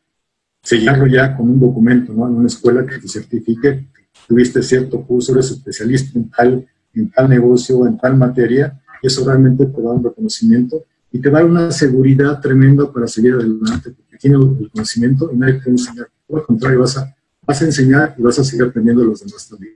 sellarlo 0.64 1.06
ya 1.06 1.38
con 1.38 1.48
un 1.48 1.60
documento, 1.60 2.12
¿no? 2.12 2.28
En 2.28 2.34
una 2.34 2.48
escuela 2.48 2.84
que 2.88 2.98
te 2.98 3.08
certifique 3.08 3.86
tuviste 4.28 4.62
cierto 4.62 5.02
curso, 5.02 5.34
eres 5.34 5.52
especialista 5.52 6.18
en 6.18 6.30
tal, 6.30 6.68
en 6.94 7.10
tal 7.12 7.30
negocio, 7.30 7.86
en 7.86 7.98
tal 7.98 8.18
materia, 8.18 8.80
y 9.02 9.08
eso 9.08 9.26
realmente 9.26 9.66
te 9.66 9.82
da 9.82 9.92
un 9.92 10.04
reconocimiento 10.04 10.86
y 11.12 11.20
te 11.20 11.30
da 11.30 11.44
una 11.44 11.72
seguridad 11.72 12.40
tremenda 12.40 12.92
para 12.92 13.08
seguir 13.08 13.34
adelante, 13.34 13.92
porque 13.92 14.18
tienes 14.18 14.40
el 14.60 14.70
conocimiento 14.70 15.30
y 15.34 15.38
nadie 15.38 15.62
te 15.62 15.70
enseñar. 15.70 16.10
Por 16.28 16.42
el 16.42 16.46
contrario, 16.46 16.80
vas 16.80 16.98
a, 16.98 17.16
vas 17.42 17.62
a 17.62 17.66
enseñar 17.66 18.16
y 18.18 18.22
vas 18.22 18.38
a 18.38 18.44
seguir 18.44 18.66
aprendiendo 18.66 19.02
de 19.02 19.08
los 19.08 19.20
demás 19.26 19.48
también. 19.48 19.76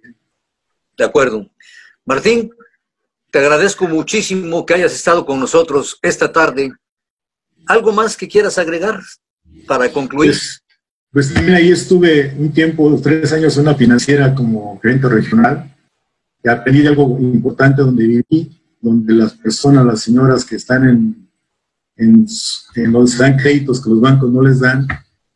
De 0.95 1.03
acuerdo. 1.03 1.49
Martín, 2.05 2.51
te 3.31 3.39
agradezco 3.39 3.87
muchísimo 3.87 4.65
que 4.65 4.75
hayas 4.75 4.93
estado 4.93 5.25
con 5.25 5.39
nosotros 5.39 5.97
esta 6.03 6.31
tarde. 6.31 6.71
¿Algo 7.65 7.91
más 7.91 8.15
que 8.15 8.27
quieras 8.27 8.59
agregar 8.59 8.99
para 9.65 9.91
concluir? 9.91 10.31
Pues, 10.31 10.62
pues 11.13 11.31
también 11.31 11.55
ahí 11.55 11.69
estuve 11.69 12.35
un 12.39 12.51
tiempo, 12.51 12.99
tres 13.01 13.31
años 13.31 13.55
en 13.55 13.61
una 13.61 13.75
financiera 13.75 14.33
como 14.33 14.79
gerente 14.81 15.07
regional. 15.07 15.71
Y 16.43 16.49
aprendí 16.49 16.81
de 16.81 16.89
algo 16.89 17.19
importante 17.19 17.83
donde 17.83 18.07
viví, 18.07 18.59
donde 18.81 19.13
las 19.13 19.33
personas, 19.33 19.85
las 19.85 20.01
señoras 20.01 20.43
que 20.43 20.55
están 20.55 20.89
en, 20.89 21.29
en, 21.95 22.25
en 22.75 22.91
los 22.91 23.17
dan 23.17 23.37
créditos 23.37 23.81
que 23.81 23.91
los 23.91 24.01
bancos 24.01 24.31
no 24.31 24.41
les 24.41 24.59
dan, 24.59 24.87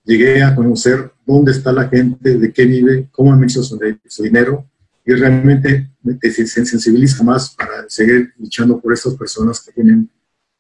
llegué 0.03 0.41
a 0.41 0.55
conocer 0.55 1.11
dónde 1.27 1.51
está 1.51 1.71
la 1.71 1.87
gente, 1.87 2.39
de 2.39 2.51
qué 2.51 2.65
vive, 2.65 3.07
cómo 3.11 3.31
han 3.31 3.43
hecho 3.43 3.61
su, 3.61 3.79
su 4.07 4.23
dinero 4.23 4.67
y 5.05 5.13
realmente 5.13 5.91
te 6.19 6.31
sensibiliza 6.31 7.23
más 7.23 7.55
para 7.55 7.87
seguir 7.87 8.33
luchando 8.37 8.79
por 8.79 8.93
estas 8.93 9.13
personas 9.13 9.61
que 9.61 9.71
tienen, 9.71 10.09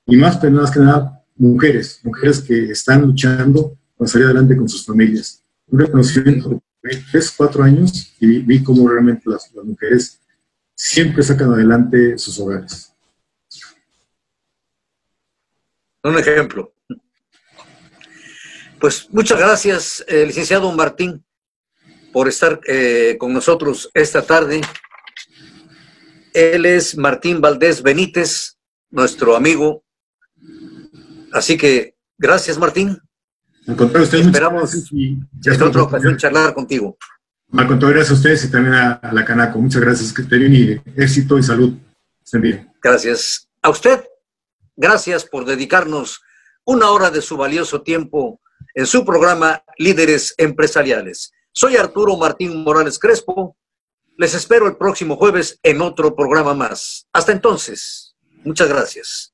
y 0.05 0.15
más 0.15 0.37
personas 0.37 0.71
que 0.71 0.79
nada, 0.79 1.21
mujeres, 1.35 1.99
mujeres 2.03 2.39
que 2.39 2.71
están 2.71 3.01
luchando 3.01 3.77
para 3.97 4.07
salir 4.09 4.27
adelante 4.27 4.55
con 4.55 4.69
sus 4.69 4.85
familias. 4.85 5.43
Un 5.67 5.79
reconocimiento 5.79 6.61
de 6.83 7.03
tres, 7.11 7.33
cuatro 7.35 7.63
años 7.63 8.13
y 8.19 8.39
vi 8.39 8.63
cómo 8.63 8.87
realmente 8.87 9.23
las, 9.25 9.51
mujeres 9.63 10.19
siempre 10.75 11.23
sacan 11.23 11.51
adelante 11.51 12.17
sus 12.17 12.39
hogares. 12.39 12.93
Un 16.03 16.17
ejemplo. 16.17 16.71
Pues 18.79 19.07
muchas 19.11 19.39
gracias, 19.39 20.05
eh, 20.07 20.25
licenciado 20.25 20.71
Martín, 20.71 21.25
por 22.13 22.27
estar 22.27 22.61
eh, 22.67 23.17
con 23.19 23.33
nosotros 23.33 23.89
esta 23.93 24.21
tarde. 24.21 24.61
Él 26.33 26.67
es 26.67 26.95
Martín 26.95 27.41
Valdés 27.41 27.81
Benítez, 27.81 28.57
nuestro 28.91 29.35
amigo. 29.35 29.83
Así 31.33 31.57
que 31.57 31.95
gracias, 32.17 32.59
Martín. 32.59 33.01
Al 33.67 33.75
contrario, 33.75 34.05
ustedes 34.05 34.25
Esperamos 34.25 34.91
en 34.91 35.61
otra 35.61 35.83
ocasión 35.83 36.17
charlar 36.17 36.53
contigo. 36.53 36.97
Al 37.51 37.67
contrario, 37.67 37.95
gracias 37.95 38.11
a 38.11 38.13
ustedes 38.15 38.45
y 38.45 38.51
también 38.51 38.75
a, 38.75 38.99
la 39.11 39.25
Canaco. 39.25 39.59
Muchas 39.59 39.81
gracias, 39.81 40.13
bien 40.29 40.53
y 40.53 41.01
éxito 41.01 41.37
y 41.37 41.43
salud. 41.43 41.73
Estén 42.23 42.41
bien. 42.41 42.71
Gracias. 42.81 43.49
A 43.61 43.69
usted, 43.69 44.03
gracias 44.75 45.25
por 45.25 45.45
dedicarnos 45.45 46.21
una 46.63 46.89
hora 46.91 47.11
de 47.11 47.21
su 47.21 47.35
valioso 47.35 47.81
tiempo 47.81 48.39
en 48.73 48.85
su 48.85 49.05
programa 49.05 49.63
Líderes 49.77 50.33
Empresariales. 50.37 51.33
Soy 51.51 51.75
Arturo 51.75 52.15
Martín 52.17 52.63
Morales 52.63 52.99
Crespo. 52.99 53.57
Les 54.17 54.33
espero 54.33 54.67
el 54.67 54.77
próximo 54.77 55.17
jueves 55.17 55.59
en 55.63 55.81
otro 55.81 56.15
programa 56.15 56.53
más. 56.53 57.07
Hasta 57.11 57.31
entonces, 57.33 58.15
muchas 58.43 58.69
gracias. 58.69 59.33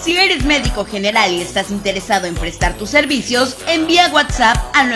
si 0.00 0.16
eres 0.16 0.44
médico 0.44 0.84
general 0.84 1.32
y 1.32 1.40
estás 1.40 1.70
interesado 1.70 2.26
en 2.26 2.34
prestar 2.34 2.74
tus 2.74 2.90
servicios, 2.90 3.56
envía 3.68 4.08
WhatsApp 4.08 4.56
al 4.74 4.90